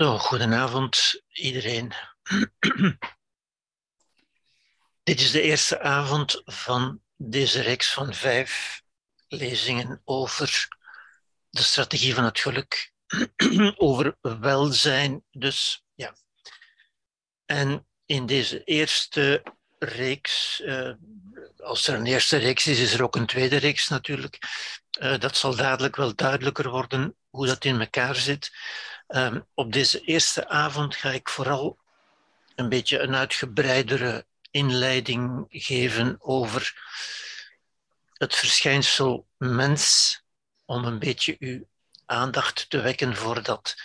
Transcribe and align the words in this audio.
Zo, 0.00 0.18
goedenavond 0.18 1.22
iedereen. 1.32 1.92
Dit 5.02 5.20
is 5.20 5.30
de 5.30 5.42
eerste 5.42 5.80
avond 5.80 6.42
van 6.44 7.00
deze 7.16 7.60
reeks 7.60 7.92
van 7.92 8.14
vijf 8.14 8.82
lezingen 9.28 10.00
over 10.04 10.68
de 11.50 11.62
strategie 11.62 12.14
van 12.14 12.24
het 12.24 12.40
geluk, 12.40 12.92
over 13.76 14.16
welzijn 14.20 15.24
dus. 15.30 15.84
Ja. 15.94 16.14
En 17.44 17.86
in 18.06 18.26
deze 18.26 18.64
eerste 18.64 19.42
reeks, 19.78 20.60
uh, 20.64 20.92
als 21.56 21.86
er 21.86 21.94
een 21.94 22.06
eerste 22.06 22.36
reeks 22.36 22.66
is, 22.66 22.78
is 22.78 22.92
er 22.92 23.02
ook 23.02 23.16
een 23.16 23.26
tweede 23.26 23.56
reeks 23.56 23.88
natuurlijk. 23.88 24.38
Uh, 25.00 25.18
dat 25.18 25.36
zal 25.36 25.56
dadelijk 25.56 25.96
wel 25.96 26.14
duidelijker 26.14 26.70
worden 26.70 27.16
hoe 27.30 27.46
dat 27.46 27.64
in 27.64 27.80
elkaar 27.80 28.16
zit. 28.16 28.50
Um, 29.12 29.46
op 29.54 29.72
deze 29.72 30.00
eerste 30.00 30.48
avond 30.48 30.96
ga 30.96 31.10
ik 31.10 31.28
vooral 31.28 31.78
een 32.54 32.68
beetje 32.68 32.98
een 32.98 33.14
uitgebreidere 33.14 34.26
inleiding 34.50 35.46
geven 35.48 36.16
over 36.20 36.74
het 38.12 38.34
verschijnsel 38.34 39.26
mens, 39.36 40.14
om 40.64 40.84
een 40.84 40.98
beetje 40.98 41.36
uw 41.38 41.68
aandacht 42.06 42.70
te 42.70 42.80
wekken 42.80 43.16
voor 43.16 43.42
dat 43.42 43.82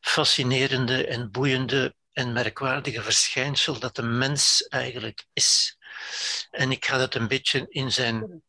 fascinerende 0.00 1.06
en 1.06 1.30
boeiende 1.30 1.94
en 2.12 2.32
merkwaardige 2.32 3.02
verschijnsel 3.02 3.78
dat 3.78 3.96
de 3.96 4.02
mens 4.02 4.66
eigenlijk 4.68 5.26
is. 5.32 5.78
En 6.50 6.70
ik 6.70 6.84
ga 6.84 6.98
dat 6.98 7.14
een 7.14 7.28
beetje 7.28 7.66
in 7.68 7.92
zijn, 7.92 8.42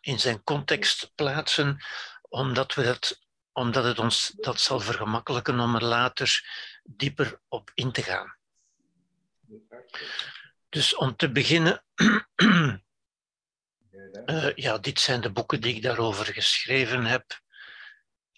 in 0.00 0.20
zijn 0.20 0.44
context 0.44 1.12
plaatsen, 1.14 1.84
omdat, 2.28 2.74
we 2.74 2.82
dat, 2.82 3.20
omdat 3.52 3.84
het 3.84 3.98
ons 3.98 4.32
dat 4.36 4.60
zal 4.60 4.80
vergemakkelijken 4.80 5.60
om 5.60 5.74
er 5.74 5.84
later 5.84 6.44
dieper 6.82 7.40
op 7.48 7.70
in 7.74 7.92
te 7.92 8.02
gaan. 8.02 8.36
Dus 10.68 10.94
om 10.94 11.16
te 11.16 11.32
beginnen, 11.32 11.84
uh, 12.36 12.76
ja, 14.64 14.78
dit 14.78 15.00
zijn 15.00 15.20
de 15.20 15.32
boeken 15.32 15.60
die 15.60 15.74
ik 15.74 15.82
daarover 15.82 16.26
geschreven 16.26 17.04
heb, 17.04 17.40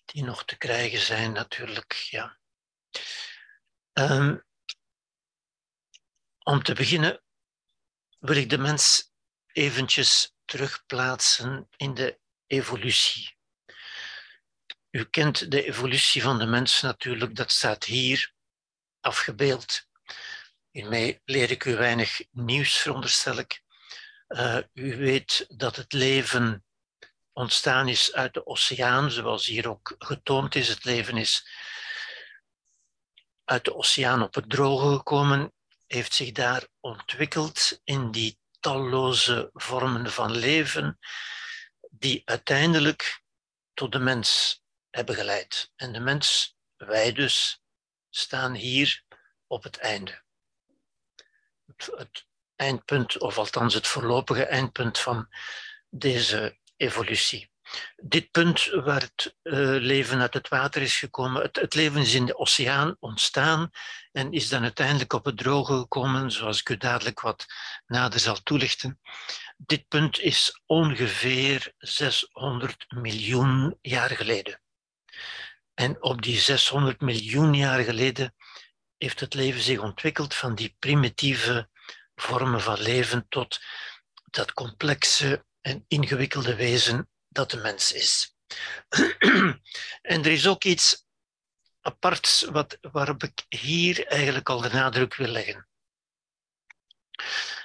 die 0.05 0.25
nog 0.25 0.45
te 0.45 0.57
krijgen 0.57 1.01
zijn 1.01 1.33
natuurlijk. 1.33 1.93
Ja. 1.93 2.39
Um, 3.93 4.45
om 6.43 6.63
te 6.63 6.75
beginnen 6.75 7.23
wil 8.19 8.37
ik 8.37 8.51
de 8.51 8.59
mens 8.59 9.13
eventjes 9.47 10.35
terugplaatsen 10.45 11.69
in 11.77 11.95
de 11.95 12.19
evolutie. 12.47 13.37
U 14.93 15.05
kent 15.05 15.51
de 15.51 15.65
evolutie 15.65 16.23
van 16.23 16.39
de 16.39 16.47
mens 16.47 16.81
natuurlijk, 16.81 17.37
dat 17.37 17.51
staat 17.51 17.85
hier 17.85 18.33
afgebeeld. 19.01 19.87
Hiermee 20.71 21.21
leer 21.25 21.51
ik 21.51 21.65
u 21.65 21.77
weinig 21.77 22.21
nieuws, 22.31 22.77
veronderstel 22.77 23.39
ik. 23.39 23.63
Uh, 24.29 24.59
u 24.73 24.97
weet 24.97 25.47
dat 25.49 25.77
het 25.77 25.93
leven 25.93 26.65
ontstaan 27.33 27.89
is 27.89 28.13
uit 28.13 28.35
de 28.35 28.47
oceaan, 28.47 29.11
zoals 29.11 29.47
hier 29.47 29.69
ook 29.69 29.95
getoond 29.99 30.55
is. 30.55 30.69
Het 30.69 30.85
leven 30.85 31.17
is 31.17 31.49
uit 33.45 33.65
de 33.65 33.75
oceaan 33.75 34.23
op 34.23 34.35
het 34.35 34.51
droge 34.51 34.97
gekomen, 34.97 35.53
heeft 35.87 36.15
zich 36.15 36.33
daar 36.33 36.67
ontwikkeld 36.81 37.81
in 37.85 38.11
die 38.11 38.39
talloze 38.61 39.51
vormen 39.53 40.13
van 40.13 40.31
leven, 40.31 40.99
die 41.91 42.23
uiteindelijk 42.25 43.23
tot 43.75 43.93
de 43.93 43.99
mens 43.99 44.62
hebben 44.93 45.15
geleid. 45.15 45.73
En 45.77 45.93
de 45.93 46.01
mens, 46.01 46.57
wij 46.77 47.13
dus, 47.13 47.63
staan 48.11 48.55
hier 48.55 49.05
op 49.47 49.63
het 49.63 49.79
einde. 49.79 50.23
Het, 51.77 52.27
eindpunt, 52.57 53.19
of 53.19 53.39
althans 53.39 53.75
het 53.75 53.87
voorlopige 53.87 54.45
eindpunt 54.45 54.99
van 54.99 55.29
deze 55.91 56.59
evolutie. 56.77 57.51
Dit 57.97 58.31
punt 58.31 58.65
waar 58.65 59.01
het 59.01 59.37
uh, 59.43 59.55
leven 59.81 60.21
uit 60.21 60.35
het 60.35 60.49
water 60.49 60.83
is 60.83 60.99
gekomen, 60.99 61.43
het, 61.43 61.57
het, 61.57 61.75
leven 61.75 62.01
is 62.01 62.15
in 62.15 62.27
de 62.27 62.39
oceaan 62.39 62.97
ontstaan 63.01 63.71
en 64.13 64.33
is 64.33 64.49
dan 64.49 64.63
uiteindelijk 64.63 65.13
op 65.13 65.25
het 65.25 65.37
droge 65.37 65.79
gekomen, 65.79 66.31
zoals 66.31 66.61
ik 66.61 66.69
u 66.69 66.77
dadelijk 66.77 67.21
wat 67.21 67.47
nader 67.87 68.21
zal 68.21 68.43
toelichten. 68.43 69.01
Dit 69.57 69.89
punt 69.89 70.21
is 70.21 70.61
ongeveer 70.67 71.73
600 71.79 72.85
miljoen 72.89 73.79
jaar 73.81 74.11
geleden. 74.11 74.62
En 75.75 76.03
op 76.03 76.23
die 76.23 76.41
600 76.41 77.01
miljoen 77.01 77.55
jaar 77.55 77.85
geleden 77.85 78.35
heeft 78.97 79.21
het 79.21 79.35
leven 79.35 79.61
zich 79.61 79.79
ontwikkeld 79.79 80.35
van 80.35 80.55
die 80.55 80.77
primitieve 80.79 81.69
vormen 82.15 82.61
van 82.61 82.81
leven 82.81 83.27
tot 83.29 83.61
dat 84.31 84.53
complexe 84.53 85.45
en 85.61 85.85
ingewikkelde 85.89 86.55
wezen 86.55 87.11
dat 87.29 87.51
de 87.51 87.57
mens 87.57 87.93
is. 87.93 88.37
en 90.13 90.25
er 90.25 90.27
is 90.27 90.47
ook 90.47 90.65
iets 90.65 91.07
aparts 91.81 92.43
wat, 92.43 92.79
waarop 92.81 93.23
ik 93.23 93.45
hier 93.49 94.07
eigenlijk 94.07 94.49
al 94.49 94.61
de 94.61 94.69
nadruk 94.69 95.15
wil 95.15 95.29
leggen. 95.29 95.69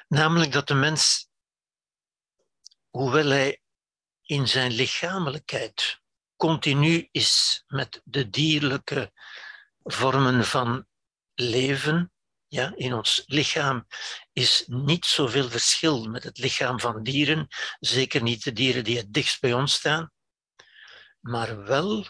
Namelijk 0.08 0.52
dat 0.52 0.68
de 0.68 0.74
mens, 0.74 1.30
hoewel 2.90 3.30
hij 3.30 3.62
in 4.22 4.48
zijn 4.48 4.72
lichamelijkheid 4.72 6.02
continu 6.38 7.08
is 7.12 7.64
met 7.68 8.02
de 8.04 8.30
dierlijke 8.30 9.12
vormen 9.84 10.46
van 10.46 10.88
leven, 11.34 12.12
ja, 12.48 12.74
in 12.76 12.94
ons 12.94 13.24
lichaam 13.26 13.88
is 14.34 14.64
niet 14.68 15.06
zoveel 15.06 15.50
verschil 15.50 16.10
met 16.10 16.24
het 16.24 16.38
lichaam 16.38 16.80
van 16.80 17.04
dieren, 17.04 17.48
zeker 17.80 18.22
niet 18.22 18.44
de 18.44 18.54
dieren 18.54 18.84
die 18.84 18.98
het 18.98 19.14
dichtst 19.14 19.42
bij 19.42 19.54
ons 19.54 19.74
staan, 19.74 20.12
maar 21.20 21.64
wel 21.64 22.06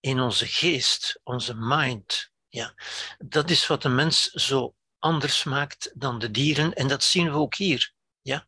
in 0.00 0.20
onze 0.20 0.46
geest, 0.46 1.20
onze 1.22 1.54
mind. 1.54 2.30
Ja. 2.48 2.74
Dat 3.18 3.50
is 3.50 3.66
wat 3.66 3.82
de 3.82 3.88
mens 3.88 4.22
zo 4.22 4.74
anders 4.98 5.44
maakt 5.44 5.92
dan 5.94 6.18
de 6.18 6.30
dieren 6.30 6.72
en 6.72 6.88
dat 6.88 7.04
zien 7.04 7.30
we 7.30 7.38
ook 7.38 7.54
hier. 7.54 7.92
Ja. 8.22 8.46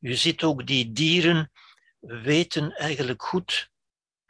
U 0.00 0.14
ziet 0.14 0.42
ook 0.42 0.66
die 0.66 0.92
dieren 0.92 1.52
weten 2.00 2.72
eigenlijk 2.76 3.22
goed, 3.22 3.70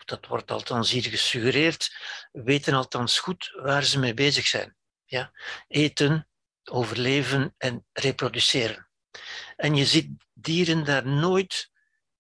dat 0.05 0.27
wordt 0.27 0.51
althans 0.51 0.91
hier 0.91 1.05
gesuggereerd, 1.05 1.97
weten 2.33 2.75
althans 2.75 3.19
goed 3.19 3.53
waar 3.63 3.85
ze 3.85 3.99
mee 3.99 4.15
bezig 4.15 4.47
zijn. 4.47 4.77
Ja? 5.05 5.33
Eten, 5.69 6.29
overleven 6.65 7.55
en 7.59 7.87
reproduceren. 7.93 8.89
En 9.57 9.77
je 9.77 9.87
ziet 9.87 10.11
dieren 10.33 10.85
daar 10.85 11.07
nooit 11.07 11.71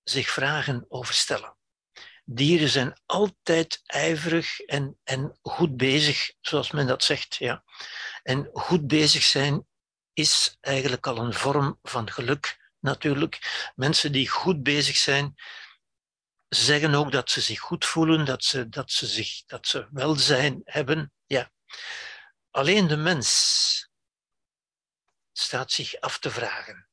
zich 0.02 0.28
vragen 0.28 0.84
over 0.88 1.14
stellen. 1.14 1.56
Dieren 2.24 2.68
zijn 2.68 3.00
altijd 3.06 3.80
ijverig 3.84 4.60
en, 4.60 4.98
en 5.04 5.38
goed 5.42 5.76
bezig, 5.76 6.32
zoals 6.40 6.70
men 6.70 6.86
dat 6.86 7.04
zegt. 7.04 7.34
Ja. 7.34 7.64
En 8.22 8.50
goed 8.52 8.86
bezig 8.86 9.22
zijn 9.22 9.66
is 10.12 10.56
eigenlijk 10.60 11.06
al 11.06 11.18
een 11.18 11.34
vorm 11.34 11.78
van 11.82 12.10
geluk, 12.10 12.70
natuurlijk. 12.80 13.70
Mensen 13.74 14.12
die 14.12 14.28
goed 14.28 14.62
bezig 14.62 14.96
zijn, 14.96 15.34
zeggen 16.54 16.94
ook 16.94 17.12
dat 17.12 17.30
ze 17.30 17.40
zich 17.40 17.60
goed 17.60 17.84
voelen, 17.84 18.24
dat 18.24 18.44
ze, 18.44 18.68
dat 18.68 18.90
ze, 18.90 19.06
zich, 19.06 19.44
dat 19.44 19.66
ze 19.66 19.88
welzijn 19.90 20.60
hebben. 20.64 21.12
Ja. 21.26 21.52
Alleen 22.50 22.86
de 22.86 22.96
mens 22.96 23.88
staat 25.32 25.72
zich 25.72 26.00
af 26.00 26.18
te 26.18 26.30
vragen. 26.30 26.88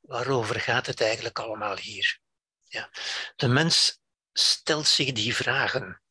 Waarover 0.00 0.60
gaat 0.60 0.86
het 0.86 1.00
eigenlijk 1.00 1.38
allemaal 1.38 1.76
hier? 1.76 2.18
Ja. 2.62 2.90
De 3.36 3.48
mens 3.48 4.00
stelt 4.32 4.86
zich 4.86 5.12
die 5.12 5.36
vragen. 5.36 6.02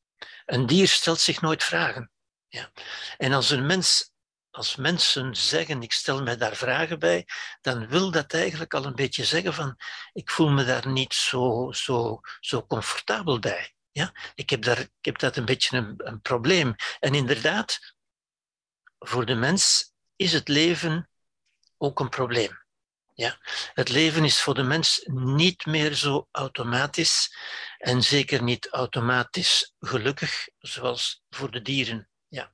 Een 0.46 0.66
dier 0.66 0.88
stelt 0.88 1.20
zich 1.20 1.42
nooit 1.42 1.64
vragen. 1.64 2.12
Ja. 2.48 2.72
En 3.18 3.34
als 3.34 3.50
een 3.50 3.66
mens, 3.66 4.11
als 4.52 4.76
mensen 4.76 5.36
zeggen, 5.36 5.82
ik 5.82 5.92
stel 5.92 6.24
me 6.24 6.36
daar 6.36 6.56
vragen 6.56 7.00
bij, 7.00 7.28
dan 7.62 7.88
wil 7.88 8.12
dat 8.12 8.34
eigenlijk 8.34 8.74
al 8.74 8.86
een 8.86 8.96
beetje 8.96 9.26
zeggen 9.26 9.54
van, 9.54 9.78
ik 10.14 10.30
voel 10.30 10.50
me 10.50 10.66
daar 10.66 10.88
niet 10.88 11.14
zo, 11.14 11.72
zo, 11.72 12.20
zo 12.40 12.66
comfortabel 12.66 13.40
bij. 13.40 13.74
Ja? 13.92 14.14
Ik, 14.36 14.50
heb 14.50 14.64
daar, 14.64 14.80
ik 14.80 14.90
heb 15.02 15.20
dat 15.20 15.38
een 15.38 15.46
beetje 15.46 15.78
een, 15.78 15.94
een 15.98 16.22
probleem. 16.22 16.76
En 17.00 17.16
inderdaad, 17.16 17.96
voor 19.00 19.26
de 19.26 19.36
mens 19.36 19.94
is 20.16 20.34
het 20.34 20.48
leven 20.48 21.10
ook 21.78 22.00
een 22.00 22.10
probleem. 22.10 22.64
Ja? 23.14 23.38
Het 23.74 23.90
leven 23.90 24.24
is 24.24 24.42
voor 24.42 24.54
de 24.54 24.64
mens 24.64 25.02
niet 25.14 25.66
meer 25.66 25.94
zo 25.94 26.28
automatisch 26.32 27.36
en 27.78 28.04
zeker 28.04 28.44
niet 28.44 28.70
automatisch 28.70 29.74
gelukkig 29.80 30.48
zoals 30.60 31.24
voor 31.30 31.52
de 31.52 31.62
dieren. 31.62 32.10
Ja. 32.28 32.54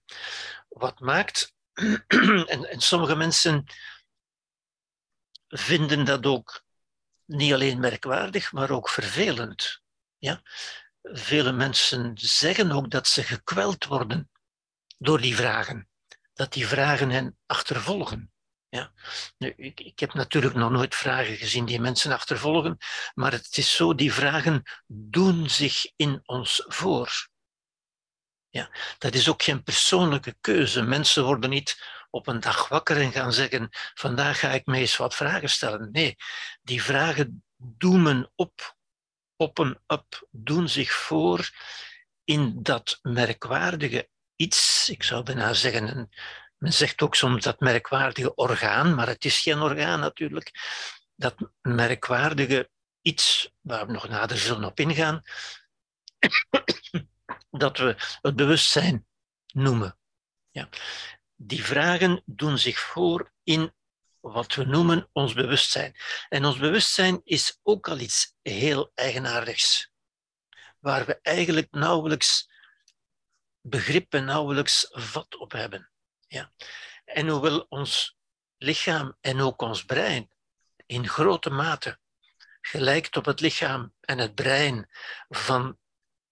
Wat 0.70 1.00
maakt, 1.00 1.56
en, 2.54 2.70
en 2.70 2.82
sommige 2.82 3.16
mensen 3.16 3.66
vinden 5.48 6.06
dat 6.06 6.26
ook 6.26 6.64
niet 7.26 7.54
alleen 7.54 7.80
merkwaardig, 7.80 8.52
maar 8.52 8.72
ook 8.72 8.90
vervelend. 8.90 9.82
Ja? 10.18 10.42
vele 11.12 11.52
mensen 11.52 12.12
zeggen 12.16 12.72
ook 12.72 12.90
dat 12.90 13.08
ze 13.08 13.24
gekweld 13.24 13.86
worden 13.86 14.30
door 14.98 15.22
die 15.22 15.36
vragen. 15.36 15.90
Dat 16.34 16.54
die 16.54 16.68
vragen 16.68 17.10
hen 17.10 17.38
achtervolgen. 17.46 18.32
Ja. 18.70 18.92
Ik, 19.38 19.80
ik 19.80 20.00
heb 20.00 20.14
natuurlijk 20.14 20.56
nog 20.56 20.72
nooit 20.72 20.96
vragen 20.96 21.36
gezien 21.36 21.66
die 21.66 21.80
mensen 21.80 22.12
achtervolgen, 22.12 22.78
maar 23.14 23.32
het 23.32 23.58
is 23.58 23.76
zo, 23.76 23.96
die 23.96 24.14
vragen 24.14 24.64
doen 24.88 25.50
zich 25.50 25.92
in 25.96 26.22
ons 26.26 26.64
voor. 26.68 27.30
Ja, 28.50 28.70
dat 28.98 29.14
is 29.14 29.30
ook 29.30 29.44
geen 29.44 29.64
persoonlijke 29.64 30.36
keuze. 30.42 30.82
Mensen 30.82 31.24
worden 31.24 31.50
niet 31.50 31.84
op 32.10 32.28
een 32.28 32.40
dag 32.40 32.68
wakker 32.68 33.02
en 33.02 33.12
gaan 33.12 33.34
zeggen: 33.34 33.70
Vandaag 33.94 34.40
ga 34.40 34.50
ik 34.50 34.66
me 34.66 34.78
eens 34.78 34.98
wat 34.98 35.16
vragen 35.16 35.50
stellen. 35.50 35.92
Nee, 35.92 36.16
die 36.62 36.84
vragen 36.84 37.44
doemen 37.58 38.32
op, 38.36 38.76
en 39.54 39.84
up, 39.88 40.28
doen 40.32 40.70
zich 40.70 40.92
voor 40.92 41.50
in 42.24 42.64
dat 42.64 43.00
merkwaardige 43.02 44.10
iets. 44.36 44.90
Ik 44.90 45.04
zou 45.04 45.24
bijna 45.24 45.54
zeggen, 45.54 46.10
men 46.58 46.74
zegt 46.74 47.02
ook 47.02 47.16
soms 47.16 47.44
dat 47.44 47.60
merkwaardige 47.60 48.36
orgaan, 48.36 48.96
maar 48.96 49.08
het 49.08 49.26
is 49.26 49.40
geen 49.40 49.60
orgaan 49.60 50.00
natuurlijk. 50.00 50.52
Dat 51.16 51.36
merkwaardige 51.62 52.70
iets, 53.02 53.52
waar 53.62 53.86
we 53.86 53.92
nog 53.92 54.08
nader 54.08 54.38
zullen 54.38 54.64
op 54.64 54.80
ingaan, 54.80 55.24
dat 57.58 57.78
we 57.78 58.18
het 58.22 58.36
bewustzijn 58.36 59.08
noemen. 59.54 59.98
Ja. 60.50 60.70
Die 61.36 61.64
vragen 61.64 62.22
doen 62.26 62.58
zich 62.58 62.80
voor 62.80 63.32
in 63.44 63.74
wat 64.20 64.56
we 64.56 64.64
noemen 64.64 65.10
ons 65.12 65.34
bewustzijn. 65.34 65.96
En 66.30 66.46
ons 66.46 66.58
bewustzijn 66.58 67.22
is 67.24 67.60
ook 67.64 67.88
al 67.88 68.00
iets 68.00 68.36
heel 68.42 68.92
eigenaardigs, 68.96 69.92
waar 70.80 71.06
we 71.06 71.20
eigenlijk 71.22 71.68
nauwelijks 71.72 72.50
begrip 73.62 74.14
en 74.14 74.26
nauwelijks 74.26 74.88
vat 74.92 75.38
op 75.38 75.52
hebben. 75.52 75.92
Ja. 76.28 76.52
En 77.06 77.28
hoewel 77.28 77.66
ons 77.70 78.18
lichaam 78.58 79.18
en 79.22 79.42
ook 79.42 79.62
ons 79.62 79.86
brein 79.86 80.30
in 80.86 81.08
grote 81.08 81.50
mate 81.50 82.00
gelijkt 82.62 83.18
op 83.18 83.26
het 83.26 83.40
lichaam 83.40 83.94
en 84.00 84.18
het 84.18 84.36
brein 84.36 84.90
van 85.30 85.78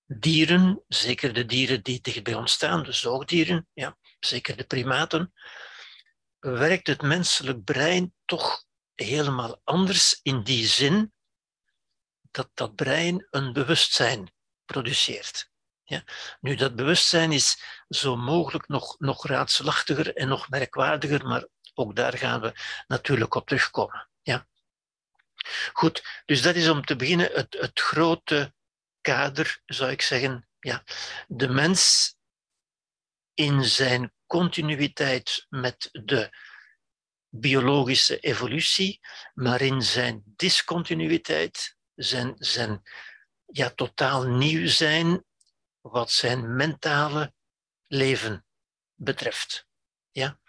dieren, 0.06 0.84
zeker 0.88 1.34
de 1.34 1.46
dieren 1.46 1.84
die 1.84 2.02
dicht 2.02 2.24
bij 2.24 2.34
ons 2.34 2.52
staan, 2.52 2.84
de 2.84 2.92
zoogdieren, 2.92 3.68
ja, 3.74 3.98
zeker 4.20 4.58
de 4.58 4.64
primaten, 4.64 5.34
werkt 6.40 6.88
het 6.88 7.02
menselijk 7.02 7.64
brein 7.64 8.14
toch 8.26 8.64
helemaal 8.96 9.62
anders 9.64 10.20
in 10.22 10.44
die 10.44 10.68
zin 10.68 11.14
dat 12.32 12.50
dat 12.54 12.76
brein 12.76 13.28
een 13.30 13.54
bewustzijn 13.54 14.34
produceert. 14.66 15.50
Ja. 15.84 16.04
Nu, 16.40 16.56
dat 16.56 16.76
bewustzijn 16.76 17.32
is 17.32 17.64
zo 17.88 18.16
mogelijk 18.16 18.68
nog, 18.68 19.00
nog 19.00 19.28
raadselachtiger 19.28 20.16
en 20.16 20.28
nog 20.28 20.50
merkwaardiger, 20.50 21.26
maar 21.26 21.48
ook 21.74 21.96
daar 21.96 22.18
gaan 22.18 22.42
we 22.42 22.54
natuurlijk 22.88 23.36
op 23.36 23.48
terugkomen. 23.48 24.10
Ja. 24.22 24.48
Goed, 25.74 26.22
dus 26.26 26.42
dat 26.42 26.56
is 26.56 26.70
om 26.70 26.86
te 26.86 26.96
beginnen 26.96 27.32
het, 27.34 27.58
het 27.60 27.80
grote 27.80 28.54
kader, 29.06 29.62
zou 29.66 29.92
ik 29.92 30.02
zeggen. 30.02 30.48
Ja. 30.60 30.84
De 31.28 31.50
mens 31.50 32.14
in 33.34 33.64
zijn 33.64 34.14
continuïteit 34.26 35.46
met 35.50 35.90
de 35.92 36.30
biologische 37.30 38.20
evolutie, 38.20 39.00
maar 39.34 39.62
in 39.62 39.82
zijn 39.82 40.24
discontinuïteit, 40.26 41.76
zijn, 41.96 42.34
zijn 42.38 42.82
ja, 43.46 43.70
totaal 43.70 44.24
nieuw 44.24 44.68
zijn 44.68 45.26
wat 45.82 46.12
zijn 46.12 46.56
mentale 46.56 47.34
leven 47.88 48.46
betreft. 48.94 49.68
Ja? 50.12 50.40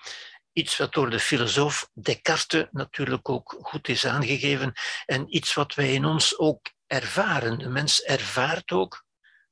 Iets 0.53 0.77
wat 0.77 0.93
door 0.93 1.11
de 1.11 1.21
filosoof 1.21 1.91
Descartes 1.93 2.67
natuurlijk 2.71 3.29
ook 3.29 3.57
goed 3.61 3.89
is 3.89 4.07
aangegeven 4.07 4.73
en 5.07 5.37
iets 5.37 5.55
wat 5.55 5.75
wij 5.75 5.93
in 5.93 6.05
ons 6.05 6.39
ook 6.39 6.75
ervaren. 6.87 7.59
De 7.59 7.69
mens 7.69 8.03
ervaart 8.03 8.73
ook, 8.73 9.05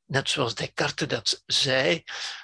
net 0.04 0.28
zoals 0.28 0.54
Descartes 0.54 1.08
dat 1.08 1.42
zei, 1.46 2.02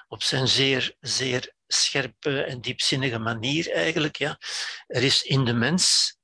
op 0.09 0.23
zijn 0.23 0.49
zeer, 0.49 0.97
zeer 1.01 1.55
scherpe 1.67 2.43
en 2.43 2.61
diepzinnige 2.61 3.19
manier 3.19 3.73
eigenlijk. 3.73 4.17
Ja. 4.17 4.39
Er 4.87 5.03
is 5.03 5.23
in 5.23 5.45
de 5.45 5.53
mens, 5.53 6.17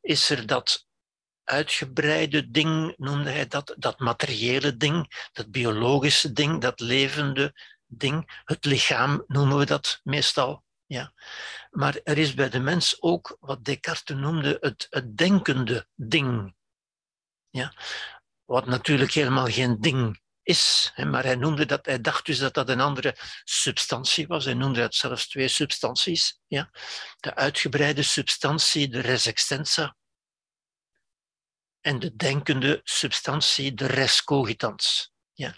is 0.00 0.30
er 0.30 0.46
dat 0.46 0.86
uitgebreide 1.44 2.50
ding, 2.50 2.94
noemde 2.96 3.30
hij 3.30 3.46
dat, 3.46 3.74
dat 3.78 3.98
materiële 3.98 4.76
ding, 4.76 5.28
dat 5.32 5.50
biologische 5.50 6.32
ding, 6.32 6.60
dat 6.60 6.80
levende 6.80 7.54
ding. 7.86 8.42
Het 8.44 8.64
lichaam 8.64 9.24
noemen 9.26 9.58
we 9.58 9.66
dat 9.66 10.00
meestal. 10.02 10.64
Ja. 10.86 11.12
Maar 11.70 12.00
er 12.04 12.18
is 12.18 12.34
bij 12.34 12.48
de 12.48 12.60
mens 12.60 12.96
ook 13.02 13.36
wat 13.40 13.64
Descartes 13.64 14.16
noemde 14.16 14.56
het, 14.60 14.86
het 14.90 15.16
denkende 15.16 15.86
ding. 15.94 16.54
Ja. 17.52 17.74
Wat 18.44 18.66
natuurlijk 18.66 19.12
helemaal 19.12 19.46
geen 19.46 19.80
ding 19.80 20.20
is. 20.42 20.92
Maar 20.96 21.24
hij 21.24 21.36
noemde 21.36 21.66
dat, 21.66 21.86
hij 21.86 22.00
dacht 22.00 22.26
dus 22.26 22.38
dat 22.38 22.54
dat 22.54 22.68
een 22.68 22.80
andere 22.80 23.16
substantie 23.44 24.26
was. 24.26 24.44
Hij 24.44 24.54
noemde 24.54 24.80
het 24.80 24.94
zelfs 24.94 25.28
twee 25.28 25.48
substanties. 25.48 26.40
Ja. 26.46 26.70
De 27.20 27.34
uitgebreide 27.34 28.02
substantie, 28.02 28.88
de 28.88 29.00
res 29.00 29.26
extensa, 29.26 29.96
en 31.80 31.98
de 31.98 32.16
denkende 32.16 32.80
substantie, 32.84 33.74
de 33.74 33.86
res 33.86 34.24
cogitans. 34.24 35.11
Ja, 35.34 35.54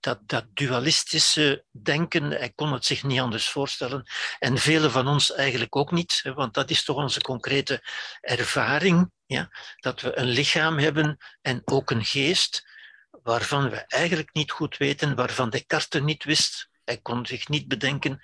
dat, 0.00 0.28
dat 0.28 0.46
dualistische 0.54 1.64
denken, 1.70 2.30
hij 2.30 2.52
kon 2.54 2.72
het 2.72 2.84
zich 2.84 3.02
niet 3.02 3.20
anders 3.20 3.48
voorstellen. 3.48 4.06
En 4.38 4.58
velen 4.58 4.90
van 4.90 5.08
ons 5.08 5.32
eigenlijk 5.32 5.76
ook 5.76 5.90
niet, 5.90 6.22
want 6.34 6.54
dat 6.54 6.70
is 6.70 6.84
toch 6.84 6.96
onze 6.96 7.20
concrete 7.20 7.82
ervaring. 8.20 9.10
Ja, 9.26 9.50
dat 9.76 10.00
we 10.00 10.18
een 10.18 10.28
lichaam 10.28 10.78
hebben 10.78 11.16
en 11.40 11.62
ook 11.64 11.90
een 11.90 12.04
geest, 12.04 12.66
waarvan 13.10 13.70
we 13.70 13.76
eigenlijk 13.76 14.32
niet 14.32 14.50
goed 14.50 14.76
weten, 14.76 15.14
waarvan 15.14 15.50
Descartes 15.50 16.02
niet 16.02 16.24
wist. 16.24 16.68
Hij 16.84 16.98
kon 16.98 17.26
zich 17.26 17.48
niet 17.48 17.68
bedenken. 17.68 18.20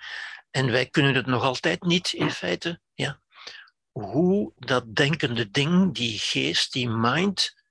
En 0.51 0.71
wij 0.71 0.85
kunnen 0.85 1.15
het 1.15 1.25
nog 1.25 1.43
altijd 1.43 1.81
niet, 1.81 2.13
in 2.13 2.31
feite. 2.31 2.81
Ja. 2.93 3.21
Hoe 3.91 4.53
dat 4.55 4.95
denkende 4.95 5.49
ding, 5.49 5.95
die 5.95 6.19
geest, 6.19 6.73
die 6.73 6.89
mind, 6.89 7.64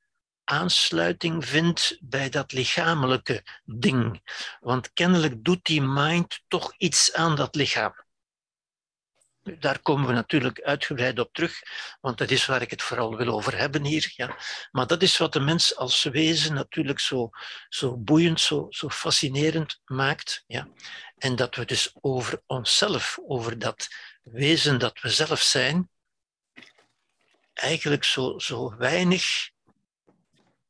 aansluiting 0.54 1.46
vindt 1.46 1.98
bij 2.00 2.28
dat 2.28 2.52
lichamelijke 2.52 3.44
ding. 3.64 4.22
Want 4.60 4.92
kennelijk 4.92 5.44
doet 5.44 5.64
die 5.64 5.82
mind 5.82 6.40
toch 6.48 6.74
iets 6.76 7.12
aan 7.12 7.36
dat 7.36 7.54
lichaam. 7.54 8.02
Daar 9.58 9.78
komen 9.78 10.06
we 10.06 10.12
natuurlijk 10.12 10.60
uitgebreid 10.60 11.18
op 11.18 11.32
terug, 11.32 11.62
want 12.00 12.18
dat 12.18 12.30
is 12.30 12.46
waar 12.46 12.62
ik 12.62 12.70
het 12.70 12.82
vooral 12.82 13.16
wil 13.16 13.28
over 13.28 13.58
hebben 13.58 13.84
hier. 13.84 14.12
Ja. 14.16 14.36
Maar 14.70 14.86
dat 14.86 15.02
is 15.02 15.16
wat 15.16 15.32
de 15.32 15.40
mens 15.40 15.76
als 15.76 16.02
wezen 16.02 16.54
natuurlijk 16.54 17.00
zo, 17.00 17.30
zo 17.68 17.96
boeiend, 17.96 18.40
zo, 18.40 18.66
zo 18.70 18.88
fascinerend 18.88 19.80
maakt. 19.84 20.44
Ja. 20.46 20.68
En 21.18 21.36
dat 21.36 21.56
we 21.56 21.64
dus 21.64 21.94
over 22.00 22.42
onszelf, 22.46 23.18
over 23.26 23.58
dat 23.58 23.88
wezen 24.22 24.78
dat 24.78 25.00
we 25.00 25.08
zelf 25.08 25.40
zijn, 25.42 25.90
eigenlijk 27.54 28.04
zo, 28.04 28.38
zo 28.38 28.76
weinig 28.76 29.52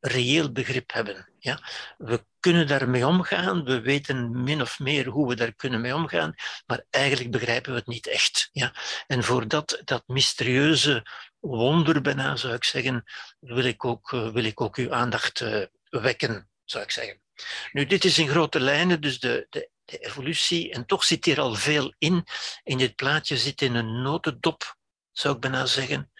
reëel 0.06 0.52
begrip 0.52 0.92
hebben. 0.92 1.28
Ja? 1.38 1.58
We 1.99 2.26
kunnen 2.40 2.66
daarmee 2.66 3.06
omgaan, 3.06 3.64
we 3.64 3.80
weten 3.80 4.42
min 4.42 4.61
of 4.61 4.78
meer 4.78 5.06
hoe 5.06 5.28
we 5.28 5.34
daar 5.34 5.54
kunnen 5.54 5.80
mee 5.80 5.94
omgaan, 5.94 6.34
maar 6.66 6.84
eigenlijk 6.90 7.30
begrijpen 7.30 7.73
we 7.73 7.78
het 7.78 7.87
niet 7.87 8.06
echt. 8.06 8.49
Ja? 8.52 8.75
En 9.06 9.23
voor 9.23 9.49
dat, 9.49 9.80
dat 9.84 10.02
mysterieuze 10.06 11.06
wonder 11.40 12.00
bijna, 12.00 12.37
zou 12.37 12.54
ik 12.54 12.64
zeggen, 12.64 13.04
wil 13.40 13.64
ik 13.64 13.84
ook, 13.84 14.12
eh, 14.12 14.28
wil 14.28 14.44
ik 14.44 14.61
ook 14.61 14.76
uw 14.76 14.92
aandacht 14.92 15.40
uh, 15.40 15.64
wekken, 15.88 16.49
zou 16.64 16.84
ik 16.84 16.90
zeggen. 16.90 17.20
Nu, 17.73 17.87
dit 17.87 18.04
is 18.04 18.18
in 18.18 18.28
grote 18.28 18.61
lijnen, 18.61 19.00
dus 19.00 19.20
de, 19.20 19.46
de, 19.50 19.70
de 19.84 19.99
evolutie, 19.99 20.73
en 20.73 20.87
toch 20.87 21.04
zit 21.04 21.25
hier 21.25 21.40
al 21.40 21.54
veel 21.54 21.94
in. 21.99 22.26
In 22.62 22.78
dit 22.78 22.94
plaatje 22.94 23.37
zit 23.37 23.62
in 23.62 23.75
een 23.75 24.02
notendop, 24.02 24.76
zou 25.12 25.34
ik 25.34 25.40
bijna 25.40 25.66
zeggen, 25.66 26.12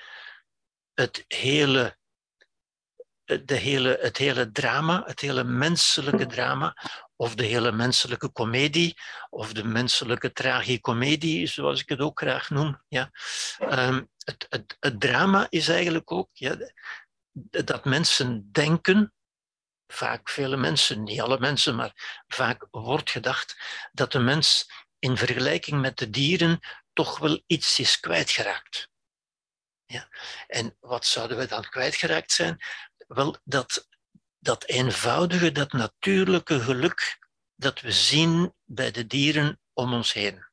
het 0.95 1.25
hele 1.29 1.97
de 3.25 3.55
hele, 3.55 3.99
het 4.01 4.17
hele 4.17 4.51
drama, 4.51 5.03
het 5.07 5.21
hele 5.21 5.45
menselijke 5.45 6.27
drama, 6.27 6.77
of 7.17 7.35
de 7.35 7.45
hele 7.45 7.73
menselijke 7.73 8.29
komedie, 8.29 9.01
of 9.31 9.53
de 9.53 9.65
menselijke 9.65 10.33
tragicomedie, 10.33 11.47
zoals 11.47 11.81
ik 11.81 11.89
het 11.89 12.01
ook 12.01 12.21
graag 12.21 12.51
noem. 12.51 12.83
Ja. 12.89 13.11
Het, 13.59 14.47
het, 14.49 14.77
het, 14.81 15.01
drama 15.01 15.47
is 15.49 15.69
eigenlijk 15.69 16.13
ook 16.13 16.29
ja, 16.33 16.57
dat 17.65 17.85
mensen 17.85 18.49
denken, 18.53 19.15
vaak 19.87 20.29
vele 20.29 20.57
mensen, 20.57 21.03
niet 21.03 21.21
alle 21.21 21.39
mensen, 21.39 21.75
maar 21.75 22.23
vaak 22.27 22.67
wordt 22.71 23.11
gedacht 23.11 23.57
dat 23.93 24.13
de 24.13 24.19
mens 24.19 24.71
in 24.99 25.17
vergelijking 25.17 25.81
met 25.81 25.99
de 25.99 26.11
dieren 26.11 26.61
toch 26.93 27.19
wel 27.19 27.43
iets 27.47 27.79
is 27.79 28.01
kwijtgeraakt. 28.01 28.89
Ja. 29.87 30.09
En 30.47 30.77
wat 30.81 31.07
zouden 31.07 31.37
we 31.37 31.47
dan 31.47 31.69
kwijtgeraakt 31.69 32.33
zijn? 32.33 32.59
Wel, 33.15 33.37
dat 33.45 33.89
dat 34.45 34.65
eenvoudige, 34.65 35.53
dat 35.53 35.73
natuurlijke 35.73 36.61
geluk 36.61 37.19
dat 37.55 37.81
we 37.81 37.93
zien 37.93 38.55
bij 38.65 38.91
de 38.91 39.07
dieren 39.07 39.61
om 39.73 39.93
ons 39.93 40.13
heen. 40.13 40.47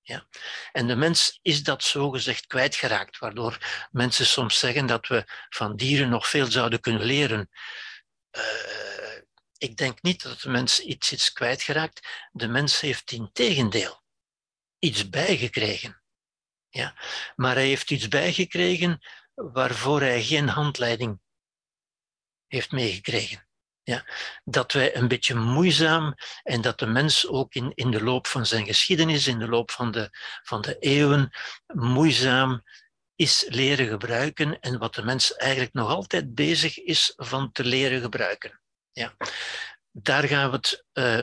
Ja. 0.00 0.26
En 0.72 0.86
de 0.86 0.96
mens 0.96 1.38
is 1.42 1.62
dat 1.62 1.82
zogezegd 1.82 2.46
kwijtgeraakt, 2.46 3.18
waardoor 3.18 3.58
mensen 3.90 4.26
soms 4.26 4.58
zeggen 4.58 4.86
dat 4.86 5.06
we 5.06 5.24
van 5.48 5.76
dieren 5.76 6.08
nog 6.08 6.28
veel 6.28 6.46
zouden 6.46 6.80
kunnen 6.80 7.02
leren. 7.02 7.50
Uh, 8.30 8.42
ik 9.56 9.76
denk 9.76 10.02
niet 10.02 10.22
dat 10.22 10.40
de 10.40 10.50
mens 10.50 10.80
iets 10.80 11.12
is 11.12 11.32
kwijtgeraakt. 11.32 12.28
De 12.32 12.48
mens 12.48 12.80
heeft 12.80 13.10
in 13.10 13.30
tegendeel 13.32 14.02
iets 14.78 15.08
bijgekregen. 15.08 16.02
Ja. 16.68 16.94
Maar 17.36 17.54
hij 17.54 17.66
heeft 17.66 17.90
iets 17.90 18.08
bijgekregen 18.08 18.98
waarvoor 19.34 20.00
hij 20.00 20.22
geen 20.22 20.48
handleiding 20.48 21.20
heeft 22.50 22.70
meegekregen. 22.70 23.48
Ja, 23.82 24.04
dat 24.44 24.72
wij 24.72 24.96
een 24.96 25.08
beetje 25.08 25.34
moeizaam 25.34 26.14
en 26.42 26.60
dat 26.60 26.78
de 26.78 26.86
mens 26.86 27.28
ook 27.28 27.54
in, 27.54 27.72
in 27.74 27.90
de 27.90 28.02
loop 28.02 28.26
van 28.26 28.46
zijn 28.46 28.66
geschiedenis, 28.66 29.26
in 29.26 29.38
de 29.38 29.48
loop 29.48 29.70
van 29.70 29.90
de, 29.90 30.10
van 30.42 30.60
de 30.60 30.78
eeuwen, 30.78 31.30
moeizaam 31.66 32.62
is 33.14 33.44
leren 33.48 33.88
gebruiken 33.88 34.60
en 34.60 34.78
wat 34.78 34.94
de 34.94 35.02
mens 35.02 35.34
eigenlijk 35.36 35.72
nog 35.72 35.88
altijd 35.88 36.34
bezig 36.34 36.78
is 36.78 37.12
van 37.16 37.52
te 37.52 37.64
leren 37.64 38.00
gebruiken. 38.00 38.60
Ja. 38.92 39.14
Daar 39.90 40.24
gaan 40.24 40.50
we 40.50 40.56
het 40.56 40.84
uh, 40.92 41.22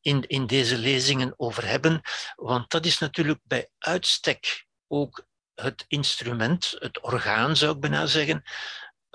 in, 0.00 0.26
in 0.26 0.46
deze 0.46 0.78
lezingen 0.78 1.34
over 1.36 1.66
hebben, 1.66 2.00
want 2.34 2.70
dat 2.70 2.86
is 2.86 2.98
natuurlijk 2.98 3.40
bij 3.42 3.70
uitstek 3.78 4.66
ook 4.86 5.26
het 5.54 5.84
instrument, 5.88 6.76
het 6.78 7.00
orgaan 7.00 7.56
zou 7.56 7.74
ik 7.74 7.80
bijna 7.80 8.06
zeggen, 8.06 8.42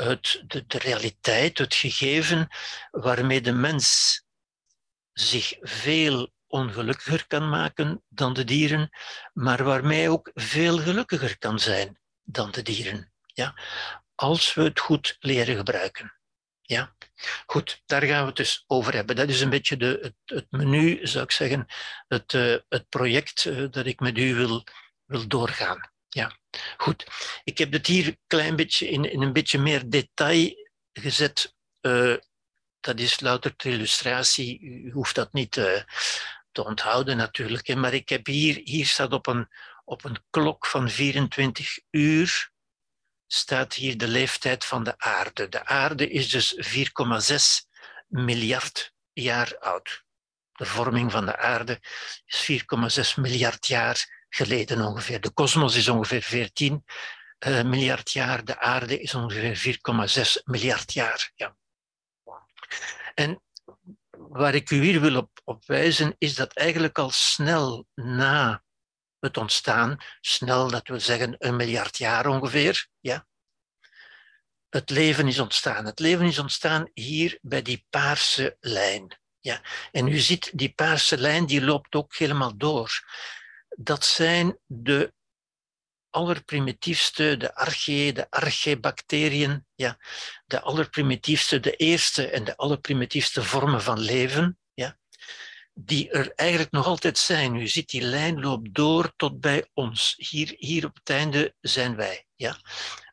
het, 0.03 0.44
de, 0.48 0.77
realiteit, 0.77 1.58
het 1.58 1.75
gegeven 1.75 2.48
waarmee 2.91 3.41
de 3.41 3.51
mens 3.51 4.22
zich 5.13 5.58
veel 5.62 6.32
ongelukkiger 6.48 7.27
kan 7.27 7.50
maken 7.50 8.03
dan 8.08 8.34
de 8.34 8.44
dieren, 8.44 8.89
maar 9.34 9.63
waarmee 9.63 10.10
ook 10.10 10.32
veel 10.34 10.77
gelukkiger 10.77 11.38
kan 11.38 11.60
zijn 11.60 12.00
dan 12.24 12.51
de 12.51 12.62
dieren. 12.62 13.12
Ja? 13.25 13.60
Als 14.15 14.53
we 14.53 14.63
het 14.63 14.79
goed 14.79 15.18
leren 15.20 15.56
gebruiken. 15.56 16.13
Ja? 16.62 16.96
Goed, 17.46 17.82
daar 17.86 18.03
gaan 18.03 18.22
we 18.22 18.27
het 18.27 18.36
dus 18.36 18.63
over 18.68 18.94
hebben. 18.94 19.15
Dat 19.15 19.29
is 19.29 19.41
een 19.41 19.50
beetje 19.50 19.77
de, 19.77 20.13
het, 20.25 20.46
menu, 20.50 21.08
zou 21.08 21.24
ik 21.24 21.32
zeggen, 21.32 21.65
het, 22.08 22.34
uh, 22.34 22.58
het 22.70 22.89
project 22.89 23.46
uh, 23.46 23.72
dat 23.72 23.86
ik 23.86 24.00
met 24.00 24.18
u 24.18 24.36
wil, 24.36 24.63
wil 25.06 25.27
doorgaan. 25.27 25.91
Ja, 26.08 26.38
goed. 26.77 27.06
Ik 27.44 27.58
heb 27.58 27.72
het 27.72 27.88
hier 27.88 28.08
een 28.08 28.20
klein 28.27 28.56
beetje 28.56 28.89
in, 28.89 29.12
in 29.12 29.22
een 29.22 29.34
beetje 29.34 29.60
meer 29.60 29.89
detail 29.89 30.70
gezet. 30.94 31.56
Uh, 31.82 32.15
dat 32.79 33.00
is 33.00 33.20
louter 33.20 33.56
ter 33.56 33.72
illustratie. 33.72 34.62
U 34.62 34.91
hoeft 34.91 35.15
dat 35.15 35.34
niet 35.34 35.56
uh, 35.56 35.82
te 36.51 36.65
onthouden 36.65 37.18
natuurlijk. 37.18 37.68
Hè. 37.68 37.75
Maar 37.75 37.94
ik 37.94 38.10
heb 38.10 38.25
hier, 38.25 38.62
hier 38.63 38.86
staat 38.86 39.13
op 39.13 39.27
een, 39.27 39.48
op 39.86 40.03
een 40.03 40.24
klok 40.29 40.65
van 40.65 40.89
24 40.89 41.79
uur, 41.91 42.51
staat 43.27 43.74
hier 43.74 43.98
de 43.98 44.08
leeftijd 44.08 44.65
van 44.65 44.84
de 44.84 44.98
aarde. 44.98 45.50
De 45.50 45.65
aarde 45.65 46.10
is 46.10 46.29
dus 46.29 46.56
4,6 47.63 47.68
miljard 48.08 48.94
jaar 49.13 49.58
oud. 49.60 50.03
De 50.51 50.65
vorming 50.65 51.12
van 51.12 51.25
de 51.25 51.38
aarde 51.38 51.79
is 52.25 52.51
4,6 52.51 53.15
miljard 53.15 53.68
jaar 53.68 54.19
geleden 54.29 54.81
ongeveer. 54.81 55.21
De 55.21 55.31
kosmos 55.31 55.75
is 55.75 55.88
ongeveer 55.88 56.21
14 56.21 56.83
uh, 57.39 57.59
eh, 57.59 57.65
miljard 57.65 58.12
jaar, 58.12 58.45
de 58.45 58.59
aarde 58.59 59.00
is 59.00 59.15
ongeveer 59.15 59.77
4,6 60.38 60.43
miljard 60.43 60.93
jaar. 60.93 61.31
Ja. 61.36 61.57
En 63.13 63.41
waar 64.09 64.55
ik 64.55 64.69
u 64.69 64.81
hier 64.81 65.01
wil 65.01 65.15
op, 65.15 65.29
op 65.43 65.65
wijzen, 65.65 66.15
is 66.17 66.36
dat 66.36 66.53
eigenlijk 66.53 66.98
al 66.98 67.09
snel 67.12 67.88
na 67.95 68.63
het 69.19 69.38
ontstaan, 69.38 69.98
snel, 70.21 70.69
dat 70.69 70.88
wil 70.88 71.00
zeggen 71.00 71.36
een 71.38 71.55
miljard 71.55 71.98
jaar 71.98 72.27
ongeveer, 72.27 72.88
ja, 73.00 73.27
het 74.69 74.89
leven 74.89 75.27
is 75.27 75.39
ontstaan. 75.39 75.86
Het 75.86 76.00
leven 76.00 76.25
is 76.25 76.39
ontstaan 76.39 76.89
hier 76.93 77.38
bij 77.41 77.62
die 77.62 77.86
paarse 77.89 78.57
lijn. 78.59 79.19
Ja. 79.39 79.62
En 79.91 80.07
u 80.07 80.17
ziet, 80.17 80.57
die 80.57 80.74
paarse 80.74 81.17
lijn 81.17 81.45
die 81.45 81.62
loopt 81.62 81.95
ook 81.95 82.15
helemaal 82.15 82.57
door 82.57 82.91
dat 83.81 84.05
zijn 84.05 84.59
de 84.65 85.13
allerprimitiefste, 86.09 87.38
de 87.38 87.55
archae, 87.55 88.13
de 88.13 88.29
archebacteriën, 88.29 89.65
ja, 89.75 89.98
de 90.45 90.62
allerprimitiefste, 90.62 91.59
de 91.59 91.75
eerste 91.75 92.27
en 92.27 92.43
de 92.43 92.57
allerprimitiefste 92.57 93.43
vormen 93.43 93.81
van 93.81 94.00
leven, 94.00 94.59
ja, 94.74 94.98
die 95.74 96.09
er 96.09 96.31
eigenlijk 96.36 96.71
nog 96.71 96.86
altijd 96.86 97.17
zijn. 97.17 97.55
U 97.55 97.67
ziet, 97.67 97.89
die 97.89 98.01
lijn 98.01 98.39
loopt 98.39 98.74
door 98.74 99.13
tot 99.15 99.39
bij 99.39 99.69
ons. 99.74 100.13
Hier, 100.17 100.55
hier 100.57 100.86
op 100.86 100.95
het 100.95 101.09
einde 101.09 101.55
zijn 101.59 101.95
wij, 101.95 102.25
ja. 102.36 102.57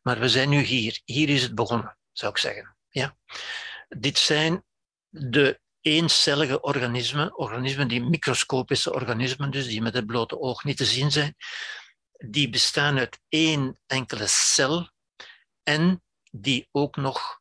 Maar 0.02 0.18
we 0.18 0.28
zijn 0.28 0.48
nu 0.48 0.60
hier. 0.60 1.00
Hier 1.04 1.28
is 1.28 1.42
het 1.42 1.54
begonnen, 1.54 1.98
zou 2.12 2.32
ik 2.32 2.38
zeggen. 2.38 2.76
Ja. 2.88 3.16
Dit 3.88 4.18
zijn 4.18 4.64
de 5.08 5.60
eencellige 5.86 6.60
organismen, 6.60 7.38
organismen 7.38 7.88
die 7.88 8.02
microscopische 8.02 8.92
organismen, 8.92 9.50
dus 9.50 9.66
die 9.66 9.82
met 9.82 9.94
het 9.94 10.06
blote 10.06 10.40
oog 10.40 10.64
niet 10.64 10.76
te 10.76 10.84
zien 10.84 11.12
zijn, 11.12 11.34
die 12.12 12.50
bestaan 12.50 12.98
uit 12.98 13.20
één 13.28 13.80
enkele 13.86 14.26
cel 14.26 14.90
en 15.62 16.02
die 16.30 16.68
ook 16.72 16.96
nog 16.96 17.40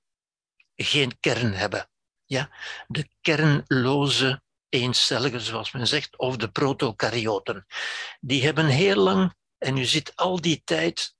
geen 0.75 1.19
kern 1.19 1.53
hebben. 1.53 1.89
Ja? 2.25 2.49
De 2.87 3.09
kernloze 3.21 4.41
eencellige, 4.69 5.39
zoals 5.39 5.71
men 5.71 5.87
zegt, 5.87 6.17
of 6.17 6.37
de 6.37 6.51
protokaryoten. 6.51 7.65
Die 8.19 8.43
hebben 8.43 8.65
heel 8.65 8.95
lang, 8.95 9.35
en 9.57 9.77
u 9.77 9.85
ziet 9.85 10.15
al 10.15 10.41
die 10.41 10.61
tijd 10.63 11.15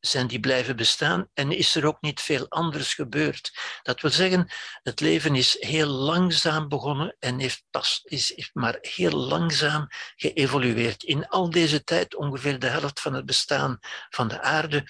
zijn 0.00 0.26
die 0.26 0.40
blijven 0.40 0.76
bestaan 0.76 1.28
en 1.34 1.52
is 1.52 1.74
er 1.74 1.86
ook 1.86 2.00
niet 2.00 2.20
veel 2.20 2.48
anders 2.48 2.94
gebeurd. 2.94 3.58
Dat 3.82 4.00
wil 4.00 4.10
zeggen, 4.10 4.52
het 4.82 5.00
leven 5.00 5.34
is 5.34 5.56
heel 5.60 5.86
langzaam 5.86 6.68
begonnen 6.68 7.16
en 7.18 7.38
heeft 7.38 7.64
pas, 7.70 8.00
is, 8.04 8.50
maar 8.52 8.78
heel 8.80 9.10
langzaam 9.10 9.86
geëvolueerd. 10.16 11.02
In 11.02 11.28
al 11.28 11.50
deze 11.50 11.84
tijd, 11.84 12.14
ongeveer 12.14 12.58
de 12.58 12.66
helft 12.68 13.00
van 13.00 13.14
het 13.14 13.26
bestaan 13.26 13.78
van 14.10 14.28
de 14.28 14.40
aarde, 14.40 14.84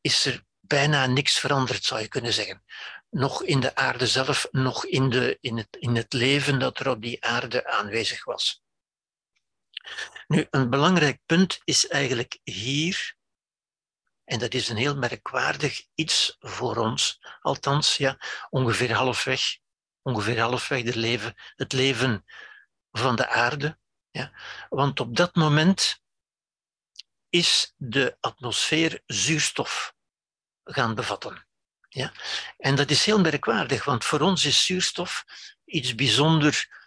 is 0.00 0.26
er 0.26 0.44
bijna 0.60 1.06
niks 1.06 1.38
veranderd, 1.38 1.84
zou 1.84 2.00
je 2.00 2.08
kunnen 2.08 2.32
zeggen. 2.32 2.64
Nog 3.10 3.42
in 3.42 3.60
de 3.60 3.74
aarde 3.74 4.06
zelf, 4.06 4.48
nog 4.50 4.86
in, 4.86 5.10
de, 5.10 5.38
in, 5.40 5.56
het, 5.56 5.76
in 5.78 5.96
het 5.96 6.12
leven 6.12 6.58
dat 6.58 6.78
er 6.78 6.88
op 6.88 7.02
die 7.02 7.24
aarde 7.24 7.66
aanwezig 7.66 8.24
was. 8.24 8.62
Nu, 10.26 10.46
een 10.50 10.70
belangrijk 10.70 11.18
punt 11.26 11.60
is 11.64 11.88
eigenlijk 11.88 12.38
hier 12.42 13.18
en 14.30 14.38
dat 14.38 14.54
is 14.54 14.68
een 14.68 14.76
heel 14.76 14.96
merkwaardig 14.96 15.86
iets 15.94 16.36
voor 16.38 16.76
ons, 16.76 17.20
althans, 17.40 17.96
ja, 17.96 18.18
ongeveer 18.50 18.92
halfweg, 18.92 19.58
ongeveer 20.02 20.40
halfweg 20.40 20.82
het 20.82 20.94
leven, 20.94 21.34
het 21.56 21.72
leven 21.72 22.24
van 22.90 23.16
de 23.16 23.28
aarde. 23.28 23.78
Ja. 24.10 24.32
Want 24.68 25.00
op 25.00 25.16
dat 25.16 25.34
moment 25.34 26.00
is 27.28 27.74
de 27.76 28.16
atmosfeer 28.20 29.02
zuurstof 29.06 29.94
gaan 30.64 30.94
bevatten. 30.94 31.46
Ja. 31.88 32.12
En 32.58 32.74
dat 32.74 32.90
is 32.90 33.04
heel 33.04 33.20
merkwaardig, 33.20 33.84
want 33.84 34.04
voor 34.04 34.20
ons 34.20 34.44
is 34.44 34.64
zuurstof 34.64 35.24
iets 35.64 35.94
bijzonder 35.94 36.79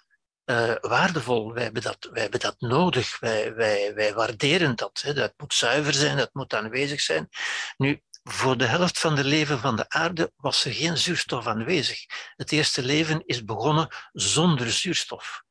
uh, 0.45 0.75
waardevol. 0.81 1.53
Wij 1.53 1.63
hebben 1.63 1.81
dat, 1.81 2.07
wij 2.11 2.21
hebben 2.21 2.39
dat 2.39 2.55
nodig. 2.59 3.19
Wij, 3.19 3.53
wij, 3.53 3.93
wij 3.93 4.13
waarderen 4.13 4.75
dat. 4.75 5.01
Hè. 5.01 5.13
Dat 5.13 5.33
moet 5.37 5.53
zuiver 5.53 5.93
zijn, 5.93 6.17
dat 6.17 6.33
moet 6.33 6.53
aanwezig 6.53 7.01
zijn. 7.01 7.29
Nu, 7.77 8.01
voor 8.23 8.57
de 8.57 8.65
helft 8.65 8.99
van 8.99 9.17
het 9.17 9.25
leven 9.25 9.59
van 9.59 9.75
de 9.75 9.89
aarde 9.89 10.31
was 10.35 10.65
er 10.65 10.73
geen 10.73 10.97
zuurstof 10.97 11.47
aanwezig. 11.47 12.05
Het 12.35 12.51
eerste 12.51 12.83
leven 12.83 13.25
is 13.25 13.43
begonnen 13.43 13.87
zonder 14.11 14.71
zuurstof. 14.71 15.43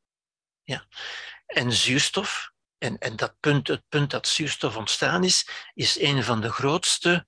Ja. 0.63 0.87
En 1.47 1.73
zuurstof, 1.73 2.51
en, 2.79 2.99
en 2.99 3.17
dat 3.17 3.35
punt, 3.41 3.69
het 3.69 3.83
punt 3.89 4.11
dat 4.11 4.29
zuurstof 4.29 4.77
ontstaan 4.77 5.25
is, 5.25 5.49
is 5.75 6.01
een 6.01 6.25
van 6.25 6.41
de 6.41 6.51
grootste 6.51 7.27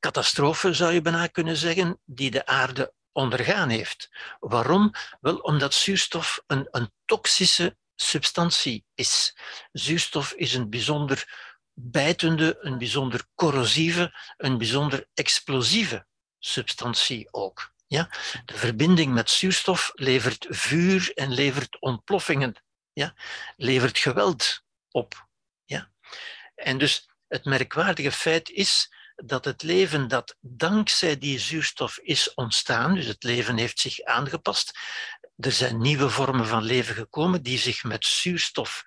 catastrofen, 0.00 0.74
zou 0.74 0.92
je 0.92 1.02
bijna 1.02 1.26
kunnen 1.26 1.56
zeggen, 1.56 2.00
die 2.04 2.30
de 2.30 2.46
aarde 2.46 2.92
ondergaan 3.12 3.68
heeft. 3.68 4.10
Waarom? 4.40 4.92
Wel 5.20 5.36
omdat 5.36 5.74
zuurstof 5.74 6.42
een, 6.46 6.68
een 6.70 6.92
toxische 7.04 7.76
substantie 7.94 8.84
is. 8.94 9.36
Zuurstof 9.72 10.32
is 10.32 10.54
een 10.54 10.70
bijzonder 10.70 11.46
bijtende, 11.74 12.58
een 12.60 12.78
bijzonder 12.78 13.26
corrosieve, 13.34 14.14
een 14.36 14.58
bijzonder 14.58 15.06
explosieve 15.14 16.06
substantie 16.38 17.28
ook. 17.30 17.72
Ja? 17.86 18.10
De 18.44 18.56
verbinding 18.56 19.12
met 19.12 19.30
zuurstof 19.30 19.90
levert 19.94 20.46
vuur 20.48 21.12
en 21.14 21.32
levert 21.32 21.80
ontploffingen, 21.80 22.62
ja? 22.92 23.14
levert 23.56 23.98
geweld 23.98 24.62
op. 24.90 25.28
Ja? 25.64 25.90
En 26.54 26.78
dus 26.78 27.08
het 27.28 27.44
merkwaardige 27.44 28.12
feit 28.12 28.50
is 28.50 28.92
dat 29.24 29.44
het 29.44 29.62
leven 29.62 30.08
dat 30.08 30.36
dankzij 30.40 31.18
die 31.18 31.38
zuurstof 31.38 31.98
is 31.98 32.34
ontstaan, 32.34 32.94
dus 32.94 33.06
het 33.06 33.22
leven 33.22 33.56
heeft 33.56 33.78
zich 33.78 34.02
aangepast, 34.02 34.78
er 35.36 35.52
zijn 35.52 35.80
nieuwe 35.80 36.10
vormen 36.10 36.46
van 36.46 36.62
leven 36.62 36.94
gekomen 36.94 37.42
die 37.42 37.58
zich 37.58 37.84
met 37.84 38.06
zuurstof 38.06 38.84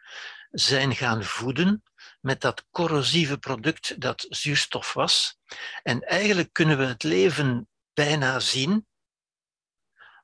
zijn 0.52 0.96
gaan 0.96 1.24
voeden, 1.24 1.84
met 2.22 2.42
dat 2.42 2.66
corrosieve 2.72 3.38
product 3.38 4.02
dat 4.02 4.26
zuurstof 4.30 4.94
was. 4.94 5.38
En 5.84 6.02
eigenlijk 6.02 6.54
kunnen 6.54 6.78
we 6.78 6.86
het 6.86 7.04
leven 7.04 7.70
bijna 7.94 8.40
zien 8.40 8.88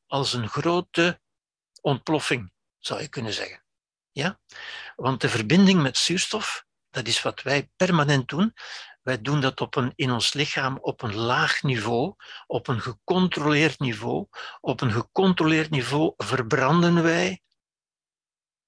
als 0.07 0.33
een 0.33 0.49
grote 0.49 1.21
ontploffing, 1.81 2.51
zou 2.79 3.01
je 3.01 3.07
kunnen 3.07 3.33
zeggen. 3.33 3.63
Ja? 4.11 4.39
Want 4.95 5.21
de 5.21 5.29
verbinding 5.29 5.81
met 5.81 5.97
zuurstof, 5.97 6.65
dat 6.89 7.07
is 7.07 7.21
wat 7.21 7.41
wij 7.41 7.69
permanent 7.75 8.29
doen. 8.29 8.53
Wij 9.07 9.21
doen 9.21 9.41
dat 9.41 9.61
op 9.61 9.75
een, 9.75 9.91
in 9.95 10.11
ons 10.11 10.33
lichaam 10.33 10.77
op 10.81 11.01
een 11.01 11.15
laag 11.15 11.63
niveau, 11.63 12.15
op 12.47 12.67
een 12.67 12.81
gecontroleerd 12.81 13.79
niveau. 13.79 14.27
Op 14.61 14.81
een 14.81 14.91
gecontroleerd 14.91 15.69
niveau 15.69 16.13
verbranden 16.17 17.03
wij 17.03 17.41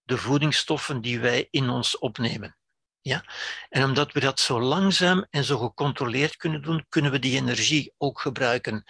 de 0.04 0.18
voedingsstoffen 0.18 1.02
die 1.02 1.20
wij 1.20 1.48
in 1.52 1.70
ons 1.70 1.98
opnemen. 1.98 2.58
Ja? 3.02 3.24
En 3.70 3.84
omdat 3.84 4.12
we 4.12 4.20
dat 4.20 4.40
zo 4.40 4.62
langzaam 4.62 5.26
en 5.30 5.44
zo 5.44 5.58
gecontroleerd 5.58 6.36
kunnen 6.36 6.62
doen, 6.62 6.86
kunnen 6.90 7.12
we 7.12 7.20
die 7.20 7.38
energie 7.38 7.94
ook 7.98 8.20
gebruiken. 8.20 8.84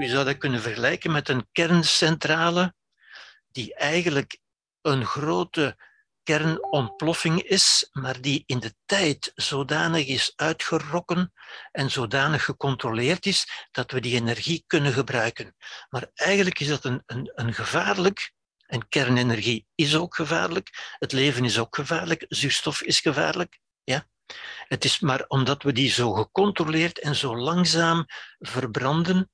U 0.00 0.06
zou 0.06 0.24
dat 0.24 0.38
kunnen 0.38 0.60
vergelijken 0.60 1.12
met 1.12 1.28
een 1.28 1.48
kerncentrale 1.52 2.74
die 3.48 3.74
eigenlijk 3.74 4.38
een 4.80 5.04
grote 5.04 5.76
kernontploffing 6.28 7.42
is, 7.42 7.88
maar 7.92 8.20
die 8.20 8.42
in 8.46 8.58
de 8.58 8.74
tijd 8.86 9.32
zodanig 9.34 10.06
is 10.06 10.32
uitgerokken 10.36 11.32
en 11.72 11.90
zodanig 11.90 12.44
gecontroleerd 12.44 13.26
is 13.26 13.68
dat 13.70 13.90
we 13.90 14.00
die 14.00 14.14
energie 14.14 14.64
kunnen 14.66 14.92
gebruiken. 14.92 15.56
Maar 15.88 16.10
eigenlijk 16.14 16.60
is 16.60 16.68
dat 16.68 16.84
een, 16.84 17.02
een, 17.06 17.32
een 17.34 17.54
gevaarlijk, 17.54 18.32
en 18.66 18.88
kernenergie 18.88 19.66
is 19.74 19.96
ook 19.96 20.14
gevaarlijk, 20.14 20.96
het 20.98 21.12
leven 21.12 21.44
is 21.44 21.58
ook 21.58 21.74
gevaarlijk, 21.74 22.24
zuurstof 22.28 22.82
is 22.82 23.00
gevaarlijk. 23.00 23.58
Ja? 23.84 24.06
Het 24.66 24.84
is 24.84 25.00
maar 25.00 25.24
omdat 25.28 25.62
we 25.62 25.72
die 25.72 25.90
zo 25.90 26.12
gecontroleerd 26.12 26.98
en 26.98 27.14
zo 27.14 27.36
langzaam 27.36 28.04
verbranden, 28.38 29.30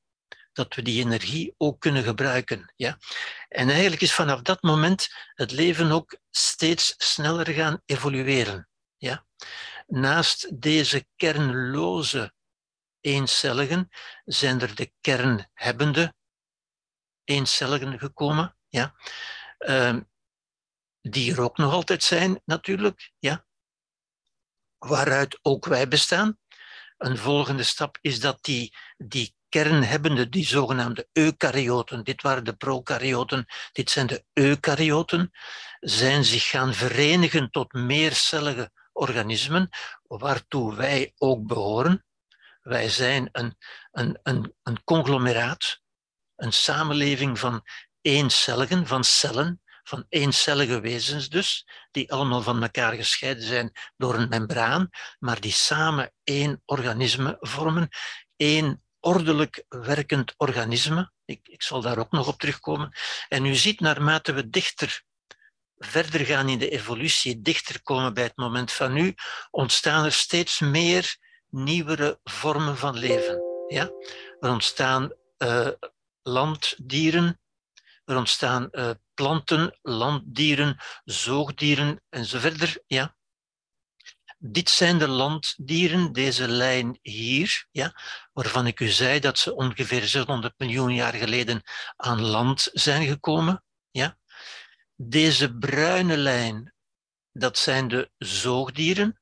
dat 0.54 0.74
we 0.74 0.82
die 0.82 1.04
energie 1.04 1.54
ook 1.56 1.80
kunnen 1.80 2.02
gebruiken. 2.02 2.72
Ja? 2.76 2.98
En 3.48 3.70
eigenlijk 3.70 4.02
is 4.02 4.14
vanaf 4.14 4.42
dat 4.42 4.62
moment 4.62 5.08
het 5.34 5.50
leven 5.50 5.90
ook 5.90 6.18
steeds 6.30 6.94
sneller 6.98 7.46
gaan 7.46 7.82
evolueren. 7.84 8.68
Ja? 8.96 9.26
Naast 9.86 10.60
deze 10.60 11.06
kernloze 11.16 12.32
eencelligen 13.00 13.88
zijn 14.24 14.60
er 14.60 14.74
de 14.74 14.92
kernhebbende 15.00 16.14
eencelligen 17.24 17.98
gekomen, 17.98 18.56
ja? 18.68 18.94
Uh, 19.58 19.96
die 21.00 21.32
er 21.32 21.40
ook 21.40 21.56
nog 21.56 21.72
altijd 21.72 22.02
zijn 22.02 22.40
natuurlijk, 22.44 23.12
ja? 23.18 23.44
waaruit 24.78 25.38
ook 25.42 25.64
wij 25.64 25.88
bestaan. 25.88 26.38
Een 26.96 27.18
volgende 27.18 27.62
stap 27.62 27.98
is 28.00 28.20
dat 28.20 28.44
die, 28.44 28.76
die 28.96 29.34
kernhebbende, 29.54 30.28
die 30.28 30.46
zogenaamde 30.46 31.08
eukaryoten, 31.12 32.04
dit 32.04 32.22
waren 32.22 32.44
de 32.44 32.56
prokaryoten, 32.56 33.46
dit 33.72 33.90
zijn 33.90 34.06
de 34.06 34.24
eukaryoten, 34.32 35.30
zijn 35.80 36.24
zich 36.24 36.48
gaan 36.48 36.74
verenigen 36.74 37.50
tot 37.50 37.72
meercellige 37.72 38.70
organismen, 38.92 39.68
waartoe 40.02 40.74
wij 40.74 41.12
ook 41.18 41.46
behoren. 41.46 42.04
Wij 42.62 42.88
zijn 42.88 43.28
een, 43.32 43.56
een, 43.92 44.18
een, 44.22 44.54
een 44.62 44.84
conglomeraat, 44.84 45.80
een 46.36 46.52
samenleving 46.52 47.38
van 47.38 47.62
eencelligen, 48.00 48.86
van 48.86 49.04
cellen, 49.04 49.62
van 49.82 50.06
eencellige 50.08 50.80
wezens 50.80 51.28
dus, 51.28 51.66
die 51.90 52.12
allemaal 52.12 52.42
van 52.42 52.62
elkaar 52.62 52.92
gescheiden 52.92 53.44
zijn 53.44 53.72
door 53.96 54.14
een 54.14 54.28
membraan, 54.28 54.88
maar 55.18 55.40
die 55.40 55.52
samen 55.52 56.12
één 56.24 56.62
organisme 56.64 57.36
vormen, 57.40 57.88
één 58.36 58.83
ordelijk 59.04 59.64
werkend 59.68 60.34
organisme. 60.36 61.12
Ik, 61.24 61.48
ik 61.48 61.62
zal 61.62 61.80
daar 61.80 61.98
ook 61.98 62.10
nog 62.10 62.28
op 62.28 62.38
terugkomen. 62.38 62.92
En 63.28 63.44
u 63.44 63.54
ziet, 63.54 63.80
naarmate 63.80 64.32
we 64.32 64.48
dichter 64.48 65.02
verder 65.76 66.26
gaan 66.26 66.48
in 66.48 66.58
de 66.58 66.68
evolutie, 66.68 67.40
dichter 67.40 67.82
komen 67.82 68.14
bij 68.14 68.24
het 68.24 68.36
moment 68.36 68.72
van 68.72 68.92
nu, 68.92 69.14
ontstaan 69.50 70.04
er 70.04 70.12
steeds 70.12 70.60
meer 70.60 71.16
nieuwere 71.48 72.20
vormen 72.24 72.76
van 72.76 72.98
leven. 72.98 73.42
Ja? 73.68 73.90
Er 74.40 74.50
ontstaan 74.50 75.12
uh, 75.38 75.68
landdieren, 76.22 77.40
er 78.04 78.16
ontstaan 78.16 78.68
uh, 78.72 78.90
planten, 79.14 79.78
landdieren, 79.82 80.76
zoogdieren 81.04 82.02
enzovoort. 82.08 82.82
Ja? 82.86 83.16
Dit 84.46 84.70
zijn 84.70 84.98
de 84.98 85.08
landdieren, 85.08 86.12
deze 86.12 86.48
lijn 86.48 86.98
hier, 87.02 87.66
ja, 87.70 88.00
waarvan 88.32 88.66
ik 88.66 88.80
u 88.80 88.88
zei 88.88 89.20
dat 89.20 89.38
ze 89.38 89.54
ongeveer 89.54 90.06
600 90.06 90.54
miljoen 90.58 90.94
jaar 90.94 91.14
geleden 91.14 91.62
aan 91.96 92.20
land 92.20 92.68
zijn 92.72 93.06
gekomen. 93.06 93.64
Ja. 93.90 94.18
Deze 94.96 95.54
bruine 95.54 96.16
lijn, 96.16 96.74
dat 97.32 97.58
zijn 97.58 97.88
de 97.88 98.10
zoogdieren. 98.18 99.20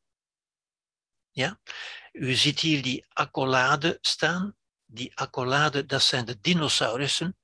Ja. 1.30 1.60
U 2.12 2.34
ziet 2.34 2.60
hier 2.60 2.82
die 2.82 3.06
accolade 3.08 3.98
staan. 4.00 4.56
Die 4.84 5.16
accolade, 5.16 5.86
dat 5.86 6.02
zijn 6.02 6.24
de 6.24 6.40
dinosaurussen 6.40 7.36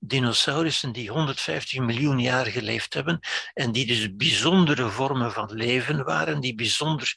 dinosaurussen 0.00 0.92
die 0.92 1.10
150 1.10 1.80
miljoen 1.80 2.18
jaar 2.18 2.46
geleefd 2.46 2.94
hebben 2.94 3.20
en 3.54 3.72
die 3.72 3.86
dus 3.86 4.16
bijzondere 4.16 4.90
vormen 4.90 5.32
van 5.32 5.52
leven 5.52 6.04
waren, 6.04 6.40
die 6.40 6.54
bijzonder 6.54 7.14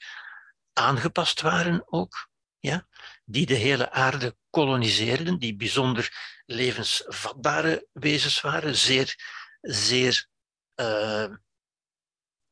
aangepast 0.73 1.41
waren 1.41 1.83
ook, 1.85 2.29
ja? 2.59 2.87
die 3.25 3.45
de 3.45 3.53
hele 3.55 3.91
aarde 3.91 4.35
koloniseerden, 4.49 5.39
die 5.39 5.55
bijzonder 5.55 6.09
levensvatbare 6.45 7.87
wezens 7.91 8.41
waren, 8.41 8.75
zeer, 8.75 9.15
zeer 9.61 10.27
uh, 10.75 11.33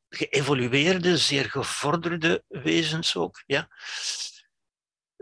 geëvolueerde, 0.08 1.18
zeer 1.18 1.50
gevorderde 1.50 2.44
wezens 2.48 3.16
ook. 3.16 3.42
Ja? 3.46 3.68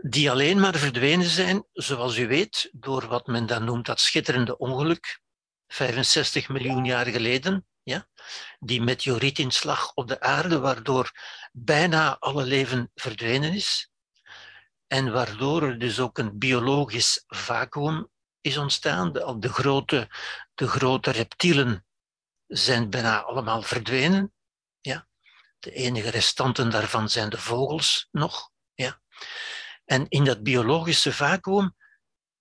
Die 0.01 0.31
alleen 0.31 0.59
maar 0.59 0.75
verdwenen 0.75 1.29
zijn, 1.29 1.65
zoals 1.73 2.17
u 2.17 2.27
weet, 2.27 2.69
door 2.71 3.07
wat 3.07 3.27
men 3.27 3.45
dan 3.45 3.63
noemt 3.63 3.85
dat 3.85 3.99
schitterende 3.99 4.57
ongeluk, 4.57 5.21
65 5.67 6.49
miljoen 6.49 6.85
jaar 6.85 7.05
geleden, 7.05 7.65
ja? 7.83 8.07
die 8.59 8.81
meteorietinslag 8.81 9.93
op 9.93 10.07
de 10.07 10.19
aarde, 10.19 10.59
waardoor 10.59 11.11
bijna 11.51 12.17
alle 12.19 12.43
leven 12.43 12.91
verdwenen 12.95 13.53
is. 13.53 13.89
En 14.87 15.11
waardoor 15.11 15.63
er 15.63 15.79
dus 15.79 15.99
ook 15.99 16.17
een 16.17 16.37
biologisch 16.37 17.23
vacuüm 17.27 18.09
is 18.41 18.57
ontstaan. 18.57 19.13
De, 19.13 19.35
de, 19.39 19.49
grote, 19.49 20.09
de 20.53 20.67
grote 20.67 21.11
reptielen 21.11 21.85
zijn 22.47 22.89
bijna 22.89 23.21
allemaal 23.21 23.61
verdwenen. 23.61 24.33
Ja? 24.79 25.07
De 25.59 25.71
enige 25.71 26.09
restanten 26.09 26.69
daarvan 26.69 27.09
zijn 27.09 27.29
de 27.29 27.37
vogels 27.37 28.07
nog. 28.11 28.49
Ja? 28.73 29.01
En 29.91 30.05
in 30.09 30.23
dat 30.23 30.43
biologische 30.43 31.13
vacuüm 31.13 31.75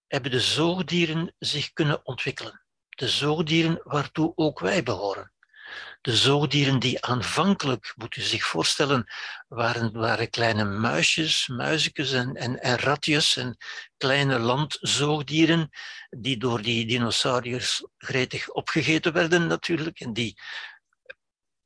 hebben 0.07 0.31
de 0.31 0.41
zoogdieren 0.41 1.35
zich 1.39 1.73
kunnen 1.73 2.07
ontwikkelen. 2.07 2.63
De 2.89 3.09
zoogdieren 3.09 3.81
waartoe 3.85 4.33
ook 4.35 4.61
wij 4.61 4.83
behoren. 4.83 5.33
De 6.01 6.17
zoogdieren 6.17 6.79
die 6.79 7.05
aanvankelijk, 7.05 7.93
moet 7.97 8.17
u 8.17 8.21
zich 8.21 8.45
voorstellen, 8.45 9.07
waren, 9.49 9.93
waren 9.93 10.31
kleine 10.31 10.65
muisjes, 10.65 11.47
muizekjes 11.49 12.13
en, 12.13 12.35
en, 12.35 12.61
en 12.61 12.79
ratjes 12.79 13.37
en 13.37 13.57
kleine 13.97 14.39
landzoogdieren 14.39 15.69
die 16.11 16.37
door 16.37 16.63
die 16.63 16.87
dinosauriërs 16.87 17.87
gretig 17.97 18.51
opgegeten 18.51 19.13
werden 19.13 19.47
natuurlijk. 19.47 20.01
En 20.01 20.13
die, 20.13 20.41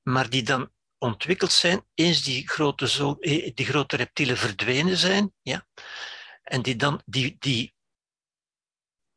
maar 0.03 0.31
die 0.31 0.43
dan 0.43 0.73
ontwikkeld 1.05 1.53
zijn, 1.53 1.87
eens 1.95 2.23
die 2.23 2.49
grote, 2.49 2.89
zo, 2.89 3.17
eh, 3.21 3.55
die 3.55 3.67
grote 3.67 3.97
reptielen 3.97 4.37
verdwenen 4.37 4.97
zijn, 4.97 5.33
ja, 5.43 5.67
en 6.43 6.63
die 6.63 6.77
dan 6.77 7.03
die, 7.05 7.37
die, 7.39 7.75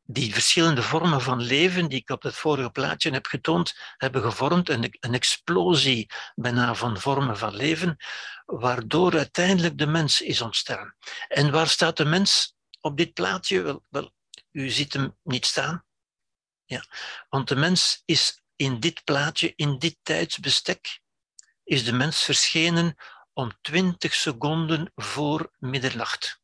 die 0.02 0.32
verschillende 0.32 0.82
vormen 0.82 1.20
van 1.20 1.42
leven 1.42 1.88
die 1.88 1.98
ik 1.98 2.10
op 2.10 2.22
het 2.22 2.34
vorige 2.34 2.70
plaatje 2.70 3.10
heb 3.10 3.26
getoond, 3.26 3.74
hebben 3.96 4.22
gevormd, 4.22 4.68
een, 4.68 4.96
een 5.00 5.14
explosie 5.14 6.10
bijna 6.34 6.74
van 6.74 7.00
vormen 7.00 7.38
van 7.38 7.54
leven, 7.54 7.96
waardoor 8.44 9.16
uiteindelijk 9.16 9.78
de 9.78 9.86
mens 9.86 10.20
is 10.20 10.40
ontstaan. 10.40 10.94
En 11.28 11.50
waar 11.50 11.68
staat 11.68 11.96
de 11.96 12.04
mens 12.04 12.54
op 12.80 12.96
dit 12.96 13.12
plaatje? 13.12 13.62
Wel, 13.62 13.84
wel 13.88 14.12
u 14.50 14.70
ziet 14.70 14.92
hem 14.92 15.16
niet 15.22 15.46
staan. 15.46 15.84
Ja, 16.64 16.84
want 17.28 17.48
de 17.48 17.56
mens 17.56 18.02
is 18.04 18.42
in 18.56 18.80
dit 18.80 19.04
plaatje, 19.04 19.52
in 19.56 19.78
dit 19.78 19.96
tijdsbestek, 20.02 21.00
is 21.68 21.84
de 21.84 21.92
mens 21.92 22.22
verschenen 22.22 22.96
om 23.32 23.52
20 23.60 24.14
seconden 24.14 24.92
voor 24.94 25.52
middernacht. 25.58 26.40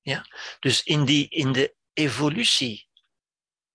Ja? 0.00 0.26
Dus 0.60 0.82
in, 0.82 1.04
die, 1.04 1.28
in 1.28 1.52
de 1.52 1.74
evolutie, 1.92 2.88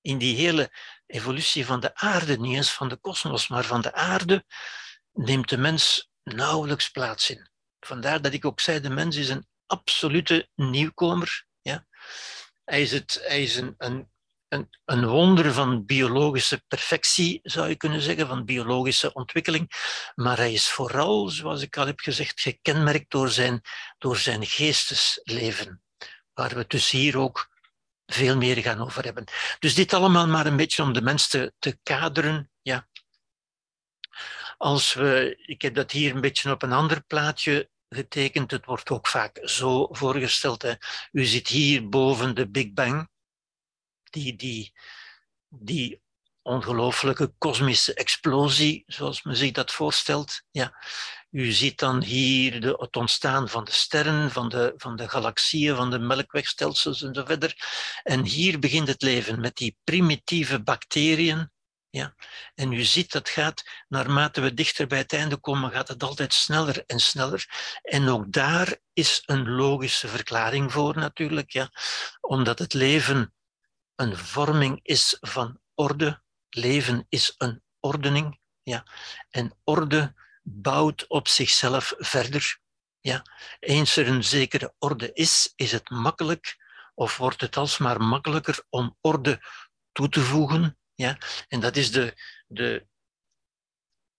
in 0.01 0.17
die 0.17 0.35
hele 0.35 0.71
evolutie 1.05 1.65
van 1.65 1.79
de 1.79 1.95
aarde, 1.95 2.39
niet 2.39 2.55
eens 2.55 2.73
van 2.73 2.89
de 2.89 2.95
kosmos, 2.95 3.47
maar 3.47 3.63
van 3.63 3.81
de 3.81 3.93
aarde, 3.93 4.45
neemt 5.11 5.49
de 5.49 5.57
mens 5.57 6.09
nauwelijks 6.23 6.89
plaats 6.89 7.29
in. 7.29 7.49
Vandaar 7.79 8.21
dat 8.21 8.33
ik 8.33 8.45
ook 8.45 8.59
zei, 8.59 8.79
de 8.79 8.89
mens 8.89 9.15
is 9.15 9.29
een 9.29 9.47
absolute 9.65 10.49
nieuwkomer. 10.55 11.45
Ja? 11.61 11.87
Hij 12.63 12.81
is, 12.81 12.91
het, 12.91 13.19
hij 13.27 13.43
is 13.43 13.55
een, 13.55 13.75
een, 13.77 14.11
een, 14.47 14.69
een 14.85 15.07
wonder 15.07 15.53
van 15.53 15.85
biologische 15.85 16.63
perfectie, 16.67 17.39
zou 17.43 17.69
je 17.69 17.75
kunnen 17.75 18.01
zeggen, 18.01 18.27
van 18.27 18.45
biologische 18.45 19.13
ontwikkeling. 19.13 19.71
Maar 20.15 20.37
hij 20.37 20.53
is 20.53 20.69
vooral, 20.69 21.29
zoals 21.29 21.61
ik 21.61 21.77
al 21.77 21.85
heb 21.85 21.99
gezegd, 21.99 22.41
gekenmerkt 22.41 23.11
door 23.11 23.29
zijn, 23.29 23.61
door 23.97 24.17
zijn 24.17 24.45
geestesleven, 24.45 25.81
waar 26.33 26.55
we 26.55 26.65
dus 26.67 26.89
hier 26.89 27.17
ook 27.17 27.49
veel 28.05 28.37
meer 28.37 28.57
gaan 28.57 28.81
over 28.81 29.03
hebben. 29.03 29.23
Dus 29.59 29.75
dit 29.75 29.93
allemaal 29.93 30.27
maar 30.27 30.45
een 30.45 30.57
beetje 30.57 30.83
om 30.83 30.93
de 30.93 31.01
mens 31.01 31.27
te, 31.27 31.53
te 31.59 31.79
kaderen. 31.83 32.51
Ja. 32.61 32.87
Als 34.57 34.93
we, 34.93 35.43
ik 35.45 35.61
heb 35.61 35.75
dat 35.75 35.91
hier 35.91 36.15
een 36.15 36.21
beetje 36.21 36.51
op 36.51 36.63
een 36.63 36.71
ander 36.71 37.03
plaatje 37.03 37.69
getekend. 37.89 38.51
Het 38.51 38.65
wordt 38.65 38.89
ook 38.89 39.07
vaak 39.07 39.39
zo 39.41 39.87
voorgesteld. 39.91 40.61
Hè. 40.61 40.73
U 41.11 41.25
zit 41.25 41.47
hier 41.47 41.89
boven 41.89 42.35
de 42.35 42.49
Big 42.49 42.73
Bang, 42.73 43.09
die, 44.35 44.73
die, 45.49 46.01
ongelooflijke 46.41 47.33
kosmische 47.37 47.93
explosie, 47.93 48.83
zoals 48.85 49.23
men 49.23 49.35
zich 49.35 49.51
dat 49.51 49.71
voorstelt. 49.71 50.41
Ja. 50.51 50.73
U 51.31 51.51
ziet 51.51 51.79
dan 51.79 52.03
hier 52.03 52.61
de, 52.61 52.75
het 52.77 52.95
ontstaan 52.95 53.49
van 53.49 53.63
de 53.63 53.71
sterren, 53.71 54.31
van 54.31 54.49
de, 54.49 54.73
van 54.77 54.95
de 54.95 55.09
galaxieën, 55.09 55.75
van 55.75 55.91
de 55.91 55.99
melkwegstelsels 55.99 57.01
en 57.01 57.13
zo 57.13 57.25
verder. 57.25 57.55
En 58.03 58.25
hier 58.25 58.59
begint 58.59 58.87
het 58.87 59.01
leven 59.01 59.39
met 59.39 59.55
die 59.55 59.77
primitieve 59.83 60.63
bacteriën 60.63 61.51
ja? 61.89 62.15
En 62.55 62.71
u 62.71 62.83
ziet 62.83 63.11
dat 63.11 63.29
gaat, 63.29 63.63
naarmate 63.87 64.41
we 64.41 64.53
dichter 64.53 64.87
bij 64.87 64.97
het 64.97 65.13
einde 65.13 65.37
komen, 65.37 65.71
gaat 65.71 65.87
het 65.87 66.03
altijd 66.03 66.33
sneller 66.33 66.83
en 66.85 66.99
sneller. 66.99 67.45
En 67.81 68.09
ook 68.09 68.31
daar 68.31 68.77
is 68.93 69.23
een 69.25 69.49
logische 69.49 70.07
verklaring 70.07 70.71
voor 70.71 70.97
natuurlijk, 70.97 71.51
ja? 71.51 71.69
omdat 72.21 72.59
het 72.59 72.73
leven 72.73 73.33
een 73.97 74.17
vorming 74.17 74.79
is 74.83 75.17
van 75.21 75.59
orde. 75.75 76.21
Leven 76.49 77.05
is 77.09 77.33
een 77.37 77.63
ordening. 77.79 78.39
Ja? 78.63 78.85
En 79.29 79.57
orde 79.63 80.13
bouwt 80.43 81.07
op 81.07 81.27
zichzelf 81.27 81.93
verder. 81.97 82.59
Ja? 82.99 83.21
Eens 83.59 83.95
er 83.95 84.07
een 84.07 84.23
zekere 84.23 84.73
orde 84.79 85.13
is, 85.13 85.53
is 85.55 85.71
het 85.71 85.89
makkelijk, 85.89 86.57
of 86.95 87.17
wordt 87.17 87.41
het 87.41 87.57
alsmaar 87.57 88.01
makkelijker 88.01 88.63
om 88.69 88.97
orde 89.01 89.41
toe 89.91 90.09
te 90.09 90.21
voegen 90.21 90.77
ja? 90.97 91.17
En 91.47 91.59
dat 91.59 91.75
is 91.75 91.91
de, 91.91 92.13
de, 92.47 92.87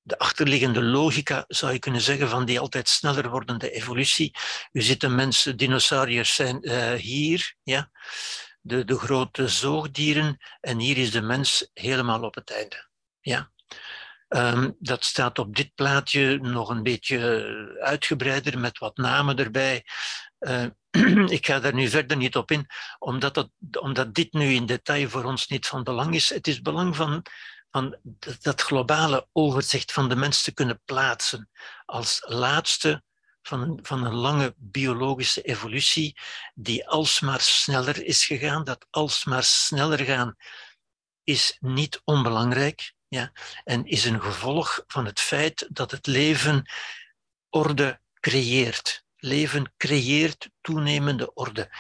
de 0.02 0.18
achterliggende 0.18 0.82
logica, 0.82 1.44
zou 1.48 1.72
je 1.72 1.78
kunnen 1.78 2.00
zeggen, 2.00 2.28
van 2.28 2.44
die 2.44 2.60
altijd 2.60 2.88
sneller 2.88 3.30
wordende 3.30 3.70
evolutie. 3.70 4.34
U 4.72 4.82
ziet 4.82 5.08
mensen, 5.08 5.56
dinosauriërs 5.56 6.34
zijn 6.34 6.58
uh, 6.60 6.92
hier, 6.92 7.54
ja? 7.62 7.90
De, 8.60 8.84
de 8.84 8.98
grote 8.98 9.48
zoogdieren, 9.48 10.36
en 10.60 10.78
hier 10.78 10.96
is 10.96 11.10
de 11.10 11.22
mens 11.22 11.70
helemaal 11.72 12.22
op 12.22 12.34
het 12.34 12.50
einde. 12.50 12.88
Ja? 13.20 13.50
Um, 14.28 14.76
dat 14.78 15.04
staat 15.04 15.38
op 15.38 15.56
dit 15.56 15.74
plaatje 15.74 16.38
nog 16.38 16.68
een 16.68 16.82
beetje 16.82 17.78
uitgebreider 17.80 18.58
met 18.58 18.78
wat 18.78 18.96
namen 18.96 19.36
erbij. 19.36 19.84
Uh, 20.40 20.64
ik 21.36 21.46
ga 21.46 21.60
daar 21.60 21.74
nu 21.74 21.88
verder 21.88 22.16
niet 22.16 22.36
op 22.36 22.50
in, 22.50 22.66
omdat, 22.98 23.34
dat, 23.34 23.50
omdat 23.80 24.14
dit 24.14 24.32
nu 24.32 24.52
in 24.52 24.66
detail 24.66 25.08
voor 25.08 25.24
ons 25.24 25.46
niet 25.46 25.66
van 25.66 25.82
belang 25.82 26.14
is. 26.14 26.28
Het 26.28 26.46
is 26.46 26.60
belang 26.60 26.96
van, 26.96 27.22
van 27.70 27.96
dat 28.40 28.62
globale 28.62 29.28
overzicht 29.32 29.92
van 29.92 30.08
de 30.08 30.16
mens 30.16 30.42
te 30.42 30.54
kunnen 30.54 30.80
plaatsen 30.84 31.50
als 31.84 32.22
laatste 32.26 33.02
van 33.48 33.61
een, 33.61 33.78
van 33.82 34.14
lange 34.14 34.54
biologische 34.56 35.42
evolutie 35.42 36.16
die 36.54 36.88
alsmaar 36.88 37.40
sneller 37.40 38.04
is 38.04 38.24
gegaan. 38.24 38.64
Dat 38.64 38.87
alsmaar 38.90 39.44
sneller 39.44 39.98
gaan 39.98 40.37
is 41.24 41.56
niet 41.61 42.00
onbelangrijk 42.04 42.92
ja, 43.08 43.32
en 43.64 43.84
is 43.84 44.04
een 44.04 44.20
gevolg 44.20 44.84
van 44.87 45.04
het 45.04 45.20
feit 45.20 45.66
dat 45.68 45.90
het 45.90 46.06
leven 46.06 46.70
orde 47.50 48.00
creëert 48.20 49.06
leven 49.18 49.72
creëert 49.76 50.48
toenemende 50.61 51.34
orde. 51.34 51.70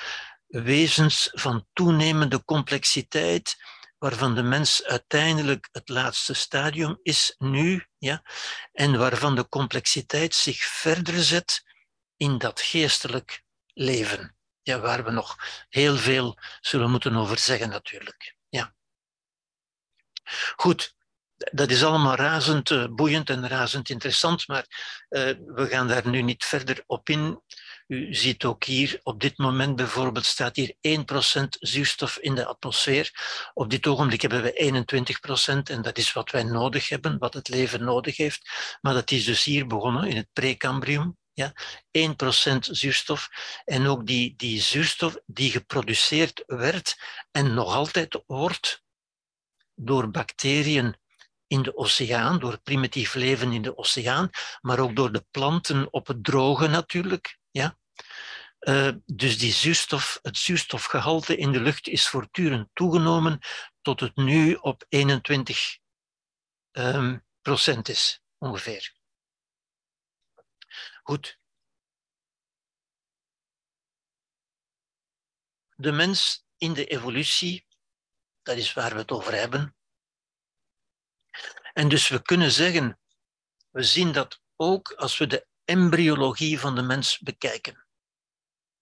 Wezens 0.46 1.28
van 1.32 1.66
toenemende 1.72 2.44
complexiteit, 2.44 3.56
waarvan 3.98 4.34
de 4.34 4.42
mens 4.42 4.84
uiteindelijk 4.84 5.68
het 5.72 5.88
laatste 5.88 6.34
stadium 6.34 6.98
is 7.02 7.34
nu, 7.38 7.86
ja, 7.98 8.22
en 8.72 8.98
waarvan 8.98 9.34
de 9.34 9.48
complexiteit 9.48 10.34
zich 10.34 10.58
verder 10.58 11.22
zet 11.22 11.64
in 12.16 12.38
dat 12.38 12.60
geestelijk 12.60 13.42
leven. 13.66 14.36
Ja, 14.62 14.80
waar 14.80 15.04
we 15.04 15.10
nog 15.10 15.36
heel 15.68 15.96
veel 15.96 16.38
zullen 16.60 16.90
moeten 16.90 17.16
over 17.16 17.38
zeggen 17.38 17.68
natuurlijk. 17.68 18.36
Ja. 18.48 18.74
Goed, 20.56 20.94
dat 21.36 21.70
is 21.70 21.84
allemaal 21.84 22.14
razend 22.14 22.70
uh, 22.70 22.86
boeiend 22.88 23.30
en 23.30 23.48
razend 23.48 23.88
interessant, 23.88 24.48
maar 24.48 24.66
uh, 25.08 25.22
we 25.46 25.66
gaan 25.70 25.88
daar 25.88 26.08
nu 26.08 26.22
niet 26.22 26.44
verder 26.44 26.82
op 26.86 27.08
in. 27.08 27.42
U 27.88 28.14
ziet 28.14 28.44
ook 28.44 28.64
hier, 28.64 29.00
op 29.02 29.20
dit 29.20 29.38
moment 29.38 29.76
bijvoorbeeld, 29.76 30.24
staat 30.24 30.56
hier 30.56 30.74
1% 30.80 31.48
zuurstof 31.48 32.18
in 32.18 32.34
de 32.34 32.46
atmosfeer. 32.46 33.12
Op 33.54 33.70
dit 33.70 33.86
ogenblik 33.86 34.20
hebben 34.22 34.42
we 34.42 34.52
21% 35.70 35.70
en 35.70 35.82
dat 35.82 35.98
is 35.98 36.12
wat 36.12 36.30
wij 36.30 36.42
nodig 36.42 36.88
hebben, 36.88 37.18
wat 37.18 37.34
het 37.34 37.48
leven 37.48 37.84
nodig 37.84 38.16
heeft. 38.16 38.50
Maar 38.80 38.94
dat 38.94 39.10
is 39.10 39.24
dus 39.24 39.44
hier 39.44 39.66
begonnen, 39.66 40.08
in 40.08 40.16
het 40.16 40.28
precambrium. 40.32 41.16
Ja, 41.32 41.52
1% 41.98 42.58
zuurstof. 42.58 43.28
En 43.64 43.86
ook 43.86 44.06
die, 44.06 44.34
die 44.36 44.60
zuurstof 44.60 45.18
die 45.26 45.50
geproduceerd 45.50 46.42
werd 46.46 46.96
en 47.30 47.54
nog 47.54 47.74
altijd 47.74 48.22
wordt 48.26 48.82
door 49.74 50.10
bacteriën 50.10 50.96
in 51.46 51.62
de 51.62 51.76
oceaan, 51.76 52.38
door 52.38 52.60
primitief 52.62 53.14
leven 53.14 53.52
in 53.52 53.62
de 53.62 53.76
oceaan, 53.76 54.30
maar 54.60 54.78
ook 54.78 54.96
door 54.96 55.12
de 55.12 55.24
planten 55.30 55.92
op 55.92 56.06
het 56.06 56.24
droge 56.24 56.66
natuurlijk. 56.66 57.37
Ja? 57.50 57.78
Uh, 58.60 58.92
dus 59.06 59.38
die 59.38 59.52
zuurstof, 59.52 60.18
het 60.22 60.36
zuurstofgehalte 60.36 61.36
in 61.36 61.52
de 61.52 61.60
lucht 61.60 61.88
is 61.88 62.08
voortdurend 62.08 62.68
toegenomen 62.72 63.38
tot 63.82 64.00
het 64.00 64.16
nu 64.16 64.54
op 64.54 64.84
21 64.88 65.78
um, 66.72 66.84
ehm, 66.84 67.18
procent 67.42 67.88
is, 67.88 68.22
ongeveer. 68.38 68.94
Goed. 71.02 71.38
De 75.74 75.92
mens 75.92 76.44
in 76.56 76.72
de 76.72 76.86
evolutie, 76.86 77.66
dat 78.42 78.56
is 78.56 78.72
waar 78.72 78.92
we 78.92 78.98
het 78.98 79.10
over 79.10 79.32
hebben, 79.32 79.76
en 81.72 81.88
dus 81.88 82.08
we 82.08 82.22
kunnen 82.22 82.50
zeggen, 82.50 82.98
we 83.70 83.82
zien 83.82 84.12
dat 84.12 84.40
ook 84.56 84.92
als 84.92 85.18
we 85.18 85.26
de 85.26 85.47
embryologie 85.68 86.60
van 86.60 86.74
de 86.74 86.82
mens 86.82 87.18
bekijken. 87.18 87.86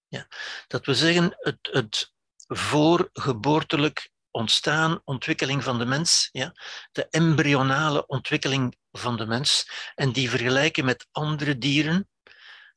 Ja, 0.08 0.28
dat 0.66 0.86
we 0.86 0.94
zeggen, 0.94 1.36
het, 1.38 1.58
het 1.62 2.12
voorgeboortelijk 2.46 4.10
ontstaan, 4.30 5.00
ontwikkeling 5.04 5.62
van 5.62 5.78
de 5.78 5.84
mens, 5.84 6.28
ja, 6.32 6.52
de 6.92 7.08
embryonale 7.08 8.06
ontwikkeling 8.06 8.76
van 8.92 9.16
de 9.16 9.26
mens, 9.26 9.70
en 9.94 10.12
die 10.12 10.30
vergelijken 10.30 10.84
met 10.84 11.08
andere 11.10 11.58
dieren, 11.58 12.08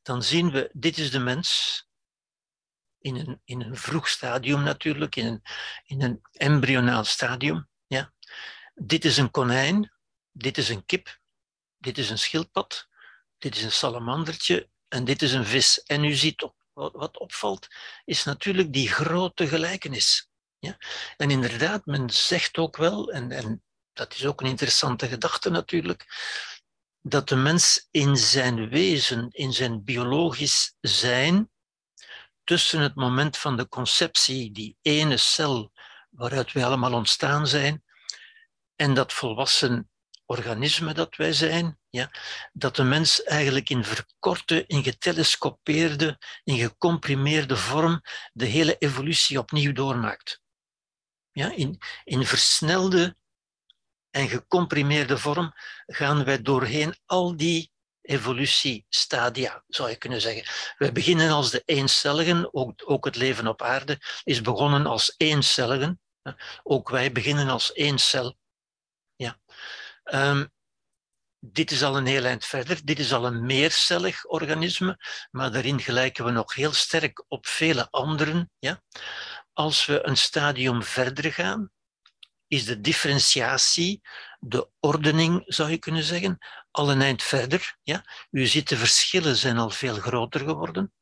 dan 0.02 0.22
zien 0.22 0.50
we, 0.50 0.70
dit 0.72 0.98
is 0.98 1.10
de 1.10 1.18
mens, 1.18 1.84
in 2.98 3.16
een, 3.16 3.40
in 3.44 3.60
een 3.60 3.76
vroeg 3.76 4.08
stadium 4.08 4.62
natuurlijk, 4.62 5.16
in 5.16 5.26
een, 5.26 5.42
in 5.84 6.02
een 6.02 6.20
embryonaal 6.32 7.04
stadium. 7.04 7.68
Ja. 7.86 8.12
Dit 8.74 9.04
is 9.04 9.16
een 9.16 9.30
konijn, 9.30 9.92
dit 10.32 10.58
is 10.58 10.68
een 10.68 10.84
kip, 10.84 11.18
dit 11.78 11.98
is 11.98 12.10
een 12.10 12.18
schildpad, 12.18 12.88
dit 13.40 13.56
is 13.56 13.62
een 13.62 13.72
salamandertje 13.72 14.68
en 14.88 15.04
dit 15.04 15.22
is 15.22 15.32
een 15.32 15.46
vis. 15.46 15.82
En 15.82 16.04
u 16.04 16.12
ziet 16.12 16.42
op, 16.42 16.54
wat 16.72 17.18
opvalt, 17.18 17.66
is 18.04 18.24
natuurlijk 18.24 18.72
die 18.72 18.88
grote 18.88 19.48
gelijkenis. 19.48 20.28
Ja? 20.58 20.76
En 21.16 21.30
inderdaad, 21.30 21.86
men 21.86 22.10
zegt 22.10 22.58
ook 22.58 22.76
wel, 22.76 23.12
en, 23.12 23.30
en 23.30 23.62
dat 23.92 24.14
is 24.14 24.26
ook 24.26 24.40
een 24.40 24.46
interessante 24.46 25.08
gedachte 25.08 25.50
natuurlijk, 25.50 26.06
dat 27.02 27.28
de 27.28 27.36
mens 27.36 27.88
in 27.90 28.16
zijn 28.16 28.68
wezen, 28.68 29.28
in 29.30 29.52
zijn 29.52 29.84
biologisch 29.84 30.74
zijn, 30.80 31.50
tussen 32.44 32.80
het 32.80 32.94
moment 32.94 33.36
van 33.36 33.56
de 33.56 33.68
conceptie, 33.68 34.52
die 34.52 34.76
ene 34.82 35.16
cel 35.16 35.72
waaruit 36.10 36.52
wij 36.52 36.64
allemaal 36.64 36.92
ontstaan 36.92 37.46
zijn, 37.46 37.84
en 38.76 38.94
dat 38.94 39.12
volwassen 39.12 39.90
organisme 40.24 40.94
dat 40.94 41.16
wij 41.16 41.32
zijn, 41.32 41.79
ja, 41.90 42.10
dat 42.52 42.76
de 42.76 42.82
mens 42.82 43.22
eigenlijk 43.22 43.70
in 43.70 43.84
verkorte, 43.84 44.64
in 44.66 44.82
getelescopeerde, 44.82 46.18
in 46.44 46.58
gecomprimeerde 46.58 47.56
vorm 47.56 48.00
de 48.32 48.46
hele 48.46 48.76
evolutie 48.78 49.38
opnieuw 49.38 49.72
doormaakt. 49.72 50.40
Ja, 51.32 51.52
in, 51.52 51.78
in 52.04 52.24
versnelde 52.24 53.16
en 54.10 54.28
gecomprimeerde 54.28 55.18
vorm 55.18 55.52
gaan 55.86 56.24
wij 56.24 56.42
doorheen 56.42 56.96
al 57.06 57.36
die 57.36 57.70
evolutiestadia, 58.00 59.64
zou 59.66 59.90
je 59.90 59.96
kunnen 59.96 60.20
zeggen. 60.20 60.74
We 60.78 60.92
beginnen 60.92 61.30
als 61.30 61.50
de 61.50 61.62
eencelligen, 61.64 62.54
ook, 62.54 62.82
ook 62.84 63.04
het 63.04 63.16
leven 63.16 63.46
op 63.46 63.62
aarde 63.62 63.98
is 64.24 64.40
begonnen 64.40 64.86
als 64.86 65.14
eencelligen. 65.16 66.00
Ook 66.62 66.88
wij 66.88 67.12
beginnen 67.12 67.48
als 67.48 67.72
één 67.72 67.98
cel. 67.98 68.36
Ja. 69.16 69.38
Um, 70.04 70.52
dit 71.40 71.70
is 71.70 71.82
al 71.82 71.96
een 71.96 72.06
heel 72.06 72.24
eind 72.24 72.44
verder. 72.44 72.80
Dit 72.84 72.98
is 72.98 73.12
al 73.12 73.26
een 73.26 73.46
meercellig 73.46 74.24
organisme, 74.24 74.98
maar 75.30 75.52
daarin 75.52 75.80
gelijken 75.80 76.24
we 76.24 76.30
nog 76.30 76.54
heel 76.54 76.72
sterk 76.72 77.24
op 77.28 77.46
vele 77.46 77.90
anderen. 77.90 78.50
Ja? 78.58 78.82
Als 79.52 79.86
we 79.86 80.06
een 80.06 80.16
stadium 80.16 80.82
verder 80.82 81.32
gaan, 81.32 81.70
is 82.46 82.64
de 82.64 82.80
differentiatie, 82.80 84.00
de 84.38 84.68
ordening 84.80 85.42
zou 85.46 85.70
je 85.70 85.78
kunnen 85.78 86.02
zeggen, 86.02 86.38
al 86.70 86.90
een 86.90 87.02
eind 87.02 87.22
verder. 87.22 87.76
Ja? 87.82 88.04
U 88.30 88.46
ziet, 88.46 88.68
de 88.68 88.76
verschillen 88.76 89.36
zijn 89.36 89.58
al 89.58 89.70
veel 89.70 89.94
groter 89.94 90.40
geworden. 90.40 90.92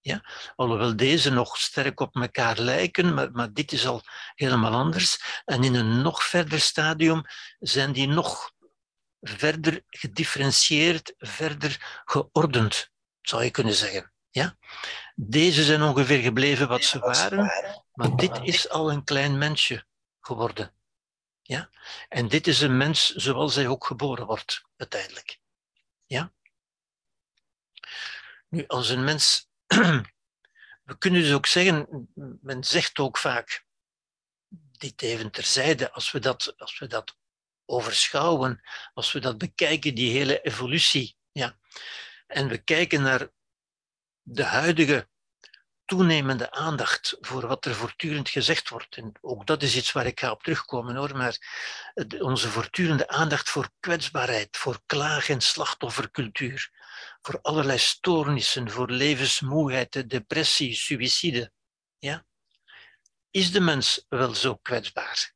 Ja? 0.00 0.24
Alhoewel 0.56 0.96
deze 0.96 1.30
nog 1.30 1.56
sterk 1.58 2.00
op 2.00 2.14
elkaar 2.14 2.58
lijken, 2.58 3.14
maar, 3.14 3.30
maar 3.30 3.52
dit 3.52 3.72
is 3.72 3.86
al 3.86 4.02
helemaal 4.34 4.72
anders. 4.72 5.42
En 5.44 5.64
in 5.64 5.74
een 5.74 6.02
nog 6.02 6.22
verder 6.22 6.60
stadium 6.60 7.22
zijn 7.58 7.92
die 7.92 8.08
nog 8.08 8.54
verder 9.28 9.82
gedifferentieerd, 9.88 11.14
verder 11.18 12.02
geordend, 12.04 12.90
zou 13.20 13.44
je 13.44 13.50
kunnen 13.50 13.74
zeggen. 13.74 14.12
Ja? 14.30 14.56
Deze 15.14 15.64
zijn 15.64 15.82
ongeveer 15.82 16.22
gebleven 16.22 16.68
wat 16.68 16.84
ze 16.84 16.98
waren, 16.98 17.50
maar 17.92 18.16
dit 18.16 18.38
is 18.42 18.68
al 18.68 18.92
een 18.92 19.04
klein 19.04 19.38
mensje 19.38 19.86
geworden. 20.20 20.74
Ja? 21.42 21.70
En 22.08 22.28
dit 22.28 22.46
is 22.46 22.60
een 22.60 22.76
mens 22.76 23.14
zoals 23.14 23.54
hij 23.54 23.68
ook 23.68 23.86
geboren 23.86 24.26
wordt, 24.26 24.62
uiteindelijk. 24.76 25.40
Ja? 26.06 26.32
Nu, 28.48 28.66
als 28.66 28.88
een 28.88 29.04
mens, 29.04 29.48
we 30.88 30.98
kunnen 30.98 31.20
dus 31.20 31.32
ook 31.32 31.46
zeggen, 31.46 32.08
men 32.40 32.64
zegt 32.64 32.98
ook 32.98 33.18
vaak, 33.18 33.64
dit 34.78 35.02
even 35.02 35.30
terzijde, 35.30 35.92
als 35.92 36.10
we 36.10 36.18
dat, 36.18 36.54
als 36.58 36.78
we 36.78 36.86
dat 36.86 37.16
overschouwen, 37.66 38.60
als 38.94 39.12
we 39.12 39.20
dat 39.20 39.38
bekijken, 39.38 39.94
die 39.94 40.12
hele 40.12 40.40
evolutie, 40.40 41.16
ja, 41.32 41.58
en 42.26 42.48
we 42.48 42.58
kijken 42.58 43.02
naar 43.02 43.28
de 44.22 44.44
huidige 44.44 45.08
toenemende 45.86 46.50
aandacht 46.50 47.16
voor 47.20 47.46
wat 47.46 47.64
er 47.64 47.74
voortdurend 47.74 48.28
gezegd 48.28 48.68
wordt. 48.68 48.96
En 48.96 49.12
ook 49.20 49.46
dat 49.46 49.62
is 49.62 49.76
iets 49.76 49.92
waar 49.92 50.06
ik 50.06 50.20
ga 50.20 50.30
op 50.30 50.42
terugkomen 50.42 50.96
hoor, 50.96 51.16
maar 51.16 51.38
onze 52.18 52.48
voortdurende 52.48 53.08
aandacht 53.08 53.48
voor 53.48 53.70
kwetsbaarheid, 53.80 54.56
voor 54.56 54.80
klaag- 54.86 55.28
en 55.28 55.40
slachtoffercultuur, 55.40 56.70
voor 57.20 57.38
allerlei 57.42 57.78
stoornissen, 57.78 58.70
voor 58.70 58.90
levensmoeheid, 58.90 60.10
depressie, 60.10 60.74
suïcide. 60.74 61.52
Ja? 61.98 62.24
Is 63.30 63.52
de 63.52 63.60
mens 63.60 64.04
wel 64.08 64.34
zo 64.34 64.56
kwetsbaar? 64.56 65.35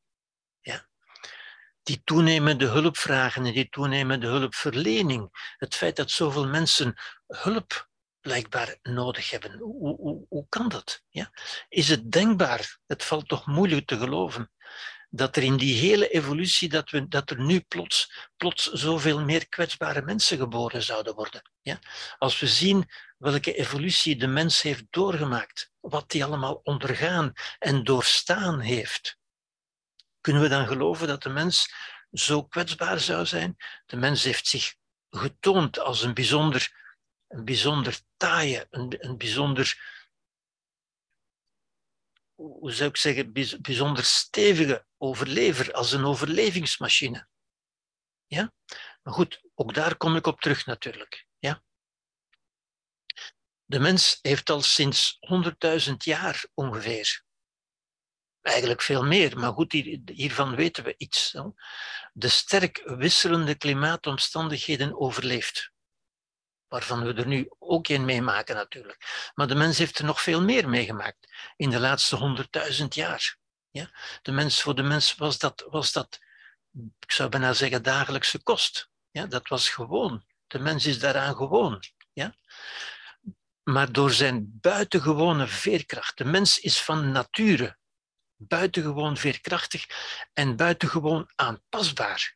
Die 1.91 2.01
toenemende 2.03 2.65
hulpvragen 2.65 3.45
en 3.45 3.53
die 3.53 3.69
toenemende 3.69 4.27
hulpverlening, 4.27 5.55
het 5.57 5.75
feit 5.75 5.95
dat 5.95 6.11
zoveel 6.11 6.47
mensen 6.47 6.95
hulp 7.27 7.89
blijkbaar 8.21 8.77
nodig 8.81 9.29
hebben. 9.29 9.57
Hoe, 9.57 9.95
hoe, 9.95 10.25
hoe 10.29 10.45
kan 10.49 10.69
dat? 10.69 11.01
Ja? 11.09 11.31
Is 11.69 11.89
het 11.89 12.11
denkbaar? 12.11 12.77
Het 12.87 13.03
valt 13.03 13.27
toch 13.27 13.45
moeilijk 13.45 13.87
te 13.87 13.97
geloven 13.97 14.51
dat 15.09 15.35
er 15.35 15.43
in 15.43 15.57
die 15.57 15.75
hele 15.75 16.09
evolutie, 16.09 16.69
dat, 16.69 16.89
we, 16.89 17.07
dat 17.07 17.29
er 17.29 17.41
nu 17.41 17.59
plots, 17.59 18.29
plots 18.37 18.71
zoveel 18.71 19.21
meer 19.21 19.49
kwetsbare 19.49 20.01
mensen 20.01 20.37
geboren 20.37 20.83
zouden 20.83 21.15
worden. 21.15 21.51
Ja? 21.61 21.79
Als 22.17 22.39
we 22.39 22.47
zien 22.47 22.89
welke 23.17 23.53
evolutie 23.53 24.15
de 24.15 24.27
mens 24.27 24.61
heeft 24.61 24.85
doorgemaakt, 24.89 25.71
wat 25.79 26.09
die 26.09 26.23
allemaal 26.23 26.59
ondergaan 26.63 27.33
en 27.59 27.83
doorstaan 27.83 28.59
heeft, 28.59 29.19
kunnen 30.21 30.41
we 30.41 30.47
dan 30.47 30.67
geloven 30.67 31.07
dat 31.07 31.23
de 31.23 31.29
mens 31.29 31.73
zo 32.11 32.43
kwetsbaar 32.43 32.99
zou 32.99 33.25
zijn? 33.25 33.55
De 33.85 33.95
mens 33.95 34.23
heeft 34.23 34.47
zich 34.47 34.75
getoond 35.09 35.79
als 35.79 36.01
een 36.03 36.13
bijzonder 36.13 36.79
een 37.31 37.45
bijzonder 37.45 37.99
taaie, 38.17 38.67
een, 38.69 38.95
een 39.05 39.17
bijzonder, 39.17 39.79
hoe 42.35 42.71
zou 42.71 42.89
ik 42.89 42.97
zeggen, 42.97 43.33
bijzonder 43.61 44.03
stevige 44.03 44.85
overlever, 44.97 45.73
als 45.73 45.91
een 45.91 46.05
overlevingsmachine. 46.05 47.27
Ja? 48.25 48.53
Maar 49.01 49.13
goed, 49.13 49.41
ook 49.53 49.73
daar 49.73 49.97
kom 49.97 50.15
ik 50.15 50.25
op 50.25 50.41
terug 50.41 50.65
natuurlijk. 50.65 51.27
Ja? 51.39 51.63
De 53.65 53.79
mens 53.79 54.19
heeft 54.21 54.49
al 54.49 54.61
sinds 54.61 55.17
100.000 55.87 55.93
jaar 55.97 56.45
ongeveer, 56.53 57.23
eigenlijk 58.41 58.81
veel 58.81 59.03
meer, 59.03 59.37
maar 59.39 59.53
goed, 59.53 59.71
hiervan 60.05 60.55
weten 60.55 60.83
we 60.83 60.93
iets, 60.97 61.35
de 62.13 62.27
sterk 62.27 62.81
wisselende 62.85 63.55
klimaatomstandigheden 63.55 64.99
overleeft 64.99 65.71
waarvan 66.71 67.03
we 67.03 67.13
er 67.13 67.27
nu 67.27 67.49
ook 67.59 67.87
een 67.87 68.05
meemaken 68.05 68.55
natuurlijk. 68.55 69.31
Maar 69.35 69.47
de 69.47 69.55
mens 69.55 69.77
heeft 69.77 69.99
er 69.99 70.05
nog 70.05 70.21
veel 70.21 70.41
meer 70.41 70.69
meegemaakt 70.69 71.27
in 71.55 71.69
de 71.69 71.79
laatste 71.79 72.15
honderdduizend 72.15 72.95
jaar. 72.95 73.37
Ja? 73.69 73.89
De 74.21 74.31
mens, 74.31 74.61
voor 74.61 74.75
de 74.75 74.83
mens 74.83 75.15
was 75.15 75.37
dat, 75.37 75.65
was 75.69 75.91
dat, 75.91 76.19
ik 76.99 77.11
zou 77.11 77.29
bijna 77.29 77.53
zeggen, 77.53 77.83
dagelijkse 77.83 78.43
kost. 78.43 78.89
Ja? 79.09 79.25
Dat 79.25 79.47
was 79.47 79.69
gewoon. 79.69 80.25
De 80.47 80.59
mens 80.59 80.85
is 80.85 80.99
daaraan 80.99 81.35
gewoon. 81.35 81.83
Ja? 82.13 82.35
Maar 83.63 83.91
door 83.91 84.11
zijn 84.11 84.57
buitengewone 84.61 85.47
veerkracht, 85.47 86.17
de 86.17 86.25
mens 86.25 86.59
is 86.59 86.81
van 86.81 87.11
nature 87.11 87.77
buitengewoon 88.47 89.17
veerkrachtig 89.17 89.85
en 90.33 90.55
buitengewoon 90.55 91.31
aanpasbaar. 91.35 92.35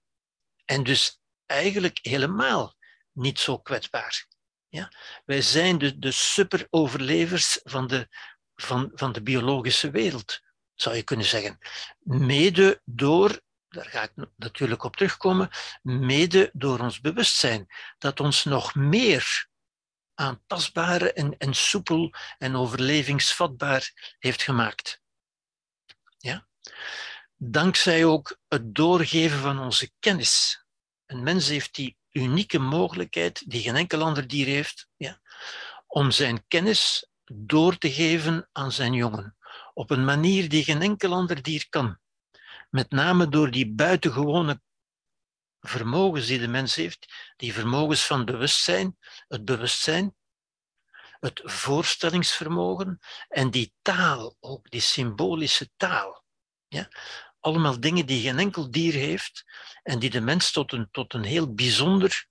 En 0.65 0.83
dus 0.83 1.19
eigenlijk 1.45 1.99
helemaal 2.01 2.75
niet 3.11 3.39
zo 3.39 3.59
kwetsbaar. 3.59 4.27
Ja? 4.67 4.91
Wij 5.25 5.41
zijn 5.41 5.77
de, 5.77 5.99
de 5.99 6.11
superoverlevers 6.11 7.59
van 7.63 7.87
de, 7.87 8.07
van, 8.55 8.91
van 8.93 9.11
de 9.11 9.21
biologische 9.21 9.89
wereld, 9.89 10.39
zou 10.73 10.95
je 10.95 11.03
kunnen 11.03 11.25
zeggen. 11.25 11.57
Mede 11.99 12.81
door, 12.85 13.41
daar 13.67 13.85
ga 13.85 14.03
ik 14.03 14.11
natuurlijk 14.35 14.83
op 14.83 14.95
terugkomen, 14.95 15.49
mede 15.81 16.49
door 16.53 16.79
ons 16.79 16.99
bewustzijn, 16.99 17.67
dat 17.97 18.19
ons 18.19 18.43
nog 18.43 18.75
meer 18.75 19.47
aanpasbaar 20.13 21.01
en, 21.01 21.37
en 21.37 21.53
soepel 21.53 22.13
en 22.37 22.55
overlevingsvatbaar 22.55 24.15
heeft 24.19 24.41
gemaakt. 24.41 25.03
Ja? 26.25 26.47
Dankzij 27.37 28.05
ook 28.05 28.37
het 28.47 28.75
doorgeven 28.75 29.39
van 29.39 29.59
onze 29.59 29.91
kennis. 29.99 30.65
Een 31.05 31.23
mens 31.23 31.47
heeft 31.47 31.75
die 31.75 31.97
unieke 32.11 32.59
mogelijkheid 32.59 33.49
die 33.49 33.61
geen 33.61 33.75
enkel 33.75 34.01
ander 34.01 34.27
dier 34.27 34.45
heeft, 34.45 34.87
ja, 34.95 35.21
om 35.87 36.11
zijn 36.11 36.45
kennis 36.47 37.09
door 37.25 37.77
te 37.77 37.91
geven 37.91 38.49
aan 38.51 38.71
zijn 38.71 38.93
jongen. 38.93 39.37
Op 39.73 39.89
een 39.89 40.05
manier 40.05 40.49
die 40.49 40.63
geen 40.63 40.81
enkel 40.81 41.13
ander 41.13 41.41
dier 41.41 41.65
kan. 41.69 41.99
Met 42.69 42.91
name 42.91 43.29
door 43.29 43.51
die 43.51 43.71
buitengewone 43.71 44.61
vermogens 45.59 46.27
die 46.27 46.39
de 46.39 46.47
mens 46.47 46.75
heeft, 46.75 47.33
die 47.35 47.53
vermogens 47.53 48.05
van 48.05 48.25
bewustzijn, 48.25 48.97
het 49.27 49.45
bewustzijn, 49.45 50.15
het 51.19 51.41
voorstellingsvermogen 51.43 52.99
en 53.27 53.51
die 53.51 53.73
taal, 53.81 54.35
ook 54.39 54.69
die 54.69 54.81
symbolische 54.81 55.69
taal. 55.77 56.23
Ja? 56.67 56.89
allemaal 57.45 57.79
dingen 57.79 58.05
die 58.05 58.21
geen 58.21 58.39
enkel 58.39 58.71
dier 58.71 58.93
heeft 58.93 59.45
en 59.83 59.99
die 59.99 60.09
de 60.09 60.21
mens 60.21 60.51
tot 60.51 60.71
een, 60.71 60.87
tot 60.91 61.13
een 61.13 61.23
heel 61.23 61.53
bijzonder 61.53 62.27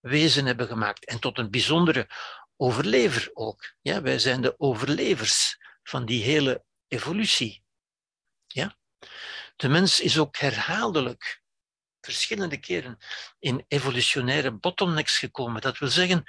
wezen 0.00 0.46
hebben 0.46 0.66
gemaakt 0.66 1.04
en 1.04 1.20
tot 1.20 1.38
een 1.38 1.50
bijzondere 1.50 2.08
overlever 2.56 3.30
ook. 3.32 3.74
Ja, 3.80 4.02
wij 4.02 4.18
zijn 4.18 4.40
de 4.40 4.54
overlevers 4.58 5.58
van 5.82 6.06
die 6.06 6.22
hele 6.22 6.64
evolutie. 6.86 7.62
Ja? 8.46 8.76
De 9.56 9.68
mens 9.68 10.00
is 10.00 10.18
ook 10.18 10.36
herhaaldelijk 10.36 11.42
verschillende 12.00 12.58
keren 12.58 12.98
in 13.38 13.64
evolutionaire 13.68 14.52
bottlenecks 14.52 15.18
gekomen. 15.18 15.60
Dat 15.60 15.78
wil 15.78 15.88
zeggen, 15.88 16.24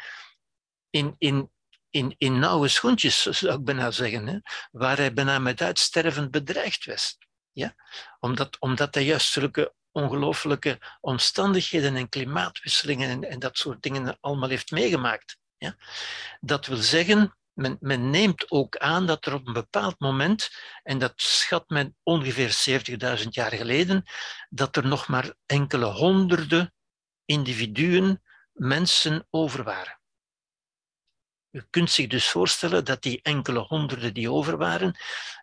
in, 0.90 1.16
in, 1.18 1.52
in, 1.90 2.16
in 2.18 2.40
nauwe 2.40 2.68
schoentjes, 2.68 3.22
zou 3.22 3.54
ik 3.54 3.64
bijna 3.64 3.92
zeggen, 3.92 4.28
hè, 4.28 4.38
waar 4.72 4.98
hij 4.98 5.14
bijna 5.14 5.40
met 5.40 5.62
uitsterven 5.62 6.32
bedreigd 6.32 6.86
was. 6.86 7.18
Ja? 7.52 7.76
Omdat, 8.20 8.60
omdat 8.60 8.94
hij 8.94 9.04
juist 9.04 9.32
zulke 9.32 9.74
ongelooflijke 9.92 10.80
omstandigheden 11.02 11.96
en 11.96 12.10
klimaatwisselingen 12.10 13.10
en, 13.10 13.24
en, 13.24 13.40
dat 13.40 13.58
soort 13.58 13.82
dingen 13.82 14.18
allemaal 14.20 14.50
heeft 14.50 14.72
meegemaakt. 14.72 15.38
Ja? 15.58 15.76
Dat 16.40 16.66
wil 16.66 16.78
zeggen, 16.78 17.36
men, 17.54 17.78
men, 17.80 18.10
neemt 18.10 18.52
ook 18.52 18.78
aan 18.78 19.08
dat 19.08 19.26
er 19.26 19.34
op 19.34 19.48
een 19.48 19.54
bepaald 19.54 20.00
moment, 20.00 20.50
en 20.84 20.98
dat 20.98 21.14
schat 21.16 21.70
men 21.70 21.96
ongeveer 22.04 22.80
70.000 23.20 23.28
jaar 23.30 23.52
geleden, 23.52 24.04
dat 24.50 24.76
er 24.76 24.88
nog 24.88 25.08
maar 25.08 25.34
enkele 25.46 25.86
honderden 25.86 26.74
individuen, 27.26 28.22
mensen 28.52 29.28
over 29.30 29.64
waren. 29.64 29.99
U 31.52 31.62
kunt 31.70 31.92
zich 31.92 32.08
dus 32.08 32.30
voorstellen 32.30 32.86
dat 32.86 33.02
die 33.02 33.22
enkele 33.22 33.60
honderden 33.60 34.14
die 34.14 34.32
over 34.32 34.58
waren, 34.58 34.98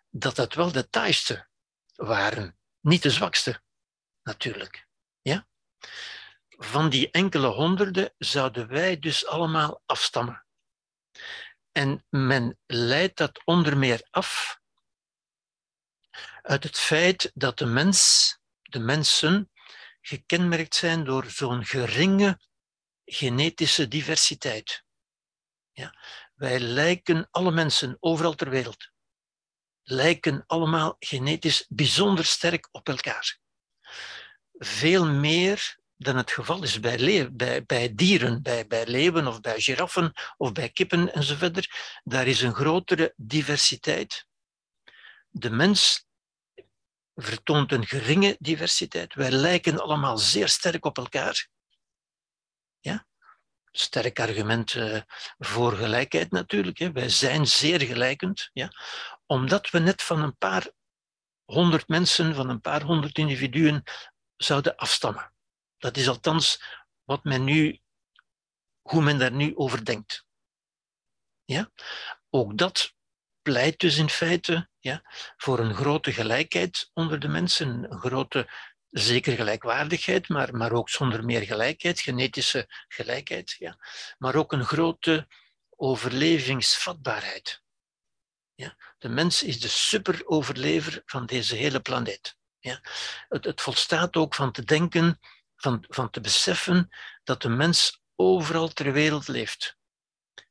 dat 0.09 0.35
dat 0.35 0.53
wel 0.53 0.71
de 0.71 0.89
taaiste 0.89 1.47
waren, 1.95 2.57
niet 2.79 3.03
de 3.03 3.09
zwakste, 3.09 3.61
natuurlijk. 4.23 4.87
Ja? 5.21 5.47
Van 6.49 6.89
die 6.89 7.11
enkele 7.11 7.47
honderden 7.47 8.13
zouden 8.17 8.67
wij 8.67 8.99
dus 8.99 9.25
allemaal 9.25 9.81
afstammen. 9.85 10.45
En 11.71 12.05
men 12.09 12.57
leidt 12.65 13.17
dat 13.17 13.41
onder 13.45 13.77
meer 13.77 14.07
af 14.09 14.59
uit 16.41 16.63
het 16.63 16.77
feit 16.77 17.31
dat 17.33 17.57
de 17.57 17.65
mens, 17.65 18.39
de 18.61 18.79
mensen, 18.79 19.51
gekenmerkt 20.01 20.75
zijn 20.75 21.03
door 21.03 21.25
zo'n 21.25 21.65
geringe 21.65 22.39
genetische 23.05 23.87
diversiteit. 23.87 24.85
Ja? 25.77 25.95
Wij 26.33 26.59
lijken, 26.59 27.27
alle 27.31 27.51
mensen 27.51 27.97
overal 27.99 28.35
ter 28.35 28.49
wereld, 28.49 28.91
lijken 29.83 30.43
allemaal 30.47 30.95
genetisch 30.99 31.65
bijzonder 31.69 32.25
sterk 32.25 32.67
op 32.71 32.87
elkaar. 32.87 33.39
Veel 34.53 35.05
meer 35.05 35.77
dan 35.95 36.15
het 36.17 36.31
geval 36.31 36.63
is 36.63 36.79
bij, 36.79 37.31
bij, 37.31 37.65
bij 37.65 37.95
dieren, 37.95 38.41
bij, 38.41 38.67
bij 38.67 38.85
leeuwen 38.85 39.27
of 39.27 39.41
bij 39.41 39.59
giraffen 39.59 40.13
of 40.37 40.51
bij 40.51 40.69
kippen 40.69 41.13
enzovoort. 41.13 41.69
Daar 42.03 42.27
is 42.27 42.41
een 42.41 42.55
grotere 42.55 43.13
diversiteit. 43.15 44.25
De 45.29 45.49
mens 45.49 46.05
vertoont 47.15 47.71
een 47.71 47.85
geringe 47.85 48.35
diversiteit. 48.39 49.13
Wij 49.13 49.31
lijken 49.31 49.79
allemaal 49.79 50.17
zeer 50.17 50.49
sterk 50.49 50.85
op 50.85 50.97
elkaar. 50.97 51.47
Ja? 52.79 53.07
Sterk 53.79 54.19
argument 54.19 54.75
voor 55.37 55.73
gelijkheid 55.73 56.31
natuurlijk. 56.31 56.77
Hè. 56.77 56.91
Wij 56.91 57.09
zijn 57.09 57.47
zeer 57.47 57.81
gelijkend. 57.81 58.49
Ja? 58.53 58.71
Omdat 59.25 59.69
we 59.69 59.79
net 59.79 60.01
van 60.01 60.21
een 60.21 60.37
paar 60.37 60.71
honderd 61.45 61.87
mensen, 61.87 62.35
van 62.35 62.49
een 62.49 62.61
paar 62.61 62.81
honderd 62.81 63.17
individuen 63.17 63.83
zouden 64.35 64.75
afstammen. 64.75 65.33
Dat 65.77 65.97
is 65.97 66.07
althans 66.07 66.61
wat 67.03 67.23
men 67.23 67.43
nu, 67.43 67.79
hoe 68.81 69.01
men 69.01 69.19
daar 69.19 69.31
nu 69.31 69.55
over 69.55 69.85
denkt. 69.85 70.25
Ja? 71.45 71.71
Ook 72.29 72.57
dat 72.57 72.93
pleit 73.41 73.79
dus 73.79 73.97
in 73.97 74.09
feite 74.09 74.69
ja, 74.79 75.01
voor 75.37 75.59
een 75.59 75.73
grote 75.73 76.13
gelijkheid 76.13 76.89
onder 76.93 77.19
de 77.19 77.27
mensen, 77.27 77.91
een 77.91 77.99
grote, 77.99 78.49
zeker 78.99 79.35
gelijkwaardigheid, 79.35 80.29
maar, 80.29 80.55
maar 80.55 80.71
ook 80.71 80.89
zonder 80.89 81.25
meer 81.25 81.41
gelijkheid, 81.41 81.99
genetische 81.99 82.65
gelijkheid, 82.87 83.55
ja, 83.59 83.77
maar 84.17 84.35
ook 84.35 84.51
een 84.51 84.65
grote 84.65 85.27
overlevingsvatbaarheid. 85.75 87.63
Ja, 88.55 88.77
de 88.97 89.09
mens 89.09 89.43
is 89.43 89.59
de 89.59 89.67
superoverlever 89.67 91.01
van 91.05 91.25
deze 91.25 91.55
hele 91.55 91.79
planeet. 91.79 92.37
Ja. 92.59 92.81
Het, 93.29 93.45
het 93.45 93.61
volstaat 93.61 94.15
ook 94.15 94.35
van 94.35 94.51
te 94.51 94.63
denken, 94.63 95.19
van, 95.55 95.85
van 95.87 96.09
te 96.09 96.21
beseffen 96.21 96.89
dat 97.23 97.41
de 97.41 97.49
mens 97.49 98.01
overal 98.15 98.67
ter 98.67 98.91
wereld 98.91 99.27
leeft. 99.27 99.77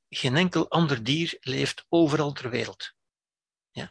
Geen 0.08 0.36
enkel 0.36 0.70
ander 0.70 1.02
dier 1.02 1.36
leeft 1.40 1.84
overal 1.88 2.32
ter 2.32 2.50
wereld. 2.50 2.92
Ja? 3.70 3.90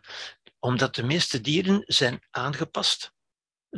Omdat 0.59 0.95
de 0.95 1.03
meeste 1.03 1.41
dieren 1.41 1.83
zijn 1.85 2.25
aangepast, 2.31 3.13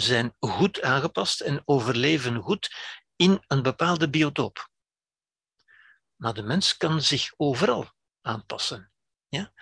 zijn 0.02 0.36
goed 0.40 0.82
aangepast 0.82 1.42
en 1.42 1.62
overleven 1.66 2.42
goed 2.42 2.76
in 3.16 3.44
een 3.48 3.62
bepaalde 3.62 4.10
biotoop. 4.10 4.70
Maar 6.16 6.34
de 6.34 6.42
mens 6.42 6.78
kan 6.78 7.02
zich 7.02 7.34
overal 7.38 7.92
aanpassen. 8.22 8.92
Ja? 9.28 9.54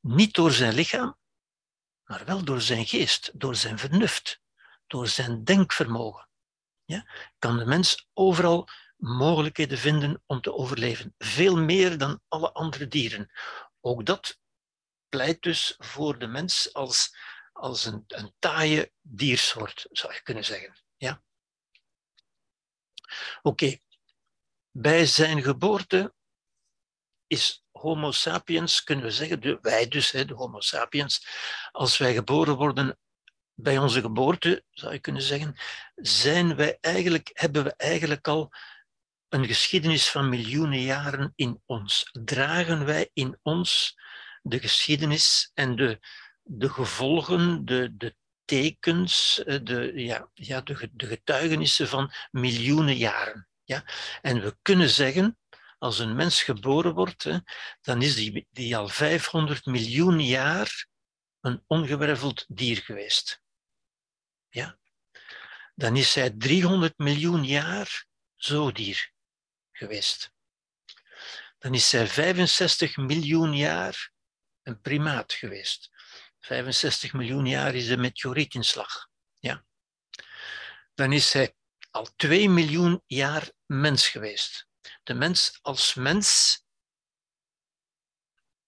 Niet 0.00 0.34
door 0.34 0.50
zijn 0.50 0.74
lichaam, 0.74 1.18
maar 2.04 2.24
wel 2.24 2.44
door 2.44 2.60
zijn 2.60 2.86
geest, 2.86 3.40
door 3.40 3.56
zijn 3.56 3.78
vernuft, 3.78 4.40
door 4.86 5.08
zijn 5.08 5.44
denkvermogen. 5.44 6.28
Ja? 6.84 7.06
Kan 7.38 7.58
de 7.58 7.66
mens 7.66 8.08
overal 8.12 8.68
mogelijkheden 8.96 9.78
vinden 9.78 10.22
om 10.26 10.40
te 10.40 10.54
overleven. 10.54 11.14
Veel 11.18 11.56
meer 11.56 11.98
dan 11.98 12.20
alle 12.28 12.52
andere 12.52 12.88
dieren. 12.88 13.30
Ook 13.80 14.06
dat 14.06 14.38
pleit 15.08 15.42
dus 15.42 15.74
voor 15.78 16.18
de 16.18 16.26
mens 16.26 16.72
als, 16.72 17.16
als 17.60 17.84
een, 17.84 18.04
een 18.06 18.34
taaie 18.38 18.92
diersoort, 19.00 19.86
zou 19.90 20.12
je 20.12 20.22
kunnen 20.22 20.44
zeggen. 20.44 20.76
Ja? 20.96 21.22
Oké, 23.42 23.78
bij 24.70 25.06
zijn 25.06 25.42
geboorte 25.42 26.14
is 27.26 27.64
Homo 27.70 28.12
sapiens, 28.12 28.82
kunnen 28.84 29.04
we 29.04 29.10
zeggen, 29.10 29.58
wij 29.62 29.88
dus, 29.88 30.10
de 30.10 30.34
Homo 30.34 30.60
sapiens, 30.60 31.26
als 31.70 31.98
wij 31.98 32.14
geboren 32.14 32.56
worden 32.56 32.98
bij 33.54 33.78
onze 33.78 34.00
geboorte, 34.00 34.64
zou 34.70 34.92
je 34.92 34.98
kunnen 34.98 35.22
zeggen, 35.22 35.56
zijn 35.94 36.56
wij 36.56 36.78
eigenlijk, 36.80 37.30
hebben 37.32 37.64
we 37.64 37.74
eigenlijk 37.76 38.28
al 38.28 38.52
een 39.28 39.46
geschiedenis 39.46 40.10
van 40.10 40.28
miljoenen 40.28 40.80
jaren 40.80 41.32
in 41.34 41.62
ons. 41.66 42.08
Dragen 42.24 42.84
wij 42.84 43.10
in 43.12 43.38
ons 43.42 43.98
de 44.42 44.58
geschiedenis 44.58 45.50
en 45.54 45.76
de, 45.76 46.00
de 46.52 46.68
gevolgen, 46.68 47.64
de, 47.64 47.96
de 47.96 48.14
tekens, 48.44 49.42
eh, 49.44 49.58
de, 49.62 49.92
ja, 49.94 50.30
ja, 50.34 50.60
de, 50.60 50.90
getuigenissen 50.96 51.88
van 51.88 52.12
miljoenen 52.30 52.96
jaren. 52.96 53.48
Ja? 53.64 53.84
En 54.22 54.40
we 54.40 54.56
kunnen 54.62 54.88
zeggen, 54.88 55.38
als 55.78 55.98
een 55.98 56.16
mens 56.16 56.42
geboren 56.42 56.94
wordt, 56.94 57.24
hè, 57.24 57.38
dan 57.80 58.02
is 58.02 58.14
die, 58.14 58.46
die 58.50 58.76
al 58.76 58.88
500 58.88 59.66
miljoen 59.66 60.20
jaar 60.20 60.86
een 61.40 61.64
ongewerveld 61.66 62.44
dier 62.48 62.76
geweest. 62.76 63.42
Ja? 64.48 64.78
Dan 65.74 65.96
is 65.96 66.14
hij 66.14 66.30
300 66.30 66.98
miljoen 66.98 67.44
jaar 67.44 68.06
zoodier 68.34 69.12
geweest. 69.72 70.32
Dan 71.58 71.74
is 71.74 71.92
hij 71.92 72.06
65 72.06 72.96
miljoen 72.96 73.56
jaar 73.56 74.12
een 74.62 74.80
primaat 74.80 75.32
geweest. 75.32 75.90
65 76.40 77.12
miljoen 77.12 77.46
jaar 77.46 77.74
is 77.74 77.86
de 77.86 77.96
meteorietinslag. 77.96 79.08
Ja. 79.38 79.64
Dan 80.94 81.12
is 81.12 81.32
hij 81.32 81.54
al 81.90 82.08
2 82.16 82.48
miljoen 82.48 83.02
jaar 83.06 83.50
mens 83.66 84.08
geweest. 84.08 84.66
De 85.02 85.14
mens 85.14 85.58
als 85.62 85.94
mens 85.94 86.58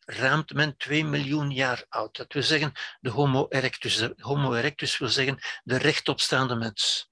raamt 0.04 0.52
men 0.52 0.76
2 0.76 1.04
miljoen 1.04 1.50
jaar 1.50 1.84
oud. 1.88 2.16
Dat 2.16 2.32
wil 2.32 2.42
zeggen 2.42 2.72
de 3.00 3.10
Homo 3.10 3.46
erectus. 3.48 4.08
Homo 4.16 4.54
erectus 4.54 4.98
wil 4.98 5.08
zeggen 5.08 5.38
de 5.62 5.76
rechtopstaande 5.76 6.54
mens 6.54 7.11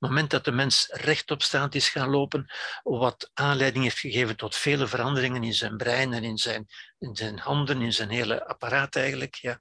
het 0.00 0.08
moment 0.08 0.30
dat 0.30 0.44
de 0.44 0.52
mens 0.52 0.88
rechtopstaand 0.90 1.74
is 1.74 1.88
gaan 1.88 2.10
lopen, 2.10 2.50
wat 2.82 3.30
aanleiding 3.34 3.84
heeft 3.84 3.98
gegeven 3.98 4.36
tot 4.36 4.56
vele 4.56 4.86
veranderingen 4.86 5.42
in 5.42 5.54
zijn 5.54 5.76
brein 5.76 6.12
en 6.12 6.24
in 6.24 6.38
zijn, 6.38 6.66
in 6.98 7.16
zijn 7.16 7.38
handen, 7.38 7.80
in 7.80 7.92
zijn 7.92 8.08
hele 8.08 8.46
apparaat 8.46 8.96
eigenlijk, 8.96 9.34
ja. 9.34 9.60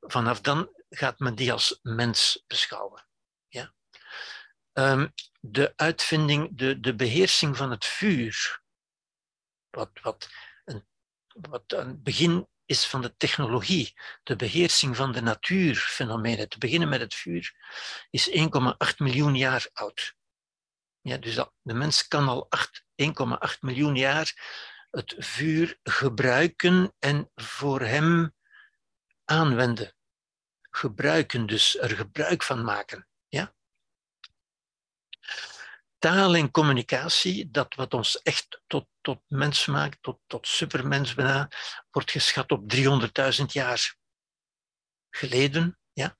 vanaf 0.00 0.40
dan 0.40 0.70
gaat 0.88 1.18
men 1.18 1.34
die 1.34 1.52
als 1.52 1.78
mens 1.82 2.44
beschouwen. 2.46 3.06
Ja. 3.48 3.74
Um, 4.72 5.12
de 5.40 5.72
uitvinding, 5.76 6.58
de, 6.58 6.80
de 6.80 6.94
beheersing 6.94 7.56
van 7.56 7.70
het 7.70 7.84
vuur, 7.84 8.62
wat, 9.70 9.90
wat, 10.02 10.28
een, 10.64 10.86
wat 11.26 11.64
een 11.66 12.02
begin 12.02 12.48
is 12.66 12.86
van 12.86 13.02
de 13.02 13.16
technologie, 13.16 13.94
de 14.22 14.36
beheersing 14.36 14.96
van 14.96 15.12
de 15.12 15.20
natuurfenomenen, 15.20 16.48
te 16.48 16.58
beginnen 16.58 16.88
met 16.88 17.00
het 17.00 17.14
vuur, 17.14 17.54
is 18.10 18.30
1,8 18.30 18.36
miljoen 18.96 19.36
jaar 19.36 19.68
oud. 19.72 20.14
Ja, 21.00 21.16
dus 21.16 21.34
de 21.62 21.74
mens 21.74 22.08
kan 22.08 22.28
al 22.28 22.48
1,8 23.02 23.58
miljoen 23.60 23.96
jaar 23.96 24.32
het 24.90 25.14
vuur 25.18 25.78
gebruiken 25.82 26.94
en 26.98 27.30
voor 27.34 27.80
hem 27.80 28.34
aanwenden. 29.24 29.94
Gebruiken, 30.70 31.46
dus 31.46 31.78
er 31.78 31.90
gebruik 31.90 32.42
van 32.42 32.64
maken. 32.64 33.08
Taal 36.04 36.34
en 36.34 36.50
communicatie, 36.50 37.50
dat 37.50 37.74
wat 37.74 37.94
ons 37.94 38.22
echt 38.22 38.60
tot, 38.66 38.86
tot 39.00 39.20
mens 39.28 39.66
maakt, 39.66 39.98
tot, 40.00 40.18
tot 40.26 40.46
supermens 40.46 41.14
bijna, 41.14 41.48
wordt 41.90 42.10
geschat 42.10 42.52
op 42.52 42.72
300.000 42.74 43.44
jaar 43.46 43.96
geleden. 45.10 45.78
Ja? 45.92 46.16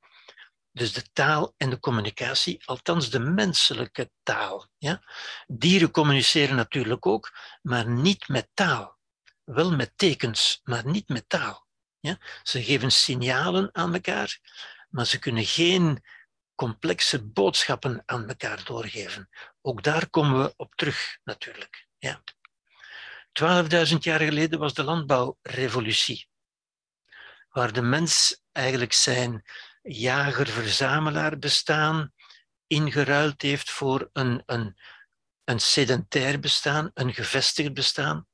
Dus 0.71 0.93
de 0.93 1.13
taal 1.13 1.55
en 1.57 1.71
de 1.71 1.79
communicatie, 1.79 2.63
althans 2.65 3.11
de 3.11 3.19
menselijke 3.19 4.11
taal. 4.23 4.69
Ja? 4.79 5.03
Dieren 5.47 5.91
communiceren 5.91 6.57
natuurlijk 6.57 7.07
ook, 7.07 7.37
maar 7.63 7.89
niet 7.89 8.29
met 8.29 8.49
taal. 8.55 8.99
Wel 9.45 9.71
met 9.77 9.93
tekens, 9.97 10.61
maar 10.63 10.87
niet 10.87 11.09
met 11.09 11.29
taal. 11.29 11.67
Ja? 12.01 12.19
Ze 12.43 12.63
geven 12.63 12.91
signalen 12.91 13.69
aan 13.73 13.95
elkaar, 13.95 14.39
maar 14.89 15.07
ze 15.07 15.19
kunnen 15.19 15.45
geen 15.45 16.05
complexe 16.55 17.25
boodschappen 17.25 18.03
aan 18.07 18.29
elkaar 18.29 18.65
doorgeven. 18.65 19.29
Ook 19.61 19.83
daar 19.83 20.11
komen 20.11 20.43
we 20.43 20.55
op 20.57 20.75
terug, 20.75 21.19
natuurlijk. 21.25 21.87
Ja. 21.99 22.23
12.000 23.43 23.97
jaar 23.99 24.21
geleden 24.21 24.59
was 24.59 24.75
de 24.75 24.85
landbouwrevolutie, 24.85 26.29
waar 27.49 27.73
de 27.73 27.83
mens 27.83 28.43
eigenlijk 28.53 28.93
zijn 28.93 29.45
jager-verzamelaar 29.83 31.39
bestaan 31.39 32.13
ingeruild 32.67 33.43
heeft 33.43 33.71
voor 33.71 34.11
een, 34.13 34.43
een, 34.47 34.79
een 35.45 35.61
sedentair 35.61 36.41
bestaan, 36.41 36.91
een 36.95 37.15
gevestigd 37.15 37.75
bestaan, 37.75 38.27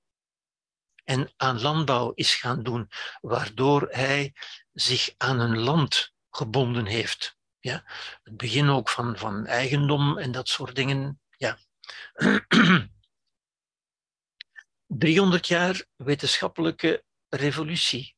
en 1.05 1.33
aan 1.37 1.61
landbouw 1.61 2.13
is 2.15 2.35
gaan 2.35 2.63
doen, 2.63 2.91
waardoor 3.21 3.89
hij 3.91 4.35
zich 4.73 5.15
aan 5.17 5.41
een 5.41 5.59
land 5.59 6.13
gebonden 6.31 6.87
heeft. 6.87 7.39
Ja? 7.61 7.85
Het 8.23 8.37
begin 8.37 8.69
ook 8.69 8.89
van, 8.89 9.19
van 9.19 9.47
eigendom 9.47 10.19
en 10.19 10.33
dat 10.33 10.49
soort 10.49 10.75
dingen. 10.75 11.21
Ja. 11.37 11.59
300 14.87 15.47
jaar 15.47 15.85
wetenschappelijke 15.97 17.05
revolutie, 17.29 18.17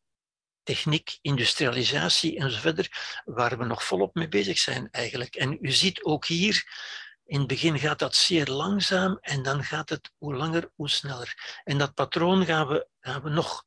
techniek, 0.63 1.19
industrialisatie 1.21 2.39
enzovoort, 2.39 2.89
waar 3.25 3.59
we 3.59 3.65
nog 3.65 3.85
volop 3.85 4.15
mee 4.15 4.29
bezig 4.29 4.59
zijn 4.59 4.89
eigenlijk. 4.91 5.35
En 5.35 5.59
u 5.61 5.71
ziet 5.71 6.03
ook 6.03 6.27
hier, 6.27 6.65
in 7.25 7.39
het 7.39 7.49
begin 7.49 7.79
gaat 7.79 7.99
dat 7.99 8.17
zeer 8.17 8.47
langzaam 8.47 9.19
en 9.21 9.43
dan 9.43 9.65
gaat 9.65 9.89
het 9.89 10.13
hoe 10.19 10.35
langer, 10.35 10.71
hoe 10.75 10.91
sneller. 10.91 11.61
En 11.65 11.79
dat 11.79 11.95
patroon 11.95 12.45
gaan 12.45 12.69
we, 12.69 12.89
gaan 13.01 13.23
we 13.23 13.31
nog 13.31 13.65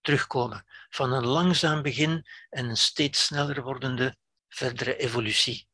terugkomen. 0.00 0.64
Van 0.88 1.12
een 1.12 1.26
langzaam 1.26 1.82
begin 1.82 2.26
en 2.50 2.68
een 2.68 2.76
steeds 2.76 3.24
sneller 3.24 3.62
wordende 3.62 4.16
verdere 4.56 4.96
evolutie. 4.96 5.68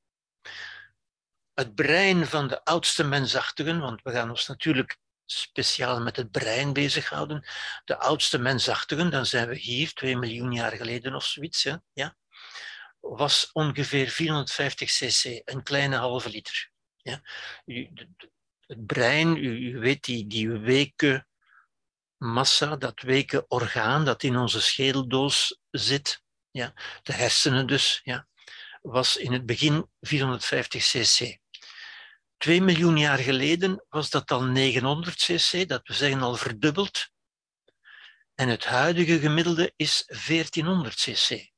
Het 1.54 1.74
brein 1.74 2.26
van 2.26 2.48
de 2.48 2.64
oudste 2.64 3.04
mensachtigen, 3.04 3.80
want 3.80 4.02
we 4.02 4.10
gaan 4.10 4.30
ons 4.30 4.46
natuurlijk 4.46 4.98
speciaal 5.24 6.00
met 6.00 6.16
het 6.16 6.30
brein 6.30 6.72
bezighouden. 6.72 7.46
De 7.84 7.96
oudste 7.96 8.38
mensachtigen, 8.38 9.10
dan 9.10 9.26
zijn 9.26 9.48
we 9.48 9.56
hier, 9.56 9.92
2 9.92 10.16
miljoen 10.16 10.52
jaar 10.52 10.72
geleden 10.72 11.14
of 11.14 11.24
zoiets, 11.24 11.68
ja, 11.92 12.16
was 13.00 13.50
ongeveer 13.52 14.08
450 14.08 14.90
cc, 14.90 15.42
een 15.44 15.62
kleine 15.62 15.96
halve 15.96 16.30
liter. 16.30 16.70
Ja. 16.96 17.20
Het 18.66 18.86
brein, 18.86 19.36
u, 19.36 19.78
weet 19.78 20.04
die, 20.04 20.26
die 20.26 20.50
weken 20.50 21.28
massa, 22.16 22.76
dat 22.76 23.00
weken 23.00 23.50
orgaan 23.50 24.04
dat 24.04 24.22
in 24.22 24.36
onze 24.36 24.60
schedeldoos 24.60 25.58
zit, 25.70 26.22
ja. 26.50 26.72
de 27.02 27.12
hersenen 27.12 27.66
dus, 27.66 28.00
ja 28.04 28.30
was 28.82 29.16
in 29.16 29.32
het 29.32 29.46
begin 29.46 29.90
450 30.00 30.84
cc. 30.84 31.38
Twee 32.36 32.60
miljoen 32.60 32.98
jaar 32.98 33.18
geleden 33.18 33.84
was 33.88 34.10
dat 34.10 34.30
al 34.30 34.42
900 34.42 35.16
cc, 35.16 35.68
dat 35.68 35.86
we 35.86 35.94
zeggen 35.94 36.22
al 36.22 36.36
verdubbeld. 36.36 37.10
En 38.34 38.48
het 38.48 38.64
huidige 38.64 39.18
gemiddelde 39.18 39.72
is 39.76 40.04
1400 40.06 40.94
cc. 40.94 41.50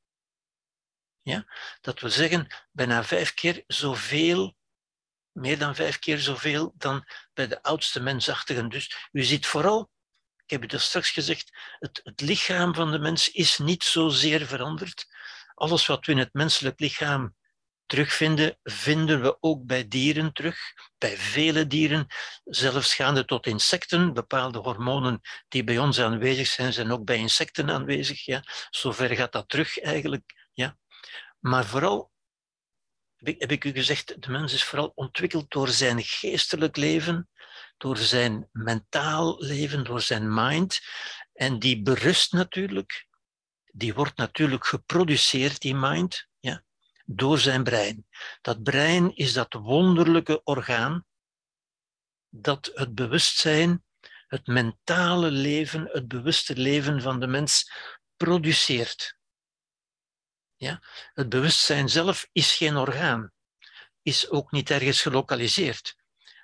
Ja? 1.23 1.53
Dat 1.81 2.01
wil 2.01 2.11
zeggen 2.11 2.47
bijna 2.71 3.05
vijf 3.05 3.35
keer 3.35 3.65
zoveel, 3.67 4.57
meer 5.33 5.59
dan 5.59 5.75
vijf 5.75 5.99
keer 5.99 6.19
zoveel 6.19 6.73
dan 6.77 7.09
bij 7.35 7.47
de 7.47 7.63
oudste 7.63 8.01
mensachtigen. 8.01 8.69
Dus 8.69 9.09
u 9.13 9.23
ziet 9.23 9.47
vooral, 9.47 9.91
ik 10.45 10.51
heb 10.51 10.71
het 10.71 10.81
straks 10.81 11.11
gezegd, 11.11 11.51
het, 11.79 12.01
het 12.03 12.21
lichaam 12.21 12.75
van 12.75 12.91
de 12.91 12.99
mens 12.99 13.31
is 13.31 13.59
niet 13.59 13.85
zozeer 13.85 14.47
veranderd, 14.47 15.07
alles 15.55 15.87
wat 15.87 16.07
we 16.07 16.13
in 16.13 16.19
het 16.19 16.33
menselijk 16.33 16.81
lichaam 16.81 17.35
terugvinden, 17.87 18.59
vinden 18.63 19.23
we 19.23 19.37
ook 19.41 19.67
bij 19.67 19.89
dieren 19.89 20.33
terug, 20.33 20.59
bij 20.99 21.17
vele 21.17 21.67
dieren, 21.67 22.07
zelfs 22.45 22.95
gaande 22.95 23.25
tot 23.25 23.47
insecten. 23.47 24.13
Bepaalde 24.13 24.59
hormonen 24.59 25.21
die 25.49 25.65
bij 25.65 25.79
ons 25.79 26.01
aanwezig 26.01 26.47
zijn, 26.47 26.73
zijn 26.73 26.93
ook 26.93 27.05
bij 27.05 27.17
insecten 27.17 27.71
aanwezig. 27.71 28.25
Ja. 28.25 28.43
Zover 28.71 29.17
gaat 29.17 29.33
dat 29.33 29.49
terug 29.49 29.81
eigenlijk. 29.81 30.49
Ja. 30.53 30.77
Maar 31.41 31.65
vooral, 31.65 32.13
heb 33.17 33.53
ik 33.53 33.65
u 33.65 33.73
gezegd, 33.73 34.23
de 34.23 34.31
mens 34.31 34.53
is 34.53 34.65
vooral 34.65 34.93
ontwikkeld 34.95 35.51
door 35.51 35.69
zijn 35.69 36.03
geestelijk 36.03 36.77
leven, 36.77 37.29
door 37.77 37.97
zijn 37.97 38.49
mentaal 38.53 39.37
leven, 39.39 39.85
door 39.85 40.01
zijn 40.01 40.35
mind. 40.35 40.81
En 41.33 41.59
die 41.59 41.83
berust 41.83 42.33
natuurlijk 42.33 43.07
die 43.77 43.95
wordt 43.95 44.17
natuurlijk 44.17 44.67
geproduceerd, 44.67 45.61
die 45.61 45.75
mind, 45.75 46.29
ja, 46.41 46.63
door 47.05 47.39
zijn 47.39 47.65
brein. 47.65 48.07
Dat 48.41 48.63
brein 48.63 49.17
is 49.17 49.33
dat 49.33 49.53
wonderlijke 49.53 50.43
orgaan 50.45 51.07
dat 52.29 52.71
het 52.75 52.95
bewustzijn, 52.95 53.85
het 54.27 54.47
mentale 54.47 55.31
leven, 55.31 55.89
het 55.93 56.09
bewuste 56.09 56.57
leven 56.57 57.03
van 57.03 57.21
de 57.21 57.27
mens 57.27 57.73
produceert. 58.17 59.17
Ja? 60.57 60.83
Het 61.15 61.29
bewustzijn 61.29 61.89
zelf 61.89 62.29
is 62.33 62.57
geen 62.57 62.77
orgaan, 62.77 63.33
is 64.03 64.31
ook 64.31 64.51
niet 64.51 64.71
ergens 64.71 65.03
gelokaliseerd, 65.03 65.97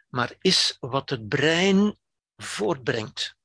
maar 0.09 0.35
is 0.41 0.77
wat 0.81 1.11
het 1.11 1.29
brein 1.29 1.99
voortbrengt. 2.37 3.39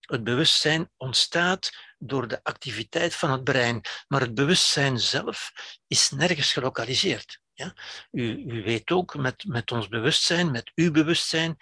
Het 0.00 0.24
bewustzijn 0.24 0.90
ontstaat 0.96 1.94
door 2.06 2.28
de 2.28 2.40
activiteit 2.42 3.14
van 3.14 3.30
het 3.30 3.44
brein, 3.44 3.80
maar 4.08 4.20
het 4.20 4.34
bewustzijn 4.34 4.98
zelf 4.98 5.52
is 5.86 6.10
nergens 6.10 6.52
gelokaliseerd. 6.52 7.40
Ja? 7.52 7.74
U, 8.10 8.44
u 8.46 8.62
weet 8.62 8.90
ook, 8.90 9.16
met, 9.16 9.44
met 9.46 9.72
ons 9.72 9.88
bewustzijn, 9.88 10.50
met 10.50 10.72
uw 10.74 10.90
bewustzijn, 10.90 11.56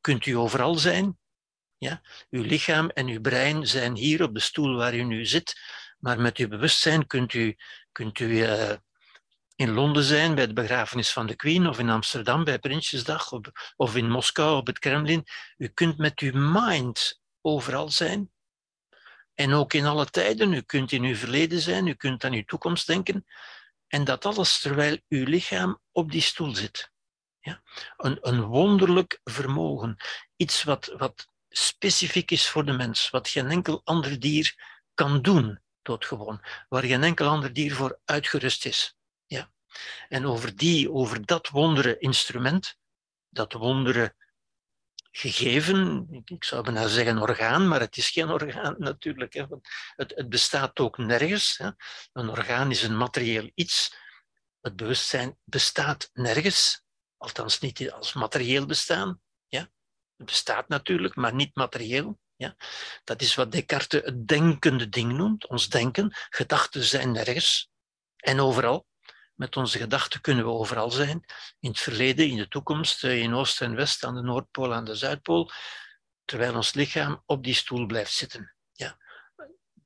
kunt 0.00 0.26
u 0.26 0.32
overal 0.32 0.74
zijn. 0.74 1.18
Ja? 1.78 2.02
Uw 2.30 2.42
lichaam 2.42 2.88
en 2.88 3.06
uw 3.06 3.20
brein 3.20 3.66
zijn 3.66 3.96
hier 3.96 4.22
op 4.22 4.34
de 4.34 4.40
stoel 4.40 4.76
waar 4.76 4.94
u 4.94 5.02
nu 5.02 5.26
zit, 5.26 5.60
maar 5.98 6.20
met 6.20 6.36
uw 6.36 6.48
bewustzijn 6.48 7.06
kunt 7.06 7.32
u, 7.32 7.56
kunt 7.92 8.18
u 8.18 8.26
uh, 8.26 8.72
in 9.56 9.70
Londen 9.70 10.04
zijn 10.04 10.34
bij 10.34 10.46
de 10.46 10.52
begrafenis 10.52 11.12
van 11.12 11.26
de 11.26 11.36
Queen, 11.36 11.66
of 11.66 11.78
in 11.78 11.90
Amsterdam 11.90 12.44
bij 12.44 12.58
Prinsjesdag, 12.58 13.32
of 13.76 13.96
in 13.96 14.10
Moskou 14.10 14.56
op 14.56 14.66
het 14.66 14.78
Kremlin. 14.78 15.24
U 15.56 15.68
kunt 15.68 15.98
met 15.98 16.20
uw 16.20 16.32
mind 16.34 17.20
overal 17.40 17.90
zijn. 17.90 18.30
En 19.36 19.52
ook 19.52 19.72
in 19.72 19.84
alle 19.84 20.06
tijden. 20.06 20.52
U 20.52 20.60
kunt 20.60 20.92
in 20.92 21.02
uw 21.02 21.14
verleden 21.14 21.60
zijn, 21.60 21.86
u 21.86 21.94
kunt 21.94 22.24
aan 22.24 22.32
uw 22.32 22.44
toekomst 22.44 22.86
denken. 22.86 23.26
En 23.86 24.04
dat 24.04 24.24
alles 24.24 24.60
terwijl 24.60 24.98
uw 25.08 25.24
lichaam 25.24 25.80
op 25.92 26.10
die 26.10 26.20
stoel 26.20 26.54
zit. 26.54 26.90
Ja? 27.40 27.62
Een, 27.96 28.18
een 28.20 28.40
wonderlijk 28.40 29.20
vermogen. 29.24 29.96
Iets 30.36 30.62
wat, 30.62 30.94
wat 30.96 31.28
specifiek 31.48 32.30
is 32.30 32.48
voor 32.48 32.64
de 32.64 32.72
mens, 32.72 33.10
wat 33.10 33.28
geen 33.28 33.50
enkel 33.50 33.80
ander 33.84 34.20
dier 34.20 34.54
kan 34.94 35.22
doen, 35.22 35.60
doodgewoon. 35.82 36.44
Waar 36.68 36.82
geen 36.82 37.02
enkel 37.02 37.28
ander 37.28 37.52
dier 37.52 37.74
voor 37.74 38.00
uitgerust 38.04 38.66
is. 38.66 38.96
Ja? 39.26 39.50
En 40.08 40.26
over, 40.26 40.56
die, 40.56 40.90
over 40.90 41.26
dat 41.26 41.48
wondere 41.48 41.98
instrument, 41.98 42.76
dat 43.28 43.52
wondere 43.52 44.14
gegeven, 45.16 46.06
ik 46.24 46.44
zou 46.44 46.62
bijna 46.62 46.88
zeggen 46.88 47.18
orgaan, 47.18 47.68
maar 47.68 47.80
het 47.80 47.96
is 47.96 48.10
geen 48.10 48.28
orgaan 48.28 48.74
natuurlijk. 48.90 49.34
Hè, 49.34 49.44
het, 49.96 50.12
het, 50.14 50.28
bestaat 50.28 50.78
ook 50.78 50.98
nergens. 50.98 51.56
Hè. 51.56 51.70
Een 52.12 52.28
orgaan 52.28 52.70
is 52.70 52.82
een 52.82 52.96
materieel 52.96 53.50
iets. 53.54 53.96
Het 54.60 54.76
bewustzijn 54.76 55.38
bestaat 55.44 56.10
nergens, 56.12 56.82
althans 57.16 57.60
niet 57.60 57.92
als 57.92 58.12
materieel 58.12 58.66
bestaan. 58.66 59.20
Ja. 59.46 59.60
Het 60.16 60.26
bestaat 60.26 60.68
natuurlijk, 60.68 61.14
maar 61.14 61.34
niet 61.34 61.54
materieel. 61.54 62.18
Ja. 62.36 62.56
Dat 63.04 63.22
is 63.22 63.34
wat 63.34 63.52
Descartes 63.52 64.02
het 64.04 64.28
denkende 64.28 64.88
ding 64.88 65.12
noemt, 65.12 65.46
ons 65.46 65.68
denken. 65.68 66.10
Gedachten 66.28 66.82
zijn 66.82 67.12
nergens 67.12 67.70
en 68.16 68.40
overal. 68.40 68.86
Met 69.36 69.56
onze 69.56 69.78
gedachten 69.78 70.20
kunnen 70.20 70.44
we 70.44 70.50
overal 70.50 70.90
zijn. 70.90 71.24
In 71.60 71.70
het 71.70 71.80
verleden, 71.80 72.28
in 72.28 72.36
de 72.36 72.48
toekomst, 72.48 73.04
eh, 73.04 73.22
in 73.22 73.34
Oost 73.34 73.60
en 73.60 73.74
West, 73.74 74.04
aan 74.04 74.14
de 74.14 74.22
Noordpool, 74.22 74.74
aan 74.74 74.84
de 74.84 74.94
Zuidpool. 74.94 75.50
Terwijl 76.24 76.54
ons 76.54 76.74
lichaam 76.74 77.22
op 77.26 77.44
die 77.44 77.54
stoel 77.54 77.86
blijft 77.86 78.12
zitten. 78.12 78.54
Ja. 78.72 78.98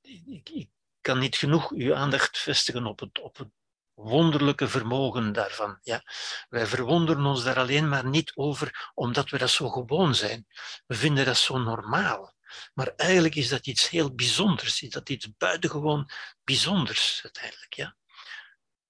Ik, 0.03 0.49
ik 0.49 0.69
kan 1.01 1.19
niet 1.19 1.37
genoeg 1.37 1.71
uw 1.71 1.95
aandacht 1.95 2.39
vestigen 2.39 2.87
op 2.87 3.01
het, 3.01 3.21
op 3.21 3.37
het 3.37 3.49
wonderlijke 3.95 4.69
vermogen 4.69 5.33
daarvan. 5.33 5.79
Ja. 5.83 6.03
Wij 6.49 6.67
verwonderen 6.67 7.25
ons 7.25 7.45
daar 7.45 7.59
alleen 7.59 7.89
maar 7.89 8.07
niet 8.07 8.33
over 8.35 8.91
omdat 8.95 9.31
we 9.31 9.39
dat 9.39 9.51
zo 9.51 9.69
gewoon 9.69 10.15
zijn. 10.15 10.47
We 10.87 10.95
vinden 10.95 11.25
dat 11.25 11.37
zo 11.37 11.59
normaal. 11.59 12.35
Maar 12.75 12.93
eigenlijk 12.97 13.35
is 13.35 13.49
dat 13.49 13.67
iets 13.67 13.89
heel 13.89 14.15
bijzonders, 14.15 14.83
is 14.83 14.91
dat 14.91 15.09
iets 15.09 15.37
buitengewoon 15.37 16.11
bijzonders 16.45 17.21
uiteindelijk. 17.23 17.75
Ja. 17.75 17.97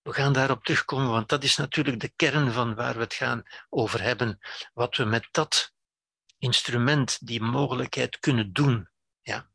We 0.03 0.13
gaan 0.13 0.33
daarop 0.33 0.65
terugkomen, 0.65 1.11
want 1.11 1.29
dat 1.29 1.45
is 1.45 1.57
natuurlijk 1.57 2.01
de 2.01 2.13
kern 2.17 2.53
van 2.53 2.75
waar 2.75 2.95
we 2.95 3.01
het 3.01 3.15
gaan 3.15 3.43
over 3.69 4.03
hebben. 4.03 4.39
Wat 4.73 4.97
we 4.97 5.05
met 5.05 5.29
dat 5.31 5.73
instrument, 6.39 7.27
die 7.27 7.41
mogelijkheid 7.41 8.19
kunnen 8.19 8.53
doen. 8.53 8.89
Ja. 9.23 9.51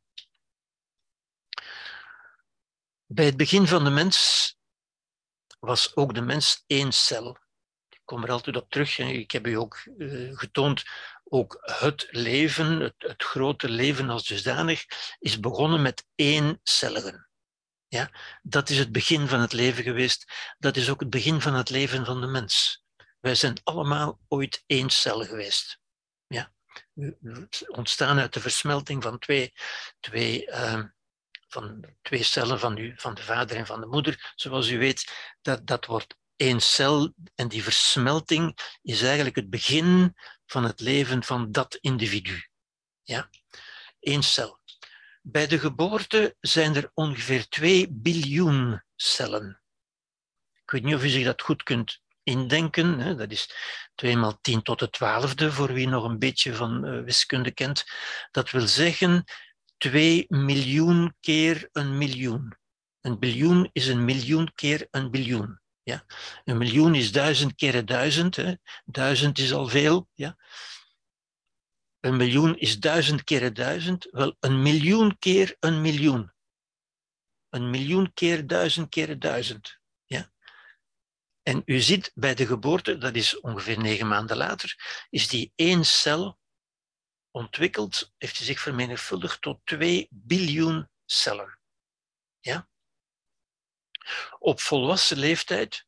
Bij 3.05 3.25
het 3.25 3.37
begin 3.37 3.67
van 3.67 3.83
de 3.83 3.89
mens 3.89 4.57
was 5.59 5.95
ook 5.95 6.13
de 6.13 6.21
mens 6.21 6.63
één 6.67 6.91
cel. 6.91 7.37
Ik 7.89 8.01
kom 8.03 8.23
er 8.23 8.31
altijd 8.31 8.55
op 8.55 8.69
terug. 8.69 8.97
Ik 8.97 9.31
heb 9.31 9.47
u 9.47 9.53
ook 9.53 9.83
uh, 9.97 10.37
getoond, 10.37 10.83
ook 11.23 11.57
het 11.61 12.07
leven, 12.09 12.93
het, 12.97 13.23
grote 13.23 13.69
leven 13.69 14.09
als 14.09 14.27
dusdanig, 14.27 14.85
is 15.19 15.39
begonnen 15.39 15.81
met 15.81 16.05
één 16.15 16.59
celligen. 16.63 17.27
Ja, 17.87 18.11
dat 18.41 18.69
is 18.69 18.77
het 18.77 18.91
begin 18.91 19.27
van 19.27 19.39
het 19.39 19.53
leven 19.53 19.83
geweest. 19.83 20.25
Dat 20.57 20.77
is 20.77 20.89
ook 20.89 20.99
het 20.99 21.09
begin 21.09 21.41
van 21.41 21.53
het 21.53 21.69
leven 21.69 22.05
van 22.05 22.21
de 22.21 22.27
mens. 22.27 22.83
Wij 23.19 23.35
zijn 23.35 23.57
allemaal 23.63 24.19
ooit 24.27 24.63
één 24.65 24.89
cel 24.89 25.25
geweest. 25.25 25.79
Ja. 26.27 26.53
Ontstaan 27.67 28.19
uit 28.19 28.33
de 28.33 28.39
versmelting 28.39 29.03
van 29.03 29.19
twee, 29.19 29.53
twee, 29.99 30.47
uh, 30.47 30.83
van 31.47 31.85
twee 32.01 32.23
cellen 32.23 32.59
van, 32.59 32.77
u, 32.77 32.93
van 32.97 33.13
de 33.13 33.23
vader 33.23 33.57
en 33.57 33.65
van 33.65 33.79
de 33.81 33.87
moeder. 33.87 34.33
Zoals 34.35 34.69
u 34.69 34.77
weet, 34.77 35.33
dat, 35.41 35.67
dat 35.67 35.85
wordt 35.85 36.15
één 36.35 36.61
cel 36.61 37.13
en 37.35 37.47
die 37.47 37.63
versmelting 37.63 38.57
is 38.81 39.01
eigenlijk 39.01 39.35
het 39.35 39.49
begin 39.49 40.15
van 40.45 40.63
het 40.63 40.79
leven 40.79 41.23
van 41.23 41.51
dat 41.51 41.75
individu. 41.75 42.47
Ja? 43.03 43.29
Eén 43.99 44.23
cel. 44.23 44.59
Bij 45.27 45.47
de 45.47 45.59
geboorte 45.59 46.35
zijn 46.39 46.75
er 46.75 46.91
ongeveer 46.93 47.47
2 47.47 47.87
biljoen 47.91 48.83
cellen. 48.95 49.61
Ik 50.53 50.71
weet 50.71 50.83
niet 50.83 50.95
of 50.95 51.03
u 51.03 51.09
zich 51.09 51.25
dat 51.25 51.41
goed 51.41 51.63
kunt 51.63 52.01
indenken. 52.23 52.99
Hè? 52.99 53.15
Dat 53.15 53.31
is 53.31 53.49
2 53.95 54.17
maal 54.17 54.39
10 54.41 54.61
tot 54.61 54.79
de 54.79 54.89
twaalfde, 54.89 55.51
voor 55.51 55.73
wie 55.73 55.87
nog 55.87 56.03
een 56.03 56.19
beetje 56.19 56.55
van 56.55 56.85
uh, 56.85 57.03
wiskunde 57.03 57.51
kent. 57.51 57.85
Dat 58.31 58.51
wil 58.51 58.67
zeggen 58.67 59.23
2 59.77 60.25
miljoen 60.27 61.15
keer 61.19 61.69
een 61.71 61.97
miljoen. 61.97 62.57
Een 63.01 63.19
biljoen 63.19 63.69
is 63.71 63.87
een 63.87 64.05
miljoen 64.05 64.51
keer 64.55 64.87
een 64.91 65.11
biljoen. 65.11 65.59
Ja? 65.83 66.05
Een 66.43 66.57
miljoen 66.57 66.95
is 66.95 67.11
duizend 67.11 67.55
keer 67.55 67.85
duizend. 67.85 68.35
Hè? 68.35 68.53
Duizend 68.85 69.37
is 69.37 69.53
al 69.53 69.67
veel. 69.67 70.07
Ja? 70.13 70.37
Een 72.05 72.15
miljoen 72.15 72.57
is 72.57 72.79
duizend 72.79 73.23
keer 73.23 73.53
duizend. 73.53 74.07
Wel, 74.11 74.35
een 74.39 74.61
miljoen 74.61 75.17
keer 75.19 75.55
een 75.59 75.81
miljoen. 75.81 76.33
Een 77.49 77.69
miljoen 77.69 78.13
keer 78.13 78.47
duizend 78.47 78.89
keer 78.89 79.19
duizend. 79.19 79.79
Ja? 80.05 80.31
En 81.43 81.61
u 81.65 81.79
ziet 81.79 82.11
bij 82.13 82.35
de 82.35 82.45
geboorte, 82.45 82.97
dat 82.97 83.15
is 83.15 83.39
ongeveer 83.39 83.79
negen 83.79 84.07
maanden 84.07 84.37
later, 84.37 85.05
is 85.09 85.27
die 85.27 85.51
één 85.55 85.85
cel 85.85 86.39
ontwikkeld, 87.31 88.13
heeft 88.17 88.37
hij 88.37 88.45
zich 88.45 88.59
vermenigvuldigd 88.59 89.41
tot 89.41 89.59
2 89.63 90.07
biljoen 90.09 90.89
cellen. 91.05 91.59
Ja? 92.39 92.69
Op 94.39 94.59
volwassen 94.59 95.17
leeftijd 95.17 95.85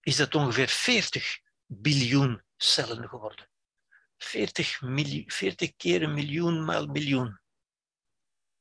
is 0.00 0.16
dat 0.16 0.34
ongeveer 0.34 0.68
40 0.68 1.40
biljoen 1.66 2.42
cellen 2.56 3.08
geworden. 3.08 3.49
40, 4.24 4.80
miljoen, 4.80 5.30
40 5.30 5.76
keer 5.76 6.02
een 6.02 6.14
miljoen 6.14 6.64
maal 6.64 6.86
miljoen. 6.86 7.40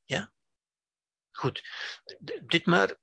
Ja? 0.04 0.34
Goed. 1.32 1.64
Dit 2.46 2.66
maar, 2.66 2.96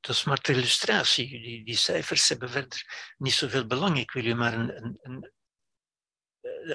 dat 0.00 0.08
is 0.08 0.24
maar 0.24 0.40
ter 0.40 0.54
illustratie. 0.54 1.28
Die, 1.28 1.64
die 1.64 1.76
cijfers 1.76 2.28
hebben 2.28 2.50
verder 2.50 3.12
niet 3.16 3.32
zoveel 3.32 3.66
belang. 3.66 3.98
Ik 3.98 4.10
wil 4.10 4.24
u 4.24 4.34
maar 4.34 4.52
een, 4.52 4.76
een, 4.76 4.98
een 5.02 5.32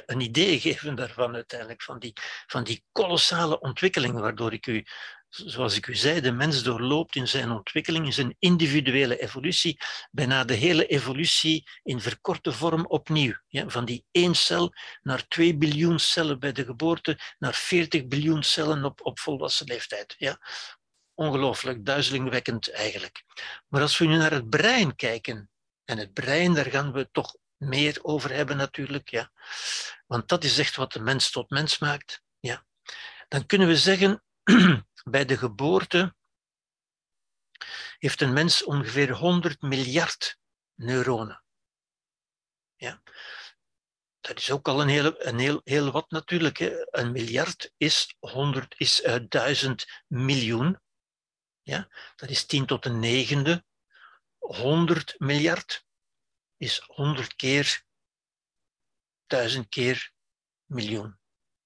een 0.06 0.20
idee 0.20 0.60
geven 0.60 0.96
daarvan 0.96 1.36
uiteindelijk, 1.36 1.82
van 1.82 2.00
die, 2.00 2.14
van 2.46 2.64
die 2.64 2.86
kolossale 2.92 3.60
ontwikkeling, 3.60 4.20
waardoor 4.20 4.54
ik 4.54 4.68
u, 4.68 4.86
zoals 5.46 5.76
ik 5.76 5.88
u 5.88 5.96
zei, 5.96 6.22
de 6.22 6.32
mens 6.32 6.64
doorloopt 6.64 7.16
in 7.16 7.28
zijn 7.28 7.52
ontwikkeling, 7.52 8.06
in 8.06 8.14
zijn 8.14 8.36
individuele 8.40 9.20
evolutie, 9.20 9.80
bijna 10.12 10.44
de 10.44 10.54
hele 10.54 10.86
evolutie 10.86 11.68
in 11.84 12.02
verkorte 12.02 12.52
vorm 12.52 12.86
opnieuw. 12.86 13.34
Ja, 13.48 13.70
van 13.70 13.86
die 13.86 14.06
één 14.12 14.36
cel 14.36 14.74
naar 15.02 15.28
2 15.28 15.58
biljoen 15.58 16.00
cellen 16.00 16.40
bij 16.40 16.52
de 16.52 16.66
geboorte, 16.66 17.20
naar 17.38 17.54
40 17.54 18.08
biljoen 18.08 18.44
cellen 18.44 18.86
op, 18.86 19.06
op 19.06 19.20
volwassen 19.20 19.68
leeftijd. 19.68 20.16
Ja. 20.18 20.40
Ongelooflijk, 21.14 21.86
duizelingwekkend 21.86 22.72
eigenlijk. 22.72 23.24
Maar 23.68 23.82
als 23.82 23.98
we 23.98 24.06
nu 24.06 24.18
naar 24.18 24.32
het 24.32 24.50
brein 24.50 24.96
kijken, 24.96 25.50
en 25.90 25.98
het 25.98 26.14
brein, 26.14 26.54
daar 26.54 26.66
gaan 26.66 26.92
we 26.92 27.10
toch 27.12 27.36
meer 27.58 28.00
over 28.02 28.34
hebben 28.34 28.58
natuurlijk. 28.58 29.10
Ja. 29.10 29.32
Want 30.06 30.28
dat 30.28 30.44
is 30.44 30.58
echt 30.58 30.76
wat 30.76 30.92
de 30.92 31.00
mens 31.00 31.32
tot 31.32 31.50
mens 31.50 31.80
maakt. 31.80 32.22
Ja. 32.40 32.66
Dan 33.28 33.46
kunnen 33.46 33.68
we 33.68 33.78
zeggen, 33.78 34.24
bij 35.04 35.26
de 35.26 35.38
geboorte 35.38 36.16
heeft 37.98 38.22
een 38.22 38.34
mens 38.34 38.64
ongeveer 38.64 39.12
100 39.12 39.62
miljard 39.62 40.38
neuronen. 40.74 41.44
Ja. 42.76 43.02
Dat 44.20 44.38
is 44.38 44.52
ook 44.52 44.68
al 44.68 44.82
een 44.82 44.88
heel, 44.88 45.26
een 45.26 45.40
heel, 45.40 45.62
heel 45.64 45.92
wat 45.92 46.10
natuurlijk. 46.10 46.58
Hè. 46.58 46.98
Een 47.00 47.12
miljard 47.12 47.74
is, 47.78 48.16
100, 48.20 48.76
is 48.78 49.04
uh, 49.04 49.16
1000 49.28 50.04
miljoen. 50.08 50.80
Ja. 51.62 51.90
Dat 52.16 52.30
is 52.30 52.46
10 52.46 52.66
tot 52.66 52.84
de 52.84 52.90
negende. 52.90 53.66
100 54.38 55.16
miljard 55.20 55.86
is 56.58 56.84
100 56.86 57.36
keer 57.36 57.84
1000 59.26 59.70
keer 59.70 60.12
miljoen. 60.66 61.20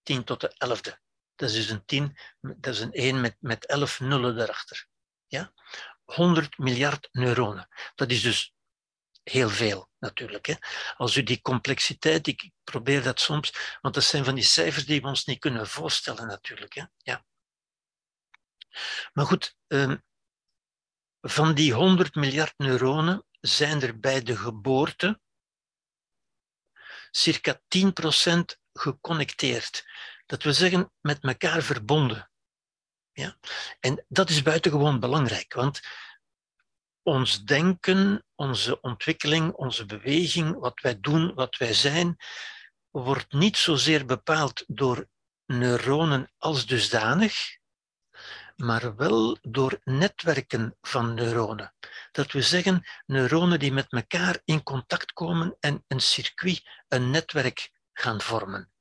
10 0.03 0.23
tot 0.23 0.41
de 0.41 0.55
11e. 0.65 1.10
Dat 1.41 1.49
is 1.49 1.55
dus 1.55 1.69
een 1.69 1.85
10, 1.85 2.17
dat 2.39 2.73
is 2.73 2.79
een 2.79 2.91
1 2.91 3.21
met, 3.21 3.35
met 3.39 3.65
11 3.65 3.99
nullen 3.99 4.35
daarachter. 4.35 4.87
Ja? 5.27 5.53
100 6.03 6.57
miljard 6.57 7.09
neuronen. 7.11 7.67
Dat 7.95 8.11
is 8.11 8.21
dus 8.21 8.53
heel 9.23 9.49
veel 9.49 9.89
natuurlijk. 9.99 10.45
Hè. 10.45 10.53
Als 10.97 11.15
u 11.15 11.23
die 11.23 11.41
complexiteit, 11.41 12.27
ik 12.27 12.51
probeer 12.63 13.03
dat 13.03 13.19
soms, 13.19 13.77
want 13.81 13.93
dat 13.93 14.03
zijn 14.03 14.23
van 14.23 14.35
die 14.35 14.43
cijfers 14.43 14.85
die 14.85 15.01
we 15.01 15.07
ons 15.07 15.25
niet 15.25 15.39
kunnen 15.39 15.67
voorstellen 15.67 16.27
natuurlijk. 16.27 16.73
Hè. 16.73 16.83
Ja. 16.97 17.25
Maar 19.13 19.25
goed, 19.25 19.55
ehm, 19.67 19.97
van 21.21 21.53
die 21.53 21.73
100 21.73 22.15
miljard 22.15 22.53
neuronen 22.57 23.25
zijn 23.39 23.81
er 23.81 23.99
bij 23.99 24.21
de 24.21 24.37
geboorte 24.37 25.19
circa 27.11 27.61
10% 27.67 28.59
geconnecteerd. 28.73 29.85
Dat 30.31 30.43
wil 30.43 30.53
zeggen, 30.53 30.91
met 31.01 31.23
elkaar 31.23 31.61
verbonden. 31.61 32.31
Ja? 33.11 33.37
En 33.79 34.05
dat 34.07 34.29
is 34.29 34.41
buitengewoon 34.41 34.99
belangrijk, 34.99 35.53
want 35.53 35.81
ons 37.03 37.43
denken, 37.43 38.25
onze 38.35 38.81
ontwikkeling, 38.81 39.53
onze 39.53 39.85
beweging, 39.85 40.59
wat 40.59 40.81
wij 40.81 40.99
doen, 40.99 41.33
wat 41.33 41.57
wij 41.57 41.73
zijn, 41.73 42.15
wordt 42.89 43.31
niet 43.31 43.57
zozeer 43.57 44.05
bepaald 44.05 44.63
door 44.67 45.07
neuronen 45.45 46.31
als 46.37 46.65
dusdanig, 46.65 47.57
maar 48.55 48.95
wel 48.95 49.37
door 49.41 49.79
netwerken 49.83 50.77
van 50.81 51.13
neuronen. 51.13 51.73
Dat 52.11 52.31
we 52.31 52.41
zeggen, 52.41 52.87
neuronen 53.05 53.59
die 53.59 53.71
met 53.71 53.91
elkaar 53.91 54.41
in 54.45 54.63
contact 54.63 55.13
komen 55.13 55.57
en 55.59 55.83
een 55.87 56.01
circuit, 56.01 56.83
een 56.87 57.09
netwerk 57.09 57.71
gaan 57.93 58.21
vormen. 58.21 58.71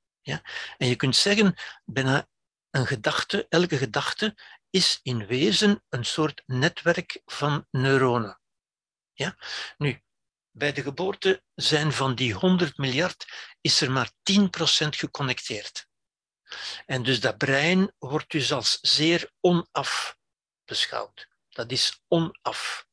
En 0.78 0.86
je 0.88 0.96
kunt 0.96 1.16
zeggen, 1.16 1.54
bijna 1.84 2.28
een 2.70 2.86
gedachte, 2.86 3.46
elke 3.48 3.76
gedachte 3.76 4.36
is 4.70 5.00
in 5.02 5.26
wezen 5.26 5.84
een 5.88 6.04
soort 6.04 6.42
netwerk 6.46 7.22
van 7.24 7.66
neuronen. 7.70 8.40
Ja? 9.12 9.36
Nu, 9.78 10.02
bij 10.50 10.72
de 10.72 10.82
geboorte 10.82 11.42
zijn 11.54 11.92
van 11.92 12.14
die 12.14 12.34
100 12.34 12.78
miljard 12.78 13.26
is 13.60 13.80
er 13.80 13.90
maar 13.90 14.10
10% 14.32 14.42
geconnecteerd. 14.88 15.88
En 16.86 17.02
dus 17.02 17.20
dat 17.20 17.38
brein 17.38 17.92
wordt 17.98 18.30
dus 18.30 18.52
als 18.52 18.78
zeer 18.80 19.30
onaf 19.40 20.16
beschouwd. 20.64 21.28
Dat 21.48 21.70
is 21.70 22.02
onaf. 22.08 22.86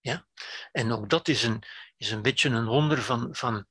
Ja? 0.00 0.28
En 0.72 0.92
ook 0.92 1.08
dat 1.08 1.28
is 1.28 1.42
een, 1.42 1.62
is 1.96 2.10
een 2.10 2.22
beetje 2.22 2.48
een 2.48 2.66
wonder 2.66 3.02
van, 3.02 3.34
van 3.34 3.66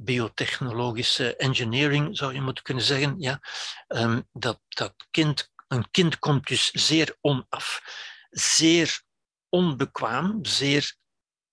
biotechnologische 0.00 1.36
engineering, 1.36 2.16
zou 2.16 2.34
je 2.34 2.40
moeten 2.40 2.64
kunnen 2.64 2.84
zeggen. 2.84 3.14
Ja? 3.18 3.40
Um, 3.88 4.28
dat, 4.32 4.60
dat 4.68 4.94
kind, 5.10 5.52
een 5.68 5.90
kind 5.90 6.18
komt 6.18 6.46
dus 6.46 6.70
zeer 6.70 7.16
onaf, 7.20 7.82
zeer 8.30 9.02
onbekwaam, 9.48 10.44
zeer 10.44 10.94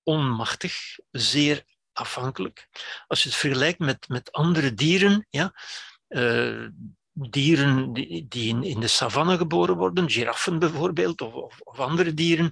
onmachtig, 0.03 0.75
zeer 1.11 1.63
afhankelijk. 1.93 2.67
Als 3.07 3.23
je 3.23 3.29
het 3.29 3.37
vergelijkt 3.37 3.79
met, 3.79 4.07
met 4.07 4.31
andere 4.31 4.73
dieren, 4.73 5.27
ja, 5.29 5.53
uh, 6.07 6.67
dieren 7.11 7.93
die, 7.93 8.27
die 8.27 8.49
in, 8.49 8.63
in, 8.63 8.79
de 8.79 8.87
savanne 8.87 9.37
geboren 9.37 9.77
worden, 9.77 10.09
giraffen 10.09 10.59
bijvoorbeeld, 10.59 11.21
of, 11.21 11.59
of, 11.59 11.79
andere 11.79 12.13
dieren, 12.13 12.51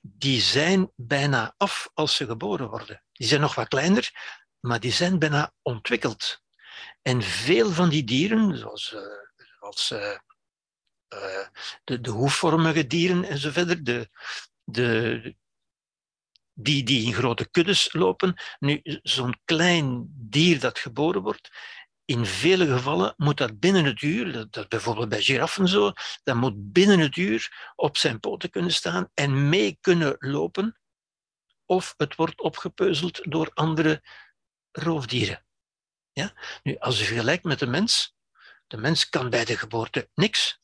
die 0.00 0.40
zijn 0.40 0.92
bijna 0.96 1.54
af 1.56 1.90
als 1.94 2.16
ze 2.16 2.26
geboren 2.26 2.68
worden. 2.68 3.02
Die 3.12 3.26
zijn 3.26 3.40
nog 3.40 3.54
wat 3.54 3.68
kleiner, 3.68 4.10
maar 4.64 4.80
die 4.80 4.92
zijn 4.92 5.18
bijna 5.18 5.52
ontwikkeld. 5.62 6.42
En 7.02 7.22
veel 7.22 7.70
van 7.70 7.88
die 7.88 8.04
dieren, 8.04 8.58
zoals, 8.58 8.96
zoals 9.58 9.90
uh, 9.90 10.16
uh, 11.08 11.46
de, 11.84 12.00
de 12.00 12.10
hoefvormige 12.10 12.86
dieren 12.86 13.24
en 13.24 13.38
zo 13.38 13.50
verder, 13.50 13.84
de, 13.84 14.08
de, 14.64 15.36
die, 16.52 16.82
die 16.82 17.06
in 17.06 17.12
grote 17.12 17.50
kuddes 17.50 17.92
lopen. 17.92 18.34
Nu, 18.58 18.80
zo'n 19.02 19.40
klein 19.44 20.06
dier 20.08 20.60
dat 20.60 20.78
geboren 20.78 21.22
wordt, 21.22 21.50
in 22.04 22.26
vele 22.26 22.66
gevallen 22.66 23.14
moet 23.16 23.36
dat 23.36 23.58
binnen 23.58 23.84
het 23.84 24.02
uur, 24.02 24.32
dat, 24.32 24.56
is 24.56 24.68
bijvoorbeeld 24.68 25.08
bij 25.08 25.22
giraffen 25.22 25.68
zo, 25.68 25.92
dat 26.22 26.36
moet 26.36 26.72
binnen 26.72 26.98
het 26.98 27.16
uur 27.16 27.72
op 27.74 27.96
zijn 27.96 28.20
poten 28.20 28.50
kunnen 28.50 28.72
staan 28.72 29.10
en 29.14 29.48
mee 29.48 29.78
kunnen 29.80 30.16
lopen, 30.18 30.78
of 31.66 31.94
het 31.96 32.14
wordt 32.14 32.40
opgepeuzeld 32.40 33.20
door 33.30 33.50
andere 33.54 34.02
roofdieren. 34.78 35.44
Ja? 36.12 36.32
Nu, 36.62 36.76
als 36.78 36.98
je 36.98 37.04
vergelijkt 37.04 37.44
met 37.44 37.58
de 37.58 37.66
mens, 37.66 38.16
de 38.66 38.76
mens 38.76 39.08
kan 39.08 39.30
bij 39.30 39.44
de 39.44 39.56
geboorte 39.56 40.10
niks. 40.14 40.60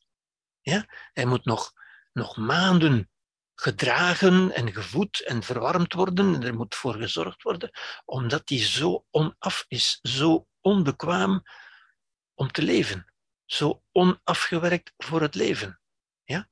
Ja? 0.61 0.85
Hij 1.13 1.25
moet 1.25 1.45
nog, 1.45 1.73
nog 2.13 2.37
maanden 2.37 3.11
gedragen 3.55 4.51
en 4.51 4.73
gevoed 4.73 5.25
en 5.25 5.43
verwarmd 5.43 5.93
worden. 5.93 6.35
En 6.35 6.43
er 6.43 6.55
moet 6.55 6.75
voor 6.75 6.93
gezorgd 6.93 7.43
worden, 7.43 7.71
omdat 8.05 8.49
hij 8.49 8.59
zo 8.59 9.05
onaf 9.09 9.65
is, 9.67 9.99
zo 10.01 10.47
onbekwaam 10.61 11.43
om 12.33 12.51
te 12.51 12.61
leven, 12.61 13.13
zo 13.45 13.83
onafgewerkt 13.91 14.93
voor 14.97 15.21
het 15.21 15.35
leven. 15.35 15.81
Ja? 16.23 16.47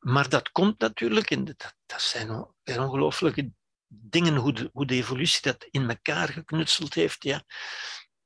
Maar 0.00 0.28
dat 0.28 0.52
komt 0.52 0.78
natuurlijk, 0.78 1.30
in 1.30 1.44
dat, 1.44 1.76
dat 1.86 2.02
zijn 2.02 2.30
ongelooflijke 2.64 3.52
dingen, 4.00 4.36
hoe 4.36 4.52
de, 4.52 4.70
hoe 4.72 4.86
de 4.86 4.94
evolutie 4.94 5.42
dat 5.42 5.66
in 5.70 5.88
elkaar 5.88 6.28
geknutseld 6.28 6.94
heeft. 6.94 7.22
Ja? 7.24 7.44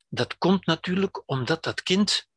Dat 0.08 0.38
komt 0.38 0.66
natuurlijk 0.66 1.22
omdat 1.26 1.62
dat 1.62 1.82
kind 1.82 2.28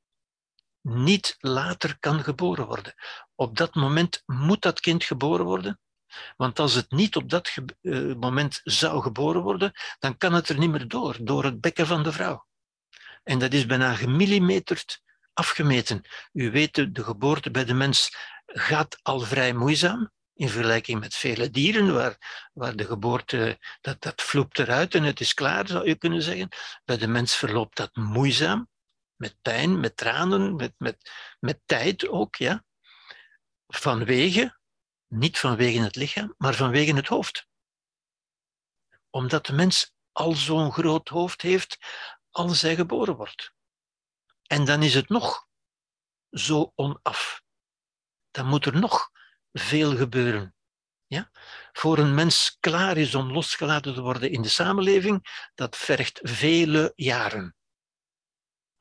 niet 0.82 1.36
later 1.40 2.00
kan 2.00 2.24
geboren 2.24 2.66
worden. 2.66 2.94
Op 3.36 3.58
dat 3.58 3.76
moment 3.76 4.24
moet 4.26 4.62
dat 4.62 4.80
kind 4.80 5.04
geboren 5.04 5.46
worden, 5.46 5.80
want 6.38 6.60
als 6.60 6.74
het 6.74 6.92
niet 6.92 7.16
op 7.16 7.30
dat 7.30 7.56
uh, 7.82 8.16
moment 8.16 8.62
zou 8.64 9.02
geboren 9.02 9.42
worden, 9.42 9.72
dan 10.00 10.18
kan 10.18 10.34
het 10.34 10.50
er 10.50 10.58
niet 10.58 10.70
meer 10.70 10.88
door, 10.88 11.18
door 11.22 11.44
het 11.44 11.62
bekken 11.62 11.88
van 11.88 12.04
de 12.04 12.12
vrouw. 12.12 12.48
En 13.24 13.40
dat 13.40 13.54
is 13.54 13.66
bijna 13.66 13.96
gemillimeterd 13.96 15.02
afgemeten. 15.34 16.02
U 16.34 16.52
weet, 16.52 16.96
de 16.96 17.04
geboorte 17.04 17.52
bij 17.52 17.66
de 17.66 17.74
mens 17.74 18.16
gaat 18.46 19.00
al 19.02 19.20
vrij 19.20 19.54
moeizaam 19.54 20.12
in 20.40 20.50
vergelijking 20.50 21.00
met 21.00 21.16
vele 21.16 21.50
dieren, 21.50 21.94
waar, 21.94 22.50
waar 22.54 22.76
de 22.76 22.86
geboorte, 22.86 23.60
dat, 23.82 24.02
dat 24.02 24.22
vloept 24.22 24.60
eruit 24.60 24.96
en 24.96 25.04
het 25.04 25.20
is 25.20 25.34
klaar, 25.34 25.68
zou 25.68 25.88
je 25.88 25.96
kunnen 25.96 26.22
zeggen. 26.22 26.50
Bij 26.86 26.98
de 26.98 27.08
mens 27.08 27.36
verloopt 27.36 27.78
dat 27.78 27.96
moeizaam 27.96 28.70
met 29.16 29.42
pijn, 29.42 29.80
met 29.80 29.98
tranen, 29.98 30.56
met, 30.56 30.74
met, 30.78 31.12
met 31.40 31.62
tijd 31.66 32.08
ook, 32.08 32.36
ja. 32.36 32.64
Vanwege, 33.68 34.60
niet 35.08 35.40
vanwege 35.40 35.82
het 35.82 35.96
lichaam, 35.96 36.34
maar 36.38 36.54
vanwege 36.54 36.96
het 36.96 37.08
hoofd. 37.08 37.48
Omdat 39.10 39.46
de 39.46 39.54
mens 39.54 39.94
al 40.12 40.32
zo'n 40.32 40.72
groot 40.72 41.10
hoofd 41.10 41.42
heeft 41.42 41.78
als 42.30 42.62
hij 42.62 42.76
geboren 42.76 43.16
wordt. 43.16 43.54
En 44.44 44.66
dan 44.66 44.84
is 44.84 44.94
het 44.94 45.10
nog 45.10 45.48
zo 46.32 46.72
onaf. 46.76 47.42
Dan 48.32 48.46
moet 48.46 48.66
er 48.66 48.80
nog 48.80 49.12
veel 49.52 49.96
gebeuren. 49.96 50.56
Ja? 51.08 51.30
Voor 51.72 51.98
een 51.98 52.14
mens 52.14 52.58
klaar 52.60 52.98
is 52.98 53.16
om 53.16 53.32
losgelaten 53.32 53.94
te 53.94 54.02
worden 54.02 54.32
in 54.32 54.42
de 54.42 54.50
samenleving, 54.50 55.48
dat 55.56 55.78
vergt 55.78 56.20
vele 56.24 56.94
jaren. 56.96 57.56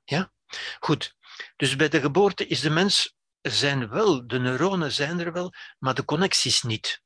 Ja? 0.04 0.32
Goed. 0.80 1.16
Dus 1.56 1.76
bij 1.76 1.88
de 1.88 2.00
geboorte 2.00 2.46
is 2.46 2.60
de 2.60 2.70
mens, 2.70 3.16
er 3.40 3.50
zijn 3.50 3.88
wel, 3.88 4.26
de 4.26 4.38
neuronen 4.38 4.92
zijn 4.92 5.20
er 5.20 5.32
wel, 5.32 5.52
maar 5.78 5.94
de 5.94 6.04
connecties 6.04 6.62
niet. 6.62 7.02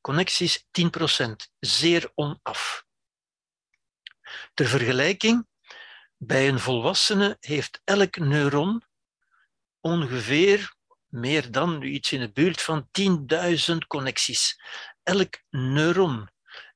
Connecties 0.00 0.64
10%, 0.70 1.32
zeer 1.58 2.12
onaf. 2.14 2.84
Ter 4.54 4.66
vergelijking, 4.66 5.46
bij 6.16 6.48
een 6.48 6.58
volwassene 6.58 7.36
heeft 7.40 7.80
elk 7.84 8.16
neuron 8.16 8.82
ongeveer 9.80 10.74
meer 11.14 11.50
dan 11.50 11.82
iets 11.82 12.12
in 12.12 12.20
de 12.20 12.32
buurt 12.32 12.62
van 12.62 12.88
10.000 13.72 13.76
connecties. 13.86 14.60
Elk 15.02 15.42
neuron, 15.50 16.30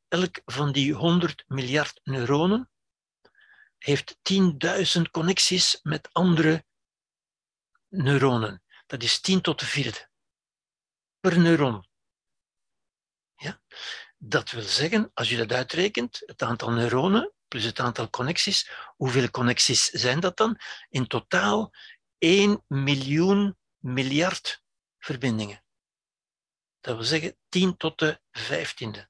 elk 0.08 0.40
van 0.44 0.72
die 0.72 0.92
100 0.92 1.44
miljard 1.46 2.00
neuronen, 2.04 2.70
heeft 3.78 4.16
10.000 4.96 5.02
connecties 5.10 5.78
met 5.82 6.08
andere 6.12 6.64
neuronen. 7.88 8.62
Dat 8.86 9.02
is 9.02 9.20
10 9.20 9.40
tot 9.40 9.60
de 9.60 9.66
vierde 9.66 10.08
per 11.20 11.38
neuron. 11.38 11.88
Ja? 13.36 13.60
Dat 14.18 14.50
wil 14.50 14.62
zeggen, 14.62 15.10
als 15.14 15.28
je 15.28 15.36
dat 15.36 15.52
uitrekent, 15.52 16.22
het 16.26 16.42
aantal 16.42 16.70
neuronen 16.70 17.32
plus 17.48 17.64
het 17.64 17.80
aantal 17.80 18.10
connecties, 18.10 18.70
hoeveel 18.96 19.30
connecties 19.30 19.84
zijn 19.84 20.20
dat 20.20 20.36
dan? 20.36 20.58
In 20.88 21.06
totaal 21.06 21.72
1 22.18 22.64
miljoen 22.66 23.56
miljard 23.78 24.62
verbindingen. 24.98 25.64
Dat 26.80 26.96
wil 26.96 27.04
zeggen 27.04 27.38
10 27.48 27.76
tot 27.76 27.98
de 27.98 28.20
vijftiende. 28.30 29.08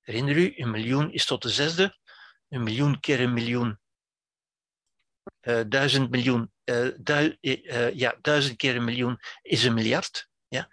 Herinner 0.00 0.36
u, 0.36 0.52
een 0.56 0.70
miljoen 0.70 1.12
is 1.12 1.26
tot 1.26 1.42
de 1.42 1.50
zesde, 1.50 1.98
een 2.48 2.62
miljoen 2.62 3.00
keer 3.00 3.20
een 3.20 3.32
miljoen, 3.32 3.80
uh, 5.40 5.62
duizend 5.68 6.10
miljoen, 6.10 6.52
du 6.96 7.38
uh, 7.40 7.94
ja, 7.94 8.18
duizend 8.20 8.56
keer 8.56 8.76
een 8.76 8.84
miljoen 8.84 9.20
is 9.42 9.64
een 9.64 9.74
miljard. 9.74 10.28
Ja? 10.48 10.70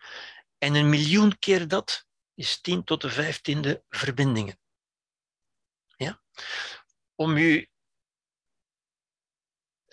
En 0.58 0.76
een 0.76 0.90
miljoen 0.90 1.40
keer 1.40 1.68
dat 1.68 2.06
is 2.34 2.62
10 2.62 2.84
tot 2.84 3.02
de 3.02 3.10
vijftiende 3.10 3.84
verbindingen. 3.90 4.60
Ja? 5.88 6.22
Om 7.16 7.38
u 7.38 7.71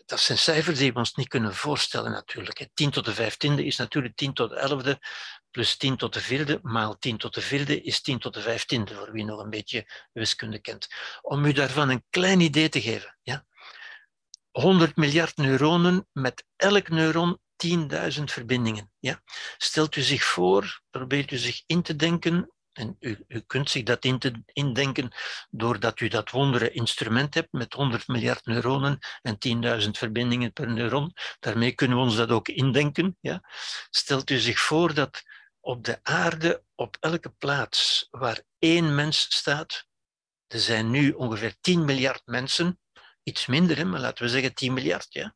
dat 0.08 0.20
zijn 0.20 0.38
cijfers 0.38 0.78
die 0.78 0.92
we 0.92 0.98
ons 0.98 1.14
niet 1.14 1.28
kunnen 1.28 1.54
voorstellen 1.54 2.10
natuurlijk. 2.10 2.68
10 2.74 2.90
tot 2.90 3.04
de 3.04 3.14
vijftiende 3.14 3.64
is 3.64 3.76
natuurlijk 3.76 4.16
10 4.16 4.32
tot 4.32 4.50
de 4.50 4.56
elfde, 4.56 4.98
plus 5.50 5.76
10 5.76 5.96
tot 5.96 6.12
de 6.12 6.20
vierde, 6.20 6.58
maal 6.62 6.98
10 6.98 7.18
tot 7.18 7.34
de 7.34 7.40
vierde 7.40 7.80
is 7.82 8.00
10 8.00 8.18
tot 8.18 8.34
de 8.34 8.40
vijftiende, 8.40 8.94
voor 8.94 9.12
wie 9.12 9.24
nog 9.24 9.40
een 9.40 9.50
beetje 9.50 9.90
wiskunde 10.12 10.58
kent. 10.58 10.88
Om 11.22 11.44
u 11.44 11.52
daarvan 11.52 11.88
een 11.88 12.04
klein 12.10 12.40
idee 12.40 12.68
te 12.68 12.80
geven. 12.80 13.18
Ja? 13.22 13.46
100 14.50 14.96
miljard 14.96 15.36
neuronen 15.36 16.08
met 16.12 16.44
elk 16.56 16.88
neuron 16.88 17.38
10.000 17.66 17.76
verbindingen. 18.24 18.92
Ja? 18.98 19.22
Stelt 19.56 19.96
u 19.96 20.00
zich 20.00 20.24
voor, 20.24 20.82
probeert 20.90 21.30
u 21.30 21.36
zich 21.36 21.62
in 21.66 21.82
te 21.82 21.96
denken 21.96 22.52
en 22.78 22.96
u, 23.00 23.24
u 23.28 23.40
kunt 23.40 23.70
zich 23.70 23.82
dat 23.82 24.04
indenken 24.52 25.10
doordat 25.50 26.00
u 26.00 26.08
dat 26.08 26.30
wondere 26.30 26.70
instrument 26.70 27.34
hebt 27.34 27.52
met 27.52 27.72
100 27.72 28.08
miljard 28.08 28.46
neuronen 28.46 28.98
en 29.22 29.38
10.000 29.82 29.90
verbindingen 29.90 30.52
per 30.52 30.72
neuron. 30.72 31.14
Daarmee 31.40 31.72
kunnen 31.72 31.96
we 31.96 32.02
ons 32.02 32.16
dat 32.16 32.30
ook 32.30 32.48
indenken. 32.48 33.16
Ja? 33.20 33.42
Stelt 33.90 34.30
u 34.30 34.38
zich 34.38 34.60
voor 34.60 34.94
dat 34.94 35.22
op 35.60 35.84
de 35.84 35.98
aarde, 36.02 36.64
op 36.74 36.96
elke 37.00 37.30
plaats 37.30 38.08
waar 38.10 38.42
één 38.58 38.94
mens 38.94 39.26
staat, 39.28 39.86
er 40.46 40.60
zijn 40.60 40.90
nu 40.90 41.10
ongeveer 41.10 41.56
10 41.60 41.84
miljard 41.84 42.22
mensen, 42.24 42.80
iets 43.28 43.46
minder, 43.46 43.76
hè, 43.76 43.84
maar 43.84 44.00
laten 44.00 44.24
we 44.24 44.30
zeggen 44.30 44.54
10 44.54 44.72
miljard. 44.72 45.06
Ja? 45.08 45.34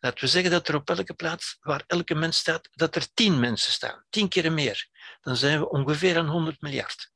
Laten 0.00 0.24
we 0.24 0.30
zeggen 0.30 0.50
dat 0.50 0.68
er 0.68 0.74
op 0.74 0.90
elke 0.90 1.14
plaats 1.14 1.56
waar 1.60 1.84
elke 1.86 2.14
mens 2.14 2.36
staat, 2.36 2.68
dat 2.72 2.96
er 2.96 3.12
10 3.14 3.40
mensen 3.40 3.72
staan, 3.72 4.04
10 4.10 4.28
keer 4.28 4.52
meer 4.52 4.88
dan 5.20 5.36
zijn 5.36 5.58
we 5.58 5.68
ongeveer 5.68 6.18
aan 6.18 6.28
100 6.28 6.60
miljard. 6.60 7.12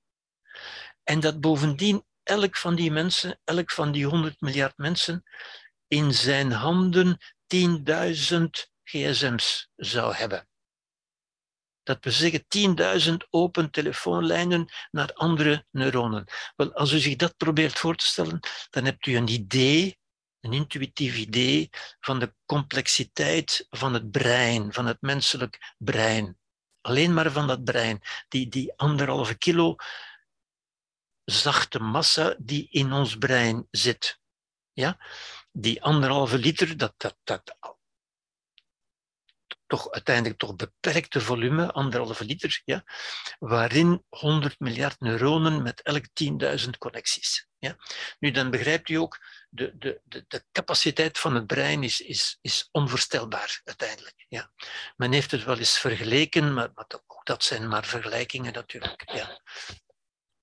En 1.02 1.20
dat 1.20 1.40
bovendien 1.40 2.04
elk 2.22 2.56
van 2.56 2.74
die 2.74 2.90
mensen, 2.90 3.40
elk 3.44 3.70
van 3.70 3.92
die 3.92 4.06
100 4.06 4.40
miljard 4.40 4.76
mensen, 4.76 5.24
in 5.86 6.14
zijn 6.14 6.52
handen 6.52 7.18
10.000 7.46 8.44
gsm's 8.84 9.70
zou 9.76 10.14
hebben. 10.14 10.48
Dat 11.82 12.04
we 12.04 12.10
zeggen 12.10 12.44
10.000 13.10 13.16
open 13.30 13.70
telefoonlijnen 13.70 14.68
naar 14.90 15.12
andere 15.12 15.66
neuronen. 15.70 16.24
Wel, 16.56 16.72
als 16.72 16.92
u 16.92 16.98
zich 16.98 17.16
dat 17.16 17.36
probeert 17.36 17.78
voor 17.78 17.96
te 17.96 18.06
stellen, 18.06 18.40
dan 18.70 18.84
hebt 18.84 19.06
u 19.06 19.16
een 19.16 19.28
idee, 19.28 19.98
een 20.48 20.56
intuïtief 20.64 21.16
idee 21.16 21.70
van 22.00 22.18
de 22.18 22.34
complexiteit 22.46 23.66
van 23.70 23.94
het 23.94 24.10
brein, 24.10 24.72
van 24.72 24.86
het 24.86 25.00
menselijk 25.00 25.74
brein. 25.78 26.38
Alleen 26.80 27.14
maar 27.14 27.30
van 27.30 27.46
dat 27.46 27.64
brein. 27.64 28.00
Die, 28.28 28.48
die 28.48 28.72
anderhalve 28.76 29.34
kilo 29.34 29.76
zachte 31.24 31.78
massa 31.78 32.34
die 32.38 32.68
in 32.70 32.92
ons 32.92 33.16
brein 33.18 33.66
zit. 33.70 34.18
Ja? 34.72 34.98
Die 35.52 35.82
anderhalve 35.82 36.38
liter, 36.38 36.76
dat, 36.76 36.94
dat, 36.96 37.16
dat 37.24 37.56
toch 39.68 39.90
uiteindelijk 39.90 40.38
toch 40.38 40.56
beperkte 40.56 41.20
volume, 41.20 41.72
anderhalve 41.72 42.24
liter, 42.24 42.62
ja, 42.64 42.84
waarin 43.38 44.04
100 44.08 44.60
miljard 44.60 45.00
neuronen 45.00 45.62
met 45.62 45.82
elk 45.82 46.04
10.000 46.64 46.70
connecties. 46.78 47.46
Ja. 47.58 47.76
Nu, 48.18 48.30
dan 48.30 48.50
begrijpt 48.50 48.88
u 48.88 48.94
ook, 48.94 49.18
de, 49.48 49.78
de, 49.78 50.00
de, 50.04 50.24
de 50.28 50.44
capaciteit 50.52 51.18
van 51.18 51.34
het 51.34 51.46
brein 51.46 51.82
is, 51.82 52.00
is, 52.00 52.38
is 52.40 52.68
onvoorstelbaar 52.70 53.60
uiteindelijk. 53.64 54.24
Ja. 54.28 54.50
Men 54.96 55.12
heeft 55.12 55.30
het 55.30 55.44
wel 55.44 55.58
eens 55.58 55.78
vergeleken, 55.78 56.54
maar, 56.54 56.70
ook 56.74 57.20
dat 57.24 57.44
zijn 57.44 57.68
maar 57.68 57.84
vergelijkingen 57.84 58.52
natuurlijk. 58.52 59.10
Ja. 59.12 59.40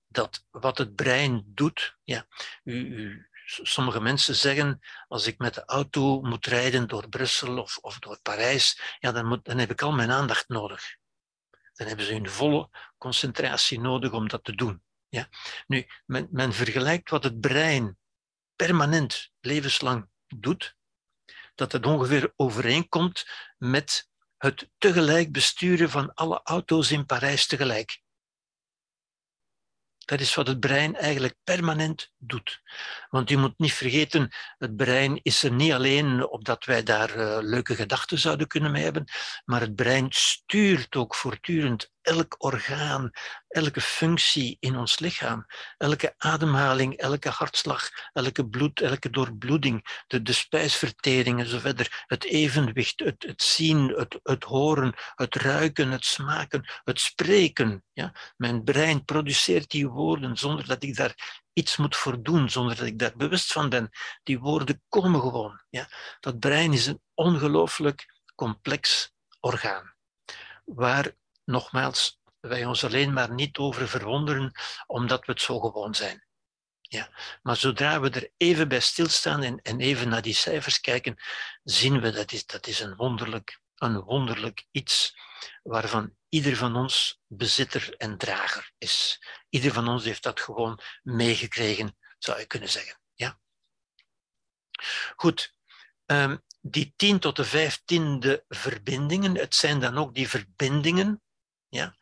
Dat 0.07 0.45
wat 0.51 0.77
het 0.77 0.95
brein 0.95 1.43
doet, 1.45 1.97
ja, 2.03 2.27
u, 2.63 2.73
u 2.73 3.29
sommige 3.45 4.01
mensen 4.01 4.35
zeggen, 4.35 4.79
als 5.07 5.27
ik 5.27 5.37
met 5.37 5.53
de 5.53 5.65
auto 5.65 6.21
moet 6.21 6.45
rijden 6.45 6.87
door 6.87 7.09
Brussel 7.09 7.57
of, 7.57 7.77
of 7.77 7.99
door 7.99 8.19
Parijs, 8.21 8.81
ja, 8.99 9.11
dan, 9.11 9.25
moet, 9.25 9.45
dan 9.45 9.57
heb 9.57 9.71
ik 9.71 9.81
al 9.81 9.91
mijn 9.91 10.11
aandacht 10.11 10.47
nodig. 10.47 10.95
Dan 11.73 11.87
hebben 11.87 12.05
ze 12.05 12.13
hun 12.13 12.29
volle 12.29 12.69
concentratie 12.97 13.79
nodig 13.79 14.11
om 14.11 14.27
dat 14.27 14.43
te 14.43 14.55
doen. 14.55 14.83
Ja? 15.09 15.29
Nu, 15.67 15.87
men, 16.05 16.27
men 16.31 16.53
vergelijkt 16.53 17.09
wat 17.09 17.23
het 17.23 17.39
brein 17.39 17.97
permanent, 18.55 19.31
levenslang 19.39 20.09
doet, 20.27 20.75
dat 21.55 21.71
het 21.71 21.85
ongeveer 21.85 22.33
overeenkomt 22.35 23.29
met 23.57 24.09
het 24.37 24.69
tegelijk 24.77 25.31
besturen 25.31 25.89
van 25.89 26.13
alle 26.13 26.39
auto's 26.43 26.91
in 26.91 27.05
Parijs 27.05 27.47
tegelijk. 27.47 28.01
Dat 30.05 30.19
is 30.19 30.35
wat 30.35 30.47
het 30.47 30.59
brein 30.59 30.95
eigenlijk 30.95 31.35
permanent 31.43 32.11
doet. 32.17 32.61
Want 33.09 33.29
je 33.29 33.37
moet 33.37 33.53
niet 33.57 33.73
vergeten, 33.73 34.29
het 34.57 34.75
brein 34.75 35.19
is 35.21 35.43
er 35.43 35.51
niet 35.51 35.71
alleen 35.73 36.27
opdat 36.27 36.65
wij 36.65 36.83
daar 36.83 37.17
uh, 37.17 37.37
leuke 37.41 37.75
gedachten 37.75 38.19
zouden 38.19 38.47
kunnen 38.47 38.75
hebben, 38.75 39.05
maar 39.45 39.61
het 39.61 39.75
brein 39.75 40.07
stuurt 40.09 40.95
ook 40.95 41.15
voortdurend 41.15 41.93
elk 42.05 42.35
orgaan, 42.37 43.11
elke 43.47 43.81
functie 43.81 44.57
in 44.59 44.75
ons 44.77 44.99
lichaam, 44.99 45.45
elke 45.77 46.13
ademhaling, 46.17 46.97
elke 46.97 47.29
hartslag, 47.29 47.89
elke 48.13 48.47
bloed, 48.47 48.81
elke 48.81 49.09
doorbloeding, 49.09 50.03
de, 50.07 50.21
de 50.21 50.33
spijsvertering 50.33 51.39
en 51.39 51.47
zo 51.47 51.59
verder, 51.59 52.03
het 52.07 52.23
evenwicht, 52.23 52.99
het, 52.99 53.23
het 53.23 53.41
zien, 53.41 53.89
het, 53.89 54.19
het 54.23 54.43
horen, 54.43 54.93
het 55.15 55.35
ruiken, 55.35 55.91
het 55.91 56.05
smaken, 56.05 56.69
het 56.83 56.99
spreken. 56.99 57.83
Ja? 57.93 58.13
Mijn 58.37 58.63
brein 58.63 59.05
produceert 59.05 59.69
die 59.69 59.87
woorden 59.87 60.37
zonder 60.37 60.67
dat 60.67 60.83
ik 60.83 60.95
daar 60.95 61.43
iets 61.53 61.77
moet 61.77 61.95
voor 61.95 62.23
doen, 62.23 62.49
zonder 62.49 62.75
dat 62.75 62.85
ik 62.85 62.99
daar 62.99 63.15
bewust 63.15 63.51
van 63.51 63.69
ben. 63.69 63.89
Die 64.23 64.39
woorden 64.39 64.81
komen 64.89 65.21
gewoon. 65.21 65.61
Ja? 65.69 65.89
Dat 66.19 66.39
brein 66.39 66.73
is 66.73 66.87
een 66.87 67.01
ongelooflijk 67.13 68.05
complex 68.35 69.13
orgaan, 69.39 69.95
waar 70.65 71.13
nogmaals, 71.45 72.19
wij 72.39 72.65
ons 72.65 72.83
alleen 72.83 73.13
maar 73.13 73.33
niet 73.33 73.57
over 73.57 73.87
verwonderen, 73.87 74.51
omdat 74.85 75.25
we 75.25 75.31
het 75.31 75.41
zo 75.41 75.59
gewoon 75.59 75.95
zijn. 75.95 76.25
Ja. 76.81 77.09
Maar 77.41 77.55
zodra 77.55 77.99
we 77.99 78.09
er 78.09 78.31
even 78.37 78.67
bij 78.67 78.79
stilstaan 78.79 79.43
en, 79.43 79.61
en 79.61 79.79
even 79.79 80.09
naar 80.09 80.21
die 80.21 80.33
cijfers 80.33 80.81
kijken, 80.81 81.17
zien 81.63 82.01
we 82.01 82.11
dat 82.11 82.31
is, 82.31 82.45
dat 82.45 82.67
is 82.67 82.79
een, 82.79 82.95
wonderlijk, 82.95 83.59
een 83.75 84.01
wonderlijk 84.01 84.65
iets 84.71 85.17
waarvan 85.63 86.15
ieder 86.29 86.55
van 86.55 86.75
ons 86.75 87.19
bezitter 87.27 87.95
en 87.97 88.17
drager 88.17 88.71
is. 88.77 89.23
Ieder 89.49 89.73
van 89.73 89.87
ons 89.87 90.03
heeft 90.03 90.23
dat 90.23 90.39
gewoon 90.39 90.79
meegekregen, 91.03 91.97
zou 92.17 92.39
je 92.39 92.45
kunnen 92.45 92.69
zeggen. 92.69 92.99
Ja? 93.13 93.39
Goed, 95.15 95.55
um, 96.05 96.43
die 96.61 96.93
10 96.95 97.19
tot 97.19 97.35
de 97.35 97.45
15e 97.45 98.45
verbindingen, 98.47 99.35
het 99.37 99.55
zijn 99.55 99.79
dan 99.79 99.97
ook 99.97 100.13
die 100.15 100.29
verbindingen 100.29 101.23
ja? 101.69 101.95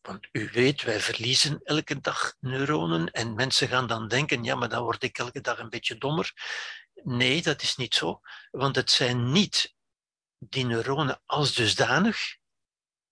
Want 0.00 0.28
u 0.32 0.48
weet, 0.52 0.82
wij 0.82 1.00
verliezen 1.00 1.60
elke 1.62 2.00
dag 2.00 2.34
neuronen 2.40 3.10
en 3.10 3.34
mensen 3.34 3.68
gaan 3.68 3.86
dan 3.86 4.08
denken, 4.08 4.44
ja, 4.44 4.54
maar 4.54 4.68
dan 4.68 4.82
word 4.82 5.02
ik 5.02 5.18
elke 5.18 5.40
dag 5.40 5.58
een 5.58 5.68
beetje 5.68 5.98
dommer. 5.98 6.32
Nee, 6.94 7.42
dat 7.42 7.62
is 7.62 7.76
niet 7.76 7.94
zo, 7.94 8.20
want 8.50 8.76
het 8.76 8.90
zijn 8.90 9.32
niet 9.32 9.74
die 10.38 10.64
neuronen 10.64 11.22
als 11.26 11.54
dusdanig 11.54 12.38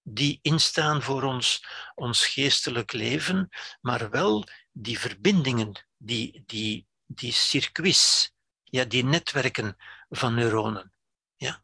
die 0.02 0.38
instaan 0.42 1.02
voor 1.02 1.22
ons, 1.22 1.64
ons 1.94 2.26
geestelijk 2.26 2.92
leven, 2.92 3.48
maar 3.80 4.10
wel 4.10 4.44
die 4.72 4.98
verbindingen, 4.98 5.86
die, 5.96 6.42
die, 6.46 6.86
die 7.06 7.32
circuits, 7.32 8.32
ja, 8.64 8.84
die 8.84 9.04
netwerken 9.04 9.76
van 10.08 10.34
neuronen. 10.34 10.92
Ja. 11.36 11.60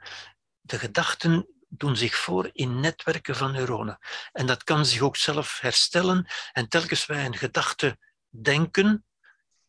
De 0.60 0.78
gedachten 0.78 1.53
doen 1.76 1.96
zich 1.96 2.16
voor 2.16 2.50
in 2.52 2.80
netwerken 2.80 3.36
van 3.36 3.52
neuronen. 3.52 3.98
En 4.32 4.46
dat 4.46 4.64
kan 4.64 4.86
zich 4.86 5.00
ook 5.00 5.16
zelf 5.16 5.60
herstellen. 5.60 6.26
En 6.52 6.68
telkens 6.68 7.06
wij 7.06 7.26
een 7.26 7.36
gedachte 7.36 7.98
denken, 8.28 9.04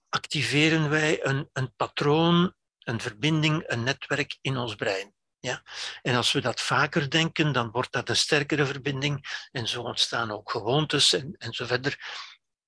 activeren 0.10 0.89
wij 0.89 1.26
een, 1.26 1.49
een 1.53 1.76
patroon, 1.76 2.53
een 2.80 3.01
verbinding, 3.01 3.64
een 3.68 3.84
netwerk 3.84 4.38
in 4.41 4.58
ons 4.58 4.76
brein. 4.76 5.14
Ja? 5.39 5.64
En 6.01 6.16
als 6.16 6.32
we 6.32 6.41
dat 6.41 6.62
vaker 6.62 7.10
denken, 7.10 7.51
dan 7.51 7.72
wordt 7.72 7.91
dat 7.91 8.10
een 8.10 8.16
sterkere 8.16 8.66
verbinding 8.66 9.47
en 9.51 9.68
zo 9.68 9.82
ontstaan 9.82 10.32
ook 10.32 10.51
gewoontes 10.51 11.14
en, 11.14 11.36
en 11.38 11.53
zo 11.53 11.66
verder. 11.66 11.99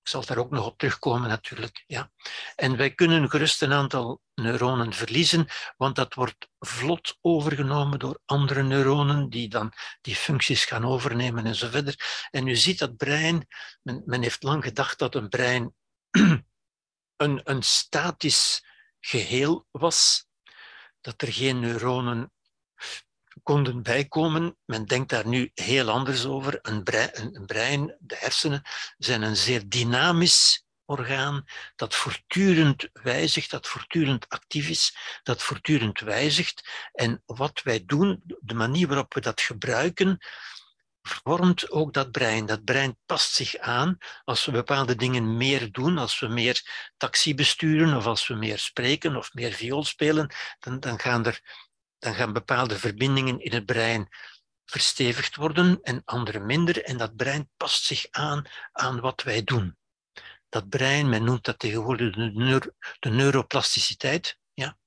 Ik 0.07 0.13
zal 0.13 0.25
daar 0.25 0.37
ook 0.37 0.51
nog 0.51 0.65
op 0.65 0.77
terugkomen 0.77 1.29
natuurlijk. 1.29 1.83
Ja. 1.87 2.11
En 2.55 2.77
wij 2.77 2.93
kunnen 2.93 3.29
gerust 3.29 3.61
een 3.61 3.73
aantal 3.73 4.21
neuronen 4.35 4.93
verliezen, 4.93 5.47
want 5.77 5.95
dat 5.95 6.13
wordt 6.13 6.49
vlot 6.59 7.17
overgenomen 7.21 7.99
door 7.99 8.19
andere 8.25 8.63
neuronen 8.63 9.29
die 9.29 9.49
dan 9.49 9.73
die 10.01 10.15
functies 10.15 10.65
gaan 10.65 10.85
overnemen 10.85 11.45
en 11.45 11.55
zo 11.55 11.69
verder. 11.69 12.27
En 12.31 12.47
u 12.47 12.55
ziet 12.55 12.79
dat 12.79 12.97
brein, 12.97 13.47
men, 13.81 14.03
men 14.05 14.21
heeft 14.21 14.43
lang 14.43 14.63
gedacht 14.63 14.99
dat 14.99 15.15
een 15.15 15.29
brein 15.29 15.75
een, 17.23 17.41
een 17.43 17.63
statisch 17.63 18.65
geheel 18.99 19.67
was, 19.71 20.27
dat 21.01 21.21
er 21.21 21.33
geen 21.33 21.59
neuronen 21.59 22.31
konden 23.43 23.83
bijkomen. 23.83 24.57
Men 24.65 24.85
denkt 24.85 25.09
daar 25.09 25.27
nu 25.27 25.51
heel 25.53 25.89
anders 25.89 26.25
over. 26.25 26.59
Een 26.61 26.83
brein, 26.83 27.35
een 27.35 27.45
brein, 27.45 27.95
de 27.99 28.15
hersenen, 28.19 28.61
zijn 28.97 29.21
een 29.21 29.35
zeer 29.35 29.69
dynamisch 29.69 30.65
orgaan 30.85 31.45
dat 31.75 31.95
voortdurend 31.95 32.89
wijzigt, 32.93 33.51
dat 33.51 33.67
voortdurend 33.67 34.29
actief 34.29 34.69
is, 34.69 34.97
dat 35.23 35.43
voortdurend 35.43 35.99
wijzigt. 35.99 36.69
En 36.93 37.23
wat 37.25 37.61
wij 37.63 37.85
doen, 37.85 38.23
de 38.39 38.53
manier 38.53 38.87
waarop 38.87 39.13
we 39.13 39.21
dat 39.21 39.41
gebruiken, 39.41 40.19
vormt 41.07 41.71
ook 41.71 41.93
dat 41.93 42.11
brein. 42.11 42.45
Dat 42.45 42.63
brein 42.63 42.97
past 43.05 43.33
zich 43.33 43.57
aan 43.57 43.97
als 44.23 44.45
we 44.45 44.51
bepaalde 44.51 44.95
dingen 44.95 45.37
meer 45.37 45.71
doen, 45.71 45.97
als 45.97 46.19
we 46.19 46.27
meer 46.27 46.61
taxi 46.97 47.35
besturen 47.35 47.97
of 47.97 48.05
als 48.05 48.27
we 48.27 48.33
meer 48.33 48.59
spreken 48.59 49.15
of 49.15 49.33
meer 49.33 49.51
viool 49.51 49.83
spelen, 49.83 50.33
dan, 50.59 50.79
dan 50.79 50.99
gaan 50.99 51.25
er 51.25 51.66
dan 51.99 52.15
gaan 52.15 52.33
bepaalde 52.33 52.79
verbindingen 52.79 53.39
in 53.39 53.53
het 53.53 53.65
brein 53.65 54.09
verstevigd 54.65 55.35
worden 55.35 55.79
en 55.81 56.01
andere 56.05 56.39
minder. 56.39 56.83
En 56.83 56.97
dat 56.97 57.15
brein 57.15 57.49
past 57.57 57.83
zich 57.83 58.07
aan 58.11 58.45
aan 58.71 58.99
wat 58.99 59.23
wij 59.23 59.43
doen. 59.43 59.77
Dat 60.49 60.69
brein, 60.69 61.09
men 61.09 61.23
noemt 61.23 61.45
dat 61.45 61.59
tegenwoordig 61.59 62.15
de, 62.15 62.73
de 62.99 63.09
neuroplasticiteit. 63.09 64.39
Ja? 64.53 64.77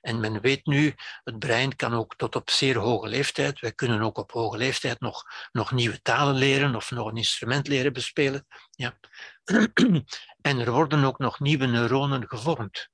En 0.00 0.20
men 0.20 0.40
weet 0.40 0.66
nu, 0.66 0.94
het 1.24 1.38
brein 1.38 1.76
kan 1.76 1.92
ook 1.92 2.16
tot 2.16 2.36
op 2.36 2.50
zeer 2.50 2.76
hoge 2.76 3.08
leeftijd, 3.08 3.60
wij 3.60 3.72
kunnen 3.72 4.00
ook 4.00 4.18
op 4.18 4.32
hoge 4.32 4.56
leeftijd 4.56 5.00
nog, 5.00 5.24
nog 5.52 5.72
nieuwe 5.72 6.02
talen 6.02 6.34
leren 6.34 6.74
of 6.74 6.90
nog 6.90 7.06
een 7.06 7.16
instrument 7.16 7.68
leren 7.68 7.92
bespelen. 7.92 8.46
Ja? 8.70 8.98
En 10.40 10.58
er 10.58 10.70
worden 10.70 11.04
ook 11.04 11.18
nog 11.18 11.40
nieuwe 11.40 11.66
neuronen 11.66 12.28
gevormd. 12.28 12.88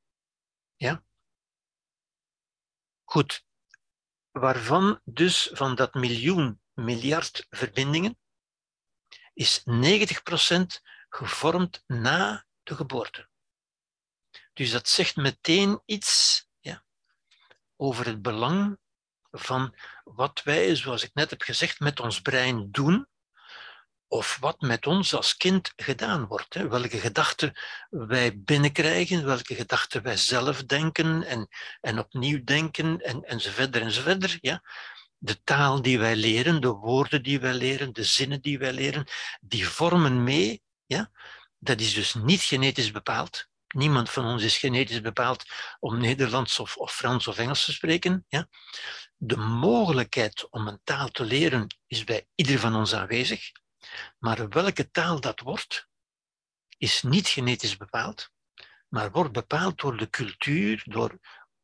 Ja? 0.76 1.04
Goed, 3.04 3.44
waarvan 4.30 5.00
dus 5.04 5.50
van 5.52 5.74
dat 5.74 5.94
miljoen 5.94 6.60
miljard 6.74 7.46
verbindingen 7.50 8.18
is 9.32 9.60
90% 9.60 9.62
gevormd 11.08 11.84
na 11.86 12.46
de 12.62 12.74
geboorte. 12.74 13.28
Dus 14.52 14.70
dat 14.70 14.88
zegt 14.88 15.16
meteen 15.16 15.82
iets 15.84 16.44
ja, 16.58 16.84
over 17.76 18.06
het 18.06 18.22
belang 18.22 18.78
van 19.30 19.76
wat 20.04 20.42
wij, 20.42 20.76
zoals 20.76 21.02
ik 21.02 21.14
net 21.14 21.30
heb 21.30 21.42
gezegd, 21.42 21.80
met 21.80 22.00
ons 22.00 22.20
brein 22.20 22.70
doen 22.70 23.08
of 24.10 24.36
wat 24.40 24.60
met 24.60 24.86
ons 24.86 25.14
als 25.14 25.36
kind 25.36 25.72
gedaan 25.76 26.26
wordt. 26.26 26.54
Hè. 26.54 26.68
Welke 26.68 26.98
gedachten 26.98 27.52
wij 27.90 28.40
binnenkrijgen, 28.40 29.24
welke 29.24 29.54
gedachten 29.54 30.02
wij 30.02 30.16
zelf 30.16 30.64
denken 30.64 31.22
en, 31.22 31.48
en 31.80 31.98
opnieuw 31.98 32.44
denken 32.44 33.00
en, 33.00 33.24
en 33.24 33.40
zo 33.40 33.50
verder 33.50 33.82
en 33.82 33.90
zo 33.90 34.02
verder. 34.02 34.38
Ja. 34.40 34.62
De 35.18 35.42
taal 35.42 35.82
die 35.82 35.98
wij 35.98 36.16
leren, 36.16 36.60
de 36.60 36.68
woorden 36.68 37.22
die 37.22 37.40
wij 37.40 37.54
leren, 37.54 37.92
de 37.92 38.04
zinnen 38.04 38.40
die 38.42 38.58
wij 38.58 38.72
leren, 38.72 39.06
die 39.40 39.68
vormen 39.68 40.24
mee. 40.24 40.62
Ja. 40.86 41.10
Dat 41.58 41.80
is 41.80 41.94
dus 41.94 42.14
niet 42.14 42.42
genetisch 42.42 42.90
bepaald. 42.90 43.48
Niemand 43.68 44.10
van 44.10 44.24
ons 44.24 44.42
is 44.42 44.58
genetisch 44.58 45.00
bepaald 45.00 45.44
om 45.80 45.98
Nederlands 45.98 46.58
of, 46.58 46.76
of 46.76 46.92
Frans 46.94 47.28
of 47.28 47.38
Engels 47.38 47.64
te 47.64 47.72
spreken. 47.72 48.24
Ja? 48.28 48.48
De 49.16 49.36
mogelijkheid 49.36 50.50
om 50.50 50.66
een 50.66 50.80
taal 50.84 51.08
te 51.08 51.24
leren 51.24 51.66
is 51.86 52.04
bij 52.04 52.26
ieder 52.34 52.58
van 52.58 52.76
ons 52.76 52.94
aanwezig. 52.94 53.50
Maar 54.18 54.48
welke 54.48 54.90
taal 54.90 55.20
dat 55.20 55.40
wordt, 55.40 55.88
is 56.78 57.02
niet 57.02 57.28
genetisch 57.28 57.76
bepaald, 57.76 58.30
maar 58.88 59.10
wordt 59.10 59.32
bepaald 59.32 59.80
door 59.80 59.96
de 59.96 60.10
cultuur, 60.10 60.82
door 60.84 61.18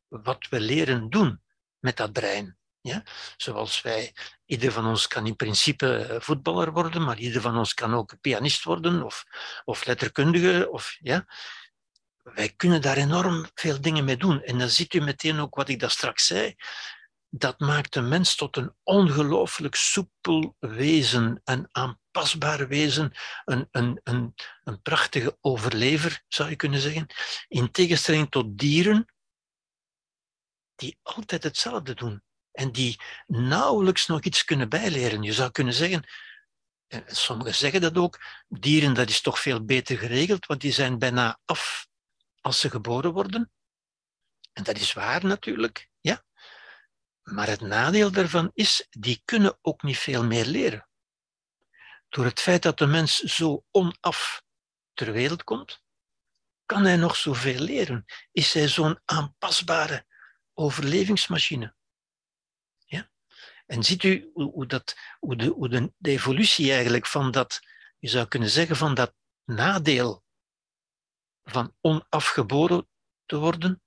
wat 0.09 0.49
we 0.49 0.61
leren 0.61 1.11
doen 1.11 1.43
met 1.79 1.97
dat 1.97 2.13
brein. 2.13 2.59
Ja? 2.81 3.03
Zoals 3.37 3.83
wij, 3.83 4.15
ieder 4.45 4.73
van 4.73 4.87
ons 4.87 5.07
kan 5.07 5.27
in 5.27 5.37
principe 5.37 5.97
eh, 5.97 6.21
voetballer 6.21 6.73
worden, 6.73 7.05
maar 7.05 7.19
ieder 7.19 7.41
van 7.41 7.57
ons 7.57 7.75
kan 7.75 7.95
ook 7.95 8.21
pianist 8.21 8.65
worden 8.65 9.03
of, 9.03 9.25
of 9.65 9.85
letterkundige. 9.85 10.71
Of, 10.71 10.97
ja? 11.01 11.27
Wij 12.23 12.53
kunnen 12.57 12.83
daar 12.83 12.97
enorm 12.97 13.47
veel 13.55 13.81
dingen 13.81 14.05
mee 14.05 14.17
doen. 14.17 14.43
En 14.43 14.59
dan 14.59 14.69
ziet 14.69 14.95
u 14.95 15.01
meteen 15.01 15.39
ook 15.39 15.55
wat 15.55 15.69
ik 15.69 15.81
daar 15.81 15.91
straks 15.91 16.27
zei. 16.27 16.55
Dat 17.29 17.61
maakt 17.61 17.93
de 17.93 18.01
mens 18.01 18.35
tot 18.35 18.57
een 18.57 18.75
ongelooflijk 18.83 19.75
soepel 19.75 20.57
wezen, 20.59 21.41
een 21.45 21.69
wezen, 22.69 23.13
een, 23.45 23.69
een, 23.71 24.01
een, 24.05 24.35
een 24.65 24.83
prachtige 24.83 25.39
overlever, 25.41 26.23
zou 26.29 26.51
je 26.51 26.57
kunnen 26.57 26.81
zeggen. 26.81 27.07
In 27.49 27.71
tegenstelling 27.71 28.31
tot 28.31 28.59
dieren, 28.59 29.07
die 30.75 30.99
altijd 31.03 31.43
hetzelfde 31.43 31.95
doen 31.95 32.23
en 32.53 32.73
die 32.73 33.01
nauwelijks 33.27 34.07
nog 34.07 34.21
iets 34.21 34.45
kunnen 34.45 34.69
bijleren. 34.69 35.23
Je 35.23 35.33
zou 35.33 35.51
kunnen 35.51 35.75
zeggen, 35.75 36.05
en 36.87 37.05
sommigen 37.07 37.55
zeggen 37.55 37.81
dat 37.81 37.97
ook, 37.97 38.21
dieren 38.49 38.95
dat 38.95 39.09
is 39.09 39.21
toch 39.21 39.41
veel 39.41 39.65
beter 39.65 39.99
geregeld, 39.99 40.47
want 40.47 40.61
die 40.61 40.73
zijn 40.73 40.99
bijna 40.99 41.39
af 41.45 41.89
als 42.41 42.61
ze 42.61 42.71
geboren 42.71 43.13
worden. 43.13 43.51
En 44.53 44.63
dat 44.63 44.77
is 44.77 44.93
waar 44.93 45.25
natuurlijk, 45.25 45.89
ja. 46.01 46.25
Maar 47.23 47.47
het 47.47 47.61
nadeel 47.61 48.13
daarvan 48.13 48.51
is, 48.55 48.87
die 48.91 49.23
kunnen 49.25 49.59
ook 49.61 49.83
niet 49.83 49.99
veel 49.99 50.25
meer 50.25 50.45
leren. 50.45 50.86
Door 52.09 52.25
het 52.25 52.41
feit 52.41 52.63
dat 52.63 52.79
de 52.79 52.87
mens 52.87 53.19
zo 53.19 53.65
onaf 53.71 54.43
ter 54.93 55.13
wereld 55.13 55.45
komt, 55.45 55.83
kan 56.65 56.85
hij 56.85 56.97
nog 56.97 57.17
zoveel 57.17 57.61
leren. 57.61 58.05
Is 58.33 58.53
hij 58.53 58.69
zo'n 58.69 59.01
aanpasbare 59.05 60.07
overlevingsmachine. 60.55 61.77
En 63.67 63.83
ziet 63.83 64.03
u 64.03 64.31
hoe, 64.35 64.53
hoe, 64.53 64.67
dat, 64.67 64.97
hoe, 65.19 65.37
de, 65.37 65.47
hoe 65.47 65.69
de, 65.69 65.93
de 65.97 66.11
evolutie 66.11 66.73
eigenlijk 66.73 67.07
van 67.07 67.31
dat, 67.31 67.61
je 67.99 68.09
zou 68.09 68.27
kunnen 68.29 68.51
zeggen, 68.51 68.77
van 68.77 68.95
dat 68.95 69.15
nadeel 69.45 70.25
van 71.43 71.77
onafgeboren 71.81 72.89
te 73.27 73.37
worden, 73.37 73.83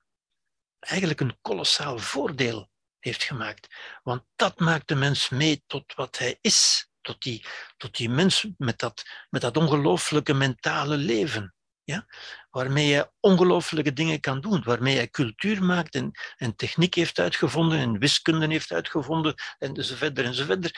eigenlijk 0.79 1.19
een 1.19 1.37
kolossaal 1.41 1.97
voordeel 1.97 2.69
heeft 2.99 3.23
gemaakt. 3.23 3.75
Want 4.03 4.23
dat 4.35 4.59
maakt 4.59 4.87
de 4.87 4.95
mens 4.95 5.29
mee 5.29 5.63
tot 5.65 5.93
wat 5.93 6.17
hij 6.17 6.37
is, 6.41 6.88
tot 7.09 7.21
die, 7.21 7.45
tot 7.77 7.97
die 7.97 8.09
mens 8.09 8.47
met 8.57 8.79
dat, 8.79 9.03
met 9.29 9.41
dat 9.41 9.57
ongelooflijke 9.57 10.33
mentale 10.33 10.97
leven 10.97 11.53
ja? 11.83 12.05
waarmee 12.49 12.87
je 12.87 13.11
ongelooflijke 13.19 13.93
dingen 13.93 14.19
kan 14.19 14.41
doen, 14.41 14.63
waarmee 14.63 14.95
je 14.95 15.09
cultuur 15.09 15.63
maakt 15.63 15.95
en, 15.95 16.11
en 16.37 16.55
techniek 16.55 16.93
heeft 16.93 17.19
uitgevonden 17.19 17.79
en 17.79 17.99
wiskunde 17.99 18.47
heeft 18.47 18.71
uitgevonden 18.71 19.33
en 19.57 19.83
zo 19.83 19.95
verder 19.95 20.25
en 20.25 20.33
zo 20.33 20.45
verder. 20.45 20.71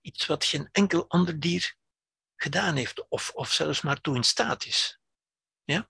Iets 0.00 0.26
wat 0.26 0.44
geen 0.44 0.68
enkel 0.72 1.04
ander 1.08 1.40
dier 1.40 1.74
gedaan 2.36 2.76
heeft 2.76 3.08
of, 3.08 3.30
of 3.34 3.52
zelfs 3.52 3.80
maar 3.80 4.00
toe 4.00 4.16
in 4.16 4.24
staat 4.24 4.64
is. 4.66 4.98
Ja? 5.64 5.88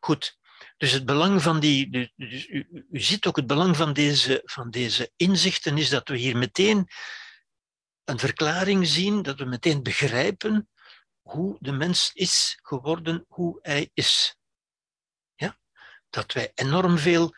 Goed, 0.00 0.38
dus 0.76 0.92
het 0.92 1.04
belang 1.04 1.42
van 1.42 1.60
die, 1.60 2.12
u, 2.16 2.66
u 2.90 3.00
ziet 3.00 3.26
ook 3.26 3.36
het 3.36 3.46
belang 3.46 3.76
van 3.76 3.92
deze, 3.92 4.42
van 4.44 4.70
deze 4.70 5.12
inzichten 5.16 5.78
is 5.78 5.88
dat 5.88 6.08
we 6.08 6.16
hier 6.16 6.36
meteen 6.36 6.88
een 8.04 8.18
verklaring 8.18 8.86
zien, 8.86 9.22
dat 9.22 9.38
we 9.38 9.44
meteen 9.44 9.82
begrijpen 9.82 10.68
hoe 11.20 11.56
de 11.60 11.72
mens 11.72 12.10
is 12.12 12.58
geworden, 12.62 13.24
hoe 13.28 13.58
hij 13.62 13.90
is. 13.94 14.36
Ja? 15.34 15.58
Dat 16.10 16.32
wij 16.32 16.52
enorm 16.54 16.98
veel 16.98 17.34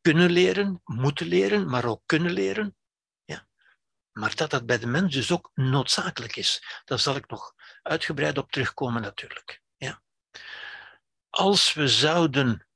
kunnen 0.00 0.30
leren, 0.30 0.80
moeten 0.84 1.26
leren, 1.26 1.70
maar 1.70 1.84
ook 1.84 2.02
kunnen 2.06 2.32
leren. 2.32 2.76
Ja? 3.24 3.48
Maar 4.12 4.34
dat 4.34 4.50
dat 4.50 4.66
bij 4.66 4.78
de 4.78 4.86
mens 4.86 5.14
dus 5.14 5.32
ook 5.32 5.50
noodzakelijk 5.54 6.36
is. 6.36 6.82
Daar 6.84 6.98
zal 6.98 7.16
ik 7.16 7.28
nog 7.28 7.54
uitgebreid 7.82 8.38
op 8.38 8.50
terugkomen 8.50 9.02
natuurlijk. 9.02 9.62
Ja? 9.76 10.02
Als 11.30 11.72
we 11.72 11.88
zouden 11.88 12.66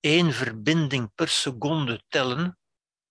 één 0.00 0.32
verbinding 0.32 1.14
per 1.14 1.28
seconde 1.28 2.04
tellen, 2.08 2.58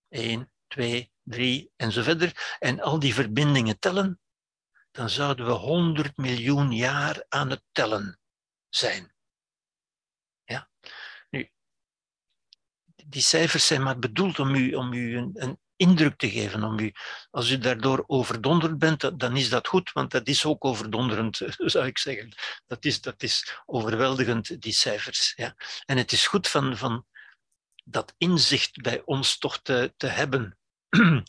één, 0.07 0.51
twee, 0.67 1.11
drie 1.29 1.71
en 1.75 1.91
zo 1.91 2.01
verder, 2.01 2.57
en 2.59 2.79
al 2.81 2.99
die 2.99 3.13
verbindingen 3.13 3.79
tellen, 3.79 4.19
dan 4.91 5.09
zouden 5.09 5.45
we 5.45 5.51
100 5.51 6.17
miljoen 6.17 6.71
jaar 6.71 7.25
aan 7.29 7.49
het 7.49 7.63
tellen 7.71 8.19
zijn. 8.69 9.13
Ja? 10.43 10.69
Nu, 11.29 11.51
die 13.05 13.21
cijfers 13.21 13.67
zijn 13.67 13.83
maar 13.83 13.99
bedoeld 13.99 14.39
om 14.39 14.55
u, 14.55 14.73
om 14.73 14.93
u 14.93 15.17
een, 15.17 15.31
een 15.33 15.59
indruk 15.79 16.17
te 16.17 16.29
geven. 16.29 16.63
Om 16.63 16.79
u, 16.79 16.93
als 17.31 17.49
u 17.49 17.57
daardoor 17.57 18.03
overdonderd 18.07 18.77
bent, 18.77 19.19
dan 19.19 19.37
is 19.37 19.49
dat 19.49 19.67
goed, 19.67 19.91
want 19.91 20.11
dat 20.11 20.27
is 20.27 20.45
ook 20.45 20.65
overdonderend, 20.65 21.41
zou 21.73 21.85
ik 21.85 21.97
zeggen. 21.97 22.33
Dat 22.67 22.85
is, 22.85 23.01
dat 23.01 23.23
is 23.23 23.61
overweldigend, 23.65 24.61
die 24.61 24.73
cijfers. 24.73 25.33
Ja? 25.35 25.55
En 25.85 25.97
het 25.97 26.11
is 26.11 26.27
goed 26.27 26.47
van, 26.47 26.77
van 26.77 27.05
dat 27.83 28.13
inzicht 28.17 28.81
bij 28.81 29.01
ons 29.05 29.37
toch 29.37 29.61
te, 29.61 29.93
te 29.97 30.07
hebben. 30.07 30.58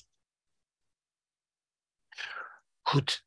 Goed, 2.82 3.24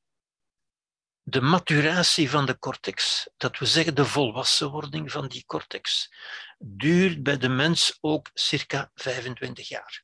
de 1.24 1.42
maturatie 1.42 2.30
van 2.30 2.46
de 2.46 2.60
cortex, 2.60 3.30
dat 3.38 3.58
we 3.58 3.66
zeggen 3.66 3.96
de 3.96 4.06
volwassenwording 4.06 5.12
van 5.12 5.28
die 5.28 5.46
cortex, 5.46 6.14
duurt 6.58 7.24
bij 7.24 7.38
de 7.38 7.50
mens 7.50 7.98
ook 8.02 8.30
circa 8.34 8.92
25 8.96 9.68
jaar. 9.68 10.04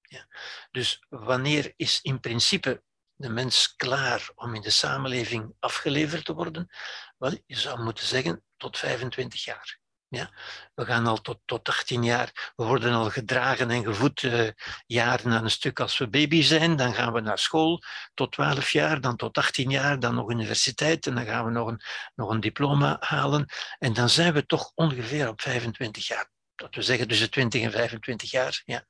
Ja. 0.00 0.28
Dus 0.70 1.04
wanneer 1.08 1.72
is 1.76 2.00
in 2.00 2.20
principe 2.20 2.82
de 3.14 3.28
mens 3.28 3.76
klaar 3.76 4.30
om 4.34 4.54
in 4.54 4.60
de 4.60 4.70
samenleving 4.70 5.54
afgeleverd 5.58 6.24
te 6.24 6.34
worden? 6.34 6.68
Wel, 7.18 7.38
je 7.46 7.56
zou 7.56 7.82
moeten 7.82 8.06
zeggen 8.06 8.44
tot 8.56 8.78
25 8.78 9.44
jaar. 9.44 9.82
Ja? 10.08 10.30
We 10.74 10.84
gaan 10.84 11.06
al 11.06 11.20
tot, 11.20 11.38
tot 11.44 11.68
18 11.68 12.04
jaar, 12.04 12.52
we 12.56 12.64
worden 12.64 12.92
al 12.92 13.10
gedragen 13.10 13.70
en 13.70 13.84
gevoed 13.84 14.22
uh, 14.22 14.48
jaren 14.86 15.32
aan 15.32 15.44
een 15.44 15.50
stuk 15.50 15.80
als 15.80 15.98
we 15.98 16.08
baby 16.08 16.42
zijn. 16.42 16.76
Dan 16.76 16.94
gaan 16.94 17.12
we 17.12 17.20
naar 17.20 17.38
school 17.38 17.82
tot 18.14 18.32
12 18.32 18.70
jaar, 18.70 19.00
dan 19.00 19.16
tot 19.16 19.38
18 19.38 19.70
jaar, 19.70 20.00
dan 20.00 20.14
nog 20.14 20.30
universiteit 20.30 21.06
en 21.06 21.14
dan 21.14 21.24
gaan 21.24 21.44
we 21.44 21.50
nog 21.50 21.68
een, 21.68 21.80
nog 22.14 22.30
een 22.30 22.40
diploma 22.40 22.96
halen. 23.00 23.46
En 23.78 23.92
dan 23.92 24.08
zijn 24.08 24.32
we 24.32 24.46
toch 24.46 24.72
ongeveer 24.74 25.28
op 25.28 25.40
25 25.40 26.06
jaar. 26.06 26.32
Dat 26.54 26.74
we 26.74 26.82
zeggen 26.82 27.08
tussen 27.08 27.30
20 27.30 27.62
en 27.62 27.70
25 27.72 28.30
jaar. 28.30 28.62
Ja 28.64 28.84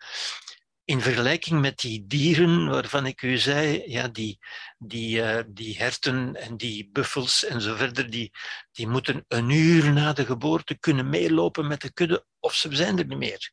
in 0.85 1.01
vergelijking 1.01 1.61
met 1.61 1.79
die 1.79 2.07
dieren 2.07 2.69
waarvan 2.69 3.07
ik 3.07 3.23
u 3.23 3.39
zei, 3.39 3.83
ja, 3.91 4.09
die, 4.09 4.39
die, 4.79 5.17
uh, 5.19 5.43
die 5.49 5.77
herten 5.77 6.37
en 6.37 6.57
die 6.57 6.89
buffels 6.93 7.45
en 7.45 7.61
zo 7.61 7.75
verder, 7.75 8.11
die, 8.11 8.31
die 8.73 8.89
moeten 8.89 9.25
een 9.29 9.51
uur 9.51 9.93
na 9.93 10.13
de 10.13 10.25
geboorte 10.25 10.79
kunnen 10.79 11.09
meelopen 11.09 11.67
met 11.67 11.81
de 11.81 11.93
kudde 11.93 12.27
of 12.41 12.55
ze 12.55 12.77
zijn 12.77 12.99
er 12.99 13.07
niet 13.07 13.19
meer. 13.19 13.53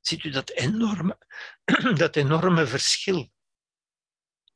Ziet 0.00 0.24
u 0.24 0.30
dat 0.30 0.50
enorme, 0.50 1.18
dat 1.96 2.16
enorme 2.16 2.66
verschil 2.66 3.30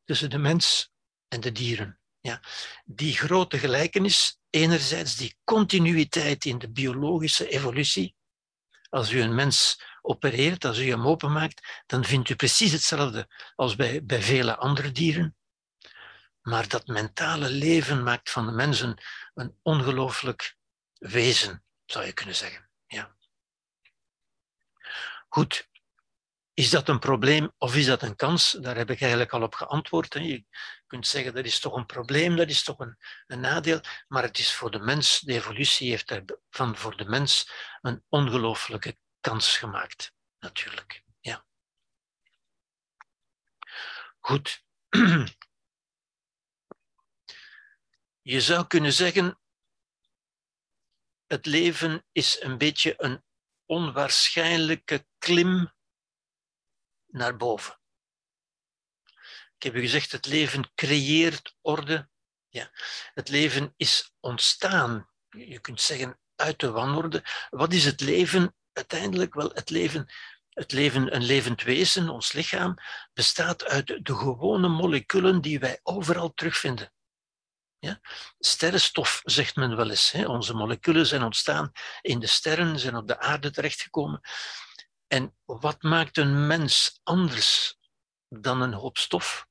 tussen 0.05 0.30
de 0.30 0.38
mens 0.38 0.92
en 1.28 1.40
de 1.40 1.53
dieren? 1.53 2.01
Ja. 2.20 2.42
Die 2.84 3.12
grote 3.12 3.59
gelijkenis, 3.59 4.38
enerzijds 4.51 5.16
die 5.16 5.36
continuïteit 5.44 6.44
in 6.44 6.59
de 6.59 6.70
biologische 6.70 7.49
evolutie, 7.49 8.16
als 8.88 9.12
u 9.12 9.20
een 9.20 9.34
mens 9.34 9.82
opereert, 10.09 10.64
als 10.64 10.78
u 10.78 10.88
hem 10.88 11.06
openmaakt, 11.06 11.82
dan 11.86 12.04
vindt 12.04 12.28
u 12.28 12.36
precies 12.36 12.72
hetzelfde 12.72 13.28
als 13.54 13.76
bij, 13.76 14.04
bij 14.04 14.22
vele 14.22 14.56
andere 14.56 14.92
dieren. 14.92 15.36
Maar 16.40 16.68
dat 16.68 16.86
mentale 16.86 17.50
leven 17.50 18.02
maakt 18.02 18.30
van 18.30 18.46
de 18.46 18.52
mensen 18.52 19.02
een 19.34 19.59
ongelooflijk 19.62 20.56
wezen, 20.98 21.64
zou 21.84 22.04
je 22.04 22.12
kunnen 22.12 22.34
zeggen. 22.34 22.70
Ja. 22.86 23.16
Goed, 25.28 25.68
is 26.54 26.70
dat 26.70 26.88
een 26.88 26.98
probleem 26.98 27.52
of 27.59 27.76
is 27.76 27.86
dat 27.86 28.02
een 28.02 28.16
kans? 28.16 28.50
Daar 28.61 28.76
heb 28.76 28.90
ik 28.90 29.00
eigenlijk 29.00 29.32
al 29.32 29.42
op 29.42 29.54
geantwoord. 29.54 30.12
Je 30.12 30.44
kunt 30.86 31.06
zeggen 31.06 31.34
dat 31.34 31.44
is 31.44 31.61
toch 31.61 31.74
een 31.74 31.86
probleem, 31.86 32.36
dat 32.36 32.48
is 32.48 32.62
toch 32.62 32.78
een, 32.78 32.96
een 33.26 33.40
nadeel, 33.40 33.80
maar 34.09 34.22
het 34.22 34.38
is 34.38 34.52
voor 34.52 34.70
de 34.70 34.78
mens, 34.78 35.20
de 35.20 35.32
evolutie 35.32 35.90
heeft 35.90 36.14
van 36.50 36.76
voor 36.76 36.96
de 36.96 37.04
mens 37.04 37.50
een 37.80 38.04
ongelooflijke 38.09 38.96
kans 39.21 39.57
gemaakt, 39.57 40.12
natuurlijk. 40.39 41.05
Ja. 41.21 41.47
Goed. 44.19 44.64
Je 48.23 48.41
zou 48.41 48.66
kunnen 48.66 48.93
zeggen, 48.93 49.41
het 51.27 51.47
leven 51.47 52.07
is 52.12 52.41
een 52.41 52.59
beetje 52.59 52.95
een 52.97 53.25
onwaarschijnlijke 53.66 55.07
klim 55.19 55.73
naar 57.07 57.37
boven. 57.37 57.81
Ik 59.57 59.62
heb 59.64 59.75
u 59.75 59.81
gezegd, 59.81 60.12
het 60.12 60.27
leven 60.27 60.75
creëert 60.75 61.57
orde. 61.61 62.09
Ja. 62.49 62.71
Het 63.14 63.29
leven 63.29 63.75
is 63.77 64.12
ontstaan, 64.21 65.11
je 65.29 65.61
kunt 65.61 65.81
zeggen, 65.81 66.21
uit 66.35 66.61
de 66.61 66.71
wanorde. 66.71 67.25
Wat 67.51 67.73
is 67.73 67.85
het 67.85 68.01
leven? 68.01 68.57
Uiteindelijk 68.79 69.35
wel 69.35 69.51
het 69.55 69.70
leven. 69.70 70.07
Het 70.49 70.72
leven, 70.72 71.14
een 71.14 71.24
levend 71.24 71.62
wezen, 71.62 72.09
ons 72.09 72.33
lichaam, 72.33 72.74
bestaat 73.12 73.64
uit 73.64 73.87
de 73.87 74.14
gewone 74.14 74.68
moleculen 74.68 75.41
die 75.41 75.59
wij 75.59 75.81
overal 75.83 76.35
terugvinden. 76.35 76.93
Ja? 77.79 78.01
Sterrenstof 78.39 79.20
zegt 79.24 79.57
men 79.57 79.76
wel 79.76 79.91
eens. 79.91 80.11
Hè? 80.11 80.26
Onze 80.26 80.55
moleculen 80.55 81.07
zijn 81.07 81.22
ontstaan 81.22 81.72
in 82.01 82.20
de 82.20 82.26
sterren, 82.26 82.79
zijn 82.79 82.97
op 82.97 83.07
de 83.07 83.18
aarde 83.18 83.51
terechtgekomen. 83.51 84.20
En 85.07 85.37
wat 85.45 85.83
maakt 85.83 86.16
een 86.16 86.47
mens 86.47 87.01
anders 87.03 87.79
dan 88.29 88.61
een 88.61 88.74
hoop 88.74 88.99
stof? 88.99 89.47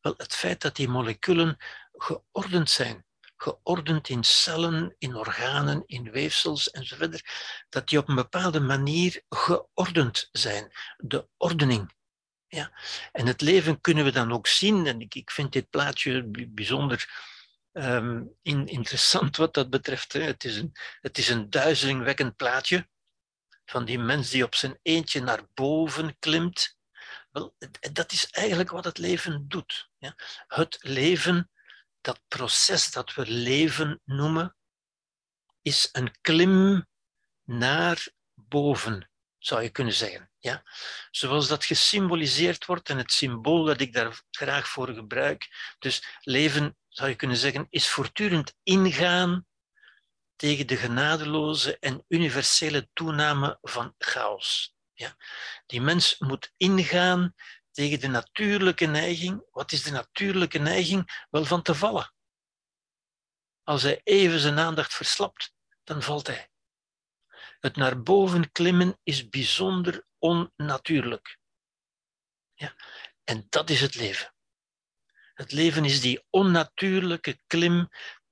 Wel, 0.00 0.14
het 0.16 0.34
feit 0.34 0.60
dat 0.60 0.76
die 0.76 0.88
moleculen 0.88 1.56
geordend 1.92 2.70
zijn. 2.70 3.06
Geordend 3.44 4.08
in 4.08 4.24
cellen, 4.24 4.94
in 4.98 5.14
organen, 5.14 5.82
in 5.86 6.10
weefsels 6.10 6.70
enzovoort. 6.70 7.22
Dat 7.68 7.88
die 7.88 7.98
op 7.98 8.08
een 8.08 8.14
bepaalde 8.14 8.60
manier 8.60 9.22
geordend 9.28 10.28
zijn. 10.32 10.72
De 10.96 11.28
ordening. 11.36 11.92
Ja. 12.46 12.72
En 13.12 13.26
het 13.26 13.40
leven 13.40 13.80
kunnen 13.80 14.04
we 14.04 14.10
dan 14.12 14.32
ook 14.32 14.46
zien, 14.46 14.86
en 14.86 15.00
ik, 15.00 15.14
ik 15.14 15.30
vind 15.30 15.52
dit 15.52 15.70
plaatje 15.70 16.24
bijzonder 16.48 17.08
in, 18.42 18.66
interessant 18.66 19.36
wat 19.36 19.54
dat 19.54 19.70
betreft. 19.70 20.12
Hè. 20.12 20.20
Het, 20.20 20.44
is 20.44 20.56
een, 20.56 20.72
het 21.00 21.18
is 21.18 21.28
een 21.28 21.50
duizelingwekkend 21.50 22.36
plaatje 22.36 22.88
van 23.64 23.84
die 23.84 23.98
mens 23.98 24.30
die 24.30 24.44
op 24.44 24.54
zijn 24.54 24.78
eentje 24.82 25.20
naar 25.20 25.42
boven 25.54 26.18
klimt. 26.18 26.78
Wel, 27.30 27.54
dat 27.92 28.12
is 28.12 28.30
eigenlijk 28.30 28.70
wat 28.70 28.84
het 28.84 28.98
leven 28.98 29.48
doet. 29.48 29.90
Ja. 29.98 30.14
Het 30.46 30.78
leven, 30.80 31.50
dat 32.04 32.20
proces 32.28 32.90
dat 32.90 33.14
we 33.14 33.26
leven 33.26 34.00
noemen, 34.04 34.56
is 35.62 35.88
een 35.92 36.20
klim 36.20 36.86
naar 37.44 38.08
boven, 38.34 39.10
zou 39.38 39.62
je 39.62 39.70
kunnen 39.70 39.94
zeggen. 39.94 40.30
Ja? 40.38 40.62
Zoals 41.10 41.48
dat 41.48 41.64
gesymboliseerd 41.64 42.66
wordt 42.66 42.88
en 42.88 42.98
het 42.98 43.12
symbool 43.12 43.64
dat 43.64 43.80
ik 43.80 43.92
daar 43.92 44.22
graag 44.30 44.68
voor 44.68 44.88
gebruik. 44.88 45.74
Dus 45.78 46.18
leven, 46.20 46.76
zou 46.88 47.08
je 47.08 47.16
kunnen 47.16 47.36
zeggen, 47.36 47.66
is 47.70 47.88
voortdurend 47.88 48.54
ingaan 48.62 49.46
tegen 50.36 50.66
de 50.66 50.76
genadeloze 50.76 51.78
en 51.78 52.04
universele 52.08 52.88
toename 52.92 53.58
van 53.60 53.94
chaos. 53.98 54.74
Ja? 54.92 55.16
Die 55.66 55.80
mens 55.80 56.18
moet 56.18 56.52
ingaan 56.56 57.34
tegen 57.74 58.00
de 58.00 58.08
natuurlijke 58.08 58.86
neiging. 58.86 59.46
Wat 59.50 59.72
is 59.72 59.82
de 59.82 59.90
natuurlijke 59.90 60.58
neiging? 60.58 61.26
Wel 61.30 61.44
van 61.44 61.62
te 61.62 61.74
vallen. 61.74 62.12
Als 63.62 63.82
hij 63.82 64.00
even 64.04 64.40
zijn 64.40 64.58
aandacht 64.58 64.94
verslapt, 64.94 65.54
dan 65.84 66.02
valt 66.02 66.26
hij. 66.26 66.50
Het 67.60 67.76
naar 67.76 68.02
boven 68.02 68.52
klimmen 68.52 68.98
is 69.02 69.28
bijzonder 69.28 70.06
onnatuurlijk. 70.18 71.38
Ja. 72.54 72.74
En 73.24 73.46
dat 73.48 73.70
is 73.70 73.80
het 73.80 73.94
leven. 73.94 74.34
Het 75.34 75.52
leven 75.52 75.84
is 75.84 76.00
die 76.00 76.24
onnatuurlijke 76.30 77.40
klim 77.46 77.88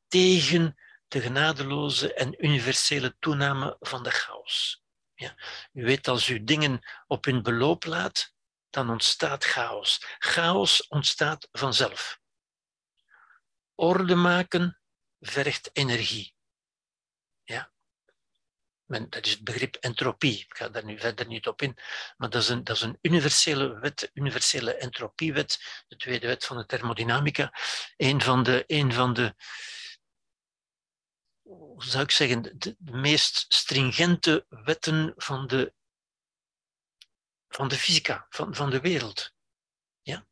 tegen 0.09 0.77
de 1.09 1.21
genadeloze 1.21 2.15
en 2.15 2.45
universele 2.45 3.17
toename 3.19 3.77
van 3.81 4.03
de 4.03 4.11
chaos. 4.11 4.83
Ja. 5.15 5.35
U 5.73 5.85
weet, 5.85 6.09
als 6.09 6.29
u 6.29 6.45
dingen 6.45 6.81
op 7.07 7.25
hun 7.25 7.43
beloop 7.43 7.85
laat, 7.85 8.35
dan 8.73 8.91
ontstaat 8.91 9.45
chaos. 9.45 10.05
Chaos 10.19 10.87
ontstaat 10.89 11.49
vanzelf. 11.53 12.21
Orde 13.75 14.15
maken 14.15 14.81
vergt 15.21 15.71
energie. 15.73 16.35
Ja 17.45 17.73
dat 19.01 19.27
is 19.27 19.31
het 19.31 19.45
begrip 19.45 19.75
entropie. 19.75 20.39
Ik 20.39 20.57
ga 20.57 20.69
daar 20.69 20.85
nu 20.85 20.99
verder 20.99 21.27
niet 21.27 21.47
op 21.47 21.63
in, 21.63 21.77
maar 22.17 22.31
dat 22.31 22.43
is 22.43 22.49
een, 22.49 22.65
dat 22.65 22.77
is 22.77 22.83
een 22.83 22.99
universele 23.01 23.79
wet, 23.79 24.11
universele 24.13 24.75
entropiewet, 24.75 25.85
de 25.89 25.97
tweede 25.97 26.27
wet 26.27 26.45
van 26.45 26.57
de 26.57 26.67
thermodynamica. 26.67 27.55
Een 27.97 28.23
van 28.23 28.43
de, 28.43 28.65
een 28.67 28.93
van 28.93 29.13
de 29.13 29.35
hoe 31.43 31.85
zou 31.85 32.03
ik 32.03 32.11
zeggen, 32.11 32.59
de, 32.59 32.77
meest 32.79 33.45
stringente 33.49 34.47
wetten 34.49 35.13
van 35.17 35.47
de, 35.47 35.75
van 37.55 37.69
de 37.69 37.77
fysica, 37.77 38.27
van, 38.29 38.55
van 38.55 38.71
de 38.71 38.81
wereld. 38.81 39.33
Ja? 40.03 40.27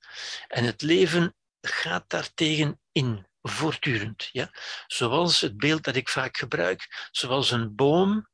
En 0.49 0.65
het 0.65 0.83
leven 0.83 1.35
gaat 1.61 2.11
daartegen 2.11 2.81
in, 2.93 3.27
voortdurend. 3.43 4.29
Ja? 4.33 4.51
Zoals 4.87 5.41
het 5.41 5.57
beeld 5.57 5.85
dat 5.85 5.97
ik 5.97 6.09
vaak 6.09 6.37
gebruik, 6.37 7.09
zoals 7.11 7.51
een 7.51 7.75
boom 7.75 8.29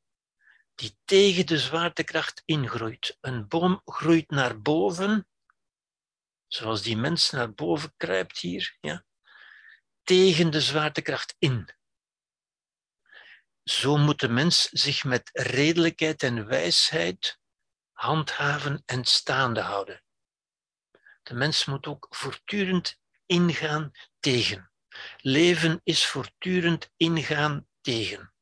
die 0.76 0.98
tegen 1.04 1.46
de 1.46 1.58
zwaartekracht 1.58 2.42
ingroeit. 2.44 3.16
Een 3.20 3.48
boom 3.48 3.80
groeit 3.84 4.30
naar 4.30 4.60
boven, 4.60 5.28
zoals 6.46 6.82
die 6.82 6.96
mens 6.96 7.30
naar 7.30 7.54
boven 7.54 7.94
kruipt 7.96 8.38
hier, 8.38 8.76
ja, 8.80 9.04
tegen 10.02 10.50
de 10.50 10.60
zwaartekracht 10.60 11.34
in. 11.38 11.74
Zo 13.64 13.96
moet 13.96 14.20
de 14.20 14.28
mens 14.28 14.68
zich 14.70 15.04
met 15.04 15.30
redelijkheid 15.32 16.22
en 16.22 16.46
wijsheid 16.46 17.38
handhaven 17.96 18.82
en 18.86 19.04
staande 19.04 19.60
houden. 19.60 20.02
De 21.22 21.34
mens 21.34 21.64
moet 21.64 21.86
ook 21.86 22.06
voortdurend 22.10 22.98
ingaan 23.26 23.90
tegen. 24.20 24.70
Leven 25.16 25.80
is 25.84 26.06
voortdurend 26.06 26.92
ingaan 26.96 27.66
tegen. 27.80 28.32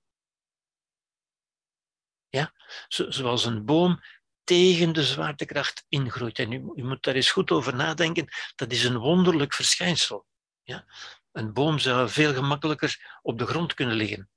Ja? 2.28 2.52
Zoals 2.88 3.44
een 3.44 3.64
boom 3.64 4.00
tegen 4.44 4.92
de 4.92 5.05
zwaartekracht 5.05 5.84
ingroeit. 5.88 6.38
En 6.38 6.52
u, 6.52 6.82
moet 6.82 7.02
daar 7.02 7.14
eens 7.14 7.30
goed 7.30 7.50
over 7.50 7.74
nadenken. 7.74 8.28
Dat 8.55 8.72
is 8.72 8.84
een 8.84 8.98
wonderlijk 8.98 9.55
verschijnsel. 9.55 10.26
Ja? 10.62 10.84
Een 11.32 11.52
boom 11.52 11.78
zou 11.78 12.09
veel 12.09 12.34
gemakkelijker 12.34 13.18
op 13.22 13.38
de 13.38 13.46
grond 13.46 13.74
kunnen 13.74 13.96
liggen. 13.96 14.30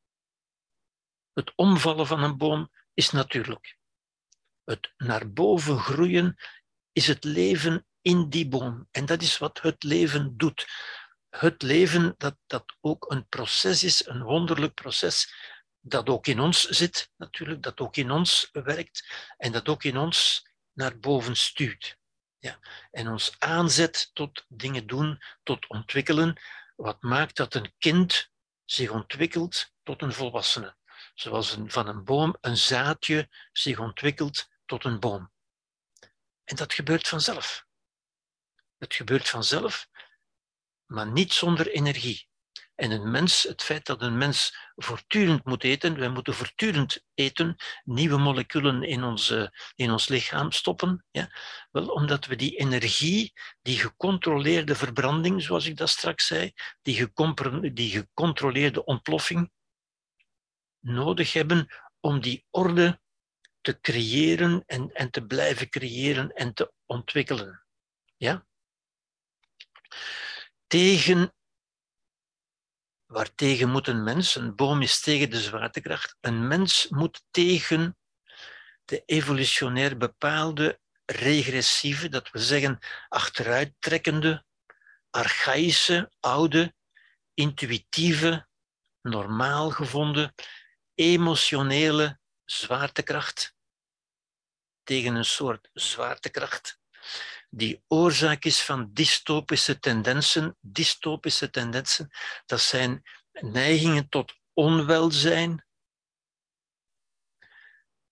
Het 1.33 1.55
omvallen 1.55 2.07
van 2.07 2.23
een 2.23 2.37
boom 2.37 2.71
is 2.93 3.11
natuurlijk. 3.11 3.76
Het 4.67 4.93
naar 4.97 5.31
boven 5.31 5.79
groeien 5.79 6.37
is 6.91 7.07
het 7.07 7.23
leven 7.23 7.87
in 8.01 8.29
die 8.29 8.47
boom. 8.47 8.87
En 8.91 9.05
dat 9.05 9.21
is 9.21 9.37
wat 9.37 9.61
het 9.61 9.83
leven 9.83 10.37
doet. 10.37 10.67
Het 11.29 11.61
leven 11.61 12.13
dat, 12.17 12.37
dat 12.47 12.75
ook 12.81 13.11
een 13.11 13.27
proces 13.27 13.83
is, 13.83 14.05
een 14.05 14.23
wonderlijk 14.23 14.73
proces, 14.73 15.33
dat 15.79 16.09
ook 16.09 16.27
in 16.27 16.39
ons 16.39 16.63
zit, 16.63 17.11
natuurlijk, 17.17 17.61
dat 17.61 17.79
ook 17.79 17.95
in 17.95 18.11
ons 18.11 18.49
werkt 18.51 19.13
en 19.37 19.51
dat 19.51 19.67
ook 19.67 19.83
in 19.83 19.97
ons 19.97 20.49
naar 20.73 20.99
boven 20.99 21.35
stuurt. 21.35 21.97
Ja. 22.37 22.59
En 22.91 23.07
ons 23.07 23.35
aanzet 23.39 24.09
tot 24.13 24.45
dingen 24.47 24.87
doen, 24.87 25.21
tot 25.43 25.67
ontwikkelen, 25.67 26.41
wat 26.75 27.01
maakt 27.01 27.35
dat 27.35 27.53
een 27.53 27.73
kind 27.77 28.29
zich 28.65 28.89
ontwikkelt 28.89 29.71
tot 29.83 30.01
een 30.01 30.13
volwassene. 30.13 30.75
Zoals 31.13 31.57
van 31.65 31.87
een 31.87 32.03
boom 32.03 32.37
een 32.41 32.57
zaadje 32.57 33.29
zich 33.51 33.79
ontwikkelt 33.79 34.47
tot 34.67 34.83
een 34.83 34.99
boom. 34.99 35.31
En 36.43 36.55
dat 36.55 36.73
gebeurt 36.73 37.07
vanzelf. 37.07 37.65
Het 38.77 38.93
gebeurt 38.93 39.29
vanzelf, 39.29 39.87
maar 40.85 41.11
niet 41.11 41.33
zonder 41.33 41.67
energie. 41.71 42.27
En 42.75 42.91
een 42.91 43.11
mens, 43.11 43.43
het 43.43 43.63
feit 43.63 43.85
dat 43.85 44.01
een 44.01 44.17
mens 44.17 44.57
voortdurend 44.75 45.45
moet 45.45 45.63
eten, 45.63 45.99
wij 45.99 46.09
moeten 46.09 46.33
voortdurend 46.33 47.03
eten, 47.13 47.55
nieuwe 47.83 48.17
moleculen 48.17 48.83
in 48.83 49.03
ons, 49.03 49.33
in 49.75 49.91
ons 49.91 50.07
lichaam 50.07 50.51
stoppen, 50.51 51.05
ja? 51.11 51.31
Wel, 51.71 51.87
omdat 51.87 52.25
we 52.25 52.35
die 52.35 52.57
energie, 52.57 53.33
die 53.61 53.79
gecontroleerde 53.79 54.75
verbranding, 54.75 55.43
zoals 55.43 55.65
ik 55.65 55.77
dat 55.77 55.89
straks 55.89 56.27
zei, 56.27 56.53
die, 56.81 57.11
die 57.73 57.89
gecontroleerde 57.89 58.83
ontploffing, 58.83 59.51
nodig 60.79 61.33
hebben 61.33 61.67
om 61.99 62.21
die 62.21 62.45
orde 62.49 63.01
te 63.61 63.79
creëren 63.79 64.63
en, 64.65 64.91
en 64.93 65.09
te 65.09 65.25
blijven 65.25 65.69
creëren 65.69 66.31
en 66.33 66.53
te 66.53 66.73
ontwikkelen. 66.85 67.63
Ja? 68.17 68.45
Tegen 70.67 71.31
Waartegen 73.07 73.69
moet 73.69 73.87
een 73.87 74.03
mens, 74.03 74.35
een 74.35 74.55
boom 74.55 74.81
is 74.81 74.99
tegen 74.99 75.29
de 75.29 75.41
zwaartekracht, 75.41 76.17
een 76.21 76.47
mens 76.47 76.87
moet 76.89 77.23
tegen 77.31 77.97
de 78.85 79.03
evolutionair 79.05 79.97
bepaalde 79.97 80.79
regressieve, 81.05 82.09
dat 82.09 82.29
we 82.29 82.39
zeggen 82.39 82.79
achteruittrekkende, 83.09 84.45
archaïsche, 85.09 86.11
oude, 86.19 86.75
intuïtieve, 87.33 88.47
normaal 89.01 89.69
gevonden, 89.69 90.33
emotionele 90.95 92.19
zwaartekracht 92.47 93.55
tegen 94.83 95.15
een 95.15 95.25
soort 95.25 95.69
zwaartekracht 95.73 96.79
die 97.49 97.83
oorzaak 97.87 98.43
is 98.43 98.61
van 98.61 98.89
dystopische 98.93 99.79
tendensen. 99.79 100.57
Dystopische 100.59 101.49
tendensen, 101.49 102.11
dat 102.45 102.61
zijn 102.61 103.03
neigingen 103.31 104.09
tot 104.09 104.33
onwelzijn 104.53 105.65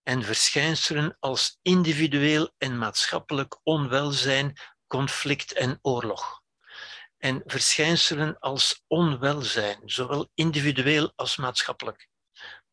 en 0.04 0.24
verschijnselen 0.24 1.18
als 1.20 1.60
individueel 1.62 2.54
en 2.58 2.78
maatschappelijk 2.78 3.60
onwelzijn, 3.64 4.58
conflict 4.88 5.54
en 5.54 5.80
oorlog. 5.82 6.44
En 7.18 7.42
verschijnselen 7.46 8.40
als 8.40 8.84
onwelzijn, 8.88 9.82
zowel 9.86 10.30
individueel 10.34 11.14
als 11.16 11.36
maatschappelijk, 11.36 12.08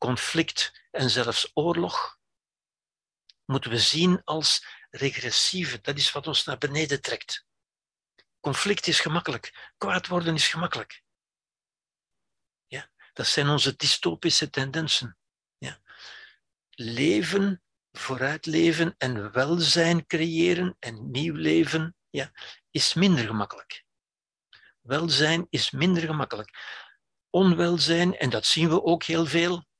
conflict 0.02 0.86
en 0.90 1.10
zelfs 1.10 1.50
oorlog, 1.54 2.18
moeten 3.44 3.70
we 3.70 3.78
zien 3.78 4.24
als 4.24 4.66
regressieve. 4.90 5.80
Dat 5.80 5.96
is 5.96 6.12
wat 6.12 6.26
ons 6.26 6.44
naar 6.44 6.58
beneden 6.58 7.00
trekt. 7.00 7.46
Conflict 8.40 8.86
is 8.86 9.00
gemakkelijk, 9.00 9.72
kwaad 9.76 10.06
worden 10.06 10.34
is 10.34 10.48
gemakkelijk. 10.48 11.02
Ja, 12.66 12.90
dat 13.12 13.26
zijn 13.26 13.48
onze 13.48 13.76
dystopische 13.76 14.50
tendensen. 14.50 15.18
Ja. 15.58 15.80
Leven, 16.70 17.62
vooruitleven 17.90 18.94
en 18.98 19.32
welzijn 19.32 20.06
creëren 20.06 20.76
en 20.78 21.10
nieuw 21.10 21.34
leven 21.34 21.96
ja, 22.10 22.32
is 22.70 22.94
minder 22.94 23.26
gemakkelijk. 23.26 23.84
Welzijn 24.80 25.46
is 25.50 25.70
minder 25.70 26.02
gemakkelijk. 26.02 26.50
Onwelzijn, 27.30 28.16
en 28.16 28.30
dat 28.30 28.46
zien 28.46 28.68
we 28.68 28.82
ook 28.82 29.02
heel 29.02 29.26
veel, 29.26 29.70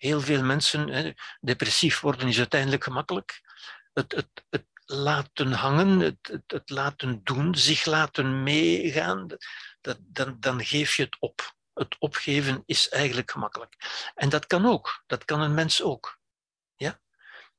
heel 0.00 0.20
veel 0.20 0.42
mensen, 0.42 0.88
hè, 0.88 1.12
depressief 1.40 2.00
worden 2.00 2.28
is 2.28 2.38
uiteindelijk 2.38 2.84
gemakkelijk. 2.84 3.40
Het, 3.92 4.12
het, 4.12 4.44
het 4.50 4.66
laten 4.84 5.52
hangen, 5.52 5.98
het, 5.98 6.40
het, 6.46 6.70
laten 6.70 7.24
doen, 7.24 7.54
zich 7.54 7.84
laten 7.84 8.42
meegaan, 8.42 9.26
dat, 9.80 9.98
dan, 10.00 10.36
dan 10.40 10.64
geef 10.64 10.96
je 10.96 11.02
het 11.02 11.16
op. 11.18 11.54
Het 11.72 11.96
opgeven 11.98 12.62
is 12.66 12.88
eigenlijk 12.88 13.30
gemakkelijk. 13.30 13.76
En 14.14 14.28
dat 14.28 14.46
kan 14.46 14.66
ook, 14.66 15.02
dat 15.06 15.24
kan 15.24 15.40
een 15.40 15.54
mens 15.54 15.82
ook. 15.82 16.18
Ja? 16.76 17.00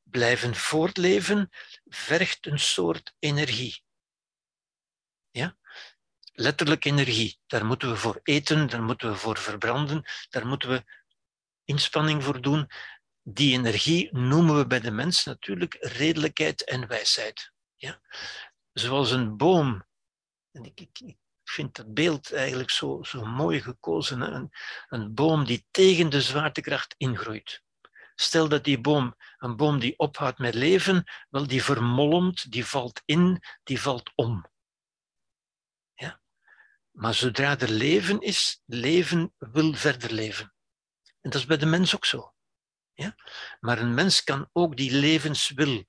Blijven 0.04 0.56
voortleven 0.56 1.50
vergt 1.86 2.46
een 2.46 2.60
soort 2.60 3.14
energie. 3.20 3.84
Ja? 5.32 5.58
Letterlijk 6.34 6.86
energie. 6.86 7.40
Daar 7.48 7.66
moeten 7.66 7.90
we 7.90 7.96
voor 7.96 8.20
eten, 8.24 8.70
daar 8.70 8.84
moeten 8.84 9.10
we 9.10 9.16
voor 9.16 9.38
verbranden, 9.38 10.04
daar 10.30 10.48
moeten 10.48 10.70
we 10.70 10.84
inspanning 11.72 12.24
voor 12.24 12.42
doen. 12.42 12.68
Die 13.24 13.54
energie 13.54 14.10
noemen 14.18 14.58
we 14.58 14.68
bij 14.68 14.80
de 14.80 14.92
mens 14.92 15.24
natuurlijk 15.24 15.78
redelijkheid 15.80 16.64
en 16.64 16.88
wijsheid. 16.88 17.52
Ja? 17.76 18.02
Zoals 18.74 19.12
een 19.12 19.38
boom. 19.38 19.86
En 20.52 20.64
ik, 20.64 20.80
ik, 20.80 21.18
vind 21.44 21.76
dat 21.76 21.94
beeld 21.94 22.34
eigenlijk 22.34 22.70
zo, 22.70 23.04
zo 23.04 23.26
mooi 23.26 23.62
gekozen. 23.62 24.22
Een, 24.22 24.50
een 24.88 25.14
boom 25.14 25.46
die 25.46 25.66
tegen 25.72 26.10
de 26.10 26.22
zwaartekracht 26.22 26.96
ingroeit. 26.98 27.64
Stel 28.16 28.48
dat 28.48 28.64
die 28.64 28.82
boom, 28.82 29.16
een 29.38 29.56
boom 29.56 29.80
die 29.80 29.98
ophoudt 29.98 30.38
met 30.38 30.54
leven, 30.54 31.04
wel 31.30 31.48
die 31.48 31.64
vermolmt, 31.64 32.52
die 32.52 32.66
valt 32.66 33.02
in, 33.06 33.44
die 33.64 33.82
valt 33.82 34.12
om. 34.16 34.46
Ja? 35.94 36.22
Maar 36.92 37.14
zodra 37.14 37.60
er 37.60 37.70
leven 37.70 38.20
is, 38.20 38.62
leven 38.66 39.34
wil 39.38 39.74
verder 39.74 40.12
leven. 40.12 40.54
En 41.22 41.30
dat 41.30 41.42
is 41.42 41.46
bij 41.46 41.58
de 41.58 41.66
mens 41.66 41.96
ook 41.96 42.06
zo. 42.06 42.34
Ja? 42.94 43.16
Maar 43.60 43.80
een 43.80 43.94
mens 43.94 44.24
kan 44.24 44.50
ook 44.52 44.78
die 44.78 44.92
levenswil 44.92 45.86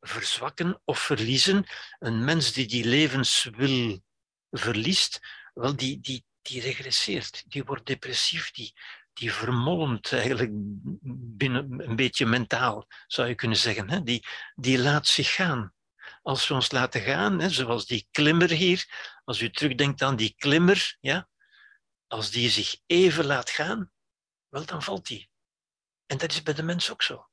verzwakken 0.00 0.80
of 0.84 0.98
verliezen. 0.98 1.66
Een 1.98 2.24
mens 2.24 2.52
die 2.52 2.66
die 2.66 2.84
levenswil 2.84 4.02
verliest, 4.50 5.20
wel, 5.54 5.76
die, 5.76 6.00
die, 6.00 6.24
die 6.42 6.60
regresseert, 6.60 7.44
die 7.46 7.64
wordt 7.64 7.86
depressief, 7.86 8.50
die, 8.50 8.74
die 9.12 9.32
vermolmt 9.32 10.12
eigenlijk 10.12 10.50
binnen 11.36 11.88
een 11.88 11.96
beetje 11.96 12.26
mentaal, 12.26 12.86
zou 13.06 13.28
je 13.28 13.34
kunnen 13.34 13.58
zeggen. 13.58 13.90
Hè? 13.90 14.02
Die, 14.02 14.26
die 14.54 14.78
laat 14.78 15.06
zich 15.06 15.34
gaan. 15.34 15.74
Als 16.22 16.48
we 16.48 16.54
ons 16.54 16.70
laten 16.70 17.00
gaan, 17.00 17.38
hè, 17.38 17.50
zoals 17.50 17.86
die 17.86 18.08
klimmer 18.10 18.50
hier, 18.50 18.84
als 19.24 19.40
u 19.40 19.50
terugdenkt 19.50 20.02
aan 20.02 20.16
die 20.16 20.34
klimmer, 20.36 20.96
ja, 21.00 21.28
als 22.06 22.30
die 22.30 22.50
zich 22.50 22.80
even 22.86 23.24
laat 23.24 23.50
gaan, 23.50 23.92
wel, 24.48 24.64
dan 24.64 24.82
valt 24.82 25.06
die. 25.06 25.30
En 26.06 26.18
dat 26.18 26.30
is 26.32 26.42
bij 26.42 26.54
de 26.54 26.62
mens 26.62 26.90
ook 26.90 27.02
zo. 27.02 27.28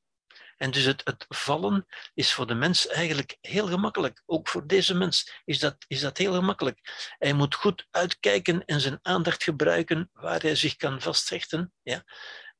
En 0.57 0.71
dus 0.71 0.83
het, 0.83 1.01
het, 1.03 1.25
vallen 1.29 1.85
is 2.13 2.33
voor 2.33 2.47
de 2.47 2.53
mens 2.53 2.87
eigenlijk 2.87 3.37
heel 3.41 3.67
gemakkelijk. 3.67 4.23
Ook 4.25 4.47
voor 4.47 4.67
deze 4.67 4.93
mens 4.93 5.41
is 5.45 5.59
dat, 5.59 5.85
is 5.87 5.99
dat 5.99 6.17
heel 6.17 6.33
gemakkelijk. 6.33 6.79
Hij 7.17 7.33
moet 7.33 7.55
goed 7.55 7.87
uitkijken 7.91 8.65
en 8.65 8.81
zijn 8.81 8.99
aandacht 9.01 9.43
gebruiken 9.43 10.09
waar 10.13 10.41
hij 10.41 10.55
zich 10.55 10.75
kan 10.75 11.01
vasthechten. 11.01 11.73
Ja? 11.81 12.03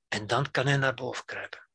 En 0.07 0.27
dan 0.27 0.51
kan 0.51 0.67
hij 0.67 0.77
naar 0.77 0.93
boven 0.93 1.25
kruipen. 1.25 1.69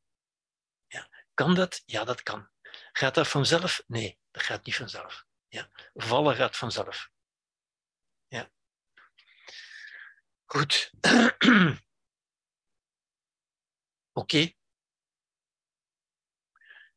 Ja? 0.86 1.08
Kan 1.34 1.54
dat? 1.54 1.82
Ja, 1.86 2.04
dat 2.04 2.22
kan. 2.22 2.50
Gaat 2.92 3.14
dat 3.14 3.28
vanzelf? 3.28 3.82
Nee, 3.86 4.18
dat 4.30 4.42
gaat 4.42 4.64
niet 4.64 4.76
vanzelf. 4.76 5.24
Ja? 5.48 5.70
Vallen 5.94 6.36
gaat 6.36 6.56
vanzelf. 6.56 7.10
Ja. 8.26 8.50
Goed. 10.50 10.90
Oké. 14.12 14.52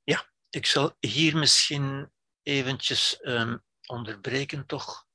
Ja, 0.03 0.31
ik 0.49 0.65
zal 0.65 0.95
hier 0.99 1.37
misschien 1.37 2.11
eventjes 2.41 3.19
um, 3.21 3.63
onderbreken 3.85 4.65
toch. 4.65 5.07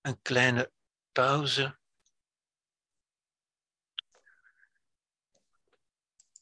Een 0.00 0.22
kleine 0.22 0.72
pauze. 1.12 1.78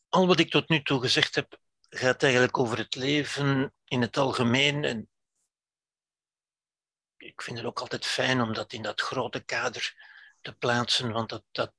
Al 0.09 0.27
wat 0.27 0.39
ik 0.39 0.51
tot 0.51 0.69
nu 0.69 0.83
toe 0.83 1.01
gezegd 1.01 1.35
heb, 1.35 1.61
gaat 1.89 2.23
eigenlijk 2.23 2.59
over 2.59 2.79
het 2.79 2.95
leven 2.95 3.75
in 3.85 4.01
het 4.01 4.17
algemeen. 4.17 4.85
En 4.85 5.11
ik 7.27 7.43
vind 7.43 7.57
het 7.57 7.67
ook 7.67 7.81
altijd 7.81 8.07
fijn 8.07 8.41
om 8.41 8.53
dat 8.53 8.73
in 8.73 8.83
dat 8.83 9.01
grote 9.01 9.41
kader 9.41 9.95
te 10.41 10.53
plaatsen, 10.53 11.13
want 11.13 11.29
dat, 11.29 11.45
dat 11.53 11.73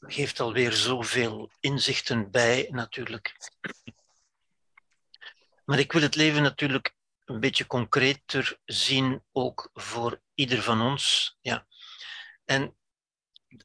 geeft 0.00 0.40
alweer 0.40 0.72
zoveel 0.72 1.50
inzichten 1.60 2.30
bij, 2.30 2.68
natuurlijk. 2.70 3.36
Maar 5.64 5.78
ik 5.78 5.92
wil 5.92 6.02
het 6.02 6.14
leven 6.14 6.42
natuurlijk 6.42 6.94
een 7.24 7.40
beetje 7.40 7.66
concreter 7.66 8.60
zien, 8.64 9.24
ook 9.32 9.70
voor 9.72 10.20
ieder 10.34 10.62
van 10.62 10.80
ons. 10.80 11.36
Ja. 11.40 11.66
En 12.44 12.76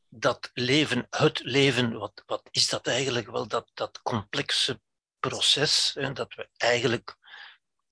dat 0.09 0.49
leven, 0.53 1.07
het 1.09 1.39
leven, 1.43 1.93
wat, 1.93 2.23
wat 2.25 2.47
is 2.51 2.67
dat 2.69 2.87
eigenlijk 2.87 3.31
wel? 3.31 3.47
Dat, 3.47 3.71
dat 3.73 4.01
complexe 4.01 4.81
proces, 5.19 5.91
hè, 5.93 6.13
dat 6.13 6.33
we 6.33 6.49
eigenlijk 6.57 7.17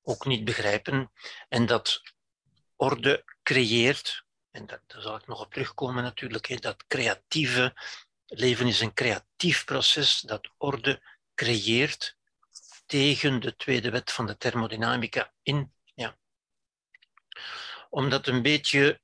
ook 0.01 0.25
niet 0.25 0.43
begrijpen 0.43 1.11
en 1.49 1.65
dat 1.65 2.01
orde 2.79 3.23
creëert, 3.43 4.25
en 4.51 4.65
daar, 4.65 4.81
zal 4.87 5.15
ik 5.15 5.27
nog 5.27 5.41
op 5.41 5.53
terugkomen 5.53 6.03
natuurlijk, 6.03 6.47
hè, 6.47 6.55
dat 6.55 6.87
creatieve 6.87 7.73
Leven 8.29 8.67
is 8.67 8.79
een 8.79 8.93
creatief 8.93 9.65
proces 9.65 10.19
dat 10.19 10.49
orde 10.57 11.01
creëert 11.35 12.17
tegen 12.85 13.39
de 13.39 13.55
tweede 13.55 13.89
wet 13.89 14.11
van 14.11 14.25
de 14.25 14.37
thermodynamica 14.37 15.33
in. 15.43 15.73
Ja. 15.93 16.17
Om 17.89 18.09
dat 18.09 18.27
een 18.27 18.41
beetje 18.41 19.01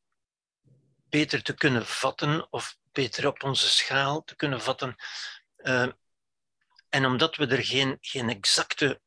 beter 1.10 1.44
te 1.44 1.54
kunnen 1.54 1.86
vatten 1.86 2.52
of 2.52 2.78
beter 2.92 3.28
op 3.28 3.44
onze 3.44 3.70
schaal 3.70 4.24
te 4.24 4.36
kunnen 4.36 4.62
vatten. 4.62 4.96
Uh, 5.58 5.88
en 6.90 7.06
omdat 7.06 7.36
we 7.36 7.48
er 7.48 7.66
geen, 7.66 7.98
geen 8.02 8.30
exacte 8.30 9.02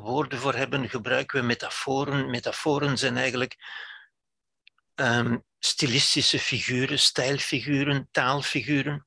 woorden 0.00 0.38
voor 0.38 0.54
hebben, 0.54 0.88
gebruiken 0.88 1.40
we 1.40 1.46
metaforen. 1.46 2.30
Metaforen 2.30 2.98
zijn 2.98 3.16
eigenlijk 3.16 3.56
um, 4.94 5.44
stilistische 5.58 6.38
figuren, 6.38 6.98
stijlfiguren, 6.98 8.08
taalfiguren, 8.10 9.06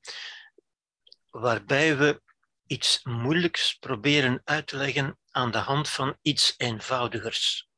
waarbij 1.30 1.96
we 1.96 2.22
iets 2.66 3.00
moeilijks 3.02 3.74
proberen 3.74 4.40
uit 4.44 4.66
te 4.66 4.76
leggen 4.76 5.18
aan 5.30 5.50
de 5.50 5.58
hand 5.58 5.88
van 5.88 6.18
iets 6.22 6.54
eenvoudigers. 6.56 7.68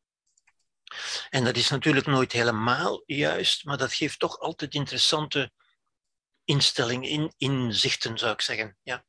En 1.30 1.44
dat 1.44 1.56
is 1.56 1.68
natuurlijk 1.68 2.06
nooit 2.06 2.32
helemaal 2.32 3.02
juist, 3.06 3.64
maar 3.64 3.76
dat 3.76 3.94
geeft 3.94 4.18
toch 4.18 4.38
altijd 4.38 4.74
interessante 4.74 5.52
instellingen, 6.44 7.08
in, 7.08 7.34
inzichten, 7.36 8.18
zou 8.18 8.32
ik 8.32 8.40
zeggen. 8.40 8.76
Ja. 8.82 9.04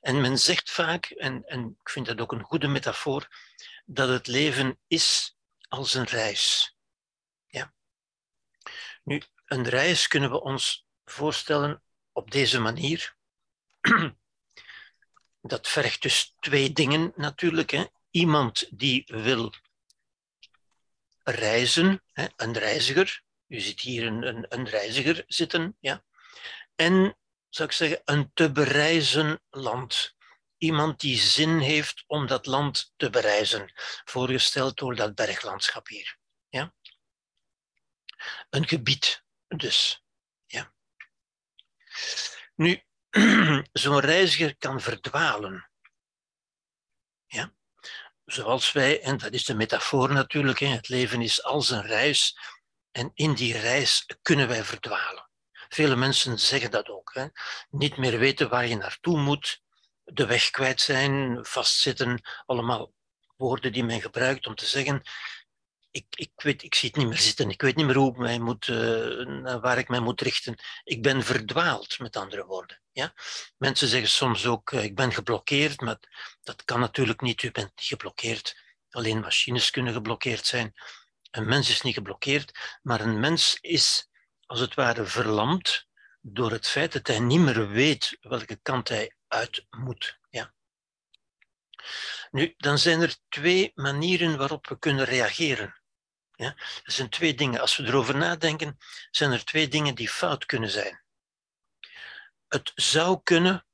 En 0.00 0.20
men 0.20 0.38
zegt 0.38 0.70
vaak, 0.70 1.06
en, 1.06 1.44
en 1.44 1.76
ik 1.80 1.90
vind 1.90 2.06
dat 2.06 2.20
ook 2.20 2.32
een 2.32 2.44
goede 2.44 2.68
metafoor, 2.68 3.28
dat 3.84 4.08
het 4.08 4.26
leven 4.26 4.78
is 4.86 5.36
als 5.68 5.94
een 5.94 6.06
reis. 6.06 6.76
Nu, 9.06 9.22
een 9.46 9.68
reis 9.68 10.08
kunnen 10.08 10.30
we 10.30 10.40
ons 10.40 10.86
voorstellen 11.04 11.82
op 12.12 12.30
deze 12.30 12.60
manier. 12.60 13.16
Dat 15.40 15.68
vergt 15.68 16.02
dus 16.02 16.34
twee 16.38 16.72
dingen 16.72 17.12
natuurlijk. 17.16 17.70
Hè. 17.70 17.84
Iemand 18.10 18.78
die 18.78 19.04
wil 19.06 19.52
reizen, 21.22 22.02
hè, 22.12 22.26
een 22.36 22.52
reiziger. 22.52 23.22
U 23.46 23.60
ziet 23.60 23.80
hier 23.80 24.06
een, 24.06 24.26
een, 24.26 24.46
een 24.48 24.68
reiziger 24.68 25.24
zitten. 25.26 25.76
Ja. 25.80 26.04
En, 26.76 27.18
zou 27.48 27.68
ik 27.68 27.74
zeggen, 27.74 28.02
een 28.04 28.30
te 28.34 28.52
bereizen 28.52 29.42
land. 29.50 30.14
Iemand 30.56 31.00
die 31.00 31.18
zin 31.18 31.58
heeft 31.58 32.04
om 32.06 32.26
dat 32.26 32.46
land 32.46 32.92
te 32.96 33.10
bereizen, 33.10 33.72
voorgesteld 34.04 34.76
door 34.76 34.94
dat 34.94 35.14
berglandschap 35.14 35.88
hier. 35.88 36.18
Ja. 36.48 36.74
Een 38.50 38.68
gebied 38.68 39.24
dus. 39.48 40.04
Ja. 40.46 40.74
Nu, 42.54 42.82
zo'n 43.72 44.00
reiziger 44.00 44.56
kan 44.56 44.80
verdwalen. 44.80 45.70
Ja? 47.26 47.54
Zoals 48.24 48.72
wij, 48.72 49.02
en 49.02 49.18
dat 49.18 49.32
is 49.32 49.44
de 49.44 49.54
metafoor 49.54 50.12
natuurlijk, 50.12 50.58
het 50.58 50.88
leven 50.88 51.22
is 51.22 51.42
als 51.42 51.70
een 51.70 51.86
reis 51.86 52.38
en 52.90 53.10
in 53.14 53.34
die 53.34 53.58
reis 53.58 54.06
kunnen 54.22 54.48
wij 54.48 54.64
verdwalen. 54.64 55.25
Vele 55.68 55.96
mensen 55.96 56.38
zeggen 56.38 56.70
dat 56.70 56.88
ook. 56.88 57.14
Hè? 57.14 57.26
Niet 57.70 57.96
meer 57.96 58.18
weten 58.18 58.48
waar 58.48 58.66
je 58.66 58.76
naartoe 58.76 59.18
moet, 59.18 59.62
de 60.04 60.26
weg 60.26 60.50
kwijt 60.50 60.80
zijn, 60.80 61.38
vastzitten, 61.44 62.20
allemaal 62.46 62.92
woorden 63.36 63.72
die 63.72 63.84
men 63.84 64.00
gebruikt 64.00 64.46
om 64.46 64.54
te 64.54 64.66
zeggen 64.66 65.02
ik, 65.96 66.06
ik, 66.10 66.30
weet, 66.36 66.62
ik 66.62 66.74
zie 66.74 66.88
het 66.88 66.98
niet 66.98 67.08
meer 67.08 67.18
zitten. 67.18 67.50
Ik 67.50 67.62
weet 67.62 67.76
niet 67.76 67.86
meer 67.86 67.96
hoe 67.96 68.10
ik 68.10 68.16
mij 68.16 68.38
moet, 68.38 68.66
uh, 68.66 69.60
waar 69.60 69.78
ik 69.78 69.88
mij 69.88 70.00
moet 70.00 70.20
richten. 70.20 70.58
Ik 70.84 71.02
ben 71.02 71.22
verdwaald, 71.22 71.98
met 71.98 72.16
andere 72.16 72.44
woorden. 72.44 72.80
Ja? 72.92 73.14
Mensen 73.56 73.88
zeggen 73.88 74.08
soms 74.08 74.46
ook, 74.46 74.70
uh, 74.70 74.84
ik 74.84 74.94
ben 74.94 75.12
geblokkeerd, 75.12 75.80
maar 75.80 75.98
dat 76.42 76.64
kan 76.64 76.80
natuurlijk 76.80 77.20
niet. 77.20 77.42
U 77.42 77.50
bent 77.50 77.72
niet 77.76 77.86
geblokkeerd. 77.86 78.56
Alleen 78.90 79.20
machines 79.20 79.70
kunnen 79.70 79.92
geblokkeerd 79.92 80.46
zijn. 80.46 80.74
Een 81.30 81.46
mens 81.46 81.70
is 81.70 81.82
niet 81.82 81.94
geblokkeerd, 81.94 82.78
maar 82.82 83.00
een 83.00 83.20
mens 83.20 83.58
is 83.60 84.08
als 84.46 84.60
het 84.60 84.74
ware 84.74 85.04
verlamd 85.04 85.86
door 86.20 86.50
het 86.50 86.68
feit 86.68 86.92
dat 86.92 87.06
hij 87.06 87.18
niet 87.18 87.40
meer 87.40 87.68
weet 87.68 88.16
welke 88.20 88.56
kant 88.56 88.88
hij 88.88 89.16
uit 89.28 89.66
moet. 89.70 90.18
Ja? 90.30 90.54
Nu, 92.30 92.54
dan 92.56 92.78
zijn 92.78 93.00
er 93.00 93.16
twee 93.28 93.72
manieren 93.74 94.36
waarop 94.36 94.66
we 94.66 94.78
kunnen 94.78 95.04
reageren. 95.04 95.80
Ja? 96.32 96.54
Er 96.84 96.92
zijn 96.92 97.08
twee 97.08 97.34
dingen. 97.34 97.60
Als 97.60 97.76
we 97.76 97.84
erover 97.84 98.16
nadenken, 98.16 98.78
zijn 99.10 99.32
er 99.32 99.44
twee 99.44 99.68
dingen 99.68 99.94
die 99.94 100.08
fout 100.08 100.46
kunnen 100.46 100.70
zijn. 100.70 101.04
Het 102.48 102.72
zou 102.74 103.20
kunnen, 103.22 103.66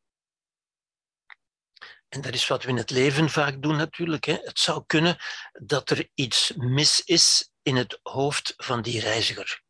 en 2.08 2.20
dat 2.20 2.34
is 2.34 2.48
wat 2.48 2.62
we 2.62 2.68
in 2.68 2.76
het 2.76 2.90
leven 2.90 3.30
vaak 3.30 3.62
doen 3.62 3.76
natuurlijk, 3.76 4.24
hè? 4.24 4.38
het 4.42 4.58
zou 4.58 4.84
kunnen 4.86 5.16
dat 5.52 5.90
er 5.90 6.08
iets 6.14 6.52
mis 6.56 7.04
is 7.04 7.50
in 7.62 7.76
het 7.76 8.00
hoofd 8.02 8.54
van 8.56 8.82
die 8.82 9.00
reiziger. 9.00 9.62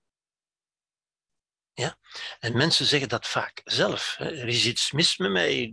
Ja? 1.75 1.99
En 2.39 2.57
mensen 2.57 2.87
zeggen 2.87 3.09
dat 3.09 3.27
vaak 3.27 3.61
zelf. 3.65 4.15
Hè? 4.19 4.37
Er 4.37 4.49
is 4.49 4.67
iets 4.67 4.93
mis 4.93 5.17
met 5.17 5.31
mij. 5.31 5.73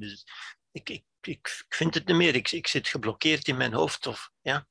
Ik, 0.71 0.89
ik, 0.89 1.03
ik 1.21 1.65
vind 1.69 1.93
het 1.93 2.07
niet 2.07 2.15
meer. 2.15 2.35
Ik, 2.35 2.51
ik 2.51 2.67
zit 2.67 2.87
geblokkeerd 2.87 3.47
in 3.47 3.57
mijn 3.57 3.73
hoofd. 3.73 4.07
Of, 4.07 4.31
ja? 4.41 4.67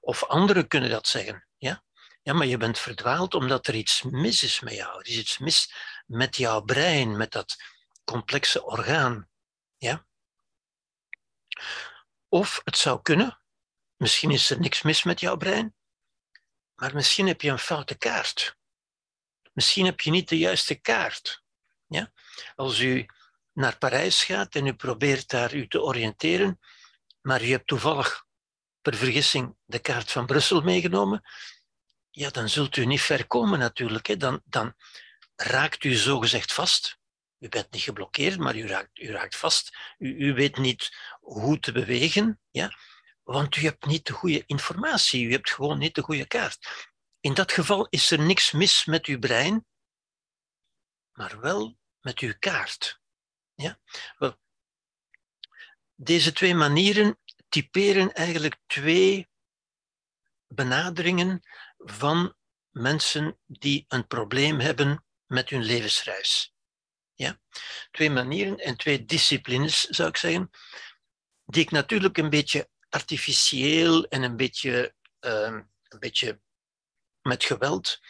of 0.00 0.24
anderen 0.24 0.68
kunnen 0.68 0.90
dat 0.90 1.06
zeggen. 1.08 1.46
Ja? 1.56 1.84
ja, 2.22 2.32
maar 2.32 2.46
je 2.46 2.56
bent 2.56 2.78
verdwaald 2.78 3.34
omdat 3.34 3.66
er 3.66 3.74
iets 3.74 4.02
mis 4.02 4.42
is 4.42 4.60
met 4.60 4.74
jou. 4.74 5.00
Er 5.00 5.08
is 5.08 5.16
iets 5.16 5.38
mis 5.38 5.74
met 6.06 6.36
jouw 6.36 6.60
brein, 6.60 7.16
met 7.16 7.30
dat 7.32 7.56
complexe 8.04 8.64
orgaan. 8.64 9.28
Ja? 9.76 10.06
Of 12.28 12.60
het 12.64 12.76
zou 12.76 13.02
kunnen, 13.02 13.42
misschien 13.96 14.30
is 14.30 14.50
er 14.50 14.60
niks 14.60 14.82
mis 14.82 15.02
met 15.02 15.20
jouw 15.20 15.36
brein, 15.36 15.74
maar 16.74 16.94
misschien 16.94 17.26
heb 17.26 17.40
je 17.40 17.50
een 17.50 17.58
foute 17.58 17.98
kaart. 17.98 18.56
Misschien 19.58 19.84
heb 19.84 20.00
je 20.00 20.10
niet 20.10 20.28
de 20.28 20.38
juiste 20.38 20.74
kaart. 20.74 21.42
Ja? 21.86 22.12
Als 22.54 22.78
u 22.80 23.06
naar 23.52 23.78
Parijs 23.78 24.24
gaat 24.24 24.54
en 24.54 24.66
u 24.66 24.74
probeert 24.74 25.28
daar 25.28 25.54
u 25.54 25.68
te 25.68 25.82
oriënteren, 25.82 26.60
maar 27.20 27.42
u 27.42 27.50
hebt 27.50 27.66
toevallig 27.66 28.24
per 28.82 28.94
vergissing 28.94 29.56
de 29.64 29.78
kaart 29.78 30.10
van 30.10 30.26
Brussel 30.26 30.60
meegenomen, 30.60 31.22
ja, 32.10 32.30
dan 32.30 32.48
zult 32.48 32.76
u 32.76 32.84
niet 32.84 33.00
ver 33.00 33.26
komen 33.26 33.58
natuurlijk. 33.58 34.06
Hè. 34.06 34.16
Dan, 34.16 34.42
dan 34.44 34.74
raakt 35.34 35.84
u 35.84 35.94
zogezegd 35.94 36.52
vast. 36.52 36.98
U 37.38 37.48
bent 37.48 37.70
niet 37.70 37.82
geblokkeerd, 37.82 38.38
maar 38.38 38.56
u 38.56 38.66
raakt, 38.66 38.98
u 38.98 39.10
raakt 39.10 39.36
vast. 39.36 39.76
U, 39.98 40.26
u 40.28 40.34
weet 40.34 40.56
niet 40.56 40.96
hoe 41.20 41.58
te 41.58 41.72
bewegen, 41.72 42.40
ja? 42.50 42.72
want 43.22 43.56
u 43.56 43.62
hebt 43.62 43.86
niet 43.86 44.06
de 44.06 44.12
goede 44.12 44.42
informatie. 44.46 45.26
U 45.26 45.32
hebt 45.32 45.50
gewoon 45.50 45.78
niet 45.78 45.94
de 45.94 46.02
goede 46.02 46.26
kaart. 46.26 46.87
In 47.20 47.34
dat 47.34 47.52
geval 47.52 47.86
is 47.90 48.10
er 48.10 48.20
niks 48.20 48.52
mis 48.52 48.84
met 48.84 49.06
uw 49.06 49.18
brein, 49.18 49.66
maar 51.12 51.40
wel 51.40 51.78
met 52.00 52.18
uw 52.18 52.34
kaart. 52.38 53.00
Ja? 53.54 53.80
Wel, 54.18 54.40
deze 55.94 56.32
twee 56.32 56.54
manieren 56.54 57.18
typeren 57.48 58.12
eigenlijk 58.12 58.56
twee 58.66 59.28
benaderingen 60.46 61.42
van 61.76 62.36
mensen 62.70 63.38
die 63.46 63.84
een 63.88 64.06
probleem 64.06 64.60
hebben 64.60 65.04
met 65.26 65.48
hun 65.48 65.62
levensreis. 65.62 66.54
Ja? 67.14 67.40
Twee 67.90 68.10
manieren 68.10 68.58
en 68.58 68.76
twee 68.76 69.04
disciplines, 69.04 69.84
zou 69.84 70.08
ik 70.08 70.16
zeggen, 70.16 70.50
die 71.44 71.62
ik 71.62 71.70
natuurlijk 71.70 72.18
een 72.18 72.30
beetje 72.30 72.68
artificieel 72.88 74.04
en 74.04 74.22
een 74.22 74.36
beetje, 74.36 74.94
uh, 75.20 75.60
een 75.82 75.98
beetje 75.98 76.40
met 77.22 77.44
geweld 77.44 78.00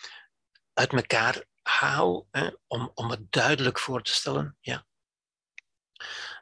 uit 0.73 0.93
elkaar 0.93 1.45
haal, 1.63 2.27
hè, 2.31 2.51
om, 2.67 2.91
om 2.95 3.11
het 3.11 3.33
duidelijk 3.33 3.79
voor 3.79 4.03
te 4.03 4.13
stellen. 4.13 4.57
Ja. 4.61 4.87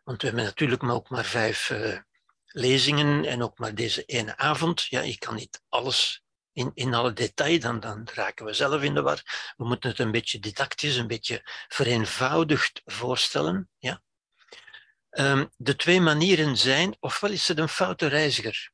Want 0.05 0.21
we 0.21 0.27
hebben 0.27 0.45
natuurlijk 0.45 0.83
ook 0.83 1.09
maar 1.09 1.25
vijf 1.25 1.71
uh, 1.71 1.99
lezingen 2.45 3.25
en 3.25 3.43
ook 3.43 3.59
maar 3.59 3.75
deze 3.75 4.05
ene 4.05 4.37
avond. 4.37 4.83
Ja, 4.83 5.01
ik 5.01 5.21
kan 5.21 5.35
niet 5.35 5.63
alles 5.69 6.25
in, 6.53 6.71
in 6.75 6.95
alle 6.95 7.13
detail, 7.13 7.61
dan, 7.61 7.81
dan 7.81 8.09
raken 8.15 8.45
we 8.45 8.53
zelf 8.53 8.83
in 8.83 8.95
de 8.95 9.03
war. 9.03 9.53
We 9.57 9.67
moeten 9.67 9.91
het 9.91 9.99
een 9.99 10.11
beetje 10.11 10.39
didactisch, 10.39 10.97
een 10.97 11.07
beetje 11.07 11.41
vereenvoudigd 11.69 12.83
voorstellen. 12.85 13.71
Ja? 13.79 14.03
Um, 15.11 15.51
de 15.57 15.77
twee 15.77 16.01
manieren 16.01 16.57
zijn, 16.57 16.97
ofwel 17.01 17.31
is 17.31 17.49
het 17.49 17.59
een 17.59 17.69
foute 17.69 18.07
reiziger. 18.07 18.71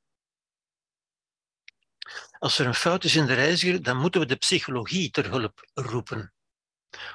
Als 2.42 2.58
er 2.58 2.66
een 2.66 2.74
fout 2.74 3.04
is 3.04 3.16
in 3.16 3.26
de 3.26 3.34
reiziger, 3.34 3.82
dan 3.82 3.96
moeten 3.96 4.20
we 4.20 4.26
de 4.26 4.36
psychologie 4.36 5.10
ter 5.10 5.30
hulp 5.30 5.68
roepen. 5.74 6.32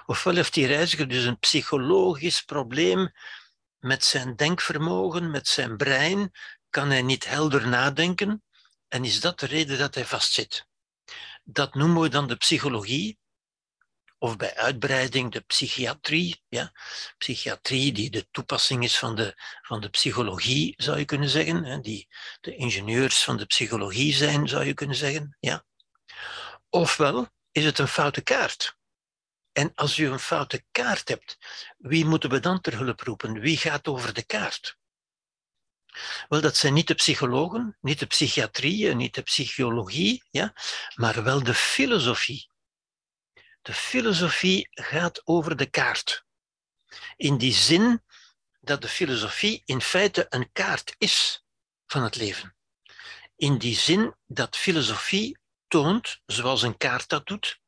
Ofwel 0.06 0.36
heeft 0.36 0.54
die 0.54 0.68
reiziger 0.68 1.08
dus 1.08 1.24
een 1.24 1.40
psychologisch 1.40 2.42
probleem 2.42 3.12
met 3.78 4.04
zijn 4.04 4.36
denkvermogen, 4.36 5.32
met 5.32 5.48
zijn 5.48 5.78
brein, 5.78 6.32
kan 6.70 6.90
hij 6.90 7.02
niet 7.02 7.28
helder 7.28 7.68
nadenken, 7.68 8.44
en 8.88 9.06
is 9.06 9.20
dat 9.20 9.40
de 9.40 9.46
reden 9.46 9.78
dat 9.78 9.96
hij 9.96 10.06
vastzit? 10.06 10.68
Dat 11.44 11.74
noemen 11.74 12.02
we 12.02 12.10
dan 12.10 12.28
de 12.28 12.36
psychologie, 12.36 13.18
of 14.18 14.36
bij 14.36 14.56
uitbreiding 14.56 15.32
de 15.32 15.40
psychiatrie. 15.40 16.44
Ja? 16.48 16.72
Psychiatrie 17.18 17.92
die 17.92 18.10
de 18.10 18.28
toepassing 18.32 18.84
is 18.84 18.98
van 18.98 19.16
de, 19.16 19.34
van 19.62 19.82
de 19.82 19.90
psychologie, 19.90 20.74
zou 20.78 20.98
je 20.98 21.06
kunnen 21.06 21.30
zeggen. 21.30 21.64
Hè? 21.64 21.80
Die 21.80 22.08
de 22.42 22.56
ingenieurs 22.56 23.24
van 23.24 23.38
de 23.38 23.46
psychologie 23.46 24.14
zijn, 24.14 24.48
zou 24.48 24.66
je 24.66 24.74
kunnen 24.74 24.96
zeggen. 24.96 25.38
Ja? 25.40 25.66
Ofwel 26.70 27.28
is 27.52 27.66
het 27.66 27.80
een 27.80 27.88
foute 27.88 28.22
kaart. 28.22 28.78
En 29.52 29.72
als 29.76 29.98
u 29.98 30.08
een 30.08 30.20
foute 30.20 30.66
kaart 30.72 31.08
hebt, 31.08 31.38
wie 31.78 32.06
moeten 32.06 32.30
we 32.30 32.40
dan 32.40 32.62
ter 32.62 32.78
hulp 32.78 33.02
roepen? 33.02 33.40
Wie 33.40 33.58
gaat 33.58 33.88
over 33.88 34.14
de 34.14 34.26
kaart? 34.26 34.78
Wel, 36.28 36.42
dat 36.42 36.56
zijn 36.56 36.74
niet 36.74 36.88
de 36.88 36.94
psychologen, 36.94 37.78
niet 37.82 38.00
de 38.00 38.06
psychiatrie, 38.06 38.96
niet 38.96 39.16
de 39.16 39.22
psychologie, 39.22 40.24
ja, 40.30 40.54
maar 40.96 41.24
wel 41.24 41.44
de 41.44 41.54
filosofie. 41.54 42.50
De 43.68 43.74
filosofie 43.74 44.68
gaat 44.72 45.22
over 45.28 45.58
de 45.58 45.70
kaart. 45.70 46.26
In 47.16 47.38
die 47.38 47.54
zin 47.54 48.04
dat 48.60 48.82
de 48.82 48.88
filosofie 48.88 49.62
in 49.66 49.82
feite 49.82 50.26
een 50.30 50.52
kaart 50.52 50.96
is 50.98 51.44
van 51.86 52.04
het 52.04 52.16
leven. 52.16 52.56
In 53.36 53.58
die 53.58 53.76
zin 53.76 54.16
dat 54.26 54.58
filosofie 54.58 55.38
toont, 55.68 56.22
zoals 56.26 56.62
een 56.62 56.78
kaart 56.78 57.10
dat 57.10 57.26
doet, 57.26 57.60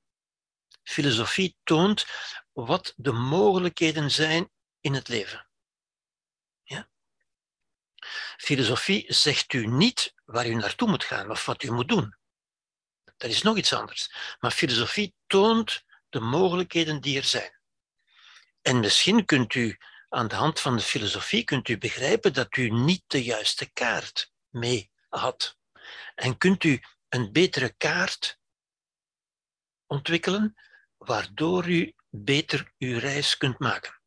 filosofie 0.84 1.55
toont 1.63 2.05
wat 2.53 2.93
de 2.95 3.11
mogelijkheden 3.11 4.11
zijn 4.11 4.51
in 4.80 4.93
het 4.93 5.07
leven. 5.07 5.47
Filosofie 8.38 9.13
zegt 9.13 9.53
u 9.53 9.67
niet 9.67 10.13
waar 10.26 10.47
u 10.47 10.53
naartoe 10.53 10.89
moet 10.89 11.03
gaan 11.03 11.30
of 11.30 11.45
wat 11.45 11.63
u 11.63 11.71
moet 11.71 11.88
doen. 11.88 12.17
Dat 13.17 13.30
is 13.30 13.41
nog 13.41 13.57
iets 13.57 13.73
anders. 13.73 14.13
Maar 14.39 14.51
filosofie 14.51 15.15
toont 15.27 15.88
de 16.10 16.19
mogelijkheden 16.19 17.02
die 17.02 17.18
er 17.18 17.23
zijn. 17.23 17.60
En 18.61 18.80
misschien 18.80 19.26
kunt 19.26 19.53
u 19.53 19.77
aan 20.10 20.27
de 20.27 20.36
hand 20.36 20.60
van 20.60 20.76
de 20.76 20.84
filosofie 20.84 21.44
kunt 21.44 21.68
u 21.68 21.77
begrijpen 21.77 22.34
dat 22.34 22.57
u 22.57 22.69
niet 22.69 23.03
de 23.07 23.23
juiste 23.23 23.72
kaart 23.72 24.31
mee 24.49 24.91
had. 25.10 25.57
En 26.15 26.38
kunt 26.38 26.64
u 26.64 26.81
een 27.10 27.31
betere 27.31 27.73
kaart 27.77 28.40
ontwikkelen, 29.88 30.56
waardoor 30.98 31.68
u 31.68 31.95
beter 32.10 32.73
uw 32.77 32.99
reis 32.99 33.38
kunt 33.38 33.60
maken. 33.60 34.02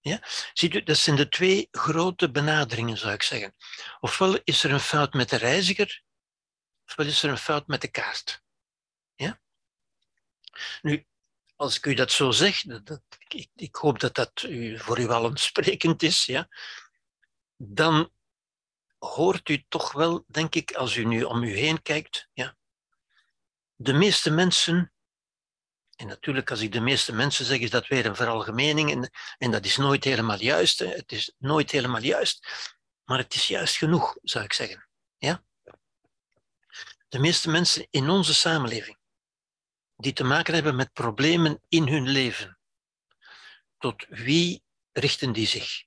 Ja? 0.00 0.22
Ziet 0.52 0.74
u, 0.74 0.82
dat 0.82 0.96
zijn 0.96 1.16
de 1.16 1.28
twee 1.28 1.68
grote 1.70 2.30
benaderingen, 2.30 2.98
zou 2.98 3.12
ik 3.12 3.22
zeggen. 3.22 3.54
Ofwel 4.00 4.38
is 4.44 4.64
er 4.64 4.72
een 4.72 4.80
fout 4.80 5.12
met 5.12 5.28
de 5.28 5.36
reiziger, 5.36 6.02
ofwel 6.86 7.06
is 7.06 7.22
er 7.22 7.30
een 7.30 7.38
fout 7.38 7.66
met 7.66 7.80
de 7.80 7.88
kaart. 7.88 8.42
Nu, 10.82 11.06
als 11.56 11.76
ik 11.76 11.86
u 11.86 11.94
dat 11.94 12.12
zo 12.12 12.30
zeg, 12.30 12.62
dat, 12.62 13.02
ik, 13.28 13.48
ik, 13.54 13.74
hoop 13.74 14.00
dat 14.00 14.14
dat 14.14 14.42
u, 14.42 14.78
voor 14.78 14.98
u 14.98 15.08
al 15.08 15.30
sprekend 15.34 16.02
is, 16.02 16.24
ja, 16.24 16.48
dan 17.56 18.12
hoort 18.98 19.48
u 19.48 19.64
toch 19.68 19.92
wel, 19.92 20.24
denk 20.26 20.54
ik, 20.54 20.72
als 20.72 20.96
u 20.96 21.04
nu 21.04 21.22
om 21.22 21.42
u 21.42 21.56
heen 21.56 21.82
kijkt, 21.82 22.28
ja, 22.32 22.56
de 23.74 23.92
meeste 23.92 24.30
mensen, 24.30 24.92
en 25.96 26.06
natuurlijk 26.06 26.50
als 26.50 26.60
ik 26.60 26.72
de 26.72 26.80
meeste 26.80 27.12
mensen 27.12 27.44
zeg, 27.44 27.58
is 27.58 27.70
dat 27.70 27.86
weer 27.86 28.06
een 28.06 28.16
veralgemening, 28.16 28.90
en, 28.90 29.10
en 29.38 29.50
dat 29.50 29.64
is 29.64 29.76
nooit 29.76 30.04
helemaal 30.04 30.40
juist, 30.40 30.78
hè. 30.78 30.86
het 30.86 31.12
is 31.12 31.34
nooit 31.38 31.70
helemaal 31.70 32.02
juist, 32.02 32.46
maar 33.04 33.18
het 33.18 33.34
is 33.34 33.48
juist 33.48 33.76
genoeg, 33.76 34.16
zou 34.22 34.44
ik 34.44 34.52
zeggen. 34.52 34.88
Ja? 35.18 35.44
De 37.08 37.18
meeste 37.18 37.50
mensen 37.50 37.86
in 37.90 38.08
onze 38.08 38.34
samenleving, 38.34 38.99
die 40.00 40.12
te 40.12 40.24
maken 40.24 40.54
hebben 40.54 40.76
met 40.76 40.92
problemen 40.92 41.62
in 41.68 41.88
hun 41.88 42.08
leven, 42.08 42.58
tot 43.78 44.06
wie 44.08 44.62
richten 44.92 45.32
die 45.32 45.46
zich? 45.46 45.84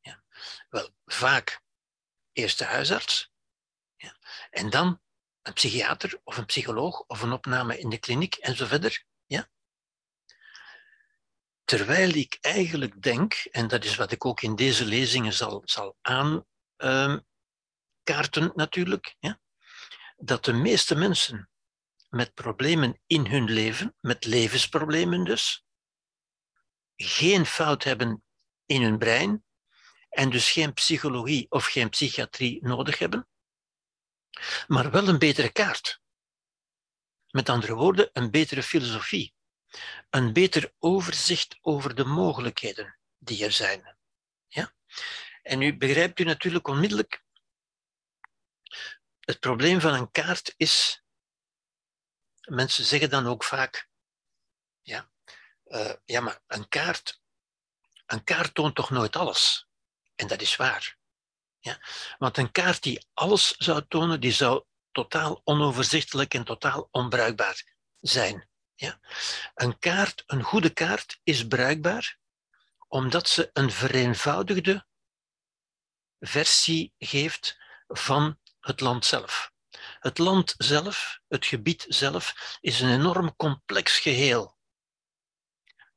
Ja. 0.00 0.22
Wel, 0.68 0.90
vaak 1.04 1.62
eerst 2.32 2.58
de 2.58 2.64
huisarts, 2.64 3.32
ja. 3.96 4.16
en 4.50 4.70
dan 4.70 5.00
een 5.42 5.52
psychiater 5.52 6.20
of 6.24 6.36
een 6.36 6.46
psycholoog 6.46 7.00
of 7.00 7.22
een 7.22 7.32
opname 7.32 7.78
in 7.78 7.88
de 7.88 7.98
kliniek 7.98 8.34
en 8.34 8.56
zo 8.56 8.66
verder. 8.66 9.04
Ja? 9.26 9.48
Terwijl 11.64 12.14
ik 12.14 12.38
eigenlijk 12.40 13.02
denk, 13.02 13.34
en 13.34 13.68
dat 13.68 13.84
is 13.84 13.96
wat 13.96 14.12
ik 14.12 14.24
ook 14.24 14.42
in 14.42 14.56
deze 14.56 14.84
lezingen 14.84 15.32
zal, 15.32 15.62
zal 15.64 15.96
aankaarten 16.00 17.24
ehm, 18.06 18.50
natuurlijk, 18.54 19.16
ja? 19.18 19.40
dat 20.16 20.44
de 20.44 20.52
meeste 20.52 20.94
mensen 20.94 21.50
met 22.14 22.34
problemen 22.34 23.00
in 23.06 23.26
hun 23.26 23.50
leven, 23.50 23.96
met 24.00 24.24
levensproblemen 24.24 25.24
dus, 25.24 25.64
geen 26.96 27.46
fout 27.46 27.84
hebben 27.84 28.24
in 28.66 28.82
hun 28.82 28.98
brein 28.98 29.44
en 30.08 30.30
dus 30.30 30.50
geen 30.50 30.72
psychologie 30.72 31.46
of 31.50 31.66
geen 31.66 31.88
psychiatrie 31.88 32.58
nodig 32.62 32.98
hebben, 32.98 33.28
maar 34.66 34.90
wel 34.90 35.08
een 35.08 35.18
betere 35.18 35.52
kaart. 35.52 36.00
Met 37.30 37.48
andere 37.48 37.74
woorden, 37.74 38.10
een 38.12 38.30
betere 38.30 38.62
filosofie, 38.62 39.34
een 40.10 40.32
beter 40.32 40.72
overzicht 40.78 41.58
over 41.60 41.94
de 41.94 42.04
mogelijkheden 42.04 42.98
die 43.18 43.44
er 43.44 43.52
zijn. 43.52 43.96
Ja? 44.46 44.74
En 45.42 45.58
nu 45.58 45.76
begrijpt 45.76 46.18
u 46.18 46.24
natuurlijk 46.24 46.68
onmiddellijk, 46.68 47.24
het 49.20 49.40
probleem 49.40 49.80
van 49.80 49.94
een 49.94 50.10
kaart 50.10 50.54
is, 50.56 51.01
mensen 52.48 52.84
zeggen 52.84 53.10
dan 53.10 53.26
ook 53.26 53.44
vaak, 53.44 53.88
ja, 54.80 55.10
uh, 55.64 55.92
ja 56.04 56.20
maar 56.20 56.40
een 56.46 56.68
kaart, 56.68 57.20
een 58.06 58.24
kaart 58.24 58.54
toont 58.54 58.74
toch 58.74 58.90
nooit 58.90 59.16
alles? 59.16 59.68
En 60.14 60.26
dat 60.26 60.40
is 60.40 60.56
waar. 60.56 60.96
Ja? 61.58 61.78
Want 62.18 62.36
een 62.36 62.50
kaart 62.50 62.82
die 62.82 63.06
alles 63.14 63.54
zou 63.56 63.84
tonen, 63.88 64.20
die 64.20 64.32
zou 64.32 64.64
totaal 64.90 65.40
onoverzichtelijk 65.44 66.34
en 66.34 66.44
totaal 66.44 66.88
onbruikbaar 66.90 67.74
zijn. 68.00 68.48
Ja? 68.74 69.00
Een 69.54 69.78
kaart, 69.78 70.22
een 70.26 70.42
goede 70.42 70.70
kaart, 70.70 71.20
is 71.22 71.46
bruikbaar 71.46 72.20
omdat 72.88 73.28
ze 73.28 73.50
een 73.52 73.70
vereenvoudigde 73.70 74.86
versie 76.20 76.94
geeft 76.98 77.58
van 77.86 78.38
het 78.60 78.80
land 78.80 79.04
zelf. 79.04 79.51
Het 80.02 80.18
land 80.18 80.54
zelf, 80.56 81.20
het 81.28 81.46
gebied 81.46 81.84
zelf, 81.88 82.56
is 82.60 82.80
een 82.80 82.92
enorm 82.92 83.36
complex 83.36 83.98
geheel 83.98 84.56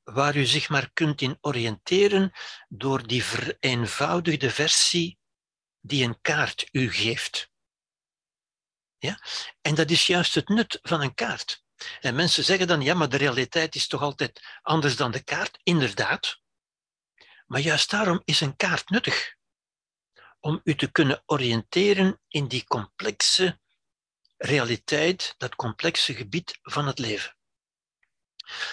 waar 0.03 0.35
u 0.35 0.45
zich 0.45 0.69
maar 0.69 0.91
kunt 0.93 1.21
in 1.21 1.37
oriënteren 1.41 2.31
door 2.67 3.07
die 3.07 3.23
vereenvoudigde 3.23 4.49
versie 4.49 5.19
die 5.79 6.03
een 6.03 6.21
kaart 6.21 6.67
u 6.71 6.91
geeft. 6.91 7.51
Ja? 8.97 9.19
En 9.61 9.75
dat 9.75 9.89
is 9.89 10.07
juist 10.07 10.35
het 10.35 10.47
nut 10.47 10.79
van 10.81 11.01
een 11.01 11.13
kaart. 11.13 11.63
En 11.99 12.15
mensen 12.15 12.43
zeggen 12.43 12.67
dan, 12.67 12.81
ja, 12.81 12.93
maar 12.93 13.09
de 13.09 13.17
realiteit 13.17 13.75
is 13.75 13.87
toch 13.87 14.01
altijd 14.01 14.59
anders 14.61 14.95
dan 14.95 15.11
de 15.11 15.23
kaart? 15.23 15.59
Inderdaad. 15.63 16.41
Maar 17.45 17.61
juist 17.61 17.89
daarom 17.89 18.21
is 18.25 18.41
een 18.41 18.55
kaart 18.55 18.89
nuttig. 18.89 19.35
Om 20.39 20.61
u 20.63 20.75
te 20.75 20.91
kunnen 20.91 21.23
oriënteren 21.25 22.21
in 22.27 22.47
die 22.47 22.63
complexe 22.63 23.59
realiteit, 24.37 25.33
dat 25.37 25.55
complexe 25.55 26.13
gebied 26.13 26.59
van 26.61 26.87
het 26.87 26.99
leven. 26.99 27.35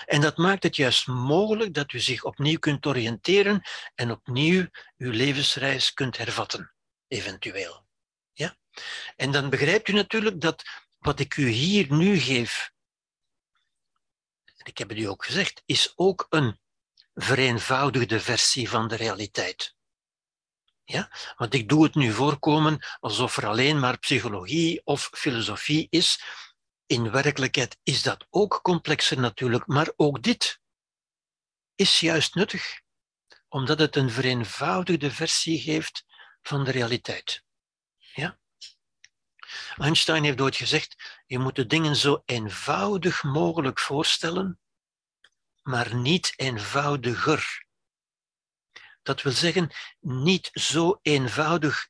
En 0.06 0.20
dat 0.20 0.36
maakt 0.36 0.62
het 0.62 0.76
juist 0.76 1.06
mogelijk 1.06 1.74
dat 1.74 1.92
u 1.92 2.00
zich 2.00 2.24
opnieuw 2.24 2.58
kunt 2.58 2.86
oriënteren 2.86 3.62
en 3.94 4.10
opnieuw 4.10 4.66
uw 4.96 5.10
levensreis 5.10 5.92
kunt 5.92 6.16
hervatten, 6.16 6.74
eventueel. 7.08 7.86
Ja? 8.32 8.56
En 9.16 9.30
dan 9.30 9.50
begrijpt 9.50 9.88
u 9.88 9.92
natuurlijk 9.92 10.40
dat 10.40 10.62
wat 10.98 11.20
ik 11.20 11.36
u 11.36 11.48
hier 11.48 11.92
nu 11.92 12.18
geef, 12.18 12.72
en 14.56 14.66
ik 14.66 14.78
heb 14.78 14.88
het 14.88 14.98
u 14.98 15.04
ook 15.04 15.24
gezegd, 15.24 15.62
is 15.66 15.92
ook 15.96 16.26
een 16.28 16.60
vereenvoudigde 17.14 18.20
versie 18.20 18.68
van 18.68 18.88
de 18.88 18.96
realiteit. 18.96 19.74
Ja? 20.84 21.10
Want 21.36 21.54
ik 21.54 21.68
doe 21.68 21.84
het 21.84 21.94
nu 21.94 22.12
voorkomen 22.12 22.86
alsof 23.00 23.36
er 23.36 23.46
alleen 23.46 23.78
maar 23.78 23.98
psychologie 23.98 24.80
of 24.84 25.10
filosofie 25.12 25.86
is, 25.90 26.22
in 26.86 27.10
werkelijkheid 27.10 27.78
is 27.82 28.02
dat 28.02 28.26
ook 28.30 28.60
complexer 28.62 29.18
natuurlijk, 29.20 29.66
maar 29.66 29.92
ook 29.96 30.22
dit 30.22 30.60
is 31.74 32.00
juist 32.00 32.34
nuttig, 32.34 32.80
omdat 33.48 33.78
het 33.78 33.96
een 33.96 34.10
vereenvoudigde 34.10 35.10
versie 35.10 35.60
geeft 35.60 36.04
van 36.42 36.64
de 36.64 36.70
realiteit. 36.70 37.42
Ja? 37.96 38.38
Einstein 39.76 40.24
heeft 40.24 40.40
ooit 40.40 40.56
gezegd, 40.56 41.20
je 41.26 41.38
moet 41.38 41.56
de 41.56 41.66
dingen 41.66 41.96
zo 41.96 42.22
eenvoudig 42.24 43.22
mogelijk 43.22 43.80
voorstellen, 43.80 44.60
maar 45.62 45.94
niet 45.94 46.32
eenvoudiger. 46.36 47.66
Dat 49.02 49.22
wil 49.22 49.32
zeggen, 49.32 49.70
niet 50.00 50.50
zo 50.52 50.98
eenvoudig 51.02 51.88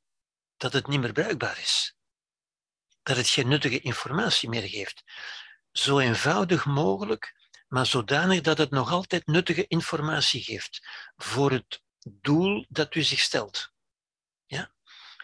dat 0.57 0.73
het 0.73 0.87
niet 0.87 1.01
meer 1.01 1.13
bruikbaar 1.13 1.59
is 1.59 1.97
dat 3.03 3.17
het 3.17 3.29
geen 3.29 3.49
nuttige 3.49 3.81
informatie 3.81 4.49
meer 4.49 4.69
geeft. 4.69 5.05
Zo 5.73 5.99
eenvoudig 5.99 6.65
mogelijk, 6.65 7.35
maar 7.69 7.87
zodanig 7.87 8.41
dat 8.41 8.59
het 8.59 8.71
nog 8.71 8.91
altijd 8.91 9.27
nuttige 9.27 9.67
informatie 9.67 10.43
geeft 10.43 10.89
voor 11.17 11.51
het 11.51 11.83
doel 12.03 12.67
dat 12.69 12.95
u 12.95 13.03
zich 13.03 13.21
stelt. 13.21 13.73
Ja? 14.47 14.75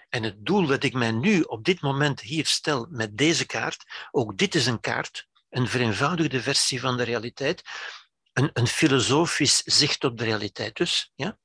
En 0.09 0.23
het 0.23 0.47
doel 0.47 0.66
dat 0.66 0.85
ik 0.85 0.93
mij 0.93 1.10
nu 1.10 1.40
op 1.40 1.65
dit 1.65 1.81
moment 1.81 2.20
hier 2.20 2.47
stel 2.47 2.86
met 2.90 3.16
deze 3.16 3.47
kaart, 3.47 3.85
ook 4.10 4.39
dit 4.39 4.55
is 4.55 4.66
een 4.66 4.81
kaart, 4.81 5.28
een 5.48 5.69
vereenvoudigde 5.69 6.43
versie 6.43 6.81
van 6.81 6.97
de 6.97 7.02
realiteit, 7.02 7.62
een, 8.32 8.51
een 8.52 8.66
filosofisch 8.66 9.62
zicht 9.62 10.05
op 10.05 10.19
de 10.19 10.24
realiteit 10.24 10.77
dus, 10.77 11.12
ja? 11.15 11.39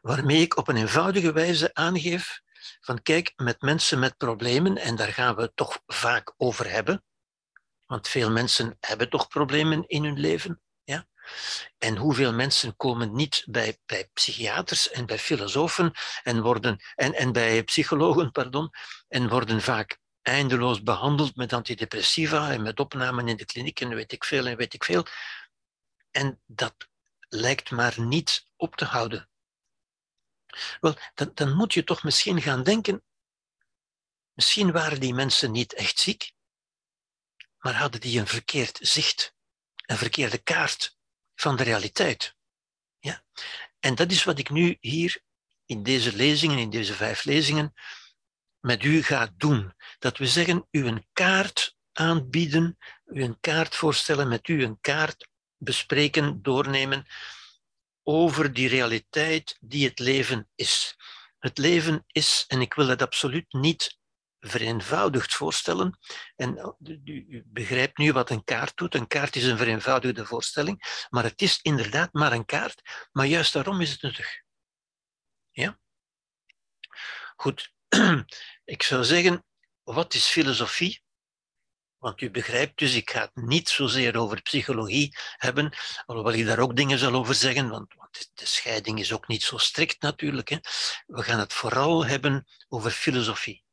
Waarmee 0.00 0.40
ik 0.40 0.56
op 0.56 0.68
een 0.68 0.76
eenvoudige 0.76 1.32
wijze 1.32 1.74
aangeef 1.74 2.40
van 2.80 3.02
kijk, 3.02 3.32
met 3.36 3.60
mensen 3.60 3.98
met 3.98 4.16
problemen, 4.16 4.76
en 4.76 4.96
daar 4.96 5.12
gaan 5.12 5.34
we 5.34 5.42
het 5.42 5.56
toch 5.56 5.82
vaak 5.86 6.34
over 6.36 6.70
hebben, 6.70 7.04
want 7.86 8.08
veel 8.08 8.30
mensen 8.30 8.76
hebben 8.80 9.10
toch 9.10 9.28
problemen 9.28 9.88
in 9.88 10.04
hun 10.04 10.18
leven. 10.18 10.60
Ja? 10.84 11.06
En 11.78 11.96
hoeveel 11.96 12.32
mensen 12.32 12.76
komen 12.76 13.14
niet 13.14 13.44
bij, 13.48 13.78
bij 13.86 14.10
psychiaters 14.12 14.90
en 14.90 15.06
bij 15.06 15.18
filosofen 15.18 15.92
en, 16.22 16.42
worden, 16.42 16.80
en, 16.94 17.14
en 17.14 17.32
bij 17.32 17.62
psychologen 17.62 18.30
pardon, 18.38 18.70
en 19.08 19.28
worden 19.28 19.60
vaak 19.60 20.00
eindeloos 20.22 20.82
behandeld 20.82 21.36
met 21.36 21.52
antidepressiva 21.52 22.50
en 22.50 22.62
met 22.62 22.80
opnamen 22.80 23.28
in 23.28 23.36
de 23.36 23.44
kliniek 23.44 23.80
en 23.80 23.94
weet 23.94 24.12
ik 24.12 24.24
veel 24.24 24.46
en 24.46 24.56
weet 24.56 24.74
ik 24.74 24.84
veel. 24.84 25.06
En 26.10 26.40
dat 26.46 26.74
lijkt 27.28 27.70
maar 27.70 28.00
niet 28.00 28.46
op 28.56 28.76
te 28.76 28.84
houden. 28.84 29.30
Wel, 30.80 30.96
dan, 31.34 31.52
moet 31.52 31.74
je 31.74 31.84
toch 31.84 32.02
misschien 32.02 32.42
gaan 32.42 32.62
denken, 32.62 33.02
misschien 34.32 34.72
waren 34.72 35.00
die 35.00 35.14
mensen 35.14 35.50
niet 35.50 35.74
echt 35.74 35.98
ziek, 35.98 36.32
maar 37.58 37.74
hadden 37.74 38.00
die 38.00 38.20
een 38.20 38.26
verkeerd 38.26 38.78
zicht, 38.82 39.34
een 39.86 39.96
verkeerde 39.96 40.38
kaart 40.38 40.96
van 41.34 41.56
de 41.56 41.62
realiteit. 41.62 42.36
Ja? 42.98 43.24
En 43.78 43.94
dat 43.94 44.10
is 44.10 44.24
wat 44.24 44.38
ik 44.38 44.50
nu 44.50 44.76
hier 44.80 45.22
in 45.66 45.82
deze 45.82 46.16
lezingen, 46.16 46.58
in 46.58 46.70
deze 46.70 46.94
vijf 46.94 47.24
lezingen, 47.24 47.74
met 48.60 48.84
u 48.84 49.02
ga 49.02 49.32
doen. 49.36 49.74
Dat 49.98 50.18
we 50.18 50.26
zeggen, 50.26 50.66
u 50.70 50.86
een 50.86 51.06
kaart 51.12 51.76
aanbieden, 51.92 52.78
u 53.06 53.22
een 53.22 53.40
kaart 53.40 53.76
voorstellen, 53.76 54.28
met 54.28 54.48
u 54.48 54.62
een 54.62 54.80
kaart 54.80 55.28
bespreken, 55.56 56.42
doornemen 56.42 57.06
over 58.02 58.52
die 58.52 58.68
realiteit 58.68 59.56
die 59.60 59.88
het 59.88 59.98
leven 59.98 60.48
is. 60.54 60.96
Het 61.38 61.58
leven 61.58 62.04
is, 62.06 62.44
en 62.48 62.60
ik 62.60 62.74
wil 62.74 62.86
het 62.86 63.02
absoluut 63.02 63.52
niet 63.52 64.00
vereenvoudigd 64.40 65.34
voorstellen. 65.34 65.98
En 66.36 66.76
u 67.04 67.42
begrijpt 67.46 67.98
nu 67.98 68.12
wat 68.12 68.30
een 68.30 68.44
kaart 68.44 68.76
doet. 68.76 68.94
Een 68.94 69.06
kaart 69.06 69.36
is 69.36 69.44
een 69.44 69.56
vereenvoudigde 69.56 70.26
voorstelling, 70.26 71.06
maar 71.10 71.24
het 71.24 71.42
is 71.42 71.58
inderdaad 71.62 72.12
maar 72.12 72.32
een 72.32 72.44
kaart. 72.44 73.08
Maar 73.12 73.26
juist 73.26 73.52
daarom 73.52 73.80
is 73.80 73.90
het 73.90 74.02
nuttig. 74.02 74.42
Ja? 75.50 75.78
Goed, 77.36 77.72
ik 78.64 78.82
zou 78.82 79.04
zeggen, 79.04 79.44
wat 79.82 80.14
is 80.14 80.26
filosofie? 80.26 81.01
Want 82.02 82.20
u 82.20 82.30
begrijpt 82.30 82.78
dus, 82.78 82.94
ik 82.94 83.10
ga 83.10 83.20
het 83.20 83.44
niet 83.44 83.68
zozeer 83.68 84.16
over 84.16 84.42
psychologie 84.42 85.16
hebben, 85.36 85.72
alhoewel 86.06 86.32
ik 86.32 86.46
daar 86.46 86.58
ook 86.58 86.76
dingen 86.76 86.98
zal 86.98 87.14
over 87.14 87.34
zeggen, 87.34 87.68
want, 87.68 87.94
want 87.94 88.30
de 88.34 88.46
scheiding 88.46 88.98
is 88.98 89.12
ook 89.12 89.28
niet 89.28 89.42
zo 89.42 89.58
strikt 89.58 90.02
natuurlijk. 90.02 90.48
Hè. 90.48 90.56
We 91.06 91.22
gaan 91.22 91.38
het 91.38 91.52
vooral 91.52 92.06
hebben 92.06 92.46
over 92.68 92.90
filosofie. 92.90 93.64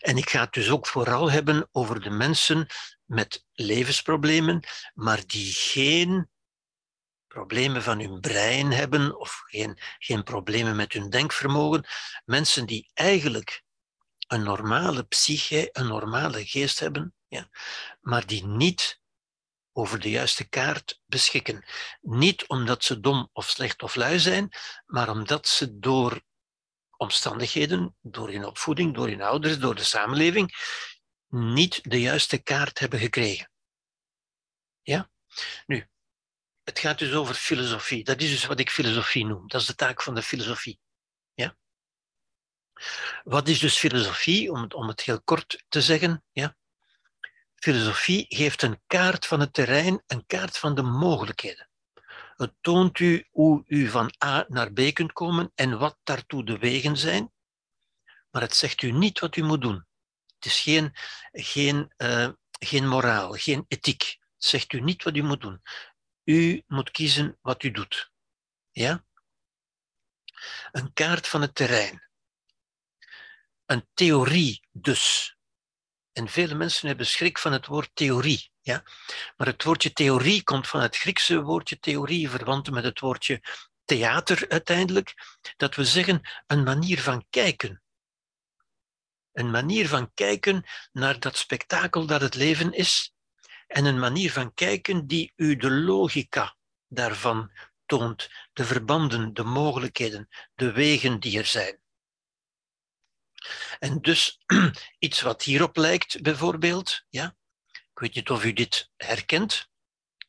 En 0.00 0.16
ik 0.16 0.30
ga 0.30 0.40
het 0.40 0.52
dus 0.52 0.70
ook 0.70 0.86
vooral 0.86 1.30
hebben 1.30 1.68
over 1.72 2.00
de 2.00 2.10
mensen 2.10 2.66
met 3.04 3.44
levensproblemen, 3.52 4.64
maar 4.94 5.26
die 5.26 5.52
geen 5.52 6.30
problemen 7.26 7.82
van 7.82 8.00
hun 8.00 8.20
brein 8.20 8.72
hebben 8.72 9.18
of 9.18 9.42
geen, 9.46 9.78
geen 9.98 10.22
problemen 10.22 10.76
met 10.76 10.92
hun 10.92 11.10
denkvermogen. 11.10 11.84
Mensen 12.24 12.66
die 12.66 12.90
eigenlijk 12.94 13.62
een 14.30 14.42
normale 14.42 15.02
psyche, 15.02 15.68
een 15.72 15.86
normale 15.86 16.46
geest 16.46 16.78
hebben, 16.78 17.14
ja, 17.28 17.48
maar 18.00 18.26
die 18.26 18.46
niet 18.46 19.00
over 19.72 20.00
de 20.00 20.10
juiste 20.10 20.48
kaart 20.48 21.00
beschikken. 21.06 21.64
Niet 22.00 22.46
omdat 22.48 22.84
ze 22.84 23.00
dom 23.00 23.28
of 23.32 23.48
slecht 23.48 23.82
of 23.82 23.94
lui 23.94 24.18
zijn, 24.18 24.52
maar 24.86 25.10
omdat 25.10 25.48
ze 25.48 25.78
door 25.78 26.22
omstandigheden, 26.96 27.96
door 28.00 28.30
hun 28.30 28.44
opvoeding, 28.44 28.94
door 28.94 29.08
hun 29.08 29.22
ouders, 29.22 29.58
door 29.58 29.74
de 29.74 29.84
samenleving, 29.84 30.54
niet 31.28 31.90
de 31.90 32.00
juiste 32.00 32.38
kaart 32.38 32.78
hebben 32.78 32.98
gekregen. 32.98 33.50
Ja? 34.82 35.10
Nu, 35.66 35.88
het 36.62 36.78
gaat 36.78 36.98
dus 36.98 37.12
over 37.12 37.34
filosofie. 37.34 38.04
Dat 38.04 38.20
is 38.20 38.30
dus 38.30 38.44
wat 38.44 38.60
ik 38.60 38.70
filosofie 38.70 39.26
noem. 39.26 39.48
Dat 39.48 39.60
is 39.60 39.66
de 39.66 39.74
taak 39.74 40.02
van 40.02 40.14
de 40.14 40.22
filosofie. 40.22 40.80
Wat 43.24 43.48
is 43.48 43.58
dus 43.58 43.78
filosofie? 43.78 44.52
Om 44.52 44.62
het, 44.62 44.74
om 44.74 44.88
het 44.88 45.00
heel 45.00 45.22
kort 45.22 45.64
te 45.68 45.80
zeggen. 45.80 46.24
Ja? 46.32 46.56
Filosofie 47.54 48.26
geeft 48.28 48.62
een 48.62 48.80
kaart 48.86 49.26
van 49.26 49.40
het 49.40 49.52
terrein, 49.52 50.02
een 50.06 50.26
kaart 50.26 50.58
van 50.58 50.74
de 50.74 50.82
mogelijkheden. 50.82 51.68
Het 52.36 52.52
toont 52.60 52.98
u 52.98 53.26
hoe 53.30 53.62
u 53.66 53.88
van 53.88 54.14
A 54.24 54.44
naar 54.48 54.72
B 54.72 54.80
kunt 54.92 55.12
komen 55.12 55.52
en 55.54 55.78
wat 55.78 55.98
daartoe 56.02 56.44
de 56.44 56.58
wegen 56.58 56.96
zijn, 56.96 57.32
maar 58.30 58.42
het 58.42 58.54
zegt 58.54 58.82
u 58.82 58.90
niet 58.90 59.20
wat 59.20 59.36
u 59.36 59.42
moet 59.42 59.60
doen. 59.60 59.86
Het 60.34 60.44
is 60.44 60.60
geen, 60.60 60.92
geen, 61.32 61.92
uh, 61.96 62.28
geen 62.50 62.88
moraal, 62.88 63.32
geen 63.32 63.64
ethiek. 63.68 64.18
Het 64.34 64.44
zegt 64.44 64.72
u 64.72 64.80
niet 64.80 65.02
wat 65.02 65.16
u 65.16 65.22
moet 65.22 65.40
doen. 65.40 65.62
U 66.24 66.62
moet 66.66 66.90
kiezen 66.90 67.38
wat 67.40 67.62
u 67.62 67.70
doet. 67.70 68.10
Ja? 68.70 69.04
Een 70.72 70.92
kaart 70.92 71.28
van 71.28 71.40
het 71.40 71.54
terrein. 71.54 72.09
Een 73.70 73.88
theorie 73.94 74.62
dus. 74.72 75.36
En 76.12 76.28
vele 76.28 76.54
mensen 76.54 76.86
hebben 76.88 77.06
schrik 77.06 77.38
van 77.38 77.52
het 77.52 77.66
woord 77.66 77.90
theorie. 77.94 78.50
Ja? 78.60 78.82
Maar 79.36 79.46
het 79.46 79.62
woordje 79.62 79.92
theorie 79.92 80.42
komt 80.42 80.68
van 80.68 80.80
het 80.80 80.96
Griekse 80.96 81.42
woordje 81.42 81.78
theorie, 81.78 82.30
verwant 82.30 82.70
met 82.70 82.84
het 82.84 83.00
woordje 83.00 83.42
theater 83.84 84.48
uiteindelijk. 84.48 85.14
Dat 85.56 85.74
we 85.74 85.84
zeggen 85.84 86.20
een 86.46 86.62
manier 86.62 87.00
van 87.00 87.26
kijken. 87.30 87.82
Een 89.32 89.50
manier 89.50 89.88
van 89.88 90.10
kijken 90.14 90.64
naar 90.92 91.18
dat 91.18 91.36
spektakel 91.36 92.06
dat 92.06 92.20
het 92.20 92.34
leven 92.34 92.72
is. 92.72 93.12
En 93.66 93.84
een 93.84 93.98
manier 93.98 94.32
van 94.32 94.54
kijken 94.54 95.06
die 95.06 95.32
u 95.36 95.56
de 95.56 95.70
logica 95.70 96.56
daarvan 96.88 97.52
toont. 97.86 98.30
De 98.52 98.64
verbanden, 98.64 99.34
de 99.34 99.44
mogelijkheden, 99.44 100.28
de 100.54 100.72
wegen 100.72 101.20
die 101.20 101.38
er 101.38 101.46
zijn. 101.46 101.80
En 103.78 104.00
dus 104.00 104.40
iets 104.98 105.20
wat 105.20 105.42
hierop 105.42 105.76
lijkt, 105.76 106.22
bijvoorbeeld, 106.22 107.04
ja, 107.08 107.36
ik 107.72 107.98
weet 107.98 108.14
niet 108.14 108.30
of 108.30 108.44
u 108.44 108.52
dit 108.52 108.90
herkent. 108.96 109.68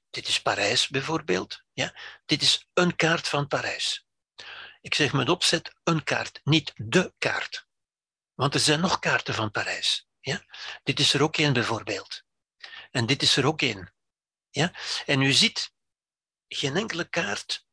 Dit 0.10 0.28
is 0.28 0.42
Parijs 0.42 0.88
bijvoorbeeld. 0.88 1.64
Ja? 1.74 1.96
Dit 2.26 2.42
is 2.42 2.70
een 2.74 2.96
kaart 2.96 3.28
van 3.28 3.48
Parijs. 3.48 4.06
Ik 4.82 4.94
zeg 4.94 5.14
met 5.14 5.30
opzet 5.30 5.76
een 5.84 6.04
kaart, 6.04 6.42
niet 6.44 6.74
de 6.76 7.14
kaart. 7.18 7.68
Want 8.34 8.54
er 8.54 8.60
zijn 8.60 8.80
nog 8.80 9.00
kaarten 9.00 9.34
van 9.34 9.52
Parijs. 9.52 10.08
Ja? 10.20 10.46
Dit 10.84 11.00
is 11.00 11.14
er 11.14 11.22
ook 11.22 11.38
één 11.38 11.54
bijvoorbeeld. 11.54 12.24
En 12.92 13.06
dit 13.06 13.22
is 13.22 13.38
er 13.38 13.46
ook 13.46 13.62
één. 13.62 13.94
Ja? 14.50 14.74
En 15.06 15.22
u 15.22 15.32
ziet, 15.32 15.74
geen 16.48 16.76
enkele 16.78 17.10
kaart 17.10 17.66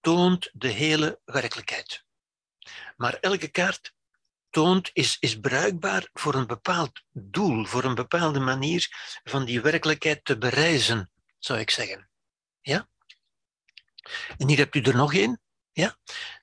toont 0.00 0.50
de 0.52 0.68
hele 0.68 1.20
werkelijkheid. 1.24 2.04
Maar 2.96 3.14
elke 3.14 3.48
kaart 3.48 3.94
toont, 4.50 4.90
is, 4.92 5.16
is 5.20 5.40
bruikbaar 5.40 6.08
voor 6.12 6.34
een 6.34 6.46
bepaald 6.46 7.02
doel, 7.12 7.64
voor 7.64 7.84
een 7.84 7.94
bepaalde 7.94 8.40
manier 8.40 8.88
van 9.24 9.44
die 9.44 9.60
werkelijkheid 9.60 10.24
te 10.24 10.38
bereizen, 10.38 11.10
zou 11.38 11.58
ik 11.58 11.70
zeggen. 11.70 12.08
Ja? 12.60 12.88
En 14.38 14.48
hier 14.48 14.58
hebt 14.58 14.74
u 14.74 14.80
er 14.80 14.96
nog 14.96 15.14
één. 15.14 15.40
Ja? 15.72 15.96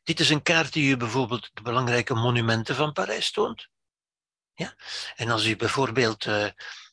Dit 0.04 0.20
is 0.20 0.30
een 0.30 0.42
kaart 0.42 0.74
die 0.74 0.90
u 0.90 0.98
bijvoorbeeld 0.98 1.50
de 1.54 1.62
belangrijke 1.62 2.14
monumenten 2.14 2.76
van 2.76 2.94
Parijs 2.94 3.32
toont. 3.32 3.70
Ja? 4.54 4.76
En 5.16 5.30
als 5.30 5.46
u 5.46 5.56
bijvoorbeeld, 5.56 6.26
uh, 6.26 6.50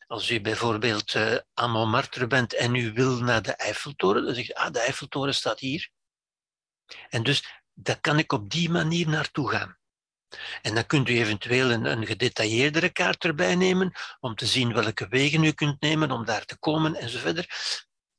als 0.07 0.31
u 0.31 0.41
bijvoorbeeld 0.41 1.15
uh, 1.15 1.37
à 1.61 1.67
Montmartre 1.67 2.27
bent 2.27 2.55
en 2.55 2.75
u 2.75 2.93
wil 2.93 3.19
naar 3.19 3.43
de 3.43 3.53
Eiffeltoren, 3.53 4.25
dan 4.25 4.35
zegt 4.35 4.49
u, 4.49 4.53
ah, 4.53 4.73
de 4.73 4.81
Eiffeltoren 4.81 5.35
staat 5.35 5.61
hier. 5.61 5.91
En 7.09 7.23
dus, 7.23 7.63
daar 7.73 8.01
kan 8.01 8.19
ik 8.19 8.33
op 8.33 8.51
die 8.51 8.71
manier 8.71 9.09
naartoe 9.09 9.51
gaan. 9.51 9.79
En 10.63 10.75
dan 10.75 10.87
kunt 10.87 11.09
u 11.09 11.19
eventueel 11.19 11.71
een, 11.71 11.85
een 11.85 12.07
gedetailleerdere 12.07 12.91
kaart 12.91 13.25
erbij 13.25 13.55
nemen 13.55 13.93
om 14.21 14.35
te 14.35 14.47
zien 14.47 14.73
welke 14.73 15.09
wegen 15.09 15.45
u 15.45 15.53
kunt 15.53 15.81
nemen 15.81 16.11
om 16.11 16.25
daar 16.25 16.45
te 16.45 16.59
komen 16.59 16.95
en 16.95 17.09
zo 17.09 17.19
verder. 17.19 17.47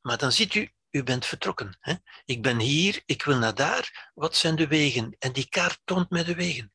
Maar 0.02 0.18
dan 0.18 0.32
ziet 0.32 0.56
u, 0.56 0.72
u 0.92 1.04
bent 1.04 1.26
vertrokken. 1.26 1.78
Hè? 1.80 1.94
Ik 2.26 2.42
ben 2.42 2.60
hier, 2.60 3.02
ik 3.06 3.24
wil 3.24 3.38
naar 3.38 3.56
daar. 3.56 4.12
Wat 4.14 4.36
zijn 4.36 4.56
de 4.56 4.68
wegen? 4.68 5.16
En 5.20 5.32
die 5.32 5.50
kaart 5.50 5.80
toont 5.84 6.10
mij 6.10 6.24
de 6.24 6.36
wegen. 6.36 6.74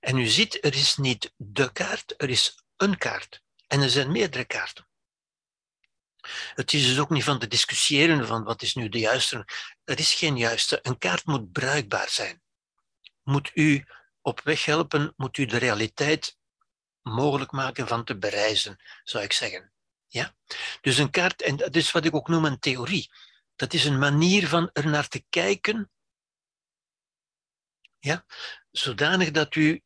En 0.00 0.18
u 0.18 0.26
ziet, 0.26 0.64
er 0.64 0.74
is 0.74 0.96
niet 0.96 1.32
de 1.36 1.72
kaart, 1.72 2.14
er 2.16 2.30
is 2.30 2.58
een 2.76 2.98
kaart. 2.98 3.42
En 3.66 3.82
er 3.82 3.90
zijn 3.90 4.12
meerdere 4.12 4.44
kaarten. 4.44 4.86
Het 6.54 6.72
is 6.72 6.86
dus 6.86 6.98
ook 6.98 7.10
niet 7.10 7.24
van 7.24 7.38
te 7.38 7.48
discussiëren 7.48 8.26
van 8.26 8.44
wat 8.44 8.62
is 8.62 8.74
nu 8.74 8.88
de 8.88 8.98
juiste. 8.98 9.44
Er 9.84 9.98
is 9.98 10.14
geen 10.14 10.36
juiste. 10.36 10.78
Een 10.82 10.98
kaart 10.98 11.24
moet 11.24 11.52
bruikbaar 11.52 12.08
zijn. 12.08 12.42
Moet 13.22 13.50
u 13.54 13.86
op 14.26 14.40
weg 14.40 14.64
helpen, 14.64 15.12
moet 15.16 15.36
u 15.36 15.44
de 15.44 15.56
realiteit 15.56 16.38
mogelijk 17.02 17.50
maken 17.50 17.88
van 17.88 18.04
te 18.04 18.18
bereizen, 18.18 18.82
zou 19.04 19.24
ik 19.24 19.32
zeggen. 19.32 19.72
Ja? 20.06 20.34
Dus 20.80 20.98
een 20.98 21.10
kaart, 21.10 21.42
en 21.42 21.56
dat 21.56 21.76
is 21.76 21.90
wat 21.90 22.04
ik 22.04 22.14
ook 22.14 22.28
noem 22.28 22.44
een 22.44 22.58
theorie. 22.58 23.10
Dat 23.56 23.72
is 23.72 23.84
een 23.84 23.98
manier 23.98 24.48
van 24.48 24.70
er 24.72 24.86
naar 24.86 25.08
te 25.08 25.24
kijken, 25.30 25.90
ja? 27.98 28.24
zodanig 28.70 29.30
dat 29.30 29.54
u 29.54 29.82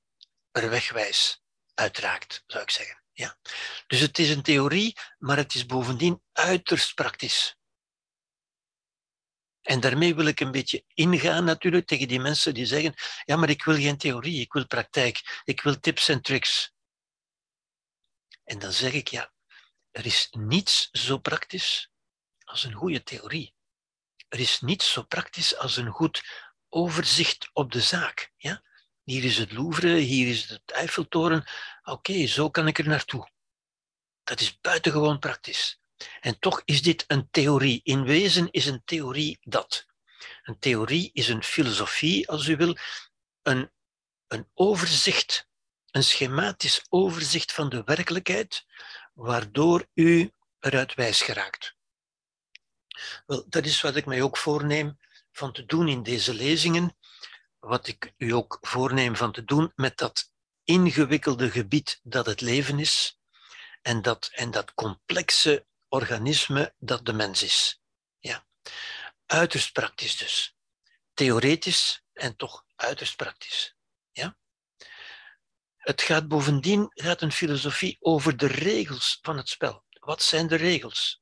er 0.51 0.71
wegwijs 0.71 1.43
uitraakt, 1.75 2.45
zou 2.47 2.63
ik 2.63 2.71
zeggen. 2.71 3.03
Ja? 3.13 3.39
Dus 3.87 4.01
het 4.01 4.19
is 4.19 4.31
een 4.31 4.43
theorie, 4.43 4.97
maar 5.19 5.37
het 5.37 5.55
is 5.55 5.67
bovendien 5.67 6.23
uiterst 6.33 6.95
praktisch. 6.95 7.57
En 9.71 9.81
daarmee 9.81 10.15
wil 10.15 10.27
ik 10.27 10.41
een 10.41 10.51
beetje 10.51 10.85
ingaan 10.95 11.45
natuurlijk 11.45 11.87
tegen 11.87 12.09
die 12.09 12.21
mensen 12.21 12.55
die 12.55 12.67
zeggen, 12.67 12.95
ja, 13.25 13.37
maar 13.37 13.51
ik 13.51 13.65
wil 13.65 13.75
geen 13.75 13.97
theorie, 13.97 14.41
ik 14.41 14.53
wil 14.53 14.67
praktijk, 14.67 15.43
ik 15.45 15.61
wil 15.61 15.81
tips 15.81 16.09
en 16.09 16.23
tricks. 16.23 16.73
En 18.45 18.59
dan 18.59 18.73
zeg 18.73 18.93
ik, 18.93 19.09
ja, 19.09 19.33
er 19.91 20.07
is 20.07 20.29
niets 20.31 20.89
zo 20.93 21.19
praktisch 21.19 21.91
als 22.45 22.65
een 22.65 22.73
goede 22.73 23.03
theorie. 23.03 23.55
Er 24.29 24.41
is 24.41 24.61
niets 24.61 24.93
zo 24.93 25.03
praktisch 25.03 25.57
als 25.57 25.77
een 25.77 25.91
goed 25.91 26.23
overzicht 26.69 27.51
op 27.53 27.73
de 27.73 27.81
zaak. 27.81 28.33
Ja? 28.37 28.63
Hier 29.03 29.25
is 29.25 29.39
het 29.39 29.53
Louvre, 29.53 29.95
hier 29.95 30.29
is 30.29 30.49
het 30.49 30.71
Eiffeltoren. 30.71 31.45
Oké, 31.83 32.27
zo 32.27 32.51
kan 32.51 32.67
ik 32.67 32.79
er 32.79 32.89
naartoe. 32.89 33.31
Dat 34.25 34.41
is 34.41 34.61
buitengewoon 34.61 35.19
praktisch. 35.19 35.80
En 36.21 36.39
toch 36.39 36.63
is 36.65 36.83
dit 36.83 37.05
een 37.07 37.29
theorie. 37.31 37.81
In 37.85 38.05
wezen 38.05 38.51
is 38.51 38.67
een 38.67 38.83
theorie 38.85 39.39
dat. 39.43 39.87
Een 40.43 40.59
theorie 40.59 41.11
is 41.13 41.29
een 41.29 41.43
filosofie, 41.43 42.29
als 42.29 42.47
u 42.47 42.57
wil, 42.57 42.77
een, 43.43 43.71
een 44.29 44.49
overzicht, 44.55 45.49
een 45.91 46.05
schematisch 46.05 46.87
overzicht 46.89 47.53
van 47.53 47.69
de 47.69 47.83
werkelijkheid, 47.85 48.67
waardoor 49.15 49.87
u 49.95 50.33
eruit 50.61 50.95
wijs 50.95 51.23
geraakt. 51.23 51.77
Wel, 53.27 53.45
dat 53.49 53.65
is 53.65 53.81
wat 53.81 53.97
ik 53.97 54.07
mij 54.07 54.23
ook 54.23 54.37
voorneem 54.37 54.99
van 55.33 55.53
te 55.53 55.67
doen 55.67 55.89
in 55.89 56.03
deze 56.03 56.35
lezingen, 56.35 56.97
wat 57.59 57.87
ik 57.87 58.15
u 58.17 58.33
ook 58.33 58.59
voorneem 58.61 59.17
van 59.17 59.33
te 59.33 59.45
doen 59.45 59.73
met 59.75 59.99
dat 59.99 60.33
ingewikkelde 60.65 61.51
gebied 61.51 62.01
dat 62.03 62.27
het 62.27 62.41
leven 62.41 62.79
is 62.79 63.19
en 63.83 64.03
dat, 64.03 64.31
en 64.33 64.51
dat 64.51 64.75
complexe 64.75 65.67
organisme 65.91 66.75
dat 66.79 67.07
de 67.07 67.13
mens 67.13 67.43
is. 67.43 67.81
Ja. 68.19 68.47
Uiterst 69.27 69.73
praktisch 69.73 70.17
dus. 70.17 70.57
Theoretisch 71.15 72.03
en 72.13 72.37
toch 72.37 72.65
uiterst 72.77 73.17
praktisch. 73.17 73.77
Ja. 74.13 74.37
Het 75.77 76.03
gaat 76.03 76.29
bovendien, 76.29 76.91
gaat 76.95 77.23
een 77.23 77.33
filosofie 77.33 77.97
over 78.01 78.37
de 78.37 78.47
regels 78.47 79.19
van 79.23 79.37
het 79.37 79.49
spel. 79.49 79.85
Wat 79.91 80.23
zijn 80.23 80.47
de 80.47 80.57
regels? 80.57 81.21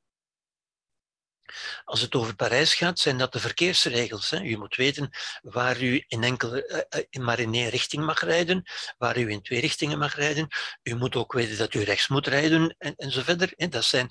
Als 1.85 2.01
het 2.01 2.15
over 2.15 2.35
Parijs 2.35 2.74
gaat, 2.74 2.99
zijn 2.99 3.19
dat 3.19 3.32
de 3.32 3.40
verkeersregels. 3.40 4.31
Hè. 4.31 4.40
U 4.40 4.57
moet 4.57 4.77
weten 4.77 5.11
waar 5.43 5.82
u 5.82 6.05
in 6.09 6.23
enkele, 6.24 6.66
eh, 6.66 7.01
eh, 7.11 7.23
maar 7.23 7.39
in 7.39 7.55
één 7.55 7.69
richting 7.69 8.05
mag 8.05 8.20
rijden, 8.20 8.62
waar 8.99 9.19
u 9.19 9.31
in 9.31 9.43
twee 9.43 9.61
richtingen 9.61 9.99
mag 9.99 10.15
rijden. 10.15 10.49
U 10.82 10.95
moet 10.95 11.16
ook 11.16 11.32
weten 11.32 11.59
dat 11.59 11.74
u 11.74 11.82
rechts 11.82 12.09
moet 12.09 12.27
rijden 12.27 12.74
en, 12.78 12.95
en 12.97 13.11
zo 13.11 13.23
verder. 13.23 13.53
Dat 13.70 13.85
zijn 13.85 14.11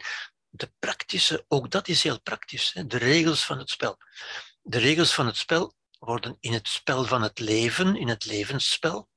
de 0.58 0.74
praktische, 0.80 1.46
ook 1.48 1.72
dat 1.72 1.88
is 1.88 2.04
heel 2.04 2.22
praktisch, 2.22 2.74
hè. 2.74 2.88
de 2.88 2.98
regels 2.98 3.46
van 3.46 3.58
het 3.58 3.70
spel. 3.70 3.98
De 4.62 4.78
regels 4.78 5.14
van 5.14 5.26
het 5.26 5.38
spel 5.38 5.74
worden 6.00 6.38
in 6.40 6.54
het 6.54 6.68
spel 6.68 7.06
van 7.06 7.22
het 7.22 7.40
leven, 7.40 7.96
in 7.96 8.08
het 8.08 8.26
levensspel, 8.26 9.10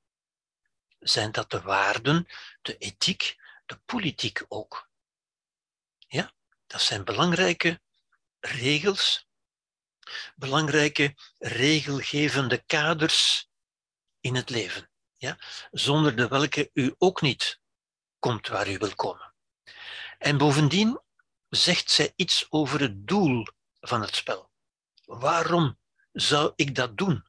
zijn 0.98 1.32
dat 1.32 1.50
de 1.50 1.60
waarden, 1.60 2.26
de 2.62 2.76
ethiek, 2.76 3.36
de 3.66 3.80
politiek 3.84 4.44
ook. 4.48 4.88
Ja, 5.98 6.32
dat 6.66 6.80
zijn 6.80 7.04
belangrijke 7.04 7.80
regels, 8.40 9.28
belangrijke 10.34 11.14
regelgevende 11.38 12.62
kaders 12.66 13.48
in 14.20 14.34
het 14.34 14.50
leven, 14.50 14.90
ja? 15.16 15.38
zonder 15.70 16.16
de 16.16 16.28
welke 16.28 16.70
u 16.72 16.94
ook 16.98 17.20
niet 17.20 17.60
komt 18.18 18.48
waar 18.48 18.68
u 18.68 18.78
wil 18.78 18.94
komen. 18.94 19.34
En 20.18 20.38
bovendien 20.38 21.00
zegt 21.50 21.90
zij 21.90 22.12
iets 22.16 22.46
over 22.48 22.80
het 22.80 23.06
doel 23.06 23.46
van 23.80 24.00
het 24.00 24.14
spel. 24.14 24.50
Waarom 25.04 25.78
zou 26.12 26.52
ik 26.56 26.74
dat 26.74 26.96
doen? 26.96 27.28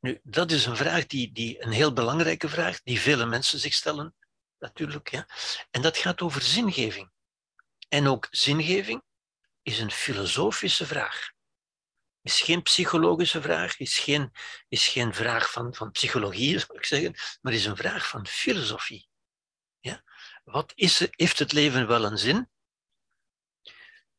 Nu, 0.00 0.20
dat 0.22 0.50
is 0.50 0.66
een 0.66 0.76
vraag 0.76 1.06
die, 1.06 1.32
die 1.32 1.62
een 1.62 1.72
heel 1.72 1.92
belangrijke 1.92 2.48
vraag, 2.48 2.82
die 2.82 3.00
vele 3.00 3.26
mensen 3.26 3.58
zich 3.58 3.72
stellen, 3.72 4.14
natuurlijk. 4.58 5.10
Ja? 5.10 5.28
En 5.70 5.82
dat 5.82 5.96
gaat 5.96 6.20
over 6.20 6.42
zingeving. 6.42 7.10
En 7.88 8.06
ook 8.06 8.28
zingeving 8.30 9.02
is 9.62 9.78
een 9.78 9.90
filosofische 9.90 10.86
vraag. 10.86 11.30
Is 12.22 12.40
geen 12.40 12.62
psychologische 12.62 13.42
vraag, 13.42 13.78
is 13.78 13.98
geen, 13.98 14.32
is 14.68 14.88
geen 14.88 15.14
vraag 15.14 15.50
van, 15.50 15.74
van 15.74 15.90
psychologie, 15.90 16.58
zou 16.58 16.78
ik 16.78 16.84
zeggen, 16.84 17.14
maar 17.40 17.52
is 17.52 17.64
een 17.64 17.76
vraag 17.76 18.08
van 18.08 18.26
filosofie. 18.26 19.08
Ja? 19.80 20.02
Wat 20.44 20.72
is, 20.74 21.06
heeft 21.10 21.38
het 21.38 21.52
leven 21.52 21.86
wel 21.86 22.04
een 22.04 22.18
zin? 22.18 22.50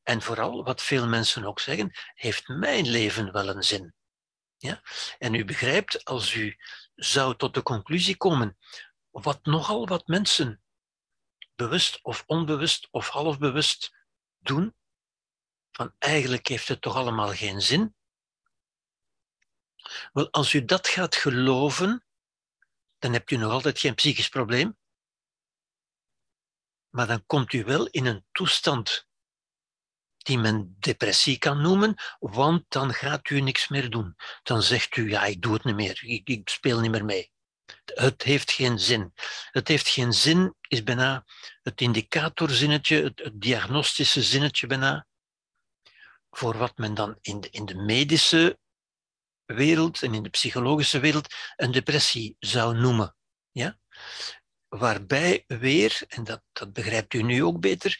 En 0.10 0.22
vooral, 0.22 0.64
wat 0.64 0.82
veel 0.82 1.08
mensen 1.08 1.44
ook 1.46 1.60
zeggen, 1.60 1.92
heeft 2.14 2.48
mijn 2.48 2.88
leven 2.88 3.32
wel 3.32 3.50
een 3.50 3.64
zin? 3.64 3.94
Ja? 4.58 4.82
En 5.18 5.34
u 5.34 5.46
begrijpt, 5.46 6.06
als 6.06 6.34
u 6.34 6.58
zou 6.96 7.36
tot 7.36 7.54
de 7.54 7.64
conclusie 7.64 8.18
komen, 8.18 8.58
wat 9.10 9.46
nogal 9.46 9.88
wat 9.88 10.08
mensen 10.08 10.64
bewust 11.56 12.00
of 12.04 12.24
onbewust 12.26 12.88
of 12.92 13.10
halfbewust 13.10 13.92
doen, 14.38 14.76
van 15.72 15.96
eigenlijk 15.98 16.48
heeft 16.48 16.68
het 16.68 16.82
toch 16.82 16.96
allemaal 16.96 17.34
geen 17.34 17.62
zin. 17.62 17.96
Wel, 20.12 20.32
als 20.32 20.54
u 20.54 20.66
dat 20.66 20.88
gaat 20.88 21.16
geloven, 21.16 22.06
dan 22.98 23.14
hebt 23.14 23.32
u 23.32 23.36
nog 23.36 23.52
altijd 23.52 23.80
geen 23.80 23.96
psychisch 23.96 24.30
probleem. 24.30 24.78
Maar 26.90 27.08
dan 27.08 27.26
komt 27.26 27.54
u 27.54 27.64
wel 27.64 27.88
in 27.88 28.06
een 28.06 28.26
toestand 28.32 29.08
die 30.30 30.38
men 30.38 30.76
depressie 30.80 31.38
kan 31.38 31.62
noemen, 31.62 31.96
want 32.20 32.66
dan 32.68 32.94
gaat 32.94 33.30
u 33.30 33.42
niks 33.42 33.68
meer 33.68 33.90
doen. 33.90 34.16
Dan 34.44 34.62
zegt 34.62 34.98
u, 34.98 35.10
ja, 35.10 35.26
ik 35.26 35.42
doe 35.42 35.54
het 35.54 35.64
niet 35.64 35.76
meer, 35.76 36.00
ik, 36.04 36.30
ik 36.30 36.50
speel 36.50 36.80
niet 36.80 36.92
meer 36.92 37.06
mee. 37.06 37.32
Het 37.86 38.24
heeft 38.24 38.52
geen 38.52 38.80
zin. 38.80 39.14
Het 39.52 39.68
heeft 39.68 39.88
geen 39.88 40.14
zin 40.14 40.56
is 40.68 40.84
bijna 40.84 41.26
het 41.62 41.82
indicatorzinnetje, 41.82 43.04
het, 43.04 43.20
het 43.20 43.42
diagnostische 43.42 44.22
zinnetje 44.22 44.68
bijna, 44.68 45.08
voor 46.30 46.58
wat 46.58 46.78
men 46.78 46.94
dan 46.94 47.18
in 47.22 47.40
de, 47.40 47.50
in 47.50 47.66
de 47.66 47.76
medische 47.76 48.60
wereld 49.46 50.04
en 50.04 50.14
in 50.14 50.24
de 50.24 50.30
psychologische 50.30 51.00
wereld 51.00 51.34
een 51.56 51.72
depressie 51.72 52.36
zou 52.40 52.78
noemen. 52.78 53.16
Ja? 53.52 53.78
Waarbij 54.68 55.44
weer, 55.48 56.02
en 56.08 56.24
dat, 56.24 56.44
dat 56.52 56.74
begrijpt 56.74 57.14
u 57.14 57.22
nu 57.22 57.44
ook 57.44 57.60
beter, 57.60 58.00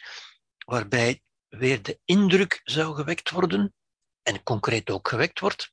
waarbij 0.66 1.22
weer 1.50 1.82
de 1.82 1.98
indruk 2.04 2.60
zou 2.64 2.94
gewekt 2.94 3.30
worden, 3.30 3.74
en 4.22 4.42
concreet 4.42 4.90
ook 4.90 5.08
gewekt 5.08 5.40
wordt, 5.40 5.72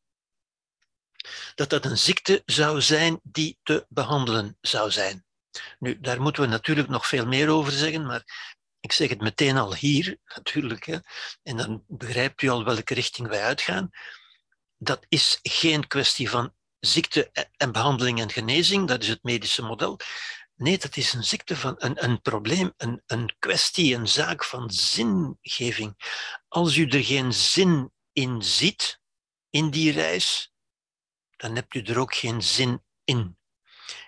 dat 1.56 1.70
dat 1.70 1.86
een 1.86 1.98
ziekte 1.98 2.42
zou 2.46 2.82
zijn 2.82 3.20
die 3.24 3.60
te 3.64 3.86
behandelen 3.90 4.58
zou 4.62 4.92
zijn. 4.92 5.26
Nu, 5.80 6.00
daar 6.00 6.22
moeten 6.22 6.42
we 6.42 6.48
natuurlijk 6.48 6.88
nog 6.88 7.08
veel 7.08 7.26
meer 7.26 7.50
over 7.50 7.72
zeggen, 7.72 8.06
maar 8.06 8.24
ik 8.80 8.92
zeg 8.92 9.10
het 9.10 9.22
meteen 9.22 9.58
al 9.58 9.76
hier, 9.76 10.18
natuurlijk, 10.36 10.86
hè, 10.86 10.98
en 11.44 11.58
dan 11.58 11.84
begrijpt 11.88 12.42
u 12.42 12.48
al 12.48 12.64
welke 12.64 12.94
richting 12.94 13.28
wij 13.28 13.42
uitgaan. 13.42 13.90
Dat 14.78 15.06
is 15.10 15.40
geen 15.42 15.88
kwestie 15.88 16.30
van 16.30 16.56
ziekte 16.80 17.32
en 17.58 17.72
behandeling 17.72 18.20
en 18.20 18.32
genezing, 18.32 18.88
dat 18.88 19.02
is 19.02 19.08
het 19.08 19.24
medische 19.24 19.62
model. 19.62 20.00
Nee, 20.58 20.78
dat 20.78 20.98
is 20.98 21.14
een 21.14 21.24
ziekte 21.24 21.56
van 21.56 21.76
een, 21.78 22.04
een 22.04 22.22
probleem, 22.22 22.74
een, 22.78 23.02
een 23.06 23.36
kwestie, 23.40 23.96
een 23.96 24.08
zaak 24.08 24.44
van 24.44 24.72
zingeving. 24.72 25.96
Als 26.48 26.76
u 26.76 26.88
er 26.88 27.04
geen 27.04 27.34
zin 27.34 27.92
in 28.12 28.42
ziet, 28.44 29.00
in 29.50 29.70
die 29.70 29.92
reis, 29.92 30.54
dan 31.36 31.56
hebt 31.56 31.74
u 31.74 31.82
er 31.82 32.00
ook 32.00 32.16
geen 32.16 32.42
zin 32.42 32.84
in. 33.04 33.38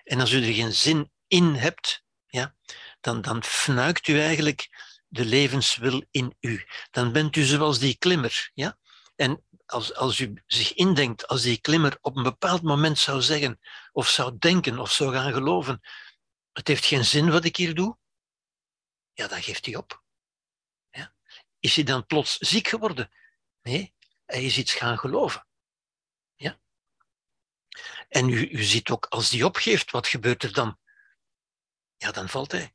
En 0.04 0.20
als 0.20 0.32
u 0.32 0.48
er 0.48 0.54
geen 0.54 0.74
zin 0.74 1.12
in 1.28 1.54
hebt, 1.54 2.04
ja, 2.28 2.56
dan, 3.02 3.22
dan 3.22 3.44
fnuikt 3.44 4.08
u 4.08 4.20
eigenlijk 4.20 4.70
de 5.08 5.26
levenswil 5.26 6.04
in 6.12 6.36
u. 6.40 6.66
Dan 6.92 7.12
bent 7.12 7.36
u 7.36 7.44
zoals 7.44 7.80
die 7.80 7.98
klimmer. 7.98 8.52
Ja? 8.54 8.78
En 9.16 9.44
als, 9.66 9.96
als 9.96 10.20
u 10.20 10.44
zich 10.46 10.74
indenkt, 10.74 11.28
als 11.28 11.42
die 11.42 11.62
klimmer 11.62 11.98
op 12.02 12.18
een 12.18 12.24
bepaald 12.24 12.62
moment 12.62 12.98
zou 12.98 13.22
zeggen, 13.22 13.60
of 13.92 14.08
zou 14.08 14.36
denken, 14.40 14.80
of 14.80 14.92
zou 14.92 15.14
gaan 15.14 15.34
geloven, 15.34 15.82
het 16.60 16.68
heeft 16.68 16.86
geen 16.86 17.06
zin 17.06 17.30
wat 17.30 17.46
ik 17.46 17.56
hier 17.56 17.74
doe, 17.74 17.98
ja, 19.14 19.28
dan 19.28 19.42
geeft 19.42 19.66
hij 19.66 19.76
op. 19.76 20.04
Ja? 20.90 21.14
Is 21.60 21.76
hij 21.76 21.84
dan 21.84 22.06
plots 22.06 22.38
ziek 22.38 22.68
geworden? 22.68 23.12
Nee, 23.62 23.94
hij 24.26 24.44
is 24.44 24.58
iets 24.58 24.74
gaan 24.74 24.98
geloven. 24.98 25.48
Ja? 26.36 26.60
En 28.10 28.30
u, 28.30 28.50
u 28.50 28.64
ziet 28.64 28.90
ook, 28.90 29.06
als 29.06 29.30
die 29.30 29.46
opgeeft, 29.46 29.92
wat 29.92 30.08
gebeurt 30.08 30.44
er 30.44 30.54
dan? 30.54 30.80
Ja, 31.98 32.12
dan 32.12 32.30
valt 32.30 32.52
hij. 32.52 32.74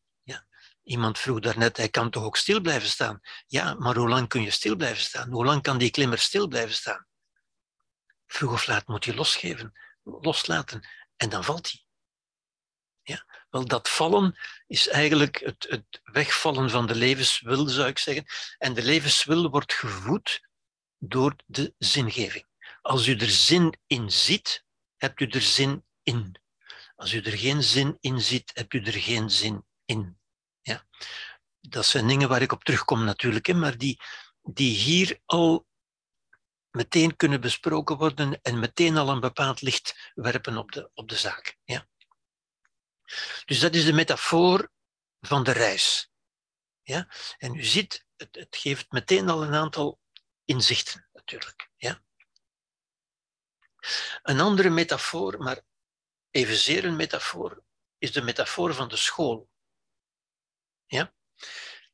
Iemand 0.84 1.18
vroeg 1.18 1.40
daarnet, 1.40 1.76
hij 1.76 1.88
kan 1.88 2.10
toch 2.10 2.24
ook 2.24 2.36
stil 2.36 2.60
blijven 2.60 2.88
staan? 2.88 3.20
Ja, 3.46 3.74
maar 3.74 3.96
hoe 3.96 4.08
lang 4.08 4.28
kun 4.28 4.42
je 4.42 4.50
stil 4.50 4.76
blijven 4.76 5.02
staan? 5.02 5.30
Hoe 5.30 5.44
lang 5.44 5.62
kan 5.62 5.78
die 5.78 5.90
klimmer 5.90 6.18
stil 6.18 6.48
blijven 6.48 6.74
staan? 6.74 7.06
Vroeg 8.26 8.52
of 8.52 8.66
laat 8.66 8.86
moet 8.86 9.04
hij 9.04 9.14
losgeven, 9.14 9.72
loslaten 10.02 10.88
en 11.16 11.28
dan 11.28 11.44
valt 11.44 11.70
hij. 11.70 11.83
Wel, 13.54 13.66
dat 13.66 13.88
vallen 13.88 14.38
is 14.66 14.88
eigenlijk 14.88 15.38
het, 15.38 15.66
het 15.68 16.00
wegvallen 16.04 16.70
van 16.70 16.86
de 16.86 16.94
levenswil, 16.94 17.68
zou 17.68 17.88
ik 17.88 17.98
zeggen. 17.98 18.24
En 18.58 18.74
de 18.74 18.82
levenswil 18.82 19.50
wordt 19.50 19.72
gevoed 19.72 20.48
door 20.98 21.36
de 21.46 21.74
zingeving. 21.78 22.46
Als 22.82 23.06
u 23.06 23.16
er 23.16 23.30
zin 23.30 23.78
in 23.86 24.10
ziet, 24.10 24.64
hebt 24.96 25.20
u 25.20 25.26
er 25.26 25.42
zin 25.42 25.84
in. 26.02 26.40
Als 26.96 27.12
u 27.12 27.20
er 27.20 27.38
geen 27.38 27.62
zin 27.62 27.96
in 28.00 28.20
ziet, 28.20 28.50
hebt 28.54 28.74
u 28.74 28.82
er 28.82 28.92
geen 28.92 29.30
zin 29.30 29.64
in. 29.84 30.18
Ja. 30.60 30.86
Dat 31.60 31.86
zijn 31.86 32.06
dingen 32.06 32.28
waar 32.28 32.42
ik 32.42 32.52
op 32.52 32.64
terugkom 32.64 33.04
natuurlijk, 33.04 33.54
maar 33.54 33.78
die, 33.78 34.00
die 34.42 34.76
hier 34.76 35.20
al 35.24 35.66
meteen 36.70 37.16
kunnen 37.16 37.40
besproken 37.40 37.96
worden 37.96 38.40
en 38.42 38.58
meteen 38.58 38.96
al 38.96 39.08
een 39.08 39.20
bepaald 39.20 39.60
licht 39.60 40.12
werpen 40.14 40.56
op 40.56 40.72
de, 40.72 40.90
op 40.94 41.08
de 41.08 41.16
zaak. 41.16 41.58
Ja. 41.64 41.86
Dus 43.44 43.60
dat 43.60 43.74
is 43.74 43.84
de 43.84 43.92
metafoor 43.92 44.70
van 45.20 45.44
de 45.44 45.52
reis. 45.52 46.10
Ja? 46.82 47.08
En 47.38 47.54
u 47.54 47.64
ziet, 47.64 48.06
het, 48.16 48.34
het 48.34 48.56
geeft 48.56 48.92
meteen 48.92 49.28
al 49.28 49.42
een 49.42 49.54
aantal 49.54 50.00
inzichten 50.44 51.08
natuurlijk. 51.12 51.70
Ja? 51.76 52.02
Een 54.22 54.40
andere 54.40 54.70
metafoor, 54.70 55.38
maar 55.38 55.60
evenzeer 56.30 56.84
een 56.84 56.96
metafoor, 56.96 57.64
is 57.98 58.12
de 58.12 58.22
metafoor 58.22 58.74
van 58.74 58.88
de 58.88 58.96
school. 58.96 59.50
Ja? 60.86 61.14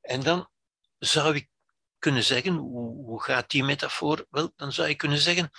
En 0.01 0.23
dan 0.23 0.51
zou 0.99 1.35
ik 1.35 1.51
kunnen 1.99 2.25
zeggen, 2.25 2.55
hoe, 2.55 3.23
gaat 3.23 3.51
die 3.51 3.65
metafoor? 3.65 4.27
Wel, 4.31 4.53
dan 4.57 4.73
zou 4.73 4.89
je 4.89 4.95
kunnen 4.95 5.19
zeggen, 5.19 5.51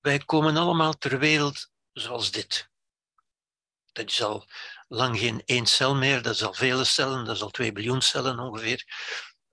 wij 0.00 0.18
komen 0.18 0.56
allemaal 0.56 0.92
ter 0.92 1.18
wereld 1.18 1.70
zoals 1.92 2.30
dit. 2.30 2.70
Dat 3.92 4.08
is 4.08 4.22
al 4.22 4.46
lang 4.90 5.18
geen 5.18 5.42
één 5.44 5.66
cel 5.66 5.94
meer, 5.94 6.22
dat 6.22 6.34
is 6.34 6.42
al 6.42 6.54
vele 6.54 6.84
cellen, 6.84 7.24
dat 7.24 7.36
is 7.36 7.42
al 7.42 7.50
twee 7.50 7.72
biljoen 7.72 8.02
cellen 8.02 8.38
ongeveer. 8.38 8.84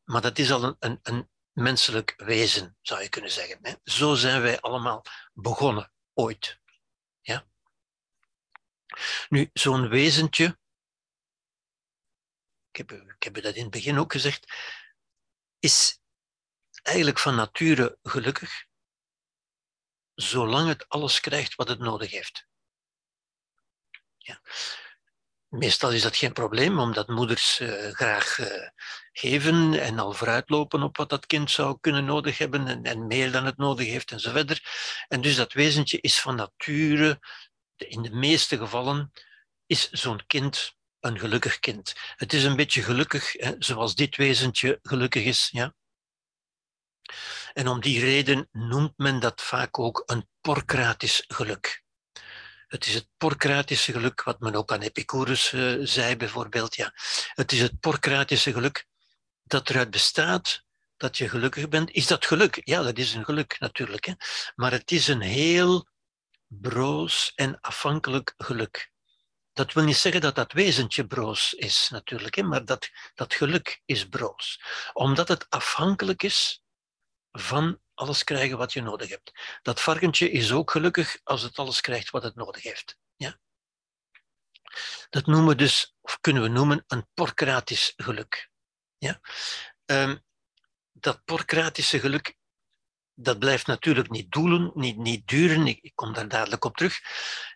Maar 0.03 0.21
dat 0.21 0.37
is 0.37 0.51
al 0.51 0.63
een, 0.63 0.75
een, 0.79 0.99
een 1.01 1.29
menselijk 1.51 2.13
wezen, 2.17 2.77
zou 2.81 3.01
je 3.01 3.09
kunnen 3.09 3.31
zeggen. 3.31 3.59
Hè? 3.61 3.73
Zo 3.83 4.15
zijn 4.15 4.41
wij 4.41 4.61
allemaal 4.61 5.03
begonnen, 5.33 5.91
ooit. 6.13 6.59
Ja? 7.21 7.47
Nu, 9.29 9.49
zo'n 9.53 9.87
wezentje, 9.87 10.59
ik 12.69 12.75
heb, 12.75 12.91
ik 12.91 13.23
heb 13.23 13.33
dat 13.33 13.55
in 13.55 13.61
het 13.61 13.71
begin 13.71 13.97
ook 13.97 14.11
gezegd, 14.11 14.53
is 15.59 15.99
eigenlijk 16.81 17.19
van 17.19 17.35
nature 17.35 17.97
gelukkig, 18.03 18.65
zolang 20.13 20.67
het 20.67 20.89
alles 20.89 21.19
krijgt 21.19 21.55
wat 21.55 21.67
het 21.67 21.79
nodig 21.79 22.11
heeft. 22.11 22.47
Ja. 24.17 24.41
Meestal 25.49 25.91
is 25.91 26.01
dat 26.01 26.15
geen 26.15 26.33
probleem, 26.33 26.79
omdat 26.79 27.07
moeders 27.07 27.59
uh, 27.59 27.93
graag 27.93 28.37
uh, 28.37 28.69
geven 29.11 29.81
en 29.81 29.99
al 29.99 30.13
vooruitlopen 30.13 30.83
op 30.83 30.97
wat 30.97 31.09
dat 31.09 31.25
kind 31.25 31.51
zou 31.51 31.77
kunnen 31.81 32.05
nodig 32.05 32.37
hebben 32.37 32.67
en, 32.67 32.83
en 32.83 33.07
meer 33.07 33.31
dan 33.31 33.45
het 33.45 33.57
nodig 33.57 33.87
heeft 33.87 34.11
en 34.11 34.19
zo 34.19 34.31
verder. 34.31 34.61
En 35.07 35.21
dus 35.21 35.35
dat 35.35 35.53
wezentje 35.53 36.01
is 36.01 36.19
van 36.19 36.35
nature, 36.35 37.19
in 37.75 38.01
de 38.01 38.11
meeste 38.11 38.57
gevallen, 38.57 39.11
is 39.65 39.89
zo'n 39.89 40.25
kind 40.25 40.75
een 40.99 41.19
gelukkig 41.19 41.59
kind. 41.59 41.93
Het 42.15 42.33
is 42.33 42.43
een 42.43 42.55
beetje 42.55 42.81
gelukkig, 42.81 43.31
hè, 43.31 43.55
zoals 43.59 43.95
dit 43.95 44.15
wezentje 44.15 44.79
gelukkig 44.81 45.23
is. 45.23 45.49
Ja? 45.51 45.73
En 47.53 47.67
om 47.67 47.81
die 47.81 47.99
reden 47.99 48.47
noemt 48.51 48.97
men 48.97 49.19
dat 49.19 49.41
vaak 49.41 49.79
ook 49.79 50.03
een 50.05 50.27
porcratisch 50.41 51.23
geluk. 51.27 51.85
Het 52.67 52.85
is 52.85 52.93
het 52.93 53.07
porcratische 53.17 53.91
geluk, 53.91 54.23
wat 54.23 54.39
men 54.39 54.55
ook 54.55 54.71
aan 54.71 54.81
Epicurus 54.81 55.51
uh, 55.51 55.77
zei 55.81 56.15
bijvoorbeeld. 56.15 56.75
Ja. 56.75 56.93
Het 57.33 57.51
is 57.51 57.61
het 57.61 57.79
porcratische 57.79 58.53
geluk 58.53 58.85
dat 59.43 59.69
eruit 59.69 59.89
bestaat 59.89 60.63
dat 60.97 61.17
je 61.17 61.29
gelukkig 61.29 61.69
bent. 61.69 61.91
Is 61.91 62.07
dat 62.07 62.25
geluk? 62.25 62.61
Ja, 62.63 62.83
dat 62.83 62.97
is 62.97 63.13
een 63.13 63.25
geluk 63.25 63.59
natuurlijk. 63.59 64.05
Hè. 64.05 64.13
Maar 64.55 64.71
het 64.71 64.91
is 64.91 65.07
een 65.07 65.21
heel 65.21 65.87
broos 66.47 67.31
en 67.35 67.59
afhankelijk 67.59 68.33
geluk. 68.37 68.91
Dat 69.53 69.73
wil 69.73 69.83
niet 69.83 69.97
zeggen 69.97 70.21
dat 70.21 70.35
dat 70.35 70.51
wezentje 70.51 71.07
broos 71.07 71.53
is 71.53 71.89
natuurlijk, 71.89 72.35
hè, 72.35 72.43
maar 72.43 72.65
dat, 72.65 72.89
dat 73.13 73.33
geluk 73.33 73.81
is 73.85 74.07
broos. 74.07 74.61
Omdat 74.93 75.27
het 75.27 75.45
afhankelijk 75.49 76.23
is 76.23 76.63
van 77.31 77.79
alles 77.97 78.23
krijgen 78.23 78.57
wat 78.57 78.73
je 78.73 78.81
nodig 78.81 79.09
hebt. 79.09 79.31
Dat 79.61 79.81
varkentje 79.81 80.31
is 80.31 80.51
ook 80.51 80.71
gelukkig 80.71 81.19
als 81.23 81.41
het 81.41 81.57
alles 81.57 81.81
krijgt 81.81 82.09
wat 82.09 82.23
het 82.23 82.35
nodig 82.35 82.63
heeft. 82.63 82.97
Ja? 83.15 83.39
Dat 85.09 85.25
noemen 85.25 85.57
dus, 85.57 85.95
of 86.01 86.19
kunnen 86.21 86.43
we 86.43 86.49
noemen, 86.49 86.83
een 86.87 87.07
porcratisch 87.13 87.93
geluk. 87.95 88.49
Ja? 88.97 89.19
Um, 89.85 90.25
dat 90.91 91.23
porcratische 91.25 91.99
geluk, 91.99 92.35
dat 93.13 93.39
blijft 93.39 93.67
natuurlijk 93.67 94.09
niet 94.09 94.31
doelen, 94.31 94.71
niet, 94.73 94.97
niet 94.97 95.27
duren. 95.27 95.67
Ik, 95.67 95.79
ik 95.81 95.95
kom 95.95 96.13
daar 96.13 96.27
dadelijk 96.27 96.65
op 96.65 96.77
terug. 96.77 96.99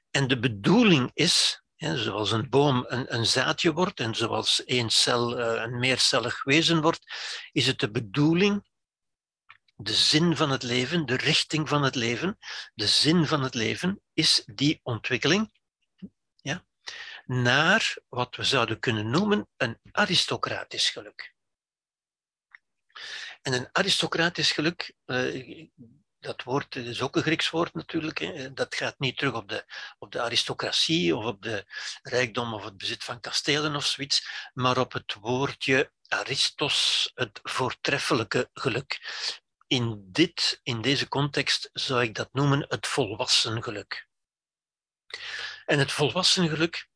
En 0.10 0.28
de 0.28 0.40
bedoeling 0.40 1.12
is, 1.14 1.64
zoals 1.78 2.32
een 2.32 2.50
boom 2.50 2.86
een, 2.88 3.14
een, 3.14 3.26
zaadje 3.26 3.74
wordt 3.74 4.00
en 4.00 4.16
zoals 4.16 4.64
één 4.64 4.90
cel 4.90 5.40
uh, 5.40 5.62
een 5.62 5.80
meercellig 5.80 6.44
wezen 6.44 6.82
wordt, 6.82 7.14
is 7.52 7.68
het 7.68 7.80
de 7.80 7.92
bedoeling 7.92 8.70
de 9.84 9.94
zin 9.94 10.38
van 10.38 10.50
het 10.50 10.64
leven, 10.64 11.06
de 11.06 11.16
richting 11.16 11.70
van 11.70 11.84
het 11.84 11.96
leven, 11.96 12.38
de 12.74 12.88
zin 12.88 13.28
van 13.28 13.44
het 13.44 13.54
leven 13.54 14.02
is 14.14 14.44
die 14.46 14.80
ontwikkeling 14.84 15.52
ja, 16.36 16.66
naar 17.26 17.98
wat 18.10 18.36
we 18.36 18.44
zouden 18.44 18.80
kunnen 18.80 19.10
noemen 19.10 19.48
een 19.58 19.80
aristocratisch 19.92 20.90
geluk. 20.90 21.34
En 23.42 23.54
een 23.54 23.70
aristocratisch 23.72 24.52
geluk, 24.52 24.94
uh, 25.06 25.68
dat 26.20 26.44
woord 26.44 26.76
is 26.76 27.02
ook 27.02 27.16
een 27.16 27.22
Grieks 27.22 27.50
woord 27.50 27.74
natuurlijk, 27.74 28.56
dat 28.56 28.76
gaat 28.76 29.00
niet 29.00 29.18
terug 29.18 29.34
op 29.34 29.50
de, 29.50 29.66
op 30.00 30.12
de 30.12 30.22
aristocratie 30.22 31.16
of 31.16 31.26
op 31.26 31.42
de 31.42 31.66
rijkdom 32.02 32.54
of 32.54 32.64
het 32.64 32.78
bezit 32.78 33.04
van 33.04 33.20
kastelen 33.20 33.76
of 33.76 33.86
zoiets, 33.86 34.50
maar 34.54 34.78
op 34.78 34.94
het 34.94 35.14
woordje 35.14 35.92
aristos, 36.08 37.12
het 37.14 37.40
voortreffelijke 37.44 38.50
geluk 38.54 39.00
in, 39.72 40.04
dit, 40.12 40.60
in 40.64 40.82
deze 40.82 41.08
context 41.08 41.70
zou 41.74 42.02
ik 42.02 42.16
dat 42.16 42.30
noemen 42.32 42.66
het 42.68 42.88
volwassen 42.88 43.64
geluk. 43.64 44.08
En 45.66 45.80
het 45.80 45.92
volwassen 45.92 46.50
geluk 46.50 46.90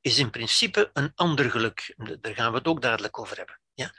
is 0.00 0.18
in 0.18 0.30
principe 0.30 0.90
een 0.92 1.12
ander 1.14 1.50
geluk. 1.50 1.94
Daar 2.20 2.34
gaan 2.34 2.50
we 2.50 2.58
het 2.58 2.66
ook 2.66 2.82
dadelijk 2.82 3.18
over 3.18 3.36
hebben. 3.36 3.60
Ja? 3.74 3.94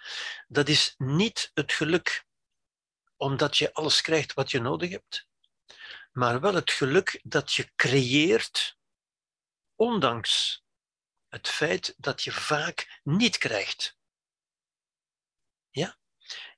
Dat 0.48 0.68
is 0.68 0.94
niet 0.98 1.52
het 1.54 1.74
geluk 1.74 2.26
omdat 3.18 3.58
je 3.58 3.74
alles 3.74 4.02
krijgt 4.02 4.34
wat 4.34 4.52
je 4.52 4.60
nodig 4.60 4.90
hebt, 4.90 5.28
maar 6.12 6.40
wel 6.40 6.54
het 6.54 6.72
geluk 6.72 7.20
dat 7.24 7.54
je 7.54 7.72
creëert, 7.76 8.78
ondanks 9.76 10.64
het 11.28 11.48
feit 11.48 11.96
dat 11.98 12.24
je 12.24 12.32
vaak 12.32 13.00
niet 13.04 13.38
krijgt. 13.38 13.99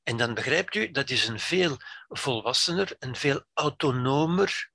En 0.03 0.17
dan 0.17 0.33
begrijpt 0.33 0.75
u, 0.75 0.91
dat 0.91 1.09
is 1.09 1.27
een 1.27 1.39
veel 1.39 1.77
volwassener, 2.07 2.95
een 2.99 3.15
veel 3.15 3.45
autonomer, 3.53 4.71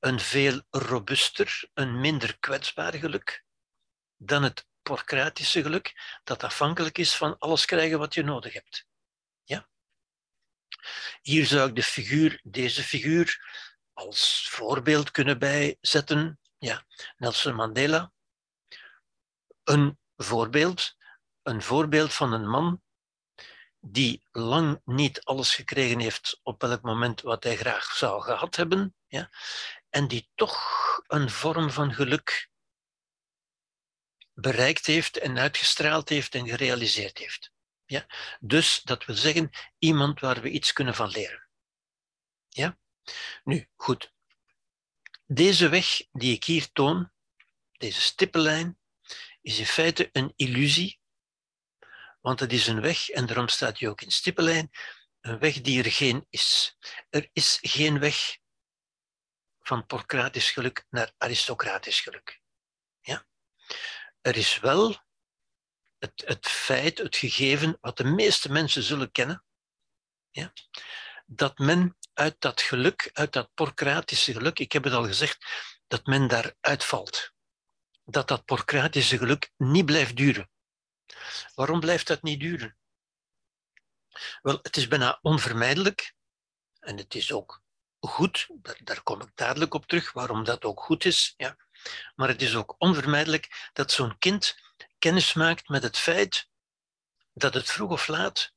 een 0.00 0.20
veel 0.20 0.62
robuuster, 0.70 1.70
een 1.74 2.00
minder 2.00 2.38
kwetsbaar 2.38 2.94
geluk 2.94 3.44
dan 4.16 4.42
het 4.42 4.66
porcratische 4.82 5.62
geluk, 5.62 6.18
dat 6.24 6.42
afhankelijk 6.42 6.98
is 6.98 7.16
van 7.16 7.38
alles 7.38 7.64
krijgen 7.64 7.98
wat 7.98 8.14
je 8.14 8.22
nodig 8.22 8.52
hebt. 8.52 8.86
Ja? 9.42 9.68
Hier 11.22 11.46
zou 11.46 11.68
ik 11.68 11.76
de 11.76 11.82
figuur, 11.82 12.40
deze 12.42 12.82
figuur 12.82 13.38
als 13.92 14.48
voorbeeld 14.50 15.10
kunnen 15.10 15.38
bijzetten. 15.38 16.40
Ja, 16.58 16.86
Nelson 17.16 17.54
Mandela. 17.54 18.12
Een 19.64 19.98
voorbeeld, 20.16 20.96
een 21.42 21.62
voorbeeld 21.62 22.14
van 22.14 22.32
een 22.32 22.48
man 22.48 22.82
die 23.86 24.22
lang 24.30 24.80
niet 24.84 25.24
alles 25.24 25.54
gekregen 25.54 25.98
heeft 25.98 26.40
op 26.42 26.60
welk 26.60 26.82
moment 26.82 27.20
wat 27.20 27.44
hij 27.44 27.56
graag 27.56 27.96
zou 27.96 28.22
gehad 28.22 28.56
hebben, 28.56 28.94
ja, 29.06 29.30
en 29.90 30.08
die 30.08 30.30
toch 30.34 31.02
een 31.06 31.30
vorm 31.30 31.70
van 31.70 31.94
geluk 31.94 32.50
bereikt 34.34 34.86
heeft 34.86 35.18
en 35.18 35.38
uitgestraald 35.38 36.08
heeft 36.08 36.34
en 36.34 36.48
gerealiseerd 36.48 37.18
heeft. 37.18 37.52
Ja? 37.84 38.06
Dus 38.40 38.82
dat 38.82 39.04
wil 39.04 39.16
zeggen, 39.16 39.50
iemand 39.78 40.20
waar 40.20 40.40
we 40.40 40.50
iets 40.50 40.72
kunnen 40.72 40.94
van 40.94 41.08
leren. 41.08 41.48
Ja? 42.48 42.78
Nu, 43.44 43.68
goed. 43.76 44.12
Deze 45.26 45.68
weg 45.68 46.02
die 46.12 46.34
ik 46.34 46.44
hier 46.44 46.72
toon, 46.72 47.12
deze 47.72 48.00
stippenlijn, 48.00 48.78
is 49.40 49.58
in 49.58 49.66
feite 49.66 50.08
een 50.12 50.32
illusie 50.36 51.00
want 52.24 52.40
het 52.40 52.52
is 52.52 52.66
een 52.66 52.80
weg, 52.80 53.08
en 53.08 53.26
daarom 53.26 53.48
staat 53.48 53.78
hij 53.78 53.88
ook 53.88 54.00
in 54.00 54.10
stippellijn, 54.10 54.70
een 55.20 55.38
weg 55.38 55.60
die 55.60 55.82
er 55.82 55.90
geen 55.92 56.26
is. 56.30 56.76
Er 57.10 57.28
is 57.32 57.58
geen 57.62 57.98
weg 57.98 58.38
van 59.60 59.86
porcratisch 59.86 60.50
geluk 60.50 60.86
naar 60.90 61.12
aristocratisch 61.18 62.00
geluk. 62.00 62.40
Ja? 63.00 63.26
Er 64.20 64.36
is 64.36 64.58
wel 64.58 64.96
het, 65.98 66.22
het 66.26 66.46
feit, 66.46 66.98
het 66.98 67.16
gegeven, 67.16 67.78
wat 67.80 67.96
de 67.96 68.04
meeste 68.04 68.52
mensen 68.52 68.82
zullen 68.82 69.10
kennen, 69.10 69.44
ja? 70.30 70.52
dat 71.26 71.58
men 71.58 71.96
uit 72.12 72.40
dat 72.40 72.60
geluk, 72.60 73.10
uit 73.12 73.32
dat 73.32 73.54
porcratische 73.54 74.32
geluk, 74.32 74.58
ik 74.58 74.72
heb 74.72 74.84
het 74.84 74.92
al 74.92 75.04
gezegd, 75.04 75.46
dat 75.86 76.06
men 76.06 76.28
daar 76.28 76.54
uitvalt. 76.60 77.32
Dat 78.04 78.28
dat 78.28 78.44
porcratische 78.44 79.18
geluk 79.18 79.50
niet 79.56 79.86
blijft 79.86 80.16
duren. 80.16 80.52
Waarom 81.54 81.80
blijft 81.80 82.06
dat 82.06 82.22
niet 82.22 82.40
duren? 82.40 82.76
Wel, 84.42 84.58
het 84.62 84.76
is 84.76 84.88
bijna 84.88 85.18
onvermijdelijk 85.22 86.14
en 86.80 86.96
het 86.96 87.14
is 87.14 87.32
ook 87.32 87.62
goed, 88.00 88.48
daar, 88.82 89.02
kom 89.02 89.20
ik 89.20 89.30
dadelijk 89.34 89.74
op 89.74 89.86
terug, 89.86 90.12
waarom 90.12 90.44
dat 90.44 90.64
ook 90.64 90.80
goed 90.80 91.04
is. 91.04 91.34
Ja. 91.36 91.56
Maar 92.14 92.28
het 92.28 92.42
is 92.42 92.54
ook 92.54 92.74
onvermijdelijk 92.78 93.70
dat 93.72 93.92
zo'n 93.92 94.18
kind 94.18 94.56
kennis 94.98 95.32
maakt 95.32 95.68
met 95.68 95.82
het 95.82 95.98
feit 95.98 96.48
dat 97.32 97.54
het 97.54 97.70
vroeg 97.70 97.90
of 97.90 98.06
laat 98.06 98.52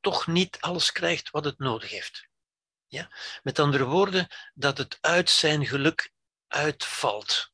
toch 0.00 0.26
niet 0.26 0.60
alles 0.60 0.92
krijgt 0.92 1.30
wat 1.30 1.44
het 1.44 1.58
nodig 1.58 1.90
heeft. 1.90 2.28
Ja? 2.86 3.10
Met 3.42 3.58
andere 3.58 3.84
woorden, 3.84 4.28
dat 4.54 4.78
het 4.78 4.98
uit 5.00 5.30
zijn 5.30 5.66
geluk 5.66 6.12
uitvalt. 6.46 7.49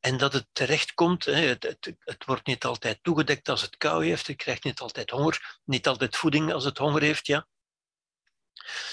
En 0.00 0.16
dat 0.16 0.32
het 0.32 0.46
terechtkomt, 0.52 1.24
het, 1.24 1.62
het, 1.62 1.94
het 1.98 2.24
wordt 2.24 2.46
niet 2.46 2.64
altijd 2.64 2.98
toegedekt 3.02 3.48
als 3.48 3.62
het 3.62 3.76
kou 3.76 4.06
heeft, 4.06 4.26
het 4.26 4.36
krijgt 4.36 4.64
niet 4.64 4.80
altijd 4.80 5.10
honger, 5.10 5.58
niet 5.64 5.86
altijd 5.86 6.16
voeding 6.16 6.52
als 6.52 6.64
het 6.64 6.78
honger 6.78 7.02
heeft, 7.02 7.26
ja. 7.26 7.46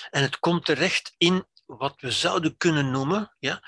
En 0.10 0.22
het 0.22 0.40
komt 0.40 0.66
terecht 0.66 1.14
in 1.18 1.48
wat 1.66 2.02
we 2.02 2.12
zouden 2.12 2.58
kunnen 2.58 2.92
noemen 2.92 3.36
ja, 3.40 3.64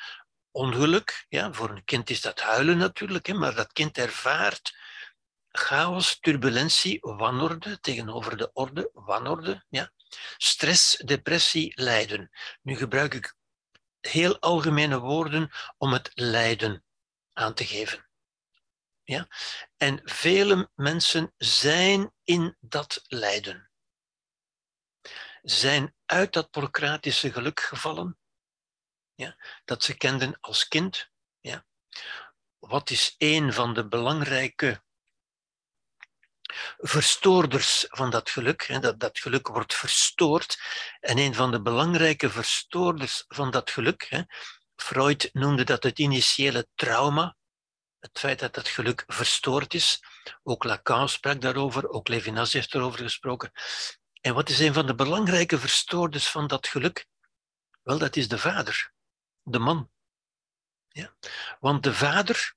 ongeluk. 0.52 1.26
Ja, 1.30 1.54
voor 1.54 1.70
een 1.70 1.84
kind 1.84 2.10
is 2.10 2.22
dat 2.22 2.40
huilen 2.40 2.78
natuurlijk, 2.78 3.26
hè, 3.26 3.34
maar 3.34 3.56
dat 3.56 3.74
kind 3.74 3.98
ervaart 3.98 4.78
chaos, 5.58 6.20
turbulentie, 6.20 6.98
wanorde 7.02 7.80
tegenover 7.80 8.38
de 8.38 8.52
orde, 8.54 8.90
wanorde. 8.94 9.66
Ja. 9.70 9.92
Stress, 10.38 10.98
depressie, 10.98 11.72
lijden. 11.76 12.30
Nu 12.62 12.76
gebruik 12.76 13.14
ik 13.14 13.36
heel 14.00 14.40
algemene 14.40 15.00
woorden 15.00 15.52
om 15.78 15.94
het 15.94 16.12
lijden 16.14 16.85
aan 17.36 17.54
te 17.54 17.66
geven. 17.66 18.10
Ja? 19.04 19.28
En 19.78 20.02
vele 20.04 20.72
mensen 20.76 21.34
zijn 21.38 22.14
in 22.24 22.58
dat 22.60 23.04
lijden. 23.08 23.70
Zijn 25.42 25.96
uit 26.06 26.34
dat 26.34 26.50
procratische 26.50 27.32
geluk 27.32 27.60
gevallen, 27.60 28.18
ja? 29.14 29.38
dat 29.66 29.84
ze 29.84 29.98
kenden 29.98 30.38
als 30.40 30.68
kind. 30.68 31.10
Ja? 31.40 31.66
Wat 32.60 32.90
is 32.90 33.16
een 33.18 33.54
van 33.54 33.74
de 33.74 33.88
belangrijke 33.88 34.84
verstoorders 36.78 37.86
van 37.90 38.10
dat 38.10 38.30
geluk. 38.30 38.82
Dat, 38.82 39.00
dat 39.00 39.20
geluk 39.20 39.48
wordt 39.48 39.74
verstoord. 39.74 40.58
En 41.00 41.18
een 41.18 41.36
van 41.36 41.52
de 41.52 41.62
belangrijke 41.62 42.30
verstoorders 42.30 43.26
van 43.28 43.52
dat 43.52 43.70
geluk, 43.72 44.26
Freud 44.76 45.30
noemde 45.34 45.64
dat 45.64 45.84
het 45.84 46.00
initiële 46.00 46.68
trauma, 46.76 47.36
het 48.00 48.20
feit 48.20 48.40
dat 48.40 48.56
het 48.56 48.68
geluk 48.68 49.04
verstoord 49.08 49.74
is. 49.74 50.04
Ook 50.44 50.64
Lacan 50.64 51.10
sprak 51.10 51.42
daarover, 51.42 51.90
ook 51.90 52.08
Levinas 52.08 52.54
heeft 52.54 52.74
erover 52.74 53.00
gesproken. 53.00 53.52
En 54.22 54.34
wat 54.34 54.50
is 54.50 54.60
een 54.60 54.74
van 54.74 54.86
de 54.86 54.96
belangrijke 54.96 55.60
verstoorders 55.60 56.30
van 56.30 56.48
dat 56.48 56.68
geluk? 56.68 57.08
Wel, 57.84 57.98
dat 57.98 58.16
is 58.16 58.28
de 58.28 58.38
vader, 58.38 58.92
de 59.44 59.60
man. 59.60 59.92
Ja? 60.88 61.16
Want 61.60 61.84
de 61.84 61.94
vader, 61.94 62.56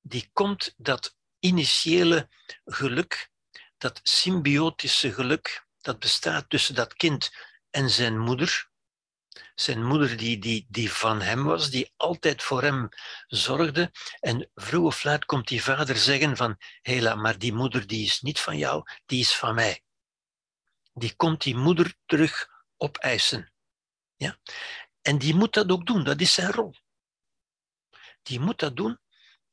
die 0.00 0.30
komt 0.32 0.74
dat 0.76 1.16
initiële 1.38 2.28
geluk, 2.64 3.30
dat 3.78 4.00
symbiotische 4.02 5.12
geluk, 5.12 5.66
dat 5.80 5.98
bestaat 5.98 6.48
tussen 6.48 6.74
dat 6.74 6.94
kind 6.94 7.30
en 7.70 7.90
zijn 7.90 8.18
moeder. 8.18 8.70
Zijn 9.54 9.84
moeder 9.84 10.16
die, 10.16 10.38
die, 10.38 10.66
die 10.68 10.92
van 10.92 11.20
hem 11.20 11.44
was, 11.44 11.70
die 11.70 11.92
altijd 11.96 12.42
voor 12.42 12.62
hem 12.62 12.88
zorgde. 13.26 13.90
En 14.20 14.50
vroeg 14.54 14.84
of 14.84 15.04
laat 15.04 15.24
komt 15.24 15.48
die 15.48 15.62
vader 15.62 15.96
zeggen 15.96 16.36
van, 16.36 16.56
hela, 16.80 17.14
maar 17.14 17.38
die 17.38 17.52
moeder 17.52 17.86
die 17.86 18.04
is 18.04 18.20
niet 18.20 18.40
van 18.40 18.58
jou, 18.58 18.82
die 19.06 19.20
is 19.20 19.36
van 19.36 19.54
mij. 19.54 19.82
Die 20.92 21.14
komt 21.16 21.42
die 21.42 21.56
moeder 21.56 21.94
terug 22.06 22.48
opeisen. 22.76 23.52
Ja? 24.16 24.38
En 25.00 25.18
die 25.18 25.34
moet 25.34 25.54
dat 25.54 25.70
ook 25.70 25.86
doen, 25.86 26.04
dat 26.04 26.20
is 26.20 26.32
zijn 26.32 26.52
rol. 26.52 26.74
Die 28.22 28.40
moet 28.40 28.58
dat 28.58 28.76
doen 28.76 28.98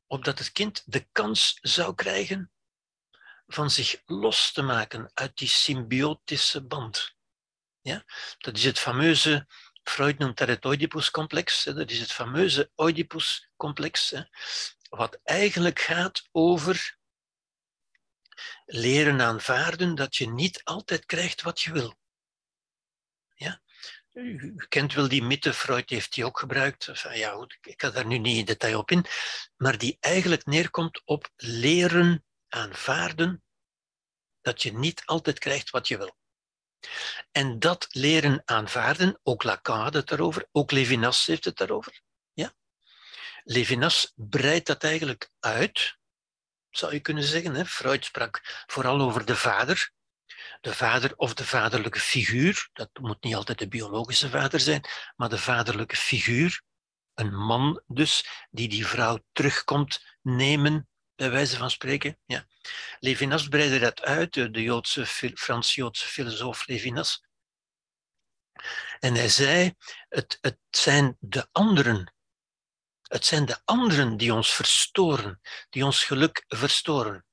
opdat 0.08 0.40
het 0.40 0.52
kind 0.52 0.84
de 0.86 1.08
kans 1.12 1.58
zou 1.62 1.96
krijgen 1.96 2.52
van 3.48 3.70
zich 3.70 4.02
los 4.06 4.52
te 4.52 4.62
maken 4.62 5.12
uit 5.14 5.38
die 5.38 5.48
symbiotische 5.48 6.64
band. 6.64 7.16
Ja? 7.82 8.04
Dat 8.38 8.58
is 8.58 8.64
het 8.64 8.80
fameuze, 8.80 9.48
Freud 9.84 10.18
noemt 10.18 10.38
dat 10.38 10.48
het 10.48 10.66
Oedipus-complex, 10.66 11.64
dat 11.64 11.90
is 11.90 12.00
het 12.00 12.12
fameuze 12.12 12.72
Oedipus-complex, 12.76 14.16
wat 14.90 15.20
eigenlijk 15.24 15.80
gaat 15.80 16.28
over 16.32 16.98
leren 18.66 19.22
aanvaarden 19.22 19.96
dat 19.96 20.16
je 20.16 20.30
niet 20.30 20.64
altijd 20.64 21.06
krijgt 21.06 21.42
wat 21.42 21.62
je 21.62 21.72
wil. 21.72 21.96
Ja? 23.34 23.62
U 24.14 24.66
kent 24.70 24.94
wel 24.94 25.08
die 25.08 25.24
mythe, 25.24 25.54
Freud 25.54 25.90
heeft 25.90 26.14
die 26.14 26.26
ook 26.26 26.40
gebruikt. 26.40 26.92
ja, 27.14 27.34
goed, 27.34 27.58
ik 27.62 27.82
ga 27.82 27.90
daar 27.90 28.06
nu 28.06 28.18
niet 28.18 28.38
in 28.38 28.46
detail 28.46 28.80
op 28.80 28.92
in. 28.92 29.06
Maar 29.58 29.78
die 29.78 29.98
eigenlijk 30.00 30.46
neerkomt 30.46 31.02
op 31.06 31.30
leren 31.36 32.26
aanvaarden 32.48 33.44
dat 34.42 34.62
je 34.62 34.74
niet 34.74 35.06
altijd 35.06 35.40
krijgt 35.40 35.70
wat 35.70 35.88
je 35.88 35.98
wil. 35.98 36.20
En 37.32 37.60
dat 37.60 37.88
leren 37.90 38.42
aanvaarden, 38.46 39.20
ook 39.24 39.44
Lacan 39.44 39.80
had 39.80 39.94
het 39.94 40.08
daarover, 40.08 40.48
ook 40.52 40.72
Levinas 40.72 41.26
heeft 41.26 41.46
het 41.46 41.58
daarover. 41.58 42.02
Ja? 42.34 42.54
Levinas 43.44 44.14
breidt 44.16 44.68
dat 44.68 44.84
eigenlijk 44.84 45.32
uit, 45.40 45.98
zou 46.70 46.94
je 46.94 47.00
kunnen 47.00 47.24
zeggen. 47.24 47.56
Hè? 47.56 47.66
Freud 47.66 48.06
sprak 48.06 48.64
vooral 48.68 49.02
over 49.02 49.26
de 49.26 49.36
vader, 49.36 49.92
de 50.62 50.74
vader 50.74 51.16
of 51.16 51.34
de 51.34 51.46
vaderlijke 51.46 52.00
figuur, 52.00 52.70
dat 52.74 52.90
moet 53.02 53.24
niet 53.24 53.36
altijd 53.36 53.60
de 53.60 53.68
biologische 53.68 54.30
vader 54.30 54.60
zijn, 54.60 54.84
maar 55.16 55.30
de 55.30 55.38
vaderlijke 55.38 55.96
figuur, 55.96 56.62
een 57.14 57.36
man 57.36 57.82
dus, 57.88 58.46
die 58.50 58.70
die 58.70 58.88
vrouw 58.88 59.20
terugkomt 59.32 60.18
nemen, 60.22 60.90
bij 61.22 61.32
wijze 61.32 61.58
van 61.58 61.72
spreken. 61.72 62.18
Ja. 62.26 62.48
Levinas 63.00 63.48
breidde 63.48 63.80
dat 63.80 64.02
uit, 64.02 64.34
de 64.34 64.62
Joodse, 64.62 65.06
Frans-Joodse 65.36 66.08
filosoof 66.08 66.68
Levinas. 66.68 67.24
En 69.00 69.16
hij 69.16 69.30
zei, 69.30 69.74
het, 70.10 70.38
het 70.42 70.58
zijn 70.70 71.18
de 71.20 71.48
anderen 71.52 72.14
het 73.12 73.26
zijn 73.26 73.46
de 73.46 73.62
anderen 73.66 74.18
die 74.18 74.34
ons 74.34 74.54
verstoren, 74.54 75.42
die 75.70 75.86
ons 75.86 76.04
geluk 76.04 76.44
verstoren. 76.48 77.26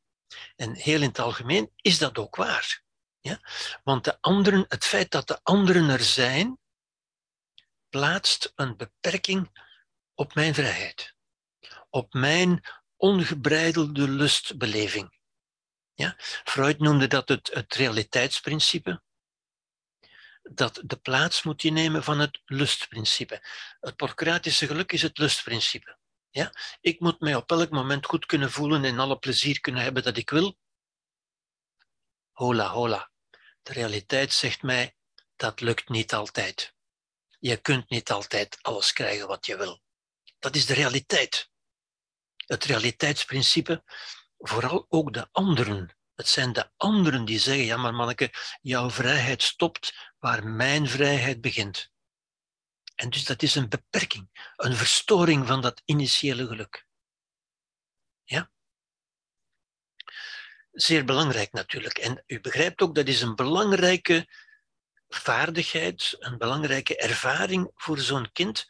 En 0.57 0.75
heel 0.75 1.01
in 1.01 1.09
het 1.09 1.19
algemeen 1.19 1.73
is 1.77 1.99
dat 1.99 2.19
ook 2.19 2.37
waar. 2.37 2.83
Ja? 3.21 3.41
Want 3.83 4.05
de 4.05 4.19
anderen, 4.21 4.65
het 4.69 4.85
feit 4.85 5.11
dat 5.11 5.27
de 5.29 5.41
anderen 5.43 5.89
er 5.89 6.03
zijn, 6.03 6.59
plaatst 7.89 8.53
een 8.55 8.77
beperking 8.77 9.67
op 10.15 10.35
mijn 10.35 10.55
vrijheid, 10.55 11.15
op 11.91 12.13
mijn 12.13 12.63
ongebreidelde 12.99 14.09
lustbeleving. 14.09 15.19
Ja? 15.95 16.15
Freud 16.45 16.79
noemde 16.79 17.07
dat 17.07 17.29
het, 17.29 17.51
het 17.53 17.75
realiteitsprincipe, 17.75 19.03
dat 20.43 20.81
de 20.85 20.97
plaats 20.97 21.43
moet 21.43 21.65
innemen 21.65 22.05
van 22.05 22.19
het 22.19 22.41
lustprincipe. 22.45 23.43
Het 23.81 23.97
procratische 23.97 24.67
geluk 24.67 24.93
is 24.93 25.03
het 25.03 25.19
lustprincipe. 25.19 25.99
Ja? 26.31 26.53
Ik 26.81 27.01
moet 27.01 27.21
mij 27.21 27.35
op 27.35 27.51
elk 27.51 27.71
moment 27.71 28.07
goed 28.07 28.27
kunnen 28.27 28.51
voelen 28.51 28.85
en 28.85 28.99
alle 28.99 29.19
plezier 29.19 29.61
kunnen 29.61 29.83
hebben 29.83 30.03
dat 30.03 30.17
ik 30.17 30.31
wil. 30.31 30.59
Hola, 32.31 32.69
hola. 32.69 33.11
De 33.63 33.73
realiteit 33.73 34.33
zegt 34.33 34.63
mij, 34.63 34.97
dat 35.37 35.61
lukt 35.61 35.89
niet 35.89 36.15
altijd. 36.15 36.75
Je 37.39 37.57
kunt 37.57 37.89
niet 37.89 38.11
altijd 38.11 38.59
alles 38.63 38.93
krijgen 38.93 39.27
wat 39.27 39.47
je 39.47 39.57
wil. 39.57 39.83
Dat 40.39 40.57
is 40.57 40.67
de 40.67 40.75
realiteit. 40.75 41.51
Het 42.49 42.65
realiteitsprincipe, 42.65 43.83
vooral 44.39 44.87
ook 44.89 45.13
de 45.13 45.29
anderen. 45.33 45.97
Het 46.15 46.29
zijn 46.29 46.53
de 46.53 46.71
anderen 46.77 47.25
die 47.25 47.39
zeggen, 47.39 47.65
ja 47.65 47.77
maar 47.77 47.95
manneke, 47.95 48.33
jouw 48.61 48.91
vrijheid 48.91 49.43
stopt 49.43 50.13
waar 50.19 50.47
mijn 50.47 50.89
vrijheid 50.89 51.41
begint. 51.41 51.91
En 52.95 53.11
dus 53.11 53.25
dat 53.25 53.43
is 53.43 53.55
een 53.55 53.69
beperking, 53.69 54.53
een 54.57 54.75
verstoring 54.75 55.47
van 55.47 55.61
dat 55.61 55.83
initiële 55.85 56.47
geluk. 56.47 56.87
Ja? 58.25 58.51
zeer 60.81 61.05
belangrijk 61.05 61.53
natuurlijk. 61.53 61.99
En 61.99 62.25
u 62.27 62.41
begrijpt 62.41 62.81
ook, 62.81 62.95
dat 62.95 63.07
is 63.07 63.21
een 63.21 63.35
belangrijke 63.35 64.29
vaardigheid, 65.09 66.17
een 66.19 66.39
belangrijke 66.39 66.97
ervaring 66.97 67.71
voor 67.75 67.99
zo'n 67.99 68.33
kind 68.33 68.67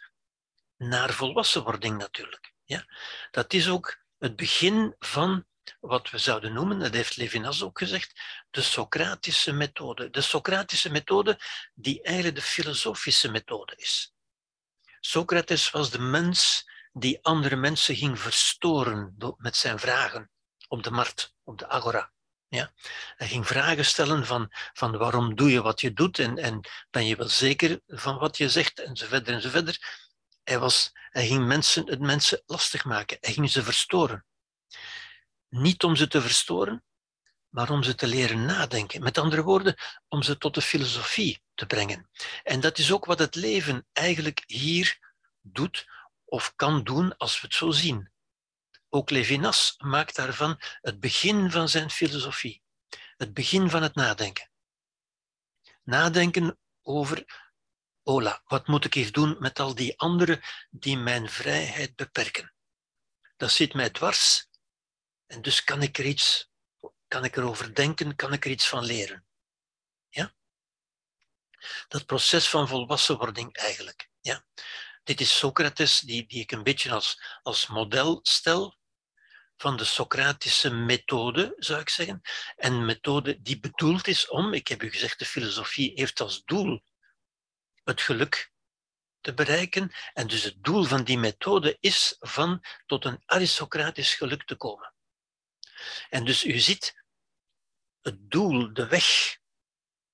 naar 0.76 1.12
volwassenwording 1.12 1.98
natuurlijk. 1.98 2.52
Ja? 2.68 2.84
Dat 3.30 3.52
is 3.52 3.68
ook 3.68 3.98
het 4.18 4.36
begin 4.36 4.94
van 4.98 5.46
wat 5.80 6.10
we 6.10 6.18
zouden 6.18 6.52
noemen, 6.52 6.78
dat 6.78 6.94
heeft 6.94 7.16
Levinas 7.16 7.62
ook 7.62 7.78
gezegd, 7.78 8.20
de 8.50 8.62
Socratische 8.62 9.52
methode. 9.52 10.10
De 10.10 10.20
Socratische 10.20 10.90
methode 10.90 11.40
die 11.74 12.02
eigenlijk 12.02 12.36
de 12.36 12.42
filosofische 12.42 13.30
methode 13.30 13.72
is. 13.76 14.12
Socrates 15.00 15.70
was 15.70 15.90
de 15.90 15.98
mens 15.98 16.68
die 16.92 17.18
andere 17.22 17.56
mensen 17.56 17.96
ging 17.96 18.20
verstoren 18.20 19.14
met 19.36 19.56
zijn 19.56 19.78
vragen 19.78 20.30
op 20.68 20.82
de 20.82 20.90
markt, 20.90 21.34
op 21.44 21.58
de 21.58 21.68
agora. 21.68 22.12
Ja? 22.48 22.72
Hij 23.16 23.28
ging 23.28 23.46
vragen 23.46 23.84
stellen 23.84 24.26
van, 24.26 24.52
van 24.72 24.96
waarom 24.96 25.34
doe 25.34 25.50
je 25.50 25.62
wat 25.62 25.80
je 25.80 25.92
doet 25.92 26.18
en, 26.18 26.38
en 26.38 26.68
ben 26.90 27.06
je 27.06 27.16
wel 27.16 27.28
zeker 27.28 27.80
van 27.86 28.18
wat 28.18 28.36
je 28.36 28.48
zegt 28.48 28.80
en 28.80 28.96
zo 28.96 29.06
verder 29.06 29.34
en 29.34 29.40
zo 29.40 29.48
verder. 29.48 30.06
Hij, 30.48 30.58
was, 30.58 30.92
hij 31.10 31.26
ging 31.26 31.46
mensen, 31.46 31.86
het 31.86 32.00
mensen 32.00 32.42
lastig 32.46 32.84
maken, 32.84 33.16
hij 33.20 33.32
ging 33.32 33.50
ze 33.50 33.62
verstoren. 33.62 34.24
Niet 35.48 35.82
om 35.84 35.96
ze 35.96 36.08
te 36.08 36.20
verstoren, 36.20 36.84
maar 37.48 37.70
om 37.70 37.82
ze 37.82 37.94
te 37.94 38.06
leren 38.06 38.44
nadenken. 38.44 39.02
Met 39.02 39.18
andere 39.18 39.42
woorden, 39.42 39.76
om 40.08 40.22
ze 40.22 40.38
tot 40.38 40.54
de 40.54 40.62
filosofie 40.62 41.42
te 41.54 41.66
brengen. 41.66 42.10
En 42.42 42.60
dat 42.60 42.78
is 42.78 42.92
ook 42.92 43.04
wat 43.04 43.18
het 43.18 43.34
leven 43.34 43.86
eigenlijk 43.92 44.42
hier 44.46 44.98
doet 45.40 45.86
of 46.24 46.52
kan 46.56 46.84
doen 46.84 47.16
als 47.16 47.40
we 47.40 47.46
het 47.46 47.56
zo 47.56 47.70
zien. 47.70 48.10
Ook 48.88 49.10
Levinas 49.10 49.74
maakt 49.78 50.16
daarvan 50.16 50.56
het 50.80 51.00
begin 51.00 51.50
van 51.50 51.68
zijn 51.68 51.90
filosofie, 51.90 52.62
het 53.16 53.34
begin 53.34 53.70
van 53.70 53.82
het 53.82 53.94
nadenken. 53.94 54.50
Nadenken 55.82 56.58
over, 56.82 57.47
Ola, 58.08 58.42
wat 58.44 58.66
moet 58.66 58.84
ik 58.84 58.94
hier 58.94 59.12
doen 59.12 59.36
met 59.38 59.58
al 59.58 59.74
die 59.74 59.98
anderen 59.98 60.40
die 60.70 60.96
mijn 60.96 61.30
vrijheid 61.30 61.96
beperken? 61.96 62.54
Dat 63.36 63.50
zit 63.50 63.74
mij 63.74 63.90
dwars 63.90 64.46
en 65.26 65.42
dus 65.42 65.64
kan 65.64 65.82
ik 65.82 65.98
er 65.98 66.04
iets, 66.04 66.50
kan 67.08 67.24
ik 67.24 67.36
erover 67.36 67.74
denken, 67.74 68.16
kan 68.16 68.32
ik 68.32 68.44
er 68.44 68.50
iets 68.50 68.68
van 68.68 68.84
leren. 68.84 69.26
Ja? 70.08 70.34
Dat 71.88 72.06
proces 72.06 72.48
van 72.48 72.68
volwassenwording 72.68 73.56
eigenlijk. 73.56 74.10
Ja? 74.20 74.44
Dit 75.04 75.20
is 75.20 75.38
Socrates, 75.38 76.00
die, 76.00 76.26
die 76.26 76.40
ik 76.40 76.52
een 76.52 76.62
beetje 76.62 76.92
als, 76.92 77.22
als 77.42 77.66
model 77.66 78.20
stel 78.22 78.78
van 79.56 79.76
de 79.76 79.84
Socratische 79.84 80.70
methode, 80.70 81.54
zou 81.56 81.80
ik 81.80 81.88
zeggen. 81.88 82.20
Een 82.56 82.84
methode 82.84 83.42
die 83.42 83.60
bedoeld 83.60 84.06
is 84.06 84.28
om, 84.28 84.52
ik 84.52 84.68
heb 84.68 84.82
u 84.82 84.90
gezegd, 84.90 85.18
de 85.18 85.24
filosofie 85.24 85.92
heeft 85.94 86.20
als 86.20 86.44
doel 86.44 86.82
het 87.88 88.00
geluk 88.00 88.52
te 89.20 89.34
bereiken. 89.34 89.92
En 90.12 90.26
dus 90.26 90.42
het 90.42 90.64
doel 90.64 90.84
van 90.84 91.04
die 91.04 91.18
methode 91.18 91.76
is 91.80 92.16
van 92.18 92.64
tot 92.86 93.04
een 93.04 93.22
aristocratisch 93.24 94.14
geluk 94.14 94.44
te 94.44 94.56
komen. 94.56 94.94
En 96.08 96.24
dus 96.24 96.44
u 96.44 96.58
ziet 96.58 97.04
het 98.00 98.30
doel, 98.30 98.72
de 98.72 98.86
weg 98.86 99.38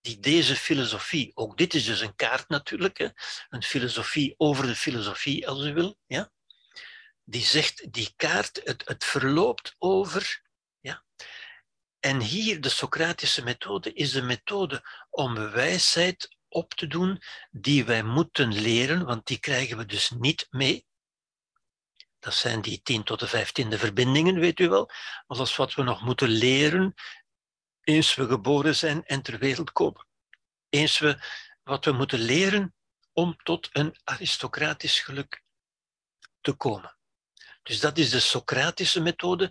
die 0.00 0.20
deze 0.20 0.56
filosofie, 0.56 1.30
ook 1.34 1.56
dit 1.56 1.74
is 1.74 1.84
dus 1.84 2.00
een 2.00 2.16
kaart 2.16 2.48
natuurlijk, 2.48 2.98
hè, 2.98 3.08
een 3.48 3.62
filosofie 3.62 4.34
over 4.36 4.66
de 4.66 4.76
filosofie 4.76 5.48
als 5.48 5.64
u 5.64 5.74
wil, 5.74 5.98
ja, 6.06 6.32
die 7.24 7.42
zegt, 7.42 7.92
die 7.92 8.12
kaart, 8.16 8.60
het, 8.64 8.82
het 8.88 9.04
verloopt 9.04 9.74
over. 9.78 10.42
Ja, 10.80 11.04
en 12.00 12.20
hier, 12.20 12.60
de 12.60 12.68
Socratische 12.68 13.42
methode, 13.42 13.92
is 13.92 14.12
de 14.12 14.22
methode 14.22 14.84
om 15.10 15.34
wijsheid 15.34 16.36
op 16.54 16.74
te 16.74 16.86
doen 16.86 17.22
die 17.50 17.84
wij 17.84 18.02
moeten 18.02 18.52
leren, 18.52 19.04
want 19.04 19.26
die 19.26 19.38
krijgen 19.38 19.76
we 19.76 19.86
dus 19.86 20.10
niet 20.10 20.46
mee. 20.50 20.86
Dat 22.18 22.34
zijn 22.34 22.60
die 22.60 22.82
10 22.82 23.02
tot 23.02 23.20
de 23.20 23.28
15e 23.28 23.78
verbindingen, 23.78 24.40
weet 24.40 24.60
u 24.60 24.68
wel. 24.68 24.90
Alles 25.26 25.56
wat 25.56 25.74
we 25.74 25.82
nog 25.82 26.02
moeten 26.02 26.28
leren 26.28 26.94
eens 27.84 28.14
we 28.14 28.26
geboren 28.26 28.76
zijn 28.76 29.04
en 29.04 29.22
ter 29.22 29.38
wereld 29.38 29.72
komen. 29.72 30.06
Eens 30.68 30.98
we 30.98 31.18
wat 31.62 31.84
we 31.84 31.92
moeten 31.92 32.18
leren 32.18 32.74
om 33.12 33.36
tot 33.36 33.68
een 33.72 33.96
aristocratisch 34.04 35.00
geluk 35.00 35.42
te 36.40 36.52
komen. 36.52 36.96
Dus 37.62 37.80
dat 37.80 37.98
is 37.98 38.10
de 38.10 38.20
Socratische 38.20 39.00
methode. 39.00 39.44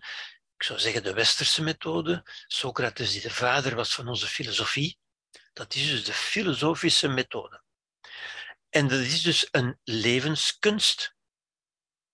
Ik 0.56 0.64
zou 0.64 0.80
zeggen 0.80 1.04
de 1.04 1.14
Westerse 1.14 1.64
methode. 1.64 2.26
Socrates, 2.48 3.12
die 3.12 3.22
de 3.22 3.30
vader 3.30 3.76
was 3.76 3.94
van 3.94 4.08
onze 4.08 4.28
filosofie. 4.28 4.98
Dat 5.54 5.76
is 5.76 5.90
dus 5.90 6.06
de 6.06 6.14
filosofische 6.14 7.08
methode. 7.08 7.64
En 8.70 8.88
dat 8.88 9.00
is 9.00 9.22
dus 9.22 9.48
een 9.52 9.80
levenskunst. 9.84 11.16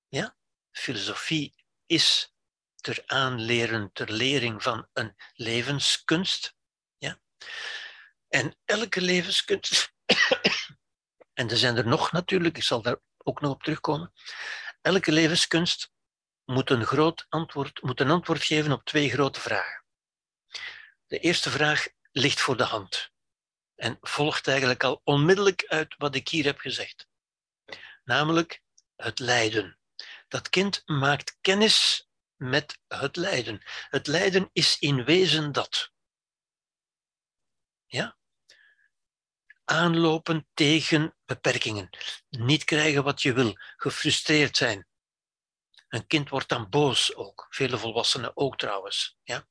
Ja? 0.07 0.37
Filosofie 0.71 1.55
is 1.85 2.33
ter 2.75 3.03
aanleren, 3.05 3.91
ter 3.91 4.11
lering 4.11 4.63
van 4.63 4.87
een 4.93 5.15
levenskunst. 5.33 6.55
Ja? 6.97 7.19
En 8.27 8.57
elke 8.65 9.01
levenskunst, 9.01 9.93
en 11.39 11.49
er 11.49 11.57
zijn 11.57 11.77
er 11.77 11.87
nog 11.87 12.11
natuurlijk, 12.11 12.57
ik 12.57 12.63
zal 12.63 12.81
daar 12.81 12.97
ook 13.17 13.41
nog 13.41 13.51
op 13.51 13.63
terugkomen, 13.63 14.13
elke 14.81 15.11
levenskunst 15.11 15.91
moet 16.45 16.69
een, 16.69 16.85
groot 16.85 17.25
antwoord, 17.29 17.81
moet 17.81 17.99
een 17.99 18.11
antwoord 18.11 18.43
geven 18.43 18.71
op 18.71 18.83
twee 18.83 19.09
grote 19.09 19.39
vragen. 19.39 19.83
De 21.07 21.19
eerste 21.19 21.49
vraag 21.49 21.87
ligt 22.11 22.41
voor 22.41 22.57
de 22.57 22.63
hand 22.63 23.11
en 23.79 23.97
volgt 24.01 24.47
eigenlijk 24.47 24.83
al 24.83 25.01
onmiddellijk 25.03 25.65
uit 25.67 25.95
wat 25.97 26.15
ik 26.15 26.27
hier 26.27 26.45
heb 26.45 26.59
gezegd. 26.59 27.07
Namelijk 28.03 28.61
het 28.95 29.19
lijden. 29.19 29.79
Dat 30.27 30.49
kind 30.49 30.81
maakt 30.85 31.37
kennis 31.41 32.07
met 32.35 32.79
het 32.87 33.15
lijden. 33.15 33.61
Het 33.89 34.07
lijden 34.07 34.49
is 34.53 34.79
in 34.79 35.03
wezen 35.03 35.51
dat. 35.51 35.91
Ja? 37.85 38.17
Aanlopen 39.63 40.47
tegen 40.53 41.15
beperkingen. 41.25 41.89
Niet 42.29 42.63
krijgen 42.63 43.03
wat 43.03 43.21
je 43.21 43.33
wil. 43.33 43.53
Gefrustreerd 43.75 44.57
zijn. 44.57 44.87
Een 45.87 46.07
kind 46.07 46.29
wordt 46.29 46.49
dan 46.49 46.69
boos 46.69 47.15
ook. 47.15 47.47
Vele 47.49 47.77
volwassenen 47.77 48.37
ook 48.37 48.57
trouwens. 48.57 49.17
Ja? 49.23 49.47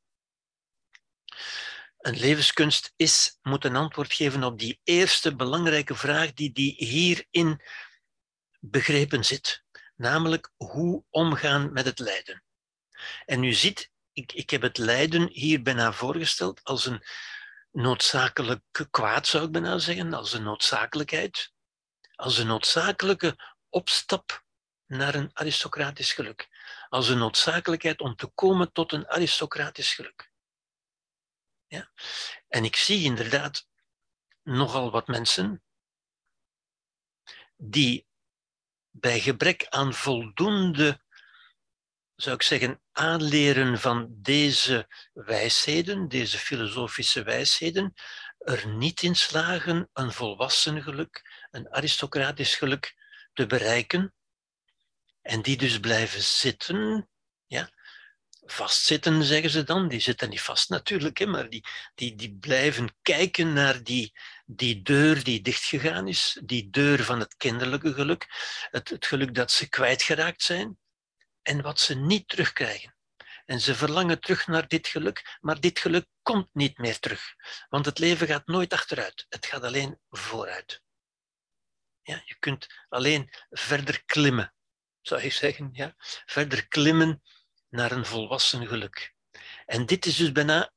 Een 2.08 2.18
levenskunst 2.18 2.92
is, 2.96 3.38
moet 3.42 3.64
een 3.64 3.76
antwoord 3.76 4.12
geven 4.12 4.44
op 4.44 4.58
die 4.58 4.80
eerste 4.84 5.36
belangrijke 5.36 5.94
vraag 5.94 6.32
die, 6.32 6.52
die 6.52 6.74
hierin 6.78 7.62
begrepen 8.60 9.24
zit. 9.24 9.64
Namelijk 9.96 10.50
hoe 10.56 11.04
omgaan 11.10 11.72
met 11.72 11.84
het 11.84 11.98
lijden. 11.98 12.44
En 13.24 13.44
u 13.44 13.52
ziet, 13.52 13.90
ik, 14.12 14.32
ik 14.32 14.50
heb 14.50 14.62
het 14.62 14.78
lijden 14.78 15.28
hier 15.32 15.62
bijna 15.62 15.92
voorgesteld 15.92 16.64
als 16.64 16.86
een 16.86 17.04
noodzakelijk 17.72 18.86
kwaad, 18.90 19.26
zou 19.26 19.44
ik 19.44 19.52
bijna 19.52 19.78
zeggen, 19.78 20.12
als 20.12 20.32
een 20.32 20.42
noodzakelijkheid, 20.42 21.52
als 22.14 22.38
een 22.38 22.46
noodzakelijke 22.46 23.36
opstap 23.68 24.44
naar 24.86 25.14
een 25.14 25.30
aristocratisch 25.32 26.12
geluk, 26.12 26.48
als 26.88 27.08
een 27.08 27.18
noodzakelijkheid 27.18 28.00
om 28.00 28.16
te 28.16 28.26
komen 28.26 28.72
tot 28.72 28.92
een 28.92 29.08
aristocratisch 29.08 29.94
geluk. 29.94 30.27
Ja? 31.68 31.90
En 32.48 32.64
ik 32.64 32.76
zie 32.76 33.04
inderdaad 33.04 33.68
nogal 34.42 34.90
wat 34.90 35.06
mensen 35.06 35.62
die 37.56 38.06
bij 38.90 39.20
gebrek 39.20 39.66
aan 39.68 39.94
voldoende 39.94 41.00
zou 42.20 42.34
ik 42.34 42.42
zeggen, 42.42 42.80
aanleren 42.92 43.78
van 43.78 44.08
deze 44.10 44.88
wijsheden, 45.12 46.08
deze 46.08 46.38
filosofische 46.38 47.22
wijsheden, 47.22 47.94
er 48.38 48.68
niet 48.68 49.02
in 49.02 49.14
slagen 49.14 49.90
een 49.92 50.12
volwassen 50.12 50.82
geluk, 50.82 51.46
een 51.50 51.70
aristocratisch 51.70 52.54
geluk 52.54 52.96
te 53.32 53.46
bereiken. 53.46 54.14
En 55.22 55.42
die 55.42 55.56
dus 55.56 55.80
blijven 55.80 56.22
zitten, 56.22 57.08
vastzitten 58.52 59.24
zeggen 59.24 59.50
ze 59.50 59.62
dan, 59.62 59.88
die 59.88 60.00
zitten 60.00 60.28
niet 60.28 60.40
vast 60.40 60.68
natuurlijk, 60.68 61.18
hè, 61.18 61.26
maar 61.26 61.48
die, 61.48 61.64
die, 61.94 62.14
die 62.14 62.36
blijven 62.36 62.96
kijken 63.02 63.52
naar 63.52 63.82
die, 63.82 64.12
die 64.46 64.82
deur 64.82 65.24
die 65.24 65.40
dichtgegaan 65.40 66.08
is, 66.08 66.40
die 66.44 66.70
deur 66.70 67.04
van 67.04 67.20
het 67.20 67.36
kinderlijke 67.36 67.94
geluk, 67.94 68.26
het, 68.70 68.88
het 68.88 69.06
geluk 69.06 69.34
dat 69.34 69.50
ze 69.50 69.68
kwijtgeraakt 69.68 70.42
zijn 70.42 70.78
en 71.42 71.62
wat 71.62 71.80
ze 71.80 71.94
niet 71.94 72.28
terugkrijgen. 72.28 72.96
En 73.44 73.60
ze 73.60 73.74
verlangen 73.74 74.20
terug 74.20 74.46
naar 74.46 74.68
dit 74.68 74.86
geluk, 74.86 75.38
maar 75.40 75.60
dit 75.60 75.78
geluk 75.78 76.06
komt 76.22 76.48
niet 76.52 76.78
meer 76.78 76.98
terug. 76.98 77.34
Want 77.68 77.84
het 77.84 77.98
leven 77.98 78.26
gaat 78.26 78.46
nooit 78.46 78.72
achteruit, 78.72 79.26
het 79.28 79.46
gaat 79.46 79.62
alleen 79.62 79.98
vooruit. 80.10 80.82
Ja, 82.02 82.22
je 82.24 82.36
kunt 82.38 82.66
alleen 82.88 83.30
verder 83.50 84.04
klimmen, 84.04 84.54
zou 85.00 85.22
je 85.22 85.30
zeggen. 85.30 85.68
Ja? 85.72 85.94
Verder 86.26 86.68
klimmen 86.68 87.22
naar 87.68 87.92
een 87.92 88.06
volwassen 88.06 88.66
geluk. 88.66 89.14
En 89.66 89.86
dit 89.86 90.06
is 90.06 90.16
dus 90.16 90.32
bijna 90.32 90.72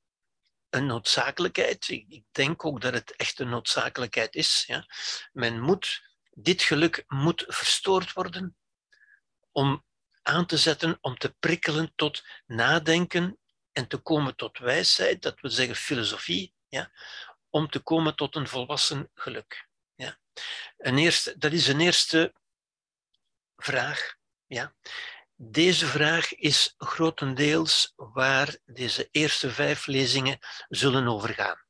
een 0.70 0.86
noodzakelijkheid. 0.86 1.88
Ik 1.88 2.24
denk 2.32 2.66
ook 2.66 2.82
dat 2.82 2.94
het 2.94 3.16
echt 3.16 3.40
een 3.40 3.50
noodzakelijkheid 3.50 4.36
is. 4.36 4.64
Ja? 4.68 4.86
Men 5.32 5.60
moet, 5.60 6.02
dit 6.32 6.62
geluk 6.62 7.04
moet 7.08 7.46
verstoord 7.48 8.14
worden 8.14 8.56
om 9.52 9.86
aan 10.22 10.46
te 10.46 10.58
zetten 10.58 10.98
om 11.02 11.18
te 11.18 11.36
prikkelen 11.40 11.92
tot 11.96 12.24
nadenken 12.46 13.40
en 13.72 13.88
te 13.88 13.98
komen 13.98 14.36
tot 14.36 14.58
wijsheid, 14.58 15.22
dat 15.22 15.40
wil 15.40 15.52
zeggen 15.52 15.76
filosofie, 15.76 16.54
ja, 16.68 16.92
om 17.50 17.70
te 17.70 17.80
komen 17.80 18.16
tot 18.16 18.36
een 18.36 18.48
volwassen 18.48 19.10
geluk. 19.14 19.68
Ja. 19.96 20.18
Een 20.78 20.98
eerste, 20.98 21.38
dat 21.38 21.52
is 21.52 21.68
een 21.68 21.80
eerste 21.80 22.34
vraag. 23.56 24.16
Ja. 24.48 24.74
Deze 25.44 25.86
vraag 25.86 26.36
is 26.36 26.74
grotendeels 26.78 27.94
waar 27.96 28.58
deze 28.66 29.08
eerste 29.12 29.52
vijf 29.52 29.86
lezingen 29.86 30.40
zullen 30.70 31.08
over 31.08 31.30
gaan. 31.30 31.66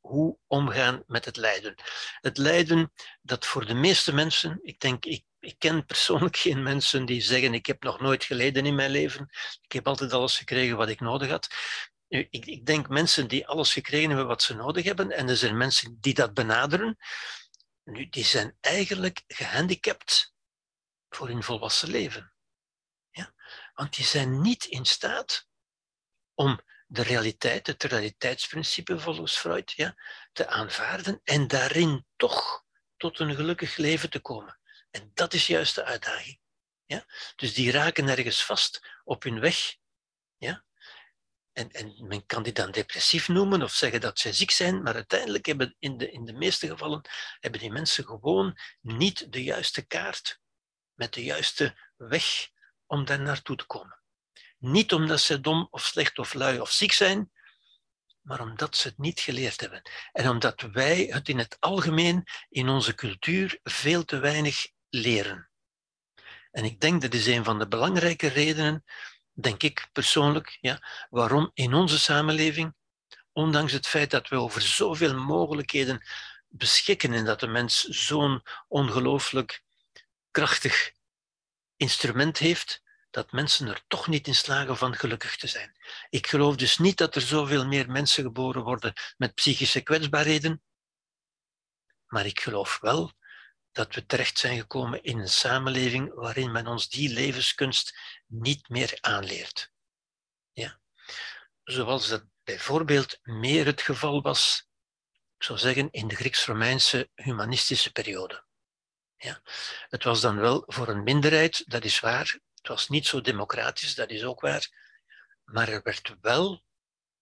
Hoe 0.00 0.38
omgaan 0.46 1.02
met 1.06 1.24
het 1.24 1.36
lijden. 1.36 1.74
Het 2.20 2.38
lijden 2.38 2.92
dat 3.22 3.46
voor 3.46 3.66
de 3.66 3.74
meeste 3.74 4.14
mensen, 4.14 4.58
ik 4.62 4.80
denk, 4.80 5.04
ik 5.04 5.24
ik 5.44 5.58
ken 5.58 5.86
persoonlijk 5.86 6.36
geen 6.46 6.62
mensen 6.62 7.04
die 7.04 7.20
zeggen: 7.20 7.54
Ik 7.54 7.66
heb 7.66 7.82
nog 7.82 8.00
nooit 8.00 8.24
geleden 8.24 8.66
in 8.66 8.74
mijn 8.74 8.90
leven. 8.90 9.28
Ik 9.62 9.72
heb 9.72 9.86
altijd 9.86 10.12
alles 10.12 10.38
gekregen 10.38 10.76
wat 10.76 10.88
ik 10.88 11.00
nodig 11.00 11.28
had. 11.28 11.48
Nu, 12.08 12.26
ik, 12.30 12.46
ik 12.46 12.66
denk 12.66 12.88
mensen 12.88 13.28
die 13.28 13.46
alles 13.46 13.72
gekregen 13.72 14.08
hebben 14.08 14.26
wat 14.26 14.42
ze 14.42 14.54
nodig 14.54 14.84
hebben, 14.84 15.10
en 15.10 15.28
er 15.28 15.36
zijn 15.36 15.56
mensen 15.56 15.96
die 16.00 16.14
dat 16.14 16.34
benaderen, 16.34 16.96
nu, 17.84 18.08
die 18.08 18.24
zijn 18.24 18.56
eigenlijk 18.60 19.22
gehandicapt 19.26 20.34
voor 21.08 21.28
hun 21.28 21.42
volwassen 21.42 21.90
leven. 21.90 22.33
Want 23.74 23.96
die 23.96 24.04
zijn 24.04 24.40
niet 24.40 24.64
in 24.64 24.84
staat 24.84 25.46
om 26.34 26.60
de 26.86 27.02
realiteit, 27.02 27.66
het 27.66 27.82
realiteitsprincipe 27.82 28.98
volgens 28.98 29.36
Freud, 29.36 29.72
ja, 29.72 29.94
te 30.32 30.46
aanvaarden 30.46 31.20
en 31.24 31.46
daarin 31.46 32.06
toch 32.16 32.64
tot 32.96 33.18
een 33.18 33.34
gelukkig 33.34 33.76
leven 33.76 34.10
te 34.10 34.20
komen. 34.20 34.58
En 34.90 35.10
dat 35.14 35.32
is 35.32 35.46
juist 35.46 35.74
de 35.74 35.84
uitdaging. 35.84 36.38
Ja? 36.86 37.04
Dus 37.36 37.54
die 37.54 37.70
raken 37.70 38.08
ergens 38.08 38.44
vast 38.44 39.00
op 39.04 39.22
hun 39.22 39.40
weg. 39.40 39.76
Ja? 40.36 40.64
En, 41.52 41.70
en 41.70 42.06
men 42.06 42.26
kan 42.26 42.42
die 42.42 42.52
dan 42.52 42.70
depressief 42.70 43.28
noemen 43.28 43.62
of 43.62 43.72
zeggen 43.72 44.00
dat 44.00 44.18
ze 44.18 44.32
ziek 44.32 44.50
zijn, 44.50 44.82
maar 44.82 44.94
uiteindelijk 44.94 45.46
hebben 45.46 45.76
in 45.78 45.96
de, 45.96 46.10
in 46.10 46.24
de 46.24 46.32
meeste 46.32 46.66
gevallen 46.66 47.08
hebben 47.40 47.60
die 47.60 47.72
mensen 47.72 48.04
gewoon 48.04 48.58
niet 48.80 49.32
de 49.32 49.42
juiste 49.42 49.86
kaart 49.86 50.40
met 50.94 51.12
de 51.12 51.24
juiste 51.24 51.92
weg 51.96 52.52
om 52.86 53.04
daar 53.04 53.20
naartoe 53.20 53.56
te 53.56 53.66
komen. 53.66 53.98
Niet 54.58 54.92
omdat 54.92 55.20
ze 55.20 55.40
dom 55.40 55.68
of 55.70 55.84
slecht 55.84 56.18
of 56.18 56.34
lui 56.34 56.60
of 56.60 56.70
ziek 56.70 56.92
zijn, 56.92 57.32
maar 58.20 58.40
omdat 58.40 58.76
ze 58.76 58.88
het 58.88 58.98
niet 58.98 59.20
geleerd 59.20 59.60
hebben. 59.60 59.82
En 60.12 60.28
omdat 60.28 60.60
wij 60.60 61.06
het 61.10 61.28
in 61.28 61.38
het 61.38 61.56
algemeen 61.60 62.24
in 62.48 62.68
onze 62.68 62.94
cultuur 62.94 63.58
veel 63.62 64.04
te 64.04 64.18
weinig 64.18 64.66
leren. 64.88 65.50
En 66.50 66.64
ik 66.64 66.80
denk 66.80 67.02
dat 67.02 67.14
is 67.14 67.26
een 67.26 67.44
van 67.44 67.58
de 67.58 67.68
belangrijke 67.68 68.26
redenen, 68.26 68.84
denk 69.32 69.62
ik 69.62 69.88
persoonlijk, 69.92 70.58
ja, 70.60 70.88
waarom 71.10 71.50
in 71.54 71.74
onze 71.74 71.98
samenleving, 71.98 72.74
ondanks 73.32 73.72
het 73.72 73.86
feit 73.86 74.10
dat 74.10 74.28
we 74.28 74.36
over 74.36 74.62
zoveel 74.62 75.14
mogelijkheden 75.14 76.02
beschikken 76.48 77.12
en 77.12 77.24
dat 77.24 77.40
de 77.40 77.46
mens 77.46 77.82
zo'n 77.82 78.42
ongelooflijk 78.68 79.62
krachtig 80.30 80.92
instrument 81.76 82.38
heeft, 82.38 82.82
dat 83.10 83.32
mensen 83.32 83.68
er 83.68 83.84
toch 83.86 84.06
niet 84.06 84.26
in 84.26 84.34
slagen 84.34 84.76
van 84.76 84.96
gelukkig 84.96 85.36
te 85.36 85.46
zijn. 85.46 85.76
Ik 86.08 86.26
geloof 86.26 86.56
dus 86.56 86.78
niet 86.78 86.96
dat 86.96 87.14
er 87.14 87.20
zoveel 87.20 87.66
meer 87.66 87.90
mensen 87.90 88.22
geboren 88.22 88.62
worden 88.62 88.92
met 89.16 89.34
psychische 89.34 89.80
kwetsbaarheden, 89.80 90.62
maar 92.06 92.26
ik 92.26 92.40
geloof 92.40 92.78
wel 92.80 93.12
dat 93.72 93.94
we 93.94 94.06
terecht 94.06 94.38
zijn 94.38 94.58
gekomen 94.58 95.02
in 95.02 95.18
een 95.18 95.28
samenleving 95.28 96.14
waarin 96.14 96.52
men 96.52 96.66
ons 96.66 96.88
die 96.88 97.08
levenskunst 97.08 97.98
niet 98.26 98.68
meer 98.68 98.98
aanleert. 99.00 99.72
Ja? 100.52 100.80
Zoals 101.64 102.08
dat 102.08 102.24
bijvoorbeeld 102.44 103.18
meer 103.22 103.66
het 103.66 103.82
geval 103.82 104.22
was, 104.22 104.68
ik 105.36 105.44
zou 105.44 105.58
zeggen, 105.58 105.90
in 105.90 106.08
de 106.08 106.14
Grieks-Romeinse 106.14 107.10
humanistische 107.14 107.92
periode. 107.92 108.43
Ja? 109.24 109.40
Het 109.88 110.04
was 110.04 110.20
dan 110.20 110.36
wel 110.36 110.62
voor 110.66 110.88
een 110.88 111.02
minderheid, 111.02 111.62
dat 111.66 111.84
is 111.84 112.00
waar, 112.00 112.38
het 112.54 112.68
was 112.68 112.88
niet 112.88 113.06
zo 113.06 113.20
democratisch, 113.20 113.94
dat 113.94 114.10
is 114.10 114.24
ook 114.24 114.40
waar. 114.40 114.68
Maar 115.44 115.68
er 115.68 115.80
werd 115.82 116.16
wel, 116.20 116.64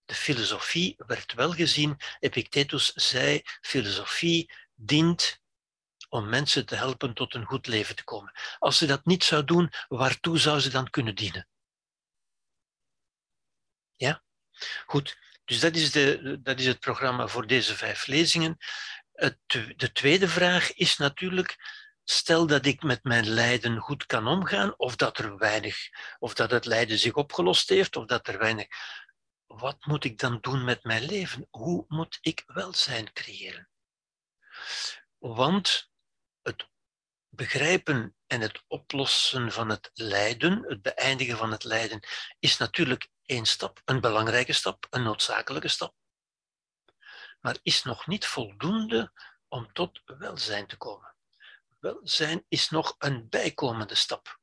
de 0.04 0.14
filosofie 0.14 0.94
werd 0.96 1.32
wel 1.32 1.52
gezien. 1.52 2.00
Epictetus 2.18 2.92
zei, 2.92 3.42
filosofie 3.60 4.52
dient 4.74 5.40
om 6.08 6.28
mensen 6.28 6.66
te 6.66 6.74
helpen 6.74 7.14
tot 7.14 7.34
een 7.34 7.44
goed 7.44 7.66
leven 7.66 7.96
te 7.96 8.04
komen. 8.04 8.32
Als 8.58 8.78
ze 8.78 8.86
dat 8.86 9.04
niet 9.04 9.24
zou 9.24 9.44
doen, 9.44 9.72
waartoe 9.88 10.38
zou 10.38 10.60
ze 10.60 10.70
dan 10.70 10.90
kunnen 10.90 11.14
dienen? 11.14 11.48
Ja? 13.96 14.22
Goed, 14.86 15.18
dus 15.44 15.60
dat 15.60 15.76
is, 15.76 15.90
de, 15.90 16.38
dat 16.42 16.58
is 16.58 16.66
het 16.66 16.80
programma 16.80 17.26
voor 17.26 17.46
deze 17.46 17.76
vijf 17.76 18.06
lezingen. 18.06 18.56
Het, 19.12 19.38
de 19.76 19.92
tweede 19.92 20.28
vraag 20.28 20.72
is 20.72 20.96
natuurlijk, 20.96 21.56
stel 22.04 22.46
dat 22.46 22.66
ik 22.66 22.82
met 22.82 23.04
mijn 23.04 23.28
lijden 23.28 23.78
goed 23.78 24.06
kan 24.06 24.26
omgaan, 24.26 24.74
of 24.76 24.96
dat 24.96 25.18
er 25.18 25.38
weinig, 25.38 25.76
of 26.18 26.34
dat 26.34 26.50
het 26.50 26.64
lijden 26.64 26.98
zich 26.98 27.14
opgelost 27.14 27.68
heeft, 27.68 27.96
of 27.96 28.06
dat 28.06 28.28
er 28.28 28.38
weinig. 28.38 28.66
Wat 29.46 29.84
moet 29.86 30.04
ik 30.04 30.18
dan 30.18 30.38
doen 30.40 30.64
met 30.64 30.84
mijn 30.84 31.04
leven? 31.04 31.46
Hoe 31.50 31.84
moet 31.88 32.18
ik 32.20 32.42
welzijn 32.46 33.12
creëren? 33.12 33.68
Want 35.18 35.90
het 36.42 36.68
begrijpen 37.28 38.16
en 38.26 38.40
het 38.40 38.64
oplossen 38.66 39.52
van 39.52 39.68
het 39.68 39.90
lijden, 39.92 40.64
het 40.68 40.82
beëindigen 40.82 41.36
van 41.36 41.50
het 41.50 41.64
lijden, 41.64 42.00
is 42.38 42.56
natuurlijk 42.56 43.08
één 43.24 43.46
stap, 43.46 43.82
een 43.84 44.00
belangrijke 44.00 44.52
stap, 44.52 44.86
een 44.90 45.02
noodzakelijke 45.02 45.68
stap, 45.68 45.94
maar 47.40 47.58
is 47.62 47.82
nog 47.82 48.06
niet 48.06 48.26
voldoende 48.26 49.12
om 49.48 49.72
tot 49.72 50.02
welzijn 50.04 50.66
te 50.66 50.76
komen. 50.76 51.11
Welzijn 51.82 52.44
is 52.48 52.70
nog 52.70 52.94
een 52.98 53.28
bijkomende 53.28 53.94
stap. 53.94 54.40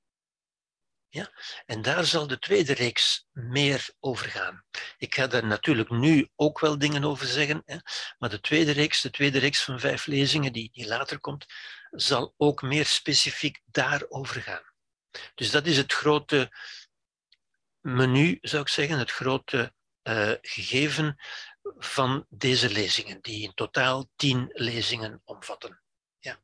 Ja? 1.07 1.32
En 1.66 1.82
daar 1.82 2.06
zal 2.06 2.28
de 2.28 2.40
tweede 2.40 2.74
reeks 2.74 3.28
meer 3.32 3.90
over 3.99 4.30
gaan. 4.30 4.66
Ik 4.98 5.16
ga 5.16 5.28
daar 5.28 5.45
natuurlijk 5.45 5.90
nu 5.90 6.30
ook 6.36 6.60
wel 6.60 6.78
dingen 6.78 7.03
over 7.03 7.26
zeggen, 7.28 7.61
hè? 7.66 7.78
maar 8.18 8.30
de 8.30 8.40
tweede 8.40 8.72
reeks, 8.72 9.02
de 9.02 9.10
tweede 9.10 9.40
reeks 9.40 9.64
van 9.64 9.80
vijf 9.80 10.06
lezingen 10.06 10.53
die, 10.53 10.70
die 10.72 10.88
later 10.88 11.20
komt, 11.20 11.45
zal 11.91 12.34
ook 12.38 12.61
meer 12.61 12.86
specifiek 12.86 13.61
daarover 13.66 14.41
gaan. 14.41 14.74
Dus 15.36 15.52
dat 15.52 15.66
is 15.66 15.78
het 15.78 15.94
grote 15.94 16.52
menu, 17.80 18.38
zou 18.41 18.61
ik 18.61 18.70
zeggen, 18.70 18.99
het 18.99 19.11
grote 19.11 19.74
uh, 20.03 20.34
gegeven 20.41 21.20
van 21.78 22.26
deze 22.30 22.70
lezingen, 22.70 23.22
die 23.22 23.44
in 23.44 23.53
totaal 23.53 24.10
tien 24.16 24.49
lezingen 24.53 25.22
omvatten. 25.24 25.82
Ja. 26.20 26.40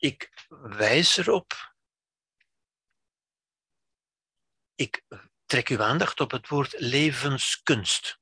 Ik 0.00 0.46
wijs 0.48 1.16
erop. 1.16 1.74
Ik 4.74 5.04
trek 5.46 5.68
uw 5.68 5.82
aandacht 5.82 6.20
op 6.20 6.30
het 6.30 6.48
woord 6.48 6.74
levenskunst. 6.78 8.18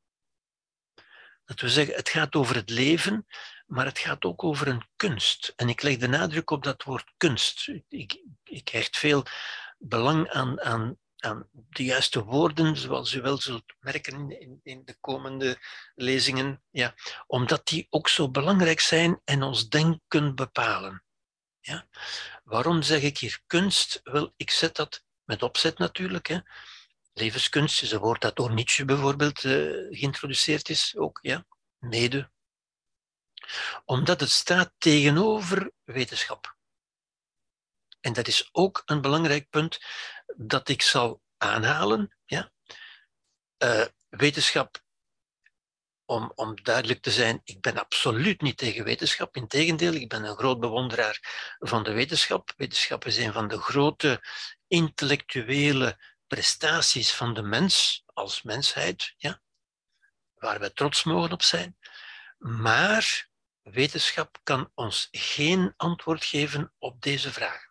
Dat 1.44 1.60
wil 1.60 1.70
zeggen, 1.70 1.94
het 1.94 2.08
gaat 2.08 2.34
over 2.34 2.54
het 2.54 2.70
leven, 2.70 3.26
maar 3.66 3.84
het 3.84 3.98
gaat 3.98 4.24
ook 4.24 4.44
over 4.44 4.68
een 4.68 4.88
kunst. 4.96 5.52
En 5.56 5.68
ik 5.68 5.82
leg 5.82 5.96
de 5.96 6.08
nadruk 6.08 6.50
op 6.50 6.62
dat 6.62 6.82
woord 6.82 7.12
kunst. 7.16 7.68
Ik, 7.88 8.22
ik 8.44 8.68
hecht 8.68 8.96
veel 8.96 9.24
belang 9.78 10.28
aan, 10.30 10.60
aan, 10.60 10.98
aan 11.16 11.48
de 11.52 11.84
juiste 11.84 12.24
woorden, 12.24 12.76
zoals 12.76 13.12
u 13.12 13.20
wel 13.20 13.36
zult 13.36 13.74
merken 13.80 14.30
in, 14.30 14.60
in 14.62 14.84
de 14.84 14.96
komende 15.00 15.58
lezingen, 15.94 16.62
ja, 16.70 16.94
omdat 17.26 17.66
die 17.66 17.86
ook 17.90 18.08
zo 18.08 18.30
belangrijk 18.30 18.80
zijn 18.80 19.20
en 19.24 19.42
ons 19.42 19.68
denken 19.68 20.34
bepalen. 20.34 21.02
Ja? 21.68 21.86
Waarom 22.44 22.82
zeg 22.82 23.02
ik 23.02 23.18
hier 23.18 23.40
kunst? 23.46 24.00
Wel, 24.02 24.32
ik 24.36 24.50
zet 24.50 24.76
dat 24.76 25.04
met 25.24 25.42
opzet 25.42 25.78
natuurlijk. 25.78 26.26
Hè. 26.26 26.38
Levenskunst 27.12 27.82
is 27.82 27.90
een 27.90 27.98
woord 27.98 28.20
dat 28.20 28.36
door 28.36 28.52
Nietzsche 28.52 28.84
bijvoorbeeld 28.84 29.44
uh, 29.44 29.52
geïntroduceerd 29.98 30.68
is, 30.68 30.96
ook, 30.96 31.18
ja, 31.22 31.46
mede. 31.78 32.30
Omdat 33.84 34.20
het 34.20 34.30
staat 34.30 34.72
tegenover 34.78 35.70
wetenschap. 35.84 36.56
En 38.00 38.12
dat 38.12 38.26
is 38.28 38.48
ook 38.52 38.82
een 38.84 39.00
belangrijk 39.00 39.50
punt 39.50 39.78
dat 40.36 40.68
ik 40.68 40.82
zal 40.82 41.22
aanhalen. 41.36 42.16
Ja. 42.24 42.52
Uh, 43.58 43.86
wetenschap 44.08 44.82
om, 46.08 46.32
om 46.34 46.62
duidelijk 46.62 47.02
te 47.02 47.10
zijn, 47.10 47.40
ik 47.44 47.60
ben 47.60 47.78
absoluut 47.78 48.40
niet 48.40 48.56
tegen 48.56 48.84
wetenschap. 48.84 49.36
Integendeel, 49.36 49.92
ik 49.92 50.08
ben 50.08 50.24
een 50.24 50.36
groot 50.36 50.60
bewonderaar 50.60 51.18
van 51.58 51.82
de 51.82 51.92
wetenschap. 51.92 52.52
Wetenschap 52.56 53.04
is 53.04 53.16
een 53.16 53.32
van 53.32 53.48
de 53.48 53.58
grote 53.58 54.24
intellectuele 54.66 55.98
prestaties 56.26 57.12
van 57.12 57.34
de 57.34 57.42
mens 57.42 58.02
als 58.06 58.42
mensheid, 58.42 59.14
ja, 59.16 59.40
waar 60.34 60.60
we 60.60 60.72
trots 60.72 61.04
mogen 61.04 61.32
op 61.32 61.42
zijn. 61.42 61.78
Maar 62.38 63.28
wetenschap 63.62 64.38
kan 64.42 64.70
ons 64.74 65.08
geen 65.10 65.74
antwoord 65.76 66.24
geven 66.24 66.72
op 66.78 67.00
deze 67.00 67.32
vraag. 67.32 67.66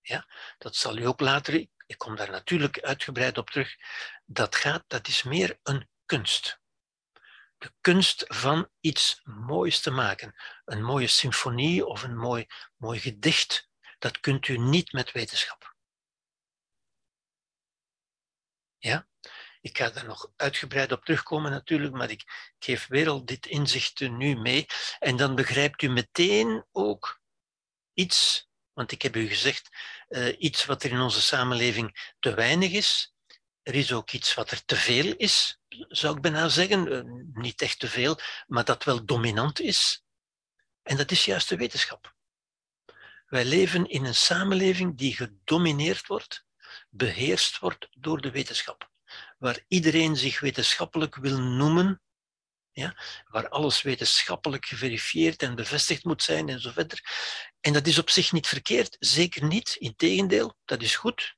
Ja, 0.00 0.26
dat 0.58 0.76
zal 0.76 0.96
u 0.96 1.06
ook 1.06 1.20
later 1.20 1.66
ik 1.92 1.98
kom 1.98 2.16
daar 2.16 2.30
natuurlijk 2.30 2.80
uitgebreid 2.80 3.38
op 3.38 3.50
terug, 3.50 3.76
dat 4.24 4.56
gaat, 4.56 4.84
dat 4.86 5.08
is 5.08 5.22
meer 5.22 5.58
een 5.62 5.88
kunst. 6.06 6.60
De 7.58 7.72
kunst 7.80 8.24
van 8.26 8.68
iets 8.80 9.20
moois 9.24 9.80
te 9.80 9.90
maken. 9.90 10.34
Een 10.64 10.82
mooie 10.82 11.06
symfonie 11.06 11.86
of 11.86 12.02
een 12.02 12.16
mooi, 12.16 12.46
mooi 12.76 13.00
gedicht, 13.00 13.68
dat 13.98 14.20
kunt 14.20 14.48
u 14.48 14.58
niet 14.58 14.92
met 14.92 15.12
wetenschap. 15.12 15.74
Ja? 18.78 19.08
Ik 19.60 19.76
ga 19.78 19.90
daar 19.90 20.06
nog 20.06 20.32
uitgebreid 20.36 20.92
op 20.92 21.04
terugkomen 21.04 21.50
natuurlijk, 21.50 21.94
maar 21.94 22.10
ik 22.10 22.54
geef 22.58 22.86
weer 22.86 23.08
al 23.08 23.24
dit 23.24 23.46
inzicht 23.46 24.00
nu 24.00 24.36
mee. 24.36 24.66
En 24.98 25.16
dan 25.16 25.34
begrijpt 25.34 25.82
u 25.82 25.88
meteen 25.88 26.64
ook 26.72 27.20
iets 27.92 28.50
want 28.72 28.92
ik 28.92 29.02
heb 29.02 29.16
u 29.16 29.28
gezegd, 29.28 29.68
uh, 30.08 30.34
iets 30.38 30.64
wat 30.64 30.82
er 30.82 30.90
in 30.90 31.00
onze 31.00 31.20
samenleving 31.20 32.14
te 32.18 32.34
weinig 32.34 32.72
is, 32.72 33.14
er 33.62 33.74
is 33.74 33.92
ook 33.92 34.10
iets 34.10 34.34
wat 34.34 34.50
er 34.50 34.64
te 34.64 34.76
veel 34.76 35.14
is, 35.16 35.60
zou 35.88 36.16
ik 36.16 36.22
bijna 36.22 36.48
zeggen. 36.48 36.92
Eh, 36.92 37.00
niet 37.32 37.62
echt 37.62 37.78
te 37.78 37.88
veel, 37.88 38.18
maar 38.46 38.64
dat 38.64 38.84
wel 38.84 39.04
dominant 39.04 39.60
is. 39.60 40.04
En 40.82 40.96
dat 40.96 41.10
is 41.10 41.24
juist 41.24 41.48
de 41.48 41.56
wetenschap. 41.56 42.14
Wij 43.26 43.44
leven 43.44 43.88
in 43.88 44.04
een 44.04 44.14
samenleving 44.14 44.98
die 44.98 45.14
gedomineerd 45.14 46.06
wordt, 46.06 46.44
beheerst 46.90 47.58
wordt 47.58 47.88
door 47.90 48.20
de 48.20 48.30
wetenschap. 48.30 48.90
Waar 49.38 49.64
iedereen 49.68 50.16
zich 50.16 50.40
wetenschappelijk 50.40 51.16
wil 51.16 51.38
noemen, 51.38 52.02
ja, 52.72 52.96
waar 53.24 53.48
alles 53.48 53.82
wetenschappelijk 53.82 54.66
geverifieerd 54.66 55.42
en 55.42 55.54
bevestigd 55.54 56.04
moet 56.04 56.22
zijn 56.22 56.48
en 56.48 56.60
zo 56.60 56.70
verder. 56.70 57.00
En 57.60 57.72
dat 57.72 57.86
is 57.86 57.98
op 57.98 58.10
zich 58.10 58.32
niet 58.32 58.46
verkeerd, 58.46 58.96
zeker 58.98 59.44
niet. 59.44 59.76
Integendeel, 59.78 60.56
dat 60.64 60.82
is 60.82 60.96
goed. 60.96 61.36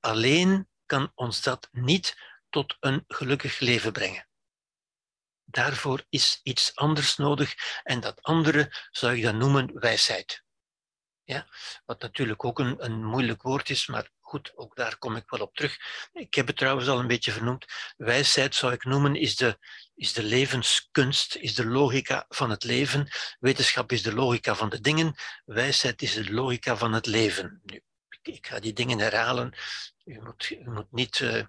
Alleen 0.00 0.68
kan 0.86 1.12
ons 1.14 1.42
dat 1.42 1.68
niet 1.72 2.16
tot 2.48 2.76
een 2.80 3.04
gelukkig 3.06 3.58
leven 3.58 3.92
brengen. 3.92 4.28
Daarvoor 5.44 6.04
is 6.08 6.40
iets 6.42 6.74
anders 6.74 7.16
nodig 7.16 7.80
en 7.82 8.00
dat 8.00 8.22
andere 8.22 8.88
zou 8.90 9.16
ik 9.16 9.22
dan 9.22 9.36
noemen 9.36 9.78
wijsheid. 9.80 10.44
Ja? 11.24 11.46
Wat 11.84 12.00
natuurlijk 12.00 12.44
ook 12.44 12.58
een, 12.58 12.84
een 12.84 13.04
moeilijk 13.04 13.42
woord 13.42 13.70
is, 13.70 13.86
maar 13.86 14.10
goed, 14.26 14.52
ook 14.56 14.76
daar 14.76 14.98
kom 14.98 15.16
ik 15.16 15.30
wel 15.30 15.40
op 15.40 15.54
terug. 15.54 15.78
Ik 16.12 16.34
heb 16.34 16.46
het 16.46 16.56
trouwens 16.56 16.88
al 16.88 16.98
een 16.98 17.06
beetje 17.06 17.32
vernoemd. 17.32 17.66
Wijsheid 17.96 18.54
zou 18.54 18.72
ik 18.72 18.84
noemen, 18.84 19.14
is 19.14 19.36
de, 19.36 19.58
is 19.94 20.12
de 20.12 20.22
levenskunst, 20.22 21.34
is 21.34 21.54
de 21.54 21.66
logica 21.66 22.24
van 22.28 22.50
het 22.50 22.64
leven. 22.64 23.08
Wetenschap 23.38 23.92
is 23.92 24.02
de 24.02 24.14
logica 24.14 24.54
van 24.54 24.68
de 24.68 24.80
dingen. 24.80 25.14
Wijsheid 25.44 26.02
is 26.02 26.14
de 26.14 26.32
logica 26.32 26.76
van 26.76 26.92
het 26.92 27.06
leven. 27.06 27.60
Nu, 27.64 27.82
ik 28.22 28.46
ga 28.46 28.60
die 28.60 28.72
dingen 28.72 28.98
herhalen. 28.98 29.54
U 30.04 30.20
moet, 30.20 30.56
moet 30.64 30.92
niet 30.92 31.18
uh, 31.18 31.44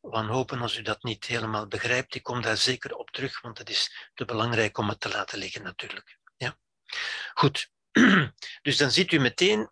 wanhopen 0.00 0.60
als 0.60 0.78
u 0.78 0.82
dat 0.82 1.02
niet 1.02 1.26
helemaal 1.26 1.66
begrijpt. 1.66 2.14
Ik 2.14 2.22
kom 2.22 2.42
daar 2.42 2.56
zeker 2.56 2.94
op 2.94 3.10
terug, 3.10 3.40
want 3.40 3.58
het 3.58 3.70
is 3.70 4.10
te 4.14 4.24
belangrijk 4.24 4.78
om 4.78 4.88
het 4.88 5.00
te 5.00 5.08
laten 5.08 5.38
liggen 5.38 5.62
natuurlijk. 5.62 6.18
Ja? 6.36 6.58
Goed, 7.34 7.70
dus 8.62 8.76
dan 8.76 8.90
ziet 8.90 9.12
u 9.12 9.18
meteen 9.18 9.70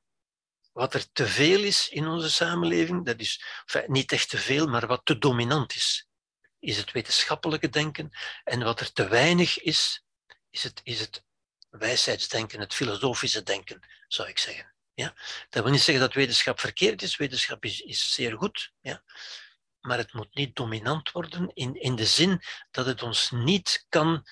wat 0.72 0.94
er 0.94 1.12
te 1.12 1.26
veel 1.26 1.62
is 1.62 1.88
in 1.88 2.06
onze 2.06 2.30
samenleving. 2.30 3.04
Dat 3.04 3.20
is 3.20 3.44
niet 3.86 4.12
echt 4.12 4.28
te 4.28 4.38
veel, 4.38 4.66
maar 4.66 4.86
wat 4.86 5.00
te 5.04 5.18
dominant 5.18 5.74
is. 5.74 6.08
Is 6.58 6.76
het 6.76 6.92
wetenschappelijke 6.92 7.68
denken. 7.68 8.10
En 8.44 8.62
wat 8.62 8.80
er 8.80 8.92
te 8.92 9.08
weinig 9.08 9.60
is, 9.60 10.04
is 10.50 10.62
het, 10.62 10.80
is 10.82 11.00
het 11.00 11.24
wijsheidsdenken, 11.70 12.60
het 12.60 12.74
filosofische 12.74 13.42
denken, 13.42 13.80
zou 14.08 14.28
ik 14.28 14.38
zeggen. 14.38 14.74
Ja? 14.94 15.14
Dat 15.48 15.62
wil 15.62 15.72
niet 15.72 15.80
zeggen 15.80 16.04
dat 16.04 16.14
wetenschap 16.14 16.60
verkeerd 16.60 17.02
is. 17.02 17.16
Wetenschap 17.16 17.64
is, 17.64 17.80
is 17.80 18.12
zeer 18.12 18.36
goed. 18.36 18.72
Ja? 18.80 19.02
Maar 19.80 19.98
het 19.98 20.12
moet 20.12 20.34
niet 20.34 20.56
dominant 20.56 21.12
worden 21.12 21.50
in, 21.54 21.74
in 21.74 21.96
de 21.96 22.06
zin 22.06 22.42
dat 22.70 22.86
het 22.86 23.02
ons 23.02 23.30
niet 23.30 23.86
kan, 23.88 24.26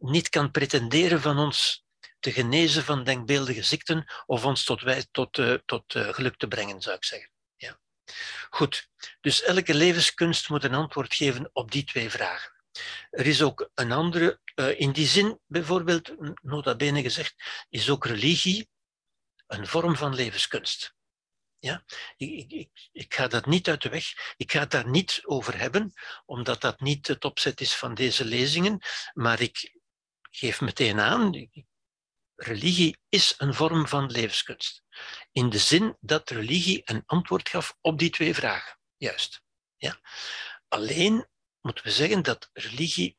niet 0.00 0.28
kan 0.28 0.50
pretenderen 0.50 1.20
van 1.20 1.38
ons 1.38 1.84
te 2.20 2.32
genezen 2.32 2.84
van 2.84 3.04
denkbeeldige 3.04 3.62
ziekten 3.62 4.12
of 4.26 4.44
ons 4.44 4.64
tot, 4.64 4.80
wij, 4.80 5.06
tot, 5.10 5.38
uh, 5.38 5.54
tot 5.64 5.94
uh, 5.94 6.08
geluk 6.08 6.36
te 6.36 6.48
brengen, 6.48 6.80
zou 6.80 6.96
ik 6.96 7.04
zeggen. 7.04 7.30
Ja. 7.56 7.80
Goed, 8.50 8.88
dus 9.20 9.42
elke 9.42 9.74
levenskunst 9.74 10.48
moet 10.48 10.64
een 10.64 10.74
antwoord 10.74 11.14
geven 11.14 11.50
op 11.52 11.70
die 11.70 11.84
twee 11.84 12.10
vragen. 12.10 12.52
Er 13.10 13.26
is 13.26 13.42
ook 13.42 13.70
een 13.74 13.92
andere, 13.92 14.40
uh, 14.54 14.80
in 14.80 14.92
die 14.92 15.06
zin 15.06 15.40
bijvoorbeeld, 15.46 16.14
nota 16.42 16.76
bene 16.76 17.02
gezegd, 17.02 17.34
is 17.68 17.90
ook 17.90 18.06
religie 18.06 18.68
een 19.46 19.66
vorm 19.66 19.96
van 19.96 20.14
levenskunst. 20.14 20.94
Ja? 21.58 21.84
Ik, 22.16 22.50
ik, 22.52 22.88
ik, 22.92 23.14
ga 23.14 23.28
dat 23.28 23.46
niet 23.46 23.68
uit 23.68 23.82
de 23.82 23.88
weg. 23.88 24.34
Ik 24.36 24.52
ga 24.52 24.58
het 24.58 24.70
daar 24.70 24.88
niet 24.88 25.20
over 25.24 25.58
hebben, 25.58 25.92
omdat 26.26 26.60
dat 26.60 26.80
niet 26.80 27.06
het 27.06 27.24
opzet 27.24 27.60
is 27.60 27.74
van 27.74 27.94
deze 27.94 28.24
lezingen. 28.24 28.80
Maar 29.12 29.40
ik 29.40 29.78
geef 30.30 30.60
meteen 30.60 31.00
aan, 31.00 31.50
religie 32.42 32.96
is 33.08 33.34
een 33.38 33.54
vorm 33.54 33.88
van 33.88 34.10
levenskunst. 34.10 34.82
In 35.32 35.50
de 35.50 35.58
zin 35.58 35.96
dat 36.00 36.30
religie 36.30 36.82
een 36.84 37.02
antwoord 37.06 37.48
gaf 37.48 37.76
op 37.80 37.98
die 37.98 38.10
twee 38.10 38.34
vragen. 38.34 38.78
Juist. 38.96 39.42
Ja? 39.76 40.00
Alleen 40.68 41.28
moeten 41.60 41.84
we 41.84 41.90
zeggen 41.90 42.22
dat 42.22 42.50
religie 42.52 43.18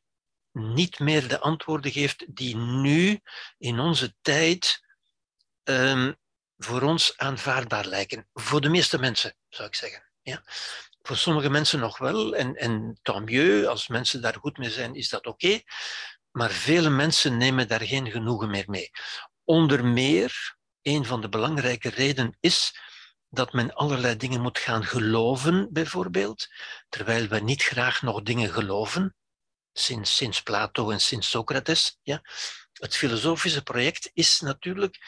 niet 0.52 0.98
meer 0.98 1.28
de 1.28 1.38
antwoorden 1.38 1.92
geeft 1.92 2.36
die 2.36 2.56
nu 2.56 3.20
in 3.58 3.78
onze 3.78 4.14
tijd 4.20 4.82
um, 5.64 6.16
voor 6.56 6.82
ons 6.82 7.16
aanvaardbaar 7.16 7.86
lijken. 7.86 8.28
Voor 8.32 8.60
de 8.60 8.68
meeste 8.68 8.98
mensen, 8.98 9.36
zou 9.48 9.68
ik 9.68 9.74
zeggen. 9.74 10.10
Ja? 10.22 10.42
Voor 11.02 11.16
sommige 11.16 11.50
mensen 11.50 11.78
nog 11.78 11.98
wel, 11.98 12.36
en, 12.36 12.54
en 12.54 12.98
tant 13.02 13.24
mieux, 13.24 13.66
als 13.66 13.88
mensen 13.88 14.22
daar 14.22 14.36
goed 14.40 14.58
mee 14.58 14.70
zijn, 14.70 14.94
is 14.94 15.08
dat 15.08 15.26
oké. 15.26 15.60
Maar 16.32 16.50
vele 16.50 16.90
mensen 16.90 17.36
nemen 17.36 17.68
daar 17.68 17.82
geen 17.82 18.10
genoegen 18.10 18.50
meer 18.50 18.64
mee. 18.66 18.90
Onder 19.44 19.84
meer, 19.84 20.56
een 20.82 21.04
van 21.04 21.20
de 21.20 21.28
belangrijke 21.28 21.88
redenen 21.88 22.36
is 22.40 22.80
dat 23.28 23.52
men 23.52 23.74
allerlei 23.74 24.16
dingen 24.16 24.40
moet 24.40 24.58
gaan 24.58 24.84
geloven, 24.84 25.72
bijvoorbeeld, 25.72 26.48
terwijl 26.88 27.28
we 27.28 27.40
niet 27.40 27.62
graag 27.62 28.02
nog 28.02 28.22
dingen 28.22 28.50
geloven, 28.50 29.14
sinds, 29.72 30.16
sinds 30.16 30.42
Plato 30.42 30.90
en 30.90 31.00
sinds 31.00 31.30
Socrates. 31.30 31.98
Ja. 32.02 32.22
Het 32.72 32.96
filosofische 32.96 33.62
project 33.62 34.10
is 34.12 34.40
natuurlijk, 34.40 34.98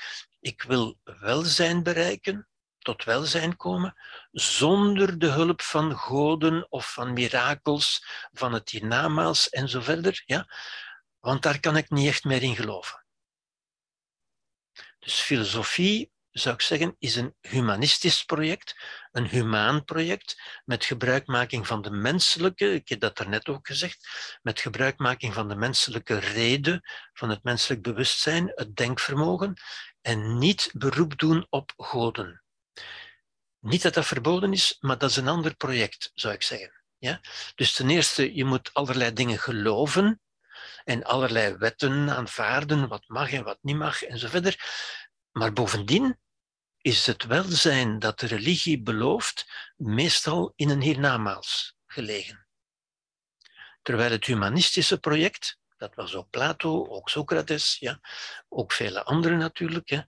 ik 0.40 0.62
wil 0.62 0.98
welzijn 1.04 1.82
bereiken, 1.82 2.48
tot 2.78 3.04
welzijn 3.04 3.56
komen, 3.56 3.94
zonder 4.30 5.18
de 5.18 5.28
hulp 5.28 5.62
van 5.62 5.96
goden 5.96 6.66
of 6.70 6.92
van 6.92 7.12
mirakels, 7.12 8.04
van 8.32 8.52
het 8.52 8.70
hiernamaals 8.70 9.48
en 9.48 9.68
zo 9.68 9.80
verder. 9.80 10.22
Ja. 10.26 10.46
Want 11.24 11.42
daar 11.42 11.60
kan 11.60 11.76
ik 11.76 11.90
niet 11.90 12.08
echt 12.08 12.24
meer 12.24 12.42
in 12.42 12.56
geloven. 12.56 13.04
Dus 14.98 15.20
filosofie, 15.20 16.12
zou 16.30 16.54
ik 16.54 16.60
zeggen, 16.60 16.96
is 16.98 17.16
een 17.16 17.34
humanistisch 17.40 18.24
project, 18.24 18.76
een 19.12 19.26
humaan 19.26 19.84
project, 19.84 20.60
met 20.64 20.84
gebruikmaking 20.84 21.66
van 21.66 21.82
de 21.82 21.90
menselijke, 21.90 22.74
ik 22.74 22.88
heb 22.88 23.00
dat 23.00 23.16
daarnet 23.16 23.48
ook 23.48 23.66
gezegd, 23.66 24.08
met 24.42 24.60
gebruikmaking 24.60 25.34
van 25.34 25.48
de 25.48 25.56
menselijke 25.56 26.18
reden, 26.18 26.80
van 27.12 27.28
het 27.28 27.42
menselijk 27.42 27.82
bewustzijn, 27.82 28.52
het 28.54 28.76
denkvermogen, 28.76 29.54
en 30.00 30.38
niet 30.38 30.70
beroep 30.72 31.18
doen 31.18 31.46
op 31.50 31.72
goden. 31.76 32.42
Niet 33.58 33.82
dat 33.82 33.94
dat 33.94 34.06
verboden 34.06 34.52
is, 34.52 34.76
maar 34.80 34.98
dat 34.98 35.10
is 35.10 35.16
een 35.16 35.28
ander 35.28 35.54
project, 35.54 36.10
zou 36.14 36.34
ik 36.34 36.42
zeggen. 36.42 36.84
Ja? 36.98 37.20
Dus 37.54 37.72
ten 37.72 37.90
eerste, 37.90 38.34
je 38.34 38.44
moet 38.44 38.74
allerlei 38.74 39.12
dingen 39.12 39.38
geloven, 39.38 40.18
en 40.84 41.04
allerlei 41.04 41.56
wetten 41.56 42.10
aanvaarden, 42.10 42.88
wat 42.88 43.04
mag 43.06 43.32
en 43.32 43.44
wat 43.44 43.58
niet 43.60 43.76
mag 43.76 44.02
en 44.02 44.18
zo 44.18 44.28
verder. 44.28 44.56
Maar 45.32 45.52
bovendien 45.52 46.18
is 46.80 47.06
het 47.06 47.24
welzijn 47.24 47.98
dat 47.98 48.20
de 48.20 48.26
religie 48.26 48.82
belooft 48.82 49.72
meestal 49.76 50.52
in 50.56 50.68
een 50.68 50.80
hiernamaals 50.80 51.76
gelegen. 51.86 52.46
Terwijl 53.82 54.10
het 54.10 54.24
humanistische 54.24 54.98
project, 54.98 55.58
dat 55.76 55.94
was 55.94 56.14
ook 56.14 56.30
Plato, 56.30 56.86
ook 56.88 57.08
Socrates, 57.08 57.76
ja, 57.78 58.00
ook 58.48 58.72
vele 58.72 59.04
anderen 59.04 59.38
natuurlijk, 59.38 59.88
ja, 59.88 60.06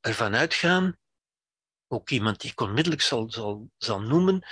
ervan 0.00 0.34
uitgaan, 0.34 0.98
ook 1.86 2.10
iemand 2.10 2.40
die 2.40 2.50
ik 2.50 2.60
onmiddellijk 2.60 3.02
zal, 3.02 3.30
zal, 3.30 3.70
zal 3.76 4.00
noemen, 4.00 4.46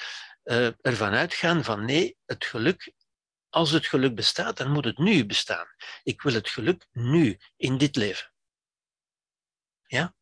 uh, 0.45 0.71
ervan 0.81 1.13
uitgaan 1.13 1.65
van 1.65 1.85
nee, 1.85 2.17
het 2.25 2.45
geluk 2.45 2.93
als 3.57 3.71
het 3.71 3.87
geluk 3.87 4.15
bestaat, 4.15 4.57
dan 4.57 4.71
moet 4.71 4.85
het 4.85 4.99
nu 4.99 5.27
bestaan. 5.27 5.67
Ik 6.03 6.23
wil 6.23 6.33
het 6.33 6.49
geluk 6.49 6.87
nu, 6.93 7.39
in 7.57 7.79
dit 7.79 7.97
leven. 7.97 8.33
Ja? 9.87 10.15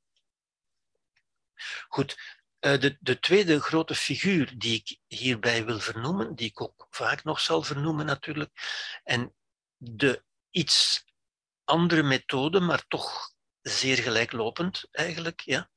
Goed. 1.89 2.17
Eh, 2.59 2.81
de, 2.81 2.97
de 3.01 3.19
tweede 3.19 3.61
grote 3.61 3.95
figuur 3.95 4.59
die 4.59 4.75
ik 4.75 4.99
hierbij 5.07 5.65
wil 5.65 5.81
vernoemen, 5.81 6.35
die 6.35 6.49
ik 6.49 6.61
ook 6.61 6.87
vaak 6.91 7.25
nog 7.25 7.41
zal 7.41 7.63
vernoemen 7.63 8.07
natuurlijk, 8.07 8.51
en 9.05 9.35
de 9.77 10.25
iets 10.51 11.05
andere 11.65 12.03
methode, 12.03 12.61
maar 12.61 12.87
toch 12.87 13.31
zeer 13.61 13.97
gelijklopend 13.97 14.89
eigenlijk, 14.91 15.41
ja, 15.41 15.71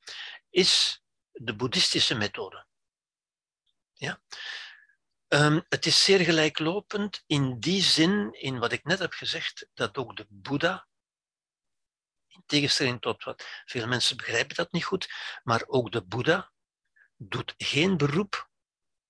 is 0.50 1.02
de 1.32 1.54
boeddhistische 1.54 2.14
methode. 2.14 2.66
Ja? 3.92 4.22
Um, 5.28 5.64
het 5.68 5.86
is 5.86 6.04
zeer 6.04 6.18
gelijklopend 6.18 7.22
in 7.26 7.60
die 7.60 7.82
zin, 7.82 8.32
in 8.32 8.58
wat 8.58 8.72
ik 8.72 8.84
net 8.84 8.98
heb 8.98 9.12
gezegd, 9.12 9.68
dat 9.74 9.98
ook 9.98 10.16
de 10.16 10.26
Boeddha, 10.28 10.88
in 12.26 12.42
tegenstelling 12.46 13.00
tot 13.00 13.24
wat 13.24 13.44
veel 13.64 13.86
mensen 13.86 14.16
begrijpen 14.16 14.56
dat 14.56 14.72
niet 14.72 14.84
goed, 14.84 15.08
maar 15.42 15.64
ook 15.66 15.92
de 15.92 16.04
Boeddha 16.04 16.52
doet 17.16 17.54
geen 17.56 17.96
beroep 17.96 18.50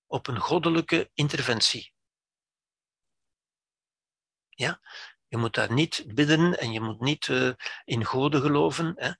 op 0.05 0.27
een 0.27 0.39
goddelijke 0.39 1.09
interventie. 1.13 1.93
Ja? 4.49 4.81
Je 5.27 5.37
moet 5.37 5.53
daar 5.53 5.73
niet 5.73 6.03
bidden 6.07 6.59
en 6.59 6.71
je 6.71 6.81
moet 6.81 6.99
niet 6.99 7.27
uh, 7.27 7.53
in 7.83 8.05
goden 8.05 8.41
geloven. 8.41 8.93
Hè? 8.95 9.11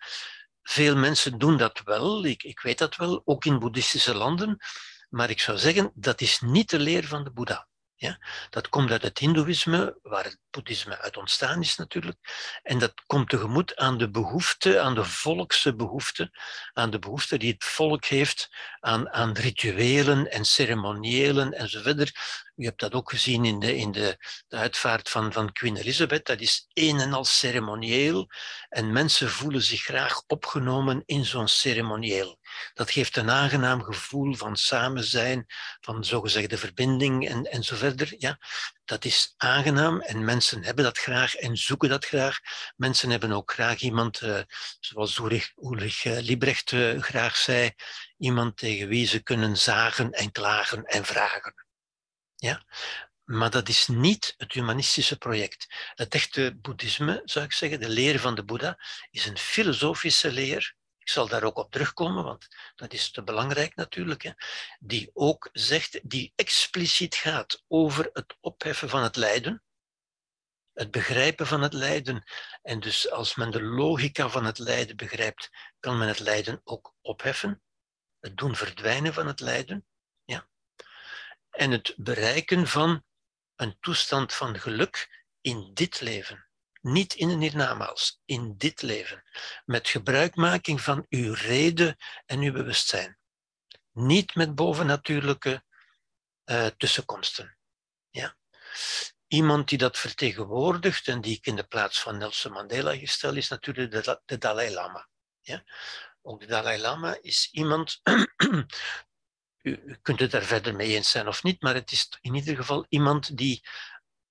Veel 0.62 0.96
mensen 0.96 1.38
doen 1.38 1.58
dat 1.58 1.82
wel, 1.84 2.26
ik, 2.26 2.44
ik 2.44 2.60
weet 2.60 2.78
dat 2.78 2.96
wel, 2.96 3.22
ook 3.26 3.46
in 3.46 3.60
boeddhistische 3.60 4.16
landen 4.16 4.58
Maar 5.10 5.30
ik 5.30 5.40
zou 5.40 5.58
zeggen, 5.58 5.92
dat 5.96 6.22
is 6.22 6.40
niet 6.40 6.70
de 6.70 6.80
leer 6.80 7.08
van 7.08 7.24
de 7.24 7.32
Boeddha. 7.32 7.68
Ja? 8.00 8.20
Dat 8.50 8.70
komt 8.70 8.92
uit 8.92 9.02
het 9.02 9.18
Hindoeïsme, 9.18 10.00
waar 10.02 10.24
het 10.24 10.40
Boeddhisme 10.50 10.98
uit 10.98 11.18
ontstaan 11.18 11.62
is 11.62 11.76
natuurlijk. 11.76 12.18
En 12.64 12.80
dat 12.80 12.94
komt 13.06 13.30
tegemoet 13.30 13.76
aan 13.76 13.98
de 13.98 14.10
behoefte, 14.10 14.80
aan 14.80 14.96
de 14.96 15.04
volkse 15.06 15.76
behoefte, 15.76 16.32
aan 16.74 16.90
de 16.90 17.00
behoefte 17.00 17.38
die 17.38 17.52
het 17.52 17.64
volk 17.64 18.06
heeft 18.06 18.50
aan, 18.80 19.10
aan 19.10 19.34
rituelen 19.34 20.32
en 20.32 20.46
ceremoniëlen 20.46 21.54
enzovoort. 21.54 22.12
U 22.56 22.66
hebt 22.66 22.80
dat 22.80 22.94
ook 22.94 23.10
gezien 23.10 23.46
in 23.46 23.60
de, 23.60 23.76
in 23.76 23.92
de, 23.92 24.18
uitvaart 24.48 25.10
van, 25.10 25.34
van 25.34 25.52
Queen 25.52 25.78
Elizabeth. 25.78 26.26
Dat 26.26 26.40
is 26.40 26.68
een 26.74 27.00
en 27.00 27.14
al 27.14 27.26
ceremonieel. 27.26 28.28
En 28.70 28.92
mensen 28.92 29.30
voelen 29.30 29.62
zich 29.62 29.82
graag 29.82 30.24
opgenomen 30.28 31.04
in 31.06 31.26
zo'n 31.26 31.48
ceremonieel. 31.48 32.39
Dat 32.74 32.92
geeft 32.92 33.18
een 33.18 33.30
aangenaam 33.30 33.84
gevoel 33.84 34.36
van 34.36 34.56
samen 34.56 35.04
zijn, 35.04 35.46
van 35.80 36.04
zogezegde 36.04 36.58
verbinding 36.58 37.30
en, 37.30 37.44
en 37.44 37.64
zo 37.64 37.76
verder. 37.76 38.16
Ja, 38.18 38.40
dat 38.86 39.06
is 39.06 39.34
aangenaam 39.38 40.02
en 40.02 40.26
mensen 40.26 40.64
hebben 40.64 40.84
dat 40.84 40.98
graag 40.98 41.36
en 41.36 41.58
zoeken 41.58 41.90
dat 41.90 42.06
graag. 42.06 42.40
Mensen 42.76 43.10
hebben 43.10 43.32
ook 43.32 43.52
graag 43.52 43.80
iemand, 43.80 44.22
uh, 44.22 44.40
zoals 44.80 45.18
Ulrich, 45.18 45.52
Ulrich 45.56 46.06
uh, 46.06 46.20
Liebrecht 46.20 46.72
uh, 46.72 47.02
graag 47.02 47.38
zei, 47.38 47.72
iemand 48.18 48.58
tegen 48.58 48.88
wie 48.88 49.08
ze 49.08 49.24
kunnen 49.24 49.58
zagen 49.58 50.12
en 50.12 50.32
klagen 50.32 50.84
en 50.84 51.06
vragen. 51.06 51.54
Ja? 52.36 52.64
Maar 53.30 53.50
dat 53.50 53.70
is 53.70 53.88
niet 53.88 54.34
het 54.38 54.54
humanistische 54.54 55.18
project. 55.18 55.68
Het 55.96 56.14
echte 56.14 56.58
boeddhisme, 56.62 57.22
zou 57.26 57.46
ik 57.46 57.54
zeggen, 57.54 57.80
de 57.80 57.90
leer 57.90 58.20
van 58.20 58.36
de 58.36 58.44
Boeddha, 58.44 58.80
is 59.12 59.26
een 59.26 59.38
filosofische 59.38 60.32
leer. 60.32 60.76
Ik 61.10 61.16
zal 61.16 61.28
daar 61.28 61.44
ook 61.44 61.58
op 61.58 61.72
terugkomen, 61.72 62.24
want 62.24 62.48
dat 62.76 62.94
is 62.94 63.12
te 63.12 63.24
belangrijk 63.24 63.76
natuurlijk. 63.76 64.24
Hè, 64.24 64.32
die 64.80 65.12
ook 65.14 65.50
zegt, 65.52 66.10
die 66.10 66.34
expliciet 66.36 67.16
gaat 67.16 67.64
over 67.68 68.10
het 68.14 68.38
opheffen 68.40 68.90
van 68.90 69.04
het 69.04 69.16
lijden, 69.16 69.64
het 70.74 70.92
begrijpen 70.92 71.48
van 71.48 71.62
het 71.62 71.74
lijden. 71.74 72.24
En 72.62 72.80
dus 72.80 73.12
als 73.12 73.36
men 73.36 73.52
de 73.52 73.64
logica 73.64 74.30
van 74.30 74.46
het 74.46 74.60
lijden 74.60 74.96
begrijpt, 74.96 75.50
kan 75.80 75.98
men 75.98 76.08
het 76.08 76.20
lijden 76.20 76.62
ook 76.64 76.96
opheffen, 77.02 77.62
het 78.20 78.38
doen 78.38 78.56
verdwijnen 78.56 79.14
van 79.14 79.28
het 79.28 79.40
lijden 79.40 79.88
en 81.50 81.72
het 81.72 81.94
bereiken 81.98 82.68
van 82.68 83.04
een 83.56 83.78
toestand 83.80 84.34
van 84.34 84.60
geluk 84.60 85.26
in 85.42 85.74
dit 85.74 86.02
leven. 86.02 86.49
Niet 86.82 87.14
in 87.14 87.30
een 87.30 87.42
hiernamaals, 87.42 88.22
in 88.26 88.58
dit 88.58 88.82
leven. 88.82 89.24
Met 89.66 89.88
gebruikmaking 89.88 90.82
van 90.82 91.06
uw 91.10 91.34
reden 91.34 91.96
en 92.26 92.40
uw 92.40 92.52
bewustzijn. 92.52 93.18
Niet 93.92 94.36
met 94.36 94.56
bovennatuurlijke 94.56 95.64
uh, 96.46 96.66
tussenkomsten. 96.66 97.58
Ja? 98.10 98.38
Iemand 99.28 99.70
die 99.70 99.78
dat 99.78 99.98
vertegenwoordigt 99.98 101.08
en 101.08 101.22
die 101.22 101.36
ik 101.36 101.46
in 101.46 101.56
de 101.56 101.64
plaats 101.64 102.02
van 102.02 102.18
Nelson 102.18 102.52
Mandela 102.52 102.96
gestel, 102.96 103.36
is 103.36 103.50
natuurlijk 103.50 103.92
de, 103.92 104.22
de 104.26 104.38
Dalai 104.38 104.74
Lama. 104.74 105.08
Ja? 105.42 105.64
Ook 106.22 106.40
de 106.40 106.46
Dalai 106.46 106.80
Lama 106.82 107.18
is 107.22 107.50
iemand 107.52 108.02
u, 109.62 109.98
kunt 110.02 110.20
het 110.20 110.32
daar 110.32 110.44
verder 110.44 110.76
mee 110.76 110.96
eens 110.96 111.12
zijn 111.12 111.28
of 111.28 111.44
niet, 111.44 111.62
maar 111.62 111.74
het 111.74 111.92
is 111.92 112.18
in 112.22 112.36
ieder 112.36 112.56
geval 112.56 112.86
iemand 112.90 113.38
die 113.38 113.68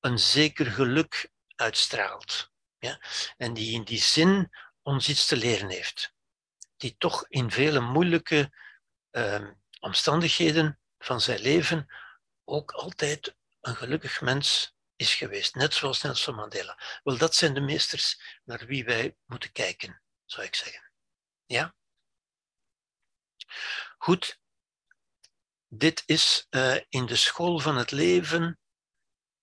een 0.01 0.19
zeker 0.19 0.67
geluk 0.67 1.31
uitstraalt. 1.59 2.53
Ja? 2.79 3.01
En 3.37 3.55
die 3.55 3.73
in 3.73 3.85
die 3.85 4.01
zin 4.01 4.51
ons 4.83 5.09
iets 5.09 5.27
te 5.27 5.37
leren 5.37 5.69
heeft. 5.69 6.15
Die 6.77 6.97
toch 6.99 7.25
in 7.29 7.51
vele 7.51 7.81
moeilijke 7.81 8.53
uh, 9.11 9.49
omstandigheden 9.81 10.81
van 10.99 11.21
zijn 11.21 11.41
leven 11.41 11.87
ook 12.45 12.71
altijd 12.71 13.37
een 13.61 13.77
gelukkig 13.77 14.21
mens 14.21 14.77
is 14.97 15.15
geweest. 15.15 15.55
Net 15.55 15.75
zoals 15.75 16.03
Nelson 16.03 16.35
Mandela. 16.35 16.79
Wel, 17.03 17.19
dat 17.19 17.35
zijn 17.35 17.55
de 17.55 17.61
meesters 17.61 18.39
naar 18.45 18.67
wie 18.67 18.85
wij 18.85 19.17
moeten 19.25 19.53
kijken, 19.53 20.03
zou 20.25 20.47
ik 20.47 20.55
zeggen. 20.55 20.93
Ja? 21.47 21.75
Goed, 23.99 24.41
dit 25.69 26.03
is 26.07 26.47
uh, 26.51 26.81
in 26.89 27.07
de 27.07 27.17
school 27.17 27.59
van 27.59 27.77
het 27.77 27.91
leven, 27.91 28.59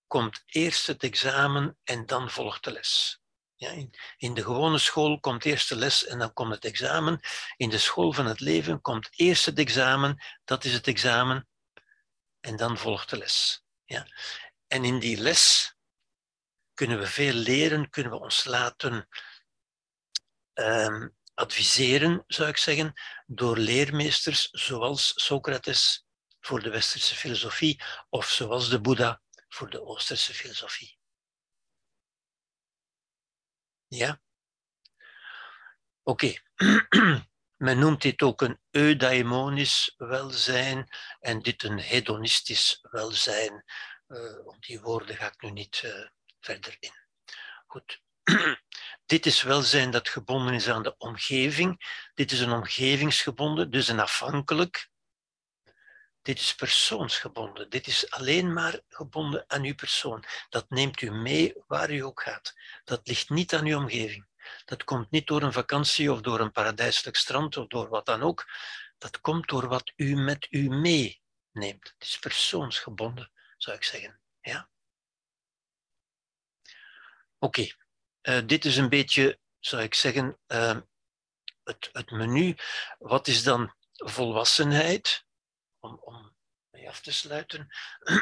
komt 0.06 0.42
eerst 0.46 0.86
het 0.86 1.02
examen 1.02 1.78
en 1.84 2.06
dan 2.06 2.30
volgt 2.30 2.64
de 2.64 2.72
les. 2.72 3.20
Ja, 3.54 3.70
in, 3.70 3.94
in, 4.16 4.34
de 4.34 4.42
gewone 4.42 4.78
school 4.78 5.20
komt 5.20 5.44
eerst 5.44 5.68
de 5.68 5.76
les 5.76 6.06
en 6.06 6.18
dan 6.18 6.32
komt 6.32 6.54
het 6.54 6.64
examen. 6.64 7.20
In 7.56 7.70
de 7.70 7.78
school 7.78 8.12
van 8.12 8.26
het 8.26 8.40
leven 8.40 8.80
komt 8.80 9.08
eerst 9.10 9.46
het 9.46 9.58
examen, 9.58 10.24
dat 10.44 10.64
is 10.64 10.72
het 10.72 10.86
examen, 10.86 11.48
en 12.40 12.56
dan 12.56 12.78
volgt 12.78 13.10
de 13.10 13.16
les. 13.16 13.62
Ja. 13.84 14.06
En 14.66 14.84
in 14.84 14.98
die 14.98 15.16
les 15.16 15.74
kunnen 16.74 16.98
we 16.98 17.06
veel 17.06 17.32
leren, 17.32 17.90
kunnen 17.90 18.12
we 18.12 18.18
ons 18.18 18.44
laten 18.44 19.08
um, 20.54 21.16
adviseren, 21.34 22.24
zou 22.26 22.48
ik 22.48 22.56
zeggen, 22.56 22.92
door 23.26 23.56
leermeesters 23.56 24.48
zoals 24.50 25.12
Socrates, 25.14 26.04
voor 26.40 26.62
de 26.62 26.70
westerse 26.70 27.14
filosofie, 27.14 27.82
of 28.08 28.28
zoals 28.28 28.68
de 28.68 28.80
Boeddha 28.80 29.20
voor 29.56 29.70
de 29.70 29.84
oosterse 29.84 30.34
filosofie. 30.34 30.98
Ja? 33.86 34.20
Oké. 36.02 36.34
Men 37.64 37.78
noemt 37.78 38.02
dit 38.02 38.22
ook 38.22 38.42
een 38.42 38.60
eudaimonisch 38.70 39.94
welzijn 39.96 40.88
en 41.20 41.42
dit 41.42 41.62
een 41.62 41.78
hedonistisch 41.78 42.78
welzijn. 42.82 43.64
Uh, 44.08 44.46
op 44.46 44.62
die 44.64 44.80
woorden 44.80 45.16
ga 45.16 45.26
ik 45.26 45.42
nu 45.42 45.50
niet 45.50 45.82
uh, 45.84 46.06
verder 46.40 46.76
in. 46.78 46.94
Goed. 47.66 48.02
dit 49.12 49.26
is 49.26 49.42
welzijn 49.42 49.90
dat 49.90 50.08
gebonden 50.08 50.54
is 50.54 50.68
aan 50.68 50.82
de 50.82 50.96
omgeving. 50.96 51.80
Dit 52.14 52.32
is 52.32 52.40
een 52.40 52.52
omgevingsgebonden, 52.52 53.70
dus 53.70 53.88
een 53.88 54.00
afhankelijk 54.00 54.90
dit 56.26 56.38
is 56.38 56.54
persoonsgebonden. 56.54 57.70
Dit 57.70 57.86
is 57.86 58.10
alleen 58.10 58.52
maar 58.52 58.80
gebonden 58.88 59.44
aan 59.46 59.62
uw 59.62 59.74
persoon. 59.74 60.24
Dat 60.48 60.70
neemt 60.70 61.00
u 61.00 61.10
mee 61.10 61.54
waar 61.66 61.90
u 61.90 62.00
ook 62.00 62.22
gaat. 62.22 62.54
Dat 62.84 63.06
ligt 63.06 63.30
niet 63.30 63.54
aan 63.54 63.66
uw 63.66 63.76
omgeving. 63.76 64.26
Dat 64.64 64.84
komt 64.84 65.10
niet 65.10 65.26
door 65.26 65.42
een 65.42 65.52
vakantie 65.52 66.12
of 66.12 66.20
door 66.20 66.40
een 66.40 66.52
paradijselijk 66.52 67.16
strand 67.16 67.56
of 67.56 67.66
door 67.66 67.88
wat 67.88 68.06
dan 68.06 68.22
ook. 68.22 68.50
Dat 68.98 69.20
komt 69.20 69.48
door 69.48 69.68
wat 69.68 69.92
u 69.96 70.16
met 70.16 70.46
u 70.50 70.68
meeneemt. 70.68 71.94
Het 71.98 72.08
is 72.08 72.18
persoonsgebonden, 72.18 73.30
zou 73.56 73.76
ik 73.76 73.84
zeggen. 73.84 74.20
Ja? 74.40 74.68
Oké, 77.38 77.66
uh, 78.22 78.40
dit 78.46 78.64
is 78.64 78.76
een 78.76 78.88
beetje, 78.88 79.38
zou 79.58 79.82
ik 79.82 79.94
zeggen, 79.94 80.38
uh, 80.46 80.78
het, 81.64 81.88
het 81.92 82.10
menu. 82.10 82.56
Wat 82.98 83.26
is 83.26 83.42
dan 83.42 83.74
volwassenheid? 83.92 85.25
Om, 85.86 85.98
om 86.00 86.36
mee 86.70 86.88
af 86.88 87.00
te 87.00 87.12
sluiten, 87.12 87.68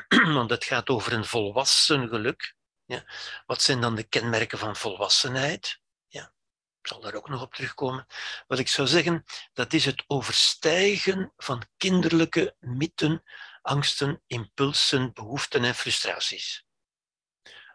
want 0.36 0.50
het 0.50 0.64
gaat 0.64 0.88
over 0.88 1.12
een 1.12 1.24
volwassen 1.24 2.08
geluk. 2.08 2.54
Ja. 2.84 3.04
Wat 3.46 3.62
zijn 3.62 3.80
dan 3.80 3.94
de 3.94 4.02
kenmerken 4.02 4.58
van 4.58 4.76
volwassenheid? 4.76 5.80
Ja. 6.06 6.32
Ik 6.80 6.86
zal 6.86 7.00
daar 7.00 7.14
ook 7.14 7.28
nog 7.28 7.42
op 7.42 7.54
terugkomen. 7.54 8.06
Wat 8.46 8.58
ik 8.58 8.68
zou 8.68 8.88
zeggen, 8.88 9.24
dat 9.52 9.72
is 9.72 9.84
het 9.84 10.04
overstijgen 10.06 11.32
van 11.36 11.62
kinderlijke 11.76 12.56
mythen, 12.58 13.22
angsten, 13.62 14.22
impulsen, 14.26 15.12
behoeften 15.12 15.64
en 15.64 15.74
frustraties. 15.74 16.66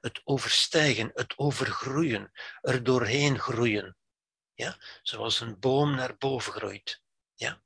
Het 0.01 0.21
overstijgen, 0.23 1.11
het 1.13 1.37
overgroeien, 1.37 2.31
er 2.61 2.83
doorheen 2.83 3.39
groeien. 3.39 3.97
Ja? 4.53 4.77
Zoals 5.01 5.39
een 5.39 5.59
boom 5.59 5.95
naar 5.95 6.17
boven 6.17 6.53
groeit. 6.53 7.01
Ja? 7.35 7.61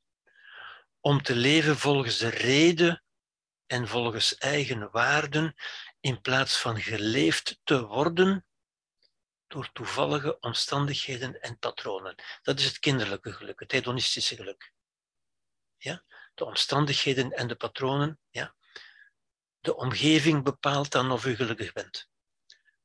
Om 1.03 1.21
te 1.21 1.35
leven 1.35 1.77
volgens 1.77 2.17
de 2.17 2.30
reden 2.30 3.03
en 3.65 3.88
volgens 3.88 4.38
eigen 4.38 4.91
waarden, 4.91 5.55
in 5.99 6.21
plaats 6.21 6.57
van 6.57 6.81
geleefd 6.81 7.59
te 7.63 7.85
worden 7.85 8.45
door 9.47 9.71
toevallige 9.71 10.39
omstandigheden 10.39 11.41
en 11.41 11.57
patronen. 11.57 12.15
Dat 12.41 12.59
is 12.59 12.65
het 12.65 12.80
kinderlijke 12.80 13.34
geluk, 13.34 13.59
het 13.59 13.71
hedonistische 13.71 14.35
geluk. 14.35 14.73
Ja? 15.77 16.03
De 16.34 16.45
omstandigheden 16.45 17.31
en 17.31 17.47
de 17.47 17.55
patronen, 17.55 18.19
ja? 18.30 18.55
de 19.59 19.75
omgeving 19.75 20.43
bepaalt 20.43 20.91
dan 20.91 21.11
of 21.11 21.25
u 21.25 21.35
gelukkig 21.35 21.73
bent. 21.73 22.09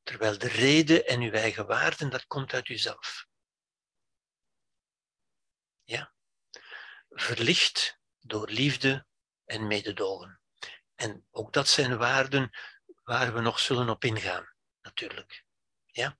Terwijl 0.03 0.37
de 0.37 0.47
reden 0.47 1.05
en 1.05 1.21
uw 1.21 1.31
eigen 1.31 1.67
waarden, 1.67 2.09
dat 2.09 2.25
komt 2.25 2.53
uit 2.53 2.69
uzelf. 2.69 3.27
Ja? 5.83 6.13
Verlicht 7.09 7.98
door 8.29 8.49
liefde 8.49 9.05
en 9.45 9.67
mededogen. 9.67 10.41
En 10.95 11.27
ook 11.31 11.53
dat 11.53 11.67
zijn 11.67 11.97
waarden 11.97 12.49
waar 13.03 13.33
we 13.33 13.41
nog 13.41 13.59
zullen 13.59 13.89
op 13.89 14.03
ingaan, 14.03 14.53
natuurlijk. 14.81 15.45
Ja? 15.85 16.17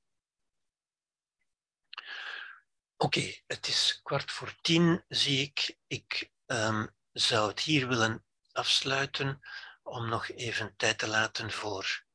Oké, 2.98 3.40
het 3.48 3.68
is 3.68 4.00
kwart 4.04 4.32
voor 4.32 4.56
tien, 4.62 5.04
zie 5.08 5.42
ik. 5.42 5.78
Ik 5.88 6.32
um, 6.46 6.96
zou 7.12 7.50
het 7.50 7.60
hier 7.60 7.88
willen 7.88 8.26
afsluiten 8.52 9.40
om 9.84 10.10
nog 10.10 10.30
even 10.30 10.76
tijd 10.76 11.00
te 11.00 11.08
laten 11.08 11.52
voor 11.52 12.06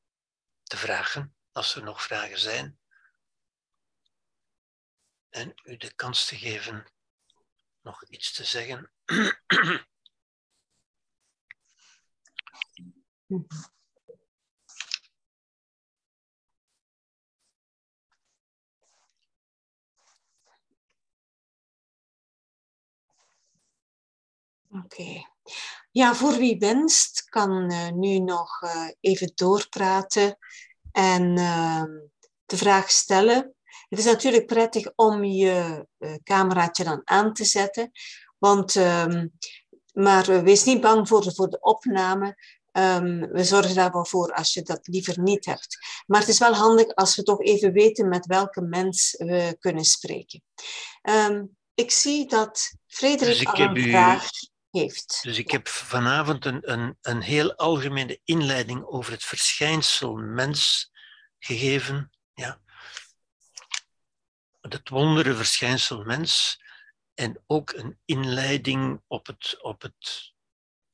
de 0.63 0.77
vragen, 0.77 1.37
als 1.53 1.75
er 1.75 1.83
nog 1.83 2.03
vragen 2.03 2.39
zijn. 2.39 2.79
En 5.29 5.55
u 5.65 5.77
de 5.77 5.95
kans 5.95 6.27
te 6.27 6.37
geven 6.37 6.93
nog 7.81 8.05
iets 8.05 8.33
te 8.33 8.45
zeggen. 8.45 8.94
Oké. 9.09 9.83
Ja, 25.91 26.15
voor 26.15 26.37
wie 26.37 26.59
wenst, 26.59 27.25
kan 27.25 27.73
uh, 27.73 27.91
nu 27.91 28.19
nog 28.19 28.63
uh, 28.63 28.89
even 29.01 29.33
doorpraten 29.35 30.39
en 30.93 31.39
uh, 31.39 31.83
de 32.47 32.57
vraag 32.57 32.91
stellen. 32.91 33.55
Het 33.89 33.99
is 33.99 34.05
natuurlijk 34.05 34.47
prettig 34.47 34.93
om 34.95 35.25
je 35.25 35.87
uh, 35.99 36.15
cameraatje 36.23 36.85
dan 36.85 37.01
aan 37.05 37.33
te 37.33 37.45
zetten, 37.45 37.91
want, 38.45 38.77
ehm, 38.77 39.27
maar 39.93 40.43
wees 40.45 40.65
niet 40.65 40.81
bang 40.81 41.09
voor 41.09 41.23
de, 41.23 41.35
voor 41.35 41.51
de 41.51 41.61
opname. 41.61 42.37
Um, 42.73 43.21
we 43.21 43.45
zorgen 43.45 43.75
daar 43.75 43.93
wel 43.93 44.07
voor 44.07 44.33
als 44.33 44.53
je 44.53 44.63
dat 44.63 44.87
liever 44.87 45.21
niet 45.21 45.45
hebt. 45.45 45.79
Maar 46.07 46.21
het 46.21 46.29
is 46.29 46.39
wel 46.39 46.55
handig 46.55 46.95
als 46.95 47.17
we 47.17 47.23
toch 47.23 47.43
even 47.43 47.73
weten 47.73 48.09
met 48.09 48.27
welke 48.27 48.61
mens 48.61 49.15
we 49.19 49.57
kunnen 49.59 49.85
spreken. 49.85 50.43
Um, 51.03 51.57
ik 51.75 51.91
zie 51.91 52.29
dat 52.29 52.75
Frederik 52.87 53.39
dus 53.39 53.47
al 53.47 53.61
een 53.61 53.83
vraag 53.83 54.29
heeft. 54.71 55.19
Dus 55.23 55.39
ik 55.39 55.51
heb 55.51 55.69
vanavond 55.69 56.45
een, 56.45 56.71
een, 56.73 56.99
een 57.01 57.21
heel 57.21 57.55
algemene 57.55 58.21
inleiding 58.25 58.85
over 58.87 59.13
het 59.13 59.25
verschijnsel 59.25 60.15
mens 60.15 60.91
gegeven. 61.39 62.11
Ja. 62.35 62.61
Het 64.61 64.89
wondere 64.89 65.35
verschijnsel 65.35 66.05
mens. 66.05 66.63
En 67.15 67.43
ook 67.47 67.73
een 67.73 67.99
inleiding 68.05 69.03
op 69.07 69.27
het, 69.27 69.63
op 69.63 69.83
het 69.83 70.33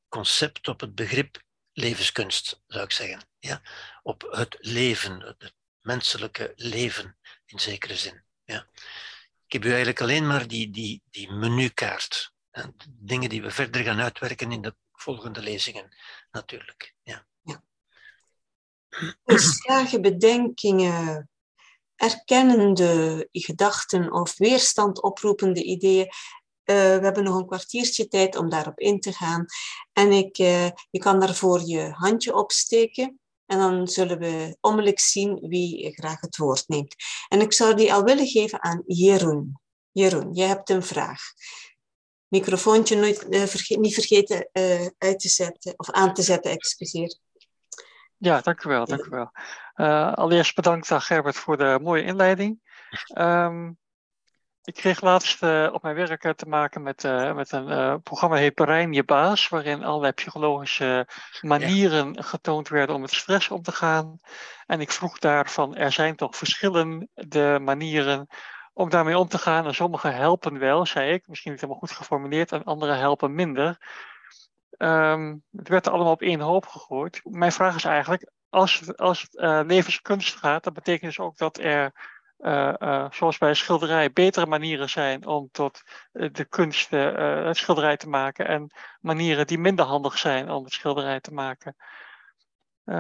concept, 0.09 0.69
op 0.69 0.81
het 0.81 0.95
begrip 0.95 1.43
levenskunst, 1.73 2.63
zou 2.67 2.85
ik 2.85 2.93
zeggen. 2.93 3.29
Ja? 3.39 3.63
Op 4.03 4.29
het 4.31 4.57
leven, 4.61 5.21
het 5.21 5.55
menselijke 5.81 6.53
leven 6.57 7.19
in 7.47 7.59
zekere 7.59 7.97
zin. 7.97 8.25
Ja? 8.45 8.67
Ik 9.47 9.53
heb 9.53 9.65
u 9.65 9.69
eigenlijk 9.69 10.01
alleen 10.01 10.27
maar 10.27 10.49
die, 10.49 10.71
die, 10.71 11.03
die 11.11 11.33
menukaart 11.33 12.33
en 12.51 12.77
dingen 12.89 13.29
die 13.29 13.43
we 13.43 13.51
verder 13.51 13.83
gaan 13.83 14.01
uitwerken 14.01 14.53
in 14.53 14.63
de 14.63 14.77
volgende 14.93 15.43
lezingen, 15.43 15.97
natuurlijk. 16.31 16.95
Ja. 17.03 17.27
ja. 17.43 17.65
Dus 19.25 19.61
vragen, 19.61 20.03
bedenkingen, 20.03 21.30
erkennende 22.01 23.29
gedachten 23.33 24.13
of 24.13 24.39
weerstand 24.39 25.03
oproepende 25.03 25.63
ideeën. 25.63 26.07
Uh, 26.07 26.77
we 26.77 27.01
hebben 27.03 27.25
nog 27.25 27.37
een 27.37 27.47
kwartiertje 27.47 28.09
tijd 28.09 28.37
om 28.37 28.51
daarop 28.51 28.79
in 28.79 29.01
te 29.01 29.13
gaan. 29.13 29.47
En 29.93 30.13
ik, 30.13 30.39
uh, 30.39 30.67
je 30.67 30.99
kan 30.99 31.21
daarvoor 31.21 31.61
je 31.67 31.91
handje 31.91 32.35
opsteken. 32.35 33.21
En 33.47 33.59
dan 33.59 33.89
zullen 33.89 34.19
we 34.19 34.57
onmiddellijk 34.61 35.01
zien 35.01 35.39
wie 35.49 35.93
graag 35.93 36.21
het 36.21 36.37
woord 36.37 36.69
neemt. 36.69 36.95
En 37.29 37.41
ik 37.41 37.53
zou 37.53 37.75
die 37.75 37.93
al 37.93 38.03
willen 38.03 38.27
geven 38.27 38.63
aan 38.63 38.83
Jeroen. 38.87 39.61
Jeroen, 39.93 40.35
je 40.35 40.43
hebt 40.43 40.71
een 40.71 40.83
vraag 40.83 41.21
microfoontje 42.29 42.97
nooit, 42.97 43.27
uh, 43.31 43.79
niet 43.79 43.95
vergeten 43.95 44.49
uit 44.99 45.21
te 45.21 45.29
zetten, 45.29 45.75
of 45.77 45.91
aan 45.91 46.15
te 46.15 46.23
zetten, 46.23 46.51
excuseer. 46.51 47.19
Ja, 48.23 48.41
dank 48.41 48.65
u 48.65 48.69
wel. 48.69 48.87
Dank 48.87 49.05
u 49.05 49.09
wel. 49.11 49.33
Uh, 49.77 50.13
allereerst 50.13 50.55
bedankt 50.55 50.91
aan 50.91 51.01
Gerbert 51.01 51.37
voor 51.37 51.57
de 51.57 51.79
mooie 51.83 52.03
inleiding. 52.03 52.61
Um, 53.19 53.79
ik 54.63 54.75
kreeg 54.75 55.01
laatst 55.01 55.43
op 55.73 55.83
mijn 55.83 55.95
werk 55.95 56.37
te 56.37 56.47
maken 56.47 56.83
met, 56.83 57.03
met 57.35 57.53
een 57.53 58.03
programma 58.03 58.37
heet 58.37 58.55
Brein 58.55 58.93
je 58.93 59.05
baas, 59.05 59.49
waarin 59.49 59.85
allerlei 59.85 60.13
psychologische 60.13 61.09
manieren 61.41 62.13
ja. 62.13 62.23
getoond 62.23 62.69
werden 62.69 62.95
om 62.95 63.01
met 63.01 63.11
stress 63.11 63.51
om 63.51 63.63
te 63.63 63.73
gaan. 63.73 64.19
En 64.67 64.81
ik 64.81 64.91
vroeg 64.91 65.19
daarvan, 65.19 65.77
er 65.77 65.93
zijn 65.93 66.17
toch 66.17 66.37
verschillende 66.37 67.59
manieren 67.63 68.27
om 68.73 68.91
daarmee 68.91 69.19
om 69.19 69.29
te 69.29 69.39
gaan. 69.39 69.67
En 69.67 69.75
sommige 69.75 70.09
helpen 70.09 70.59
wel, 70.59 70.87
zei 70.87 71.13
ik, 71.13 71.29
misschien 71.29 71.51
niet 71.51 71.61
helemaal 71.61 71.81
goed 71.81 71.93
geformuleerd, 71.93 72.53
en 72.53 72.65
andere 72.65 72.95
helpen 72.95 73.35
minder. 73.35 73.79
Um, 74.83 75.43
het 75.57 75.69
werd 75.69 75.87
er 75.87 75.93
allemaal 75.93 76.13
op 76.13 76.23
één 76.23 76.41
hoop 76.41 76.67
gegooid. 76.67 77.21
Mijn 77.25 77.53
vraag 77.53 77.75
is 77.75 77.85
eigenlijk, 77.85 78.31
als 78.49 78.81
het, 78.81 78.97
als 78.97 79.29
uh, 79.31 79.61
levenskunst 79.65 80.37
gaat, 80.37 80.65
dat 80.65 80.73
betekent 80.73 81.03
dus 81.17 81.19
ook 81.19 81.37
dat 81.37 81.59
er, 81.59 81.93
uh, 82.39 82.75
uh, 82.79 83.11
zoals 83.11 83.39
bij 83.39 83.55
schilderij, 83.55 84.13
betere 84.13 84.47
manieren 84.47 84.91
zijn 84.91 85.27
om 85.27 85.49
tot 85.53 85.83
de 86.13 86.47
kunst 86.49 86.91
het 86.91 87.57
schilderij 87.57 87.97
te 87.97 88.09
maken 88.09 88.47
en 88.47 88.71
manieren 89.01 89.47
die 89.47 89.59
minder 89.59 89.85
handig 89.85 90.19
zijn 90.19 90.51
om 90.51 90.65
het 90.65 90.73
schilderij 90.73 91.21
te 91.21 91.33
maken. 91.33 91.77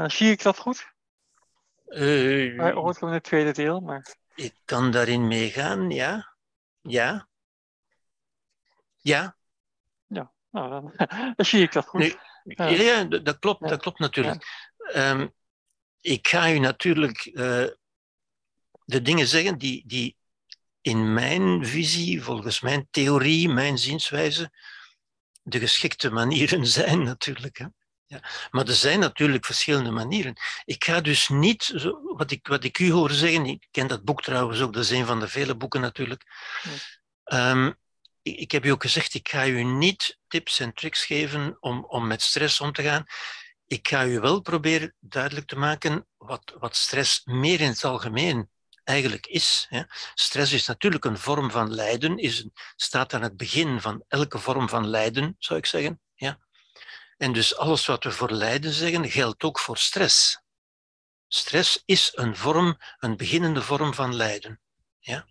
zie 0.06 0.30
ik 0.30 0.42
dat 0.42 0.58
goed? 0.58 0.92
Uh, 1.86 2.74
hoort 2.74 3.02
ook 3.02 3.08
in 3.08 3.14
het 3.14 3.24
tweede 3.24 3.52
deel, 3.52 3.80
maar... 3.80 4.14
Ik 4.34 4.54
kan 4.64 4.90
daarin 4.90 5.28
meegaan, 5.28 5.90
ja. 5.90 6.34
Ja. 6.80 7.28
Ja. 8.96 9.36
Nou, 10.50 10.70
dan, 10.70 10.92
dan 11.36 11.46
zie 11.46 11.62
ik 11.62 11.72
dat 11.72 11.86
goed. 11.86 12.18
Ja, 12.44 12.66
ja, 12.66 13.04
dat 13.04 13.38
klopt, 13.38 13.68
dat 13.68 13.80
klopt 13.80 13.98
natuurlijk. 13.98 14.68
Um, 14.94 15.34
ik 16.00 16.28
ga 16.28 16.50
u 16.50 16.58
natuurlijk 16.58 17.24
uh, 17.24 17.66
de 18.84 19.02
dingen 19.02 19.26
zeggen 19.26 19.58
die, 19.58 19.82
die 19.86 20.16
in 20.80 21.12
mijn 21.12 21.66
visie, 21.66 22.22
volgens 22.22 22.60
mijn 22.60 22.88
theorie, 22.90 23.48
mijn 23.48 23.78
zienswijze, 23.78 24.52
de 25.42 25.58
geschikte 25.58 26.10
manieren 26.10 26.66
zijn 26.78 27.02
natuurlijk. 27.02 27.58
Hè. 27.58 27.66
Ja. 28.06 28.22
Maar 28.50 28.66
er 28.66 28.74
zijn 28.74 29.00
natuurlijk 29.00 29.44
verschillende 29.44 29.90
manieren. 29.90 30.36
Ik 30.64 30.84
ga 30.84 31.00
dus 31.00 31.28
niet, 31.28 31.62
zo, 31.62 32.14
wat, 32.16 32.30
ik, 32.30 32.46
wat 32.46 32.64
ik 32.64 32.78
u 32.78 32.90
hoor 32.90 33.10
zeggen, 33.10 33.46
ik 33.46 33.66
ken 33.70 33.86
dat 33.86 34.04
boek 34.04 34.22
trouwens 34.22 34.60
ook, 34.60 34.72
dat 34.72 34.82
is 34.82 34.90
een 34.90 35.06
van 35.06 35.20
de 35.20 35.28
vele 35.28 35.56
boeken 35.56 35.80
natuurlijk. 35.80 36.24
Um, 37.24 37.78
ik, 38.36 38.50
heb 38.50 38.64
u 38.64 38.68
ook 38.70 38.82
gezegd, 38.82 39.14
ik 39.14 39.28
ga 39.28 39.46
u 39.46 39.62
niet 39.64 40.18
tips 40.28 40.60
en 40.60 40.74
tricks 40.74 41.04
geven 41.04 41.56
om, 41.60 41.84
om 41.84 42.06
met 42.06 42.22
stress 42.22 42.60
om 42.60 42.72
te 42.72 42.82
gaan. 42.82 43.04
Ik 43.66 43.88
ga 43.88 44.04
u 44.04 44.20
wel 44.20 44.40
proberen 44.40 44.94
duidelijk 44.98 45.46
te 45.46 45.56
maken 45.56 46.06
wat, 46.16 46.54
wat 46.58 46.76
stress 46.76 47.20
meer 47.24 47.60
in 47.60 47.68
het 47.68 47.84
algemeen 47.84 48.50
eigenlijk 48.84 49.26
is. 49.26 49.68
Stress 50.14 50.52
is 50.52 50.66
natuurlijk 50.66 51.04
een 51.04 51.18
vorm 51.18 51.50
van 51.50 51.74
lijden, 51.74 52.18
is, 52.18 52.46
staat 52.76 53.14
aan 53.14 53.22
het 53.22 53.36
begin 53.36 53.80
van 53.80 54.04
elke 54.08 54.38
vorm 54.38 54.68
van 54.68 54.86
lijden, 54.88 55.36
zou 55.38 55.58
ik 55.58 55.66
zeggen. 55.66 56.00
Ja. 56.14 56.38
En 57.16 57.32
dus 57.32 57.56
alles 57.56 57.86
wat 57.86 58.04
we 58.04 58.10
voor 58.10 58.30
lijden 58.30 58.72
zeggen, 58.72 59.10
geldt 59.10 59.42
ook 59.42 59.58
voor 59.58 59.78
stress. 59.78 60.42
Stress 61.28 61.82
is 61.84 62.12
een 62.14 62.36
vorm, 62.36 62.78
een 62.98 63.16
beginnende 63.16 63.62
vorm 63.62 63.94
van 63.94 64.14
lijden. 64.14 64.60
Ja? 64.98 65.26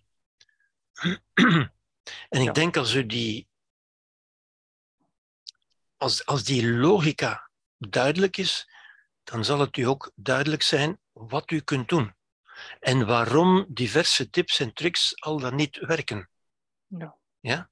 En 2.28 2.40
ik 2.40 2.46
ja. 2.46 2.52
denk 2.52 2.76
als 2.76 2.94
u 2.94 3.06
die, 3.06 3.48
als, 5.96 6.26
als 6.26 6.44
die 6.44 6.70
logica 6.70 7.50
duidelijk 7.78 8.36
is, 8.36 8.70
dan 9.22 9.44
zal 9.44 9.58
het 9.58 9.76
u 9.76 9.82
ook 9.82 10.12
duidelijk 10.14 10.62
zijn 10.62 11.00
wat 11.12 11.50
u 11.50 11.60
kunt 11.60 11.88
doen. 11.88 12.14
En 12.80 13.06
waarom 13.06 13.66
diverse 13.68 14.30
tips 14.30 14.60
en 14.60 14.72
tricks 14.72 15.20
al 15.20 15.38
dan 15.38 15.54
niet 15.54 15.76
werken. 15.76 16.30
Ja. 16.86 17.16
ja? 17.40 17.70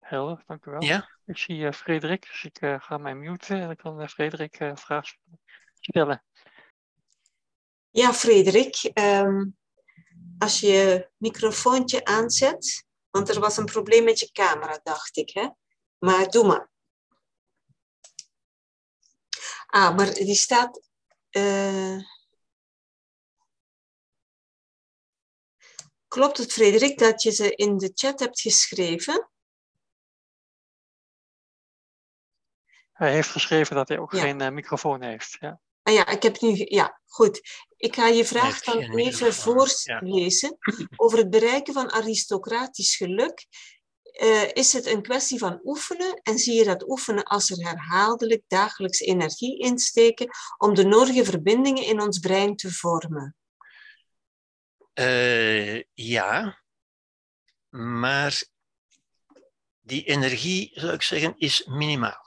Helder, 0.00 0.42
dank 0.46 0.64
u 0.64 0.70
wel. 0.70 0.82
Ja? 0.82 1.10
Ik 1.24 1.38
zie 1.38 1.56
uh, 1.56 1.72
Frederik, 1.72 2.26
dus 2.26 2.44
ik 2.44 2.60
uh, 2.60 2.80
ga 2.80 2.98
mij 2.98 3.14
muten 3.14 3.60
en 3.60 3.66
dan 3.66 3.76
kan 3.76 4.00
uh, 4.00 4.08
Frederik 4.08 4.60
uh, 4.60 4.76
vragen 4.76 5.18
stellen. 5.80 6.24
Ja, 7.90 8.12
Frederik, 8.12 8.90
um, 8.94 9.56
als 10.38 10.60
je 10.60 10.66
je 10.66 11.10
microfoontje 11.16 12.04
aanzet, 12.04 12.84
want 13.10 13.28
er 13.28 13.40
was 13.40 13.56
een 13.56 13.64
probleem 13.64 14.04
met 14.04 14.18
je 14.18 14.32
camera, 14.32 14.80
dacht 14.82 15.16
ik, 15.16 15.30
hè? 15.30 15.48
Maar 15.98 16.30
doe 16.30 16.46
maar. 16.46 16.70
Ah, 19.66 19.96
maar 19.96 20.14
die 20.14 20.34
staat. 20.34 20.80
Klopt 26.08 26.38
het, 26.38 26.52
Frederik, 26.52 26.98
dat 26.98 27.22
je 27.22 27.30
ze 27.30 27.54
in 27.54 27.78
de 27.78 27.90
chat 27.94 28.20
hebt 28.20 28.40
geschreven? 28.40 29.30
Hij 32.92 33.12
heeft 33.12 33.28
geschreven 33.28 33.76
dat 33.76 33.88
hij 33.88 33.98
ook 33.98 34.12
ja. 34.12 34.20
geen 34.20 34.40
uh, 34.40 34.48
microfoon 34.48 35.02
heeft. 35.02 35.36
Ja. 35.40 35.60
Ah 35.84 35.94
ja, 35.94 36.06
ik 36.08 36.22
heb 36.22 36.40
nu. 36.40 36.64
Ja, 36.68 37.00
goed. 37.06 37.40
Ik 37.76 37.94
ga 37.94 38.06
je 38.06 38.24
vraag 38.24 38.60
dan 38.60 38.96
even 38.98 39.34
voorlezen 39.34 40.56
ja. 40.58 40.86
over 40.96 41.18
het 41.18 41.30
bereiken 41.30 41.74
van 41.74 41.90
aristocratisch 41.90 42.96
geluk. 42.96 43.46
eh, 44.02 44.52
is 44.52 44.72
het 44.72 44.86
een 44.86 45.02
kwestie 45.02 45.38
van 45.38 45.60
oefenen 45.62 46.20
en 46.22 46.38
zie 46.38 46.54
je 46.54 46.64
dat 46.64 46.88
oefenen 46.88 47.24
als 47.24 47.50
er 47.50 47.66
herhaaldelijk 47.66 48.42
dagelijks 48.48 49.00
energie 49.00 49.58
insteken 49.58 50.28
om 50.58 50.74
de 50.74 50.84
nodige 50.84 51.24
verbindingen 51.24 51.84
in 51.84 52.00
ons 52.00 52.18
brein 52.18 52.56
te 52.56 52.72
vormen? 52.72 53.36
Uh, 54.94 55.82
ja, 55.92 56.62
maar 57.70 58.44
die 59.80 60.04
energie, 60.04 60.70
zou 60.74 60.92
ik 60.92 61.02
zeggen, 61.02 61.34
is 61.36 61.64
minimaal. 61.64 62.23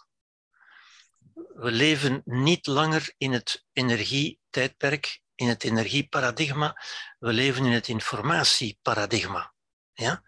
We 1.57 1.71
leven 1.71 2.21
niet 2.25 2.67
langer 2.67 3.13
in 3.17 3.31
het 3.31 3.65
energietijdperk, 3.73 5.21
in 5.35 5.47
het 5.47 5.63
energieparadigma. 5.63 6.81
We 7.19 7.33
leven 7.33 7.65
in 7.65 7.71
het 7.71 7.87
informatieparadigma. 7.87 9.53
Ja? 9.93 10.23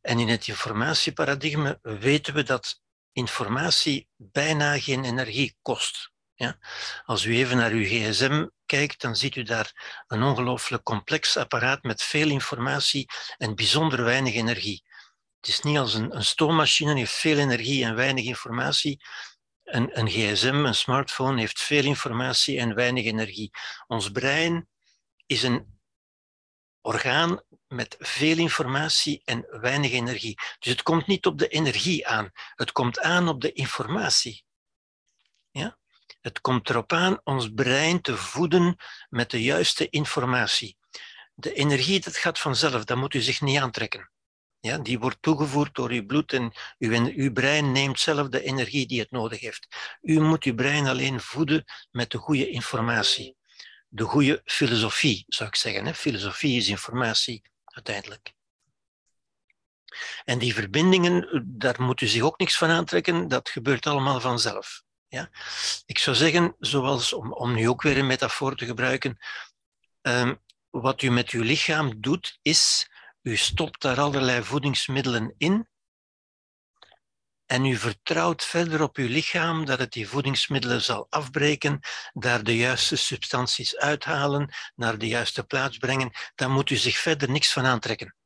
En 0.00 0.18
in 0.18 0.28
het 0.28 0.48
informatieparadigma 0.48 1.78
weten 1.82 2.34
we 2.34 2.42
dat 2.42 2.80
informatie 3.12 4.08
bijna 4.16 4.78
geen 4.78 5.04
energie 5.04 5.56
kost. 5.62 6.10
Ja? 6.34 6.58
Als 7.04 7.24
u 7.24 7.36
even 7.36 7.56
naar 7.56 7.70
uw 7.70 7.84
gsm 7.84 8.46
kijkt, 8.66 9.00
dan 9.00 9.16
ziet 9.16 9.36
u 9.36 9.42
daar 9.42 10.02
een 10.06 10.22
ongelooflijk 10.22 10.82
complex 10.82 11.36
apparaat 11.36 11.82
met 11.82 12.02
veel 12.02 12.28
informatie 12.28 13.06
en 13.36 13.54
bijzonder 13.54 14.04
weinig 14.04 14.34
energie. 14.34 14.84
Het 15.40 15.48
is 15.48 15.60
niet 15.60 15.78
als 15.78 15.94
een, 15.94 16.16
een 16.16 16.24
stoommachine, 16.24 16.94
heeft 16.94 17.12
veel 17.12 17.38
energie 17.38 17.84
en 17.84 17.94
weinig 17.94 18.24
informatie. 18.24 19.00
Een, 19.66 20.08
gsm, 20.08 20.64
een 20.64 20.74
smartphone, 20.74 21.40
heeft 21.40 21.62
veel 21.62 21.84
informatie 21.84 22.58
en 22.58 22.74
weinig 22.74 23.04
energie. 23.04 23.50
Ons 23.86 24.10
brein 24.10 24.68
is 25.26 25.42
een 25.42 25.80
orgaan 26.80 27.42
met 27.68 27.96
veel 27.98 28.38
informatie 28.38 29.22
en 29.24 29.46
weinig 29.60 29.92
energie. 29.92 30.34
Dus 30.58 30.72
het 30.72 30.82
komt 30.82 31.06
niet 31.06 31.26
op 31.26 31.38
de 31.38 31.48
energie 31.48 32.06
aan, 32.06 32.30
het 32.54 32.72
komt 32.72 33.00
aan 33.00 33.28
op 33.28 33.40
de 33.40 33.52
informatie. 33.52 34.44
Ja? 35.50 35.78
Het 36.20 36.40
komt 36.40 36.70
erop 36.70 36.92
aan 36.92 37.20
ons 37.24 37.52
brein 37.54 38.00
te 38.00 38.16
voeden 38.16 38.76
met 39.08 39.30
de 39.30 39.42
juiste 39.42 39.88
informatie. 39.88 40.76
De 41.34 41.52
energie, 41.52 42.00
dat 42.00 42.16
gaat 42.16 42.38
vanzelf, 42.38 42.84
dat 42.84 42.96
moet 42.96 43.14
u 43.14 43.20
zich 43.20 43.40
niet 43.40 43.58
aantrekken. 43.58 44.10
Ja, 44.60 44.78
die 44.78 44.98
wordt 44.98 45.22
toegevoerd 45.22 45.74
door 45.74 45.90
uw 45.90 46.06
bloed 46.06 46.32
en 46.32 46.52
uw, 46.78 47.12
uw 47.14 47.32
brein 47.32 47.72
neemt 47.72 48.00
zelf 48.00 48.28
de 48.28 48.42
energie 48.42 48.86
die 48.86 49.00
het 49.00 49.10
nodig 49.10 49.40
heeft. 49.40 49.66
U 50.02 50.20
moet 50.20 50.44
uw 50.44 50.54
brein 50.54 50.86
alleen 50.86 51.20
voeden 51.20 51.64
met 51.90 52.10
de 52.10 52.18
goede 52.18 52.48
informatie. 52.48 53.36
De 53.88 54.04
goede 54.04 54.42
filosofie, 54.44 55.24
zou 55.28 55.48
ik 55.48 55.56
zeggen. 55.56 55.86
Hè? 55.86 55.94
Filosofie 55.94 56.56
is 56.56 56.68
informatie 56.68 57.42
uiteindelijk. 57.64 58.34
En 60.24 60.38
die 60.38 60.54
verbindingen, 60.54 61.44
daar 61.58 61.82
moet 61.82 62.00
u 62.00 62.06
zich 62.06 62.22
ook 62.22 62.38
niks 62.38 62.56
van 62.56 62.70
aantrekken, 62.70 63.28
dat 63.28 63.48
gebeurt 63.48 63.86
allemaal 63.86 64.20
vanzelf. 64.20 64.82
Ja? 65.08 65.30
Ik 65.86 65.98
zou 65.98 66.16
zeggen, 66.16 66.56
zoals 66.58 67.12
om, 67.12 67.32
om 67.32 67.54
nu 67.54 67.68
ook 67.68 67.82
weer 67.82 67.98
een 67.98 68.06
metafoor 68.06 68.56
te 68.56 68.66
gebruiken, 68.66 69.18
um, 70.02 70.42
wat 70.70 71.02
u 71.02 71.10
met 71.10 71.30
uw 71.30 71.42
lichaam 71.42 72.00
doet, 72.00 72.38
is, 72.42 72.90
u 73.26 73.36
stopt 73.36 73.82
daar 73.82 74.00
allerlei 74.00 74.42
voedingsmiddelen 74.42 75.34
in 75.38 75.68
en 77.46 77.64
u 77.64 77.76
vertrouwt 77.76 78.44
verder 78.44 78.82
op 78.82 78.96
uw 78.96 79.08
lichaam 79.08 79.64
dat 79.64 79.78
het 79.78 79.92
die 79.92 80.08
voedingsmiddelen 80.08 80.82
zal 80.82 81.06
afbreken, 81.10 81.80
daar 82.12 82.42
de 82.42 82.56
juiste 82.56 82.96
substanties 82.96 83.76
uithalen, 83.76 84.54
naar 84.74 84.98
de 84.98 85.08
juiste 85.08 85.44
plaats 85.44 85.76
brengen, 85.76 86.10
dan 86.34 86.50
moet 86.50 86.70
u 86.70 86.76
zich 86.76 86.96
verder 86.98 87.30
niks 87.30 87.52
van 87.52 87.66
aantrekken. 87.66 88.16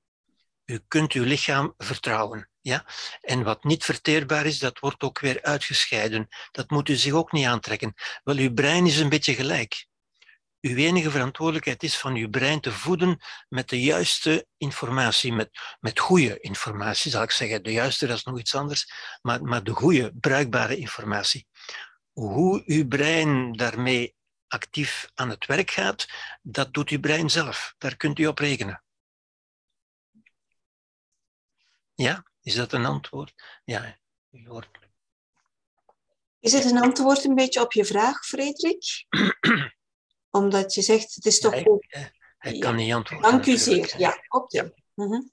U 0.64 0.80
kunt 0.88 1.12
uw 1.12 1.24
lichaam 1.24 1.74
vertrouwen. 1.76 2.50
Ja? 2.60 2.86
En 3.20 3.42
wat 3.42 3.64
niet 3.64 3.84
verteerbaar 3.84 4.46
is, 4.46 4.58
dat 4.58 4.78
wordt 4.78 5.02
ook 5.02 5.20
weer 5.20 5.42
uitgescheiden. 5.42 6.28
Dat 6.50 6.70
moet 6.70 6.88
u 6.88 6.94
zich 6.94 7.12
ook 7.12 7.32
niet 7.32 7.46
aantrekken. 7.46 7.94
Wel, 8.22 8.36
uw 8.36 8.52
brein 8.52 8.86
is 8.86 8.98
een 8.98 9.08
beetje 9.08 9.34
gelijk. 9.34 9.88
Uw 10.60 10.76
enige 10.76 11.10
verantwoordelijkheid 11.10 11.82
is 11.82 11.98
van 11.98 12.14
uw 12.14 12.28
brein 12.28 12.60
te 12.60 12.72
voeden 12.72 13.18
met 13.48 13.68
de 13.68 13.80
juiste 13.80 14.46
informatie, 14.56 15.32
met, 15.32 15.50
met 15.80 15.98
goede 15.98 16.40
informatie, 16.40 17.10
zal 17.10 17.22
ik 17.22 17.30
zeggen. 17.30 17.62
De 17.62 17.72
juiste, 17.72 18.06
dat 18.06 18.16
is 18.16 18.24
nog 18.24 18.38
iets 18.38 18.54
anders, 18.54 18.92
maar, 19.22 19.42
maar 19.42 19.64
de 19.64 19.70
goede, 19.70 20.12
bruikbare 20.14 20.76
informatie. 20.76 21.46
Hoe 22.12 22.62
uw 22.66 22.88
brein 22.88 23.52
daarmee 23.52 24.14
actief 24.46 25.10
aan 25.14 25.30
het 25.30 25.46
werk 25.46 25.70
gaat, 25.70 26.06
dat 26.42 26.74
doet 26.74 26.88
uw 26.88 27.00
brein 27.00 27.30
zelf. 27.30 27.74
Daar 27.78 27.96
kunt 27.96 28.18
u 28.18 28.26
op 28.26 28.38
rekenen. 28.38 28.84
Ja, 31.94 32.24
is 32.42 32.54
dat 32.54 32.72
een 32.72 32.84
antwoord? 32.84 33.60
Ja, 33.64 33.98
u 34.30 34.48
hoort. 34.48 34.78
Is 36.38 36.52
het 36.52 36.64
een 36.64 36.80
antwoord 36.80 37.24
een 37.24 37.34
beetje 37.34 37.60
op 37.60 37.72
je 37.72 37.84
vraag, 37.84 38.26
Frederik? 38.26 39.06
Omdat 40.30 40.74
je 40.74 40.82
zegt, 40.82 41.14
het 41.14 41.26
is 41.26 41.40
toch 41.40 41.54
ja, 41.54 41.62
ook... 41.64 41.84
Hij 42.38 42.58
kan 42.58 42.76
niet 42.76 42.92
antwoorden. 42.92 43.30
Dank 43.30 43.46
u 43.46 43.56
zeer. 43.56 43.94
Ja. 43.98 44.24
Mm 44.94 45.06
-hmm. 45.06 45.32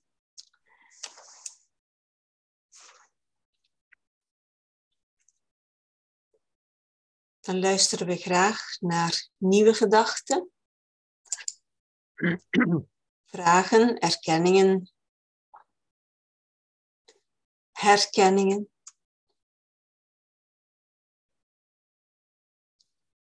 Dan 7.40 7.60
luisteren 7.60 8.07
we 8.07 8.15
graag 8.15 8.61
naar 8.80 9.30
nieuwe 9.38 9.74
gedachten, 9.74 10.52
vragen, 13.26 13.98
erkenningen, 13.98 14.94
herkenningen. 17.72 18.69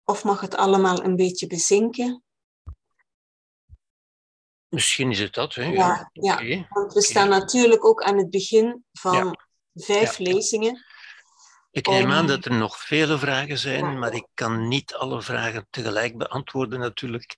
Of 0.08 0.24
mag 0.24 0.40
het 0.40 0.56
allemaal 0.56 1.04
een 1.04 1.16
beetje 1.16 1.46
bezinken? 1.46 2.22
Misschien 4.68 5.10
is 5.10 5.18
het 5.18 5.34
dat. 5.34 5.54
Hè? 5.54 5.64
Ja, 5.64 6.10
ja. 6.12 6.40
ja. 6.40 6.66
want 6.68 6.92
we 6.92 7.02
staan 7.02 7.28
natuurlijk 7.28 7.84
ook 7.84 8.02
aan 8.02 8.16
het 8.18 8.30
begin 8.30 8.84
van 8.92 9.38
vijf 9.74 10.18
lezingen. 10.18 10.84
Ik 11.70 11.86
neem 11.86 12.10
aan 12.10 12.26
dat 12.26 12.44
er 12.44 12.54
nog 12.54 12.80
vele 12.80 13.18
vragen 13.18 13.58
zijn, 13.58 13.98
maar 13.98 14.14
ik 14.14 14.26
kan 14.34 14.68
niet 14.68 14.94
alle 14.94 15.22
vragen 15.22 15.66
tegelijk 15.70 16.16
beantwoorden 16.16 16.80
natuurlijk. 16.80 17.36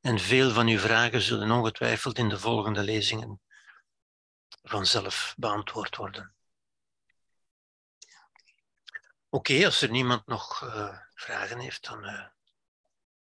En 0.00 0.18
veel 0.18 0.50
van 0.50 0.66
uw 0.66 0.78
vragen 0.78 1.20
zullen 1.20 1.50
ongetwijfeld 1.50 2.18
in 2.18 2.28
de 2.28 2.38
volgende 2.38 2.82
lezingen 2.82 3.40
vanzelf 4.62 5.34
beantwoord 5.36 5.96
worden. 5.96 6.34
Oké, 9.30 9.64
als 9.64 9.82
er 9.82 9.90
niemand 9.90 10.26
nog 10.26 10.62
uh, 10.62 10.96
vragen 11.14 11.58
heeft, 11.58 11.88
dan. 11.88 12.04
Uh... 12.04 12.24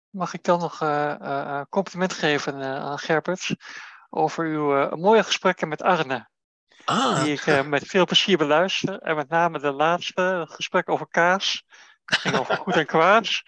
Mag 0.10 0.34
ik 0.34 0.44
dan 0.44 0.60
nog 0.60 0.82
uh, 0.82 1.61
compliment 1.69 2.14
geven 2.14 2.64
aan 2.64 2.99
Gerbert 2.99 3.56
over 4.10 4.45
uw 4.45 4.95
mooie 4.95 5.23
gesprekken 5.23 5.68
met 5.68 5.82
Arne? 5.82 6.30
Ah. 6.86 7.23
Die 7.23 7.41
ik 7.41 7.65
met 7.65 7.88
veel 7.88 8.06
plezier 8.06 8.38
beluister. 8.38 8.99
En 8.99 9.15
met 9.15 9.30
name 9.30 9.60
de 9.60 9.72
laatste, 9.72 10.22
het 10.22 10.53
gesprek 10.53 10.90
over 10.90 11.07
kaas. 11.07 11.64
ging 12.06 12.36
over 12.36 12.57
goed 12.57 12.76
en 12.76 12.86
kwaad. 12.86 13.41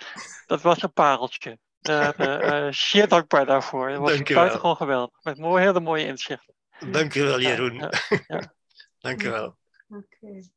Dat 0.46 0.62
was 0.62 0.82
een 0.82 0.94
pareltje. 0.94 1.60
Uh, 1.82 2.68
zeer 2.70 3.08
dankbaar 3.08 3.46
daarvoor. 3.46 3.90
Dat 3.90 4.00
was 4.00 4.22
buitengewoon 4.22 4.76
geweldig. 4.76 5.24
Met 5.24 5.38
mooie, 5.38 5.64
hele 5.64 5.80
mooie 5.80 6.06
inzichten. 6.06 6.54
Dank 6.92 7.16
u 7.16 7.22
wel, 7.22 7.40
Jeroen. 7.40 7.74
Ja, 7.74 7.92
ja. 8.28 8.54
Dank 9.00 9.24
u 9.24 9.30
wel. 9.30 9.58
Okay. 9.90 10.52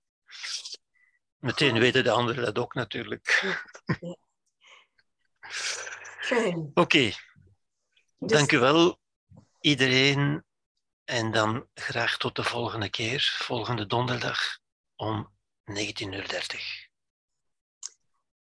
Meteen 1.39 1.79
weten 1.79 2.05
de 2.05 2.11
anderen 2.11 2.45
dat 2.45 2.59
ook 2.59 2.75
natuurlijk. 2.75 3.57
Oké. 6.31 6.71
Okay. 6.75 7.15
Dus... 8.19 8.33
Dank 8.33 8.53
u 8.53 8.59
wel, 8.59 9.01
iedereen. 9.61 10.45
En 11.05 11.31
dan 11.31 11.67
graag 11.75 12.17
tot 12.17 12.37
de 12.37 12.43
volgende 12.43 12.89
keer, 12.89 13.39
volgende 13.39 13.87
donderdag 13.87 14.59
om 14.97 15.31
19.30 15.71 15.77
uur. 16.07 16.89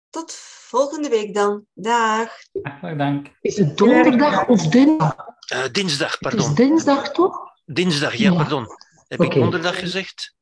Tot 0.10 0.34
volgende 0.68 1.10
week 1.10 1.34
dan. 1.34 1.66
Dag. 1.74 2.30
Hartelijk 2.62 2.98
dank. 2.98 3.28
Is 3.42 3.58
het 3.58 3.78
donderdag 3.78 4.48
of 4.48 4.68
dinsdag? 4.68 5.16
Uh, 5.54 5.66
dinsdag, 5.72 6.18
pardon. 6.18 6.50
Het 6.50 6.50
is 6.50 6.56
dinsdag 6.66 7.12
toch? 7.12 7.54
Dinsdag, 7.66 8.16
ja, 8.16 8.34
pardon. 8.34 8.66
Heb 9.08 9.20
okay. 9.20 9.36
ik 9.36 9.42
donderdag 9.42 9.80
gezegd? 9.80 10.36